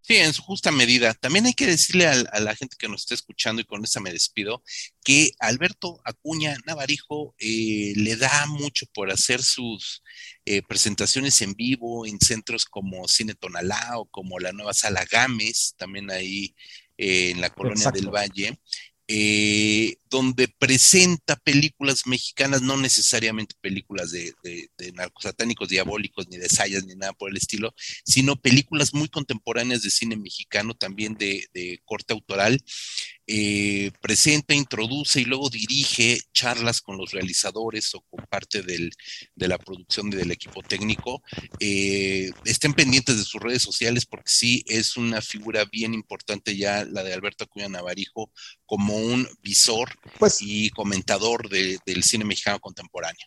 Sí, 0.00 0.16
en 0.16 0.32
su 0.32 0.42
justa 0.42 0.72
medida. 0.72 1.14
También 1.14 1.46
hay 1.46 1.52
que 1.52 1.66
decirle 1.66 2.06
a, 2.06 2.40
la 2.40 2.56
gente 2.56 2.76
que 2.78 2.88
nos 2.88 3.02
está 3.02 3.14
escuchando 3.14 3.60
y 3.60 3.64
con 3.64 3.84
esta 3.84 4.00
me 4.00 4.10
despido, 4.10 4.62
que 5.04 5.32
Alberto 5.38 6.00
Acuña 6.04 6.56
Navarijo 6.66 7.34
eh, 7.38 7.92
le 7.94 8.16
da 8.16 8.46
mucho 8.46 8.86
por 8.94 9.10
hacer 9.12 9.42
sus 9.42 10.02
eh, 10.46 10.62
presentaciones 10.62 11.40
en 11.42 11.52
vivo 11.54 12.06
en 12.06 12.18
centros 12.20 12.64
como 12.64 13.06
Cine 13.06 13.34
Tonalá 13.34 13.98
o 13.98 14.06
como 14.06 14.38
la 14.38 14.52
nueva 14.52 14.72
Sala 14.72 15.04
Gámez, 15.10 15.74
también 15.76 16.10
ahí 16.10 16.54
en 16.96 17.40
la 17.40 17.50
Colonia 17.50 17.90
del 17.90 18.08
Valle. 18.08 18.58
Eh, 19.10 19.96
donde 20.10 20.48
presenta 20.48 21.36
películas 21.36 22.06
mexicanas, 22.06 22.60
no 22.60 22.76
necesariamente 22.76 23.54
películas 23.58 24.10
de, 24.10 24.34
narcosatánicos 24.94 25.70
diabólicos, 25.70 26.28
ni 26.28 26.36
de 26.36 26.48
sayas, 26.50 26.84
ni 26.84 26.94
nada 26.94 27.14
por 27.14 27.30
el 27.30 27.38
estilo, 27.38 27.74
sino 28.04 28.36
películas 28.36 28.92
muy 28.92 29.08
contemporáneas 29.08 29.82
de 29.82 29.90
cine 29.90 30.16
mexicano, 30.16 30.74
también 30.74 31.14
de, 31.14 31.80
corte 31.86 32.12
autoral. 32.12 32.62
Eh, 33.30 33.92
presenta, 34.00 34.54
introduce 34.54 35.20
y 35.20 35.26
luego 35.26 35.50
dirige 35.50 36.18
charlas 36.32 36.80
con 36.80 36.96
los 36.96 37.12
realizadores 37.12 37.94
o 37.94 38.00
con 38.08 38.24
parte 38.24 38.62
de 38.62 39.48
la 39.48 39.58
producción 39.58 40.08
y 40.08 40.16
del 40.16 40.30
equipo 40.30 40.62
técnico. 40.62 41.22
Eh, 41.60 42.30
estén 42.46 42.72
pendientes 42.72 43.18
de 43.18 43.24
sus 43.24 43.38
redes 43.38 43.60
sociales 43.60 44.06
porque 44.06 44.30
sí 44.30 44.64
es 44.66 44.96
una 44.96 45.20
figura 45.20 45.66
bien 45.70 45.92
importante 45.92 46.56
ya 46.56 46.86
la 46.86 47.02
de 47.04 47.12
Alberto 47.12 47.44
Acuña 47.44 47.68
Navarijo 47.68 48.30
como 48.64 48.96
un 48.96 49.28
visor 49.42 49.90
pues, 50.18 50.38
y 50.40 50.70
comentador 50.70 51.50
del 51.50 52.02
cine 52.02 52.24
mexicano 52.24 52.58
contemporáneo. 52.60 53.26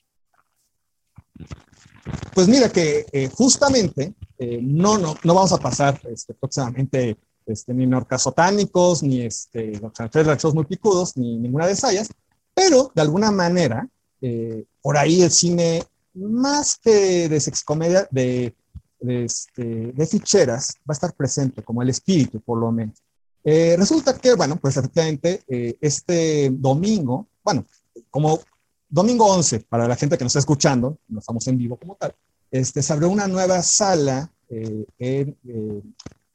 Pues 2.34 2.48
mira 2.48 2.72
que 2.72 3.06
eh, 3.12 3.30
justamente 3.32 4.16
no, 4.40 4.98
no, 4.98 5.16
no 5.24 5.36
vamos 5.36 5.52
a 5.52 5.60
pasar 5.60 6.02
este, 6.12 6.34
próximamente 6.34 7.18
este, 7.46 7.74
ni 7.74 7.86
norcasotánicos, 7.86 9.04
ni 9.04 9.22
este, 9.22 9.80
los 9.80 10.54
muy 10.54 10.66
picudos, 10.66 11.18
ni 11.18 11.38
ninguna 11.38 11.66
de 11.68 11.74
esas, 11.74 12.10
pero 12.54 12.92
de 12.94 13.02
alguna 13.02 13.32
manera, 13.32 13.88
eh, 14.22 14.66
por 14.82 14.98
ahí 14.98 15.22
el 15.22 15.32
cine, 15.32 15.84
más 16.14 16.78
que 16.78 17.30
de 17.30 17.40
sexicomedia, 17.40 18.08
de, 18.12 18.54
de, 19.00 19.26
este, 19.26 19.64
de 19.64 20.06
ficheras, 20.06 20.76
va 20.80 20.92
a 20.92 20.94
estar 20.94 21.14
presente 21.14 21.64
como 21.64 21.82
el 21.82 21.90
espíritu, 21.90 22.40
por 22.42 22.60
lo 22.60 22.72
menos. 22.72 23.02
Eh, 23.44 23.76
resulta 23.78 24.18
que, 24.18 24.36
bueno, 24.36 24.58
pues 24.58 24.78
efectivamente, 24.78 25.44
eh, 25.48 25.76
este 25.82 26.50
domingo, 26.52 27.28
bueno, 27.44 27.66
como 28.10 28.40
domingo 28.88 29.26
11, 29.26 29.62
para 29.62 29.88
la 29.88 29.96
gente 29.96 30.18
que 30.18 30.24
nos 30.24 30.32
está 30.32 30.40
escuchando, 30.40 30.98
no 31.08 31.20
estamos 31.20 31.48
en 31.48 31.58
vivo 31.58 31.78
como 31.78 31.96
tal, 31.96 32.14
este, 32.52 32.84
se 32.84 32.94
abrió 32.94 33.10
una 33.10 33.28
nueva 33.28 33.62
sala 33.64 34.30
eh, 34.50 34.86
en, 35.00 35.38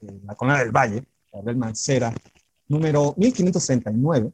la 0.01 0.35
Colina 0.35 0.59
del 0.59 0.71
Valle, 0.71 1.05
del 1.45 1.57
Mancera, 1.57 2.13
número 2.69 3.15
1539. 3.17 4.33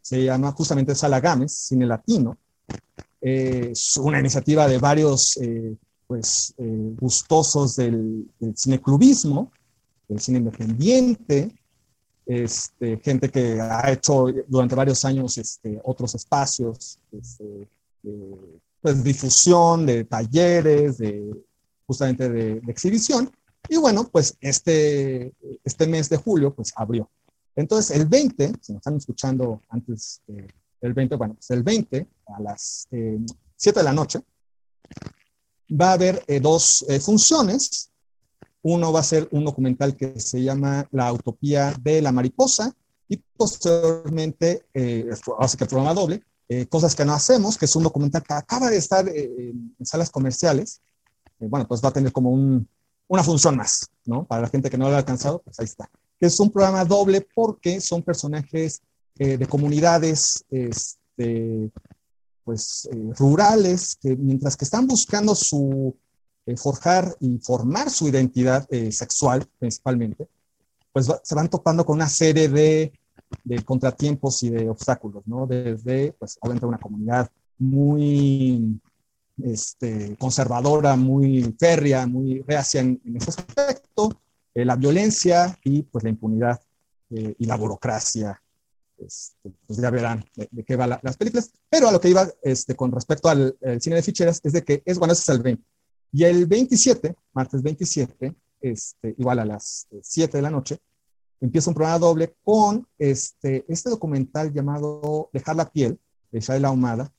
Se 0.00 0.24
llama 0.24 0.52
justamente 0.52 0.94
Sala 0.94 1.20
Cine 1.46 1.86
Latino. 1.86 2.38
es 3.20 3.96
una 3.98 4.18
iniciativa 4.18 4.66
de 4.66 4.78
varios 4.78 5.38
pues, 6.06 6.54
gustosos 6.56 7.76
del, 7.76 8.26
del 8.38 8.56
cineclubismo, 8.56 9.52
del 10.08 10.20
cine 10.20 10.38
independiente, 10.38 11.54
este, 12.30 12.96
gente 12.98 13.28
que 13.28 13.60
ha 13.60 13.90
hecho 13.90 14.26
durante 14.46 14.76
varios 14.76 15.04
años 15.04 15.36
este, 15.36 15.80
otros 15.82 16.14
espacios 16.14 17.00
este, 17.10 17.68
de 18.02 18.36
pues, 18.80 19.02
difusión, 19.02 19.84
de 19.84 20.04
talleres, 20.04 20.98
de, 20.98 21.28
justamente 21.86 22.28
de, 22.28 22.62
exhibición. 22.68 23.30
Y 23.72 23.76
bueno, 23.76 24.08
pues 24.10 24.36
este, 24.40 25.32
este 25.64 25.86
mes 25.86 26.08
de 26.08 26.16
julio 26.16 26.52
pues 26.52 26.72
abrió. 26.74 27.08
Entonces 27.54 27.96
el 27.96 28.06
20, 28.06 28.52
si 28.60 28.72
nos 28.72 28.80
están 28.80 28.96
escuchando 28.96 29.62
antes 29.68 30.22
del 30.80 30.92
20, 30.92 31.14
bueno, 31.14 31.34
pues 31.34 31.50
el 31.50 31.62
20 31.62 32.06
a 32.26 32.42
las 32.42 32.88
7 32.90 32.90
eh, 32.90 33.72
de 33.72 33.82
la 33.82 33.92
noche 33.92 34.20
va 35.80 35.90
a 35.90 35.92
haber 35.92 36.22
eh, 36.26 36.40
dos 36.40 36.84
eh, 36.88 36.98
funciones. 36.98 37.90
Uno 38.62 38.92
va 38.92 39.00
a 39.00 39.04
ser 39.04 39.28
un 39.30 39.44
documental 39.44 39.96
que 39.96 40.18
se 40.18 40.42
llama 40.42 40.86
La 40.90 41.12
Utopía 41.12 41.72
de 41.80 42.02
la 42.02 42.10
Mariposa 42.10 42.74
y 43.08 43.18
posteriormente, 43.36 44.66
eh, 44.74 45.08
así 45.38 45.56
que 45.56 45.66
programa 45.66 45.94
doble, 45.94 46.24
eh, 46.52 46.66
Cosas 46.66 46.96
que 46.96 47.04
no 47.04 47.12
hacemos, 47.12 47.56
que 47.56 47.66
es 47.66 47.76
un 47.76 47.84
documental 47.84 48.24
que 48.24 48.34
acaba 48.34 48.70
de 48.70 48.76
estar 48.76 49.08
eh, 49.08 49.52
en 49.78 49.86
salas 49.86 50.10
comerciales. 50.10 50.80
Eh, 51.38 51.46
bueno, 51.48 51.68
pues 51.68 51.80
va 51.80 51.90
a 51.90 51.92
tener 51.92 52.10
como 52.10 52.30
un, 52.30 52.68
una 53.10 53.24
función 53.24 53.56
más, 53.56 53.90
¿no? 54.04 54.24
Para 54.24 54.42
la 54.42 54.48
gente 54.48 54.70
que 54.70 54.78
no 54.78 54.88
lo 54.88 54.94
ha 54.94 54.98
alcanzado, 54.98 55.42
pues 55.42 55.58
ahí 55.58 55.64
está. 55.64 55.90
Es 56.20 56.38
un 56.38 56.50
programa 56.50 56.84
doble 56.84 57.26
porque 57.34 57.80
son 57.80 58.02
personajes 58.02 58.82
de 59.16 59.46
comunidades, 59.46 60.44
este, 60.48 61.70
pues, 62.44 62.88
rurales, 63.18 63.96
que 64.00 64.16
mientras 64.16 64.56
que 64.56 64.64
están 64.64 64.86
buscando 64.86 65.34
su 65.34 65.94
eh, 66.46 66.56
forjar 66.56 67.14
y 67.20 67.38
formar 67.38 67.90
su 67.90 68.08
identidad 68.08 68.66
eh, 68.70 68.90
sexual 68.90 69.46
principalmente, 69.58 70.26
pues 70.92 71.08
se 71.22 71.34
van 71.34 71.48
topando 71.48 71.84
con 71.84 71.96
una 71.96 72.08
serie 72.08 72.48
de, 72.48 72.92
de, 73.44 73.62
contratiempos 73.62 74.42
y 74.42 74.50
de 74.50 74.68
obstáculos, 74.68 75.22
¿no? 75.26 75.46
Desde, 75.46 76.12
pues, 76.12 76.38
obviamente 76.40 76.66
una 76.66 76.78
comunidad 76.78 77.30
muy 77.58 78.80
este, 79.44 80.16
conservadora, 80.18 80.96
muy 80.96 81.54
férrea, 81.58 82.06
muy 82.06 82.40
reacia 82.40 82.80
en, 82.80 83.00
ese 83.14 83.30
aspecto, 83.30 84.20
eh, 84.54 84.64
la 84.64 84.76
violencia 84.76 85.58
y 85.64 85.82
pues 85.82 86.04
la 86.04 86.10
impunidad 86.10 86.60
y 87.12 87.44
la 87.44 87.56
burocracia. 87.56 88.40
Este, 88.96 89.50
pues 89.66 89.80
ya 89.80 89.90
verán 89.90 90.24
de, 90.36 90.62
qué 90.64 90.76
van 90.76 90.90
las 91.02 91.16
películas. 91.16 91.50
Pero 91.68 91.88
a 91.88 91.92
lo 91.92 92.00
que 92.00 92.10
iba 92.10 92.28
este, 92.42 92.76
con 92.76 92.92
respecto 92.92 93.28
al, 93.28 93.56
cine 93.80 93.96
de 93.96 94.02
ficheras 94.02 94.40
es 94.44 94.52
de 94.52 94.62
que 94.62 94.82
es, 94.84 94.98
bueno, 94.98 95.12
es 95.12 95.28
el 95.28 95.42
20. 95.42 95.64
Y 96.12 96.24
el 96.24 96.46
27, 96.46 97.14
martes 97.32 97.62
27, 97.62 98.34
este, 98.60 99.14
igual 99.18 99.38
a 99.40 99.44
las 99.44 99.88
7 100.02 100.36
de 100.36 100.42
la 100.42 100.50
noche, 100.50 100.78
empieza 101.40 101.70
un 101.70 101.74
programa 101.74 101.98
doble 101.98 102.34
con 102.44 102.86
este, 102.98 103.64
este 103.68 103.90
documental 103.90 104.52
llamado 104.52 105.30
Dejar 105.32 105.56
la 105.56 105.70
piel, 105.70 105.98
de 106.30 106.40
Shaila 106.40 106.68
Ahumada, 106.68 107.12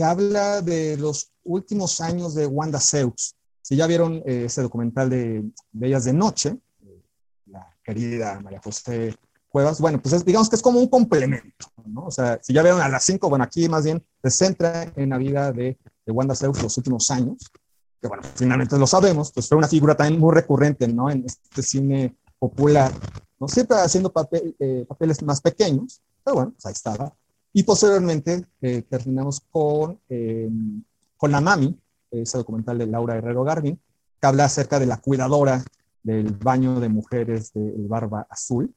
que 0.00 0.04
habla 0.04 0.62
de 0.62 0.96
los 0.96 1.30
últimos 1.44 2.00
años 2.00 2.34
de 2.34 2.46
Wanda 2.46 2.80
Seux. 2.80 3.36
Si 3.60 3.76
ya 3.76 3.86
vieron 3.86 4.22
eh, 4.24 4.44
ese 4.46 4.62
documental 4.62 5.10
de, 5.10 5.44
de, 5.72 5.86
Ellas 5.86 6.04
de 6.06 6.14
Noche, 6.14 6.56
la 7.44 7.76
querida 7.84 8.40
María 8.40 8.62
José 8.64 9.14
Cuevas, 9.50 9.78
bueno, 9.78 10.00
pues 10.00 10.24
digamos 10.24 10.48
que 10.48 10.56
es 10.56 10.62
como 10.62 10.80
un 10.80 10.88
complemento, 10.88 11.66
¿no? 11.84 12.06
O 12.06 12.10
sea, 12.10 12.38
si 12.40 12.54
ya 12.54 12.62
vieron 12.62 12.80
a 12.80 12.88
las 12.88 13.04
5, 13.04 13.28
bueno, 13.28 13.44
aquí 13.44 13.68
más 13.68 13.84
bien 13.84 14.02
se 14.22 14.30
centra 14.30 14.90
en 14.96 15.10
la 15.10 15.18
vida 15.18 15.52
de, 15.52 15.76
de 16.06 16.12
Wanda 16.12 16.34
Seux 16.34 16.62
los 16.62 16.78
últimos 16.78 17.10
años 17.10 17.36
que 18.00 18.08
bueno, 18.08 18.22
finalmente 18.36 18.78
lo 18.78 18.86
sabemos, 18.86 19.30
pues 19.30 19.46
fue 19.50 19.58
una 19.58 19.68
figura 19.68 19.94
también 19.94 20.18
muy 20.18 20.34
recurrente, 20.34 20.88
¿no? 20.88 21.10
En 21.10 21.26
este 21.26 21.60
cine 21.60 22.16
popular, 22.38 22.90
¿no? 23.38 23.48
Siempre 23.48 23.76
haciendo 23.76 24.10
papel, 24.10 24.56
eh, 24.58 24.86
papeles 24.88 25.22
más 25.22 25.42
pequeños, 25.42 26.00
pero 26.24 26.36
bueno, 26.36 26.52
pues 26.52 26.64
ahí 26.64 26.72
estaba. 26.72 27.14
Y 27.52 27.62
posteriormente 27.64 28.46
eh, 28.60 28.82
terminamos 28.82 29.40
con, 29.50 29.98
em, 30.08 30.82
con 31.16 31.32
La 31.32 31.40
Mami, 31.40 31.76
ese 32.10 32.38
documental 32.38 32.78
de 32.78 32.86
Laura 32.86 33.16
Herrero 33.16 33.44
Garvin, 33.44 33.80
que 34.20 34.26
habla 34.26 34.44
acerca 34.44 34.78
de 34.78 34.86
la 34.86 34.98
cuidadora 34.98 35.62
del 36.02 36.32
baño 36.32 36.80
de 36.80 36.88
mujeres 36.88 37.52
de 37.52 37.74
Barba 37.88 38.26
Azul, 38.30 38.72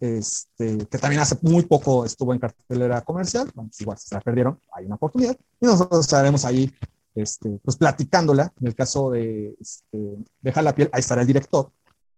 este, 0.00 0.86
que 0.86 0.98
también 0.98 1.22
hace 1.22 1.36
muy 1.42 1.64
poco 1.64 2.04
estuvo 2.04 2.32
en 2.32 2.38
cartelera 2.38 3.00
comercial, 3.02 3.50
bueno, 3.54 3.68
pues 3.70 3.80
igual 3.80 3.98
se 3.98 4.14
la 4.14 4.20
perdieron, 4.20 4.58
hay 4.72 4.86
una 4.86 4.96
oportunidad, 4.96 5.36
y 5.60 5.66
nosotros 5.66 6.00
estaremos 6.00 6.44
ahí 6.44 6.70
este, 7.14 7.58
pues 7.64 7.76
platicándola, 7.76 8.52
en 8.60 8.66
el 8.66 8.74
caso 8.74 9.10
de 9.10 9.56
este, 9.60 10.16
Deja 10.40 10.62
la 10.62 10.74
piel, 10.74 10.90
ahí 10.92 11.00
estará 11.00 11.22
el 11.22 11.26
director, 11.26 11.70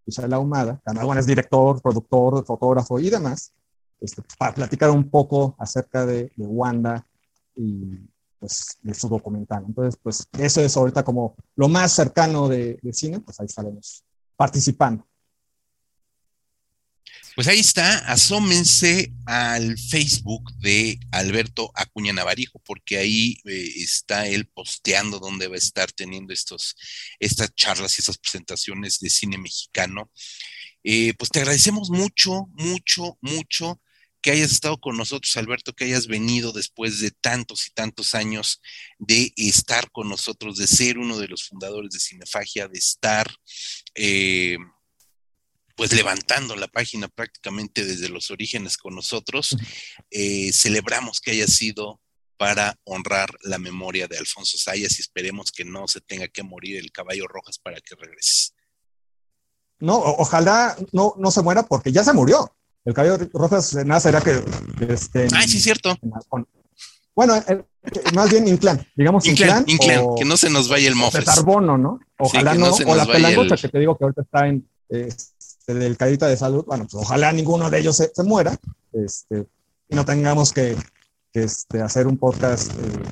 Isabel 0.07 0.33
Ahumada, 0.33 0.81
que 0.85 0.99
además 0.99 1.19
es 1.19 1.27
director, 1.27 1.81
productor, 1.81 2.45
fotógrafo 2.45 2.99
y 2.99 3.11
demás, 3.11 3.53
este, 4.01 4.23
para 4.39 4.55
platicar 4.55 4.91
un 4.91 5.09
poco 5.09 5.57
acerca 5.59 6.05
de, 6.05 6.31
Wanda 6.37 7.07
y 7.55 7.99
pues 8.39 8.79
de 8.83 8.95
su 8.95 9.09
documental. 9.09 9.65
Entonces, 9.67 9.99
pues 10.03 10.29
eso 10.39 10.61
es 10.61 10.77
ahorita 10.77 11.03
como 11.03 11.37
lo 11.57 11.69
más 11.69 11.93
cercano 11.93 12.49
de, 12.49 12.79
cine, 12.93 13.21
pues 13.21 13.41
ahí 13.41 13.47
estaremos 13.47 14.05
participando. 14.37 15.07
Pues 17.35 17.49
ahí 17.49 17.59
está, 17.59 17.99
asómense 18.11 19.13
al 19.27 19.77
Facebook 19.79 20.55
de 20.59 20.99
Alberto 21.11 21.71
Acuña 21.75 22.15
Navarijo, 22.15 22.63
porque 22.65 22.97
ahí 22.97 23.39
eh, 23.45 23.73
está 23.77 24.27
él 24.27 24.47
posteando 24.47 25.19
dónde 25.19 25.47
va 25.47 25.55
a 25.55 25.59
estar 25.59 25.93
teniendo 25.93 26.33
estos, 26.33 26.77
estas 27.21 27.55
charlas 27.55 27.99
y 27.99 28.01
estas 28.01 28.17
presentaciones 28.17 29.01
de 29.01 29.11
cine 29.11 29.37
mexicano. 29.37 30.11
Eh, 30.83 31.13
pues 31.19 31.31
te 31.31 31.41
agradecemos 31.41 31.91
mucho, 31.91 32.47
mucho, 32.55 33.19
mucho 33.21 33.83
que 34.27 34.33
hayas 34.33 34.51
estado 34.51 34.77
con 34.81 34.97
nosotros, 34.97 35.37
Alberto, 35.37 35.73
que 35.73 35.85
hayas 35.85 36.09
venido 36.09 36.51
después 36.51 36.99
de 36.99 37.13
tantos 37.13 37.69
y 37.69 37.71
tantos 37.71 38.13
años 38.17 38.61
de 38.99 39.33
estar 39.37 39.93
con 39.93 40.09
nosotros, 40.09 40.57
de 40.57 40.67
ser 40.67 40.99
uno 40.99 41.17
de 41.17 41.29
los 41.29 41.45
fundadores 41.45 41.93
de 41.93 42.01
Cinefagia, 42.01 42.67
de 42.67 42.77
estar... 42.77 43.33
Eh, 43.95 44.59
pues 45.77 45.93
levantando 45.93 46.57
la 46.57 46.67
página 46.67 47.07
prácticamente 47.07 47.85
desde 47.85 48.09
los 48.09 48.31
orígenes 48.33 48.79
con 48.79 48.97
nosotros. 48.97 49.57
Eh, 50.11 50.51
celebramos 50.53 51.21
que 51.21 51.33
haya 51.33 51.47
sido 51.47 52.01
para 52.39 52.81
honrar 52.83 53.29
la 53.43 53.59
memoria 53.59 54.09
de 54.09 54.17
Alfonso 54.17 54.57
Sayas 54.57 54.99
y 54.99 55.03
esperemos 55.03 55.53
que 55.53 55.67
no 55.67 55.87
se 55.87 56.01
tenga 56.01 56.27
que 56.29 56.43
morir 56.43 56.79
el 56.79 56.91
caballo 56.91 57.29
rojas 57.29 57.59
para 57.59 57.81
que 57.81 57.95
regreses. 57.95 58.55
No, 59.79 59.99
ojalá 59.99 60.77
no, 60.93 61.15
no 61.19 61.31
se 61.31 61.43
muera 61.43 61.63
porque 61.63 61.93
ya 61.93 62.03
se 62.03 62.15
murió. 62.15 62.56
El 62.87 62.95
cabello 62.95 63.19
rojo 63.35 63.59
nada 63.85 64.01
sería 64.01 64.21
que. 64.21 64.43
Este, 64.89 65.27
Ay, 65.35 65.49
sí, 65.49 65.61
cierto. 65.61 65.99
bueno, 67.15 67.35
más 68.15 68.31
bien 68.31 68.47
Inclán, 68.47 68.87
digamos 68.95 69.27
Inclán. 69.27 69.65
Inclán, 69.67 70.15
que 70.17 70.25
no 70.25 70.37
se 70.37 70.49
nos 70.51 70.69
vaya 70.69 70.89
el 70.89 70.95
mofes. 70.95 71.25
De 71.25 71.27
carbono, 71.27 71.77
¿no? 71.77 71.99
Ojalá 72.19 72.55
no, 72.55 72.71
o 72.71 72.95
la 72.95 73.05
pelangocha 73.05 73.57
que 73.57 73.69
te 73.69 73.81
digo 73.81 73.99
que 73.99 74.05
ahorita 74.05 74.23
está 74.23 74.47
en 74.47 74.69
este, 74.89 75.75
del 75.75 75.97
carita 75.97 76.29
de 76.29 76.37
salud. 76.37 76.65
Bueno, 76.65 76.87
pues 76.91 77.03
ojalá 77.03 77.33
ninguno 77.33 77.69
de 77.71 77.81
ellos 77.81 77.97
se, 77.97 78.11
muera 78.23 78.57
este, 78.93 79.47
y 79.89 79.97
no 79.97 80.05
tengamos 80.05 80.53
que, 80.53 80.77
este, 81.33 81.83
hacer 81.83 82.07
un 82.07 82.17
podcast 82.17 82.71
eh, 82.71 83.03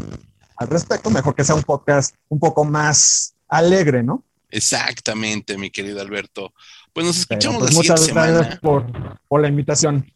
al 0.56 0.68
respecto. 0.68 1.10
Mejor 1.10 1.34
que 1.34 1.42
sea 1.42 1.56
un 1.56 1.64
podcast 1.64 2.14
un 2.28 2.38
poco 2.38 2.64
más 2.64 3.34
alegre, 3.48 4.04
¿no? 4.04 4.22
Exactamente, 4.50 5.58
mi 5.58 5.70
querido 5.70 6.00
Alberto. 6.00 6.54
Pues 6.94 7.06
nos 7.06 7.18
escuchamos 7.18 7.58
pues 7.58 7.72
la 7.72 7.76
muchas 7.76 8.00
siguiente 8.00 8.32
gracias 8.32 8.60
Por, 8.60 9.20
por 9.28 9.42
la 9.42 9.48
invitación. 9.48 10.10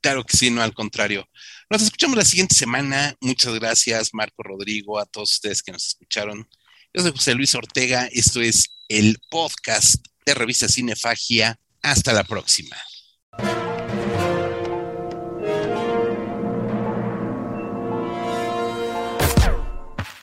Claro 0.00 0.24
que 0.24 0.36
sí, 0.36 0.50
no 0.50 0.62
al 0.62 0.74
contrario. 0.74 1.24
Nos 1.70 1.82
escuchamos 1.82 2.16
la 2.16 2.24
siguiente 2.24 2.54
semana. 2.54 3.14
Muchas 3.20 3.54
gracias, 3.54 4.10
Marco 4.12 4.42
Rodrigo, 4.42 4.98
a 4.98 5.06
todos 5.06 5.32
ustedes 5.32 5.62
que 5.62 5.70
nos 5.70 5.86
escucharon. 5.86 6.48
Yo 6.92 7.02
soy 7.02 7.12
José 7.12 7.34
Luis 7.34 7.54
Ortega. 7.54 8.08
Esto 8.10 8.40
es 8.40 8.68
el 8.88 9.18
podcast 9.30 10.04
de 10.26 10.34
Revista 10.34 10.68
Cinefagia. 10.68 11.58
Hasta 11.82 12.12
la 12.12 12.24
próxima. 12.24 12.76